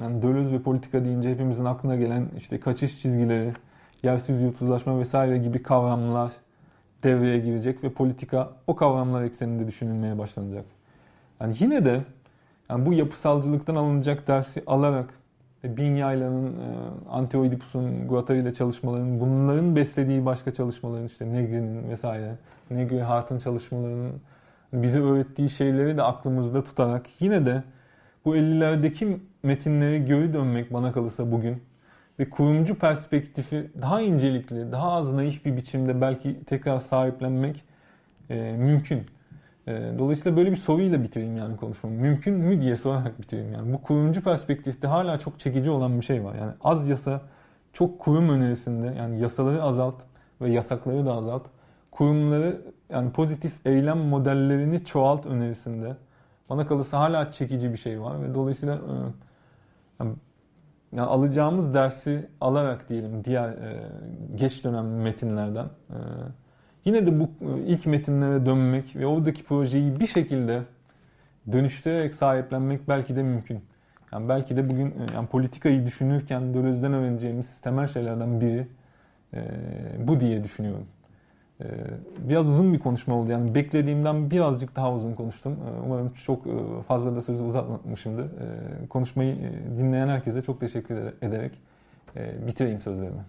yani 0.00 0.22
Deleuze 0.22 0.52
ve 0.52 0.62
politika 0.62 1.04
deyince 1.04 1.30
hepimizin 1.30 1.64
aklına 1.64 1.96
gelen 1.96 2.28
işte 2.38 2.60
kaçış 2.60 3.02
çizgileri, 3.02 3.52
yersiz 4.02 4.42
yurtsuzlaşma 4.42 4.98
vesaire 4.98 5.38
gibi 5.38 5.62
kavramlar 5.62 6.32
devreye 7.02 7.38
girecek 7.38 7.84
ve 7.84 7.92
politika 7.92 8.50
o 8.66 8.76
kavramlar 8.76 9.22
ekseninde 9.22 9.66
düşünülmeye 9.66 10.18
başlanacak. 10.18 10.64
Yani 11.40 11.54
yine 11.58 11.84
de 11.84 12.00
yani 12.70 12.86
bu 12.86 12.92
yapısalcılıktan 12.92 13.74
alınacak 13.74 14.28
dersi 14.28 14.62
alarak 14.66 15.14
Binyayla'nın, 15.64 16.46
e, 16.46 16.66
Antioidipus'un, 17.10 18.08
Guattari 18.08 18.38
ile 18.38 18.54
çalışmalarının, 18.54 19.20
bunların 19.20 19.76
beslediği 19.76 20.26
başka 20.26 20.54
çalışmaların, 20.54 21.06
işte 21.06 21.32
Negri'nin 21.32 21.90
vesaire, 21.90 22.36
Negri 22.70 23.02
Hart'ın 23.02 23.38
çalışmalarının 23.38 24.12
bize 24.72 25.00
öğrettiği 25.00 25.50
şeyleri 25.50 25.96
de 25.96 26.02
aklımızda 26.02 26.64
tutarak 26.64 27.06
yine 27.20 27.46
de 27.46 27.62
bu 28.24 28.36
50'lerdeki 28.36 29.18
metinleri 29.42 30.04
geri 30.04 30.34
dönmek 30.34 30.72
bana 30.72 30.92
kalırsa 30.92 31.32
bugün 31.32 31.62
ve 32.18 32.30
kurumcu 32.30 32.74
perspektifi 32.74 33.70
daha 33.82 34.00
incelikli, 34.00 34.72
daha 34.72 34.92
az 34.92 35.12
naif 35.12 35.44
bir 35.44 35.56
biçimde 35.56 36.00
belki 36.00 36.44
tekrar 36.44 36.78
sahiplenmek 36.78 37.64
e, 38.30 38.52
mümkün. 38.58 39.02
E, 39.66 39.92
dolayısıyla 39.98 40.36
böyle 40.36 40.50
bir 40.50 40.56
soruyla 40.56 41.02
bitireyim 41.02 41.36
yani 41.36 41.56
konuşmamı. 41.56 41.96
Mümkün 41.96 42.34
mü 42.34 42.60
diye 42.60 42.76
sorarak 42.76 43.20
bitireyim 43.20 43.52
yani. 43.52 43.72
Bu 43.72 43.82
kurumcu 43.82 44.22
perspektifte 44.22 44.86
hala 44.86 45.18
çok 45.18 45.40
çekici 45.40 45.70
olan 45.70 46.00
bir 46.00 46.04
şey 46.04 46.24
var. 46.24 46.34
Yani 46.34 46.52
az 46.64 46.88
yasa 46.88 47.20
çok 47.72 47.98
kurum 47.98 48.28
önerisinde 48.28 48.94
yani 48.98 49.20
yasaları 49.20 49.62
azalt 49.62 50.02
ve 50.40 50.50
yasakları 50.50 51.06
da 51.06 51.12
azalt. 51.12 51.46
Kurumları 51.90 52.62
yani 52.90 53.10
pozitif 53.10 53.66
eylem 53.66 53.98
modellerini 53.98 54.84
çoğalt 54.84 55.26
önerisinde 55.26 55.96
bana 56.50 56.66
kalırsa 56.66 56.98
hala 56.98 57.30
çekici 57.30 57.72
bir 57.72 57.78
şey 57.78 58.00
var 58.00 58.22
ve 58.22 58.34
dolayısıyla 58.34 58.74
e, 58.74 58.94
yani 60.00 60.14
yani 60.92 61.06
alacağımız 61.06 61.74
dersi 61.74 62.28
alarak 62.40 62.88
diyelim 62.88 63.24
diğer 63.24 63.48
e, 63.48 63.82
geç 64.34 64.64
dönem 64.64 65.02
metinlerden 65.02 65.64
e, 65.90 65.98
yine 66.86 67.06
de 67.06 67.20
bu 67.20 67.24
e, 67.24 67.60
ilk 67.66 67.86
metinlere 67.86 68.46
dönmek 68.46 68.96
ve 68.96 69.06
oradaki 69.06 69.44
projeyi 69.44 70.00
bir 70.00 70.06
şekilde 70.06 70.62
dönüştürerek 71.52 72.14
sahiplenmek 72.14 72.88
belki 72.88 73.16
de 73.16 73.22
mümkün. 73.22 73.60
Yani 74.12 74.28
belki 74.28 74.56
de 74.56 74.70
bugün 74.70 74.86
e, 74.86 75.14
yani 75.14 75.26
politikayı 75.26 75.86
düşünürken 75.86 76.54
Deleuze'den 76.54 76.92
öğreneceğimiz 76.92 77.60
temel 77.60 77.86
şeylerden 77.86 78.40
biri 78.40 78.66
e, 79.34 79.40
bu 79.98 80.20
diye 80.20 80.44
düşünüyorum. 80.44 80.86
Ee, 81.60 81.66
biraz 82.18 82.48
uzun 82.48 82.72
bir 82.72 82.78
konuşma 82.78 83.14
oldu. 83.14 83.30
Yani 83.30 83.54
beklediğimden 83.54 84.30
birazcık 84.30 84.76
daha 84.76 84.92
uzun 84.92 85.14
konuştum. 85.14 85.52
Ee, 85.52 85.80
umarım 85.86 86.12
çok 86.26 86.46
e, 86.46 86.50
fazla 86.88 87.16
da 87.16 87.22
sözü 87.22 87.42
uzatmamışımdır. 87.42 88.24
Ee, 88.24 88.86
konuşmayı 88.88 89.34
e, 89.36 89.78
dinleyen 89.78 90.08
herkese 90.08 90.42
çok 90.42 90.60
teşekkür 90.60 90.96
ederek 91.22 91.52
e, 92.16 92.46
bitireyim 92.46 92.80
sözlerimi. 92.80 93.24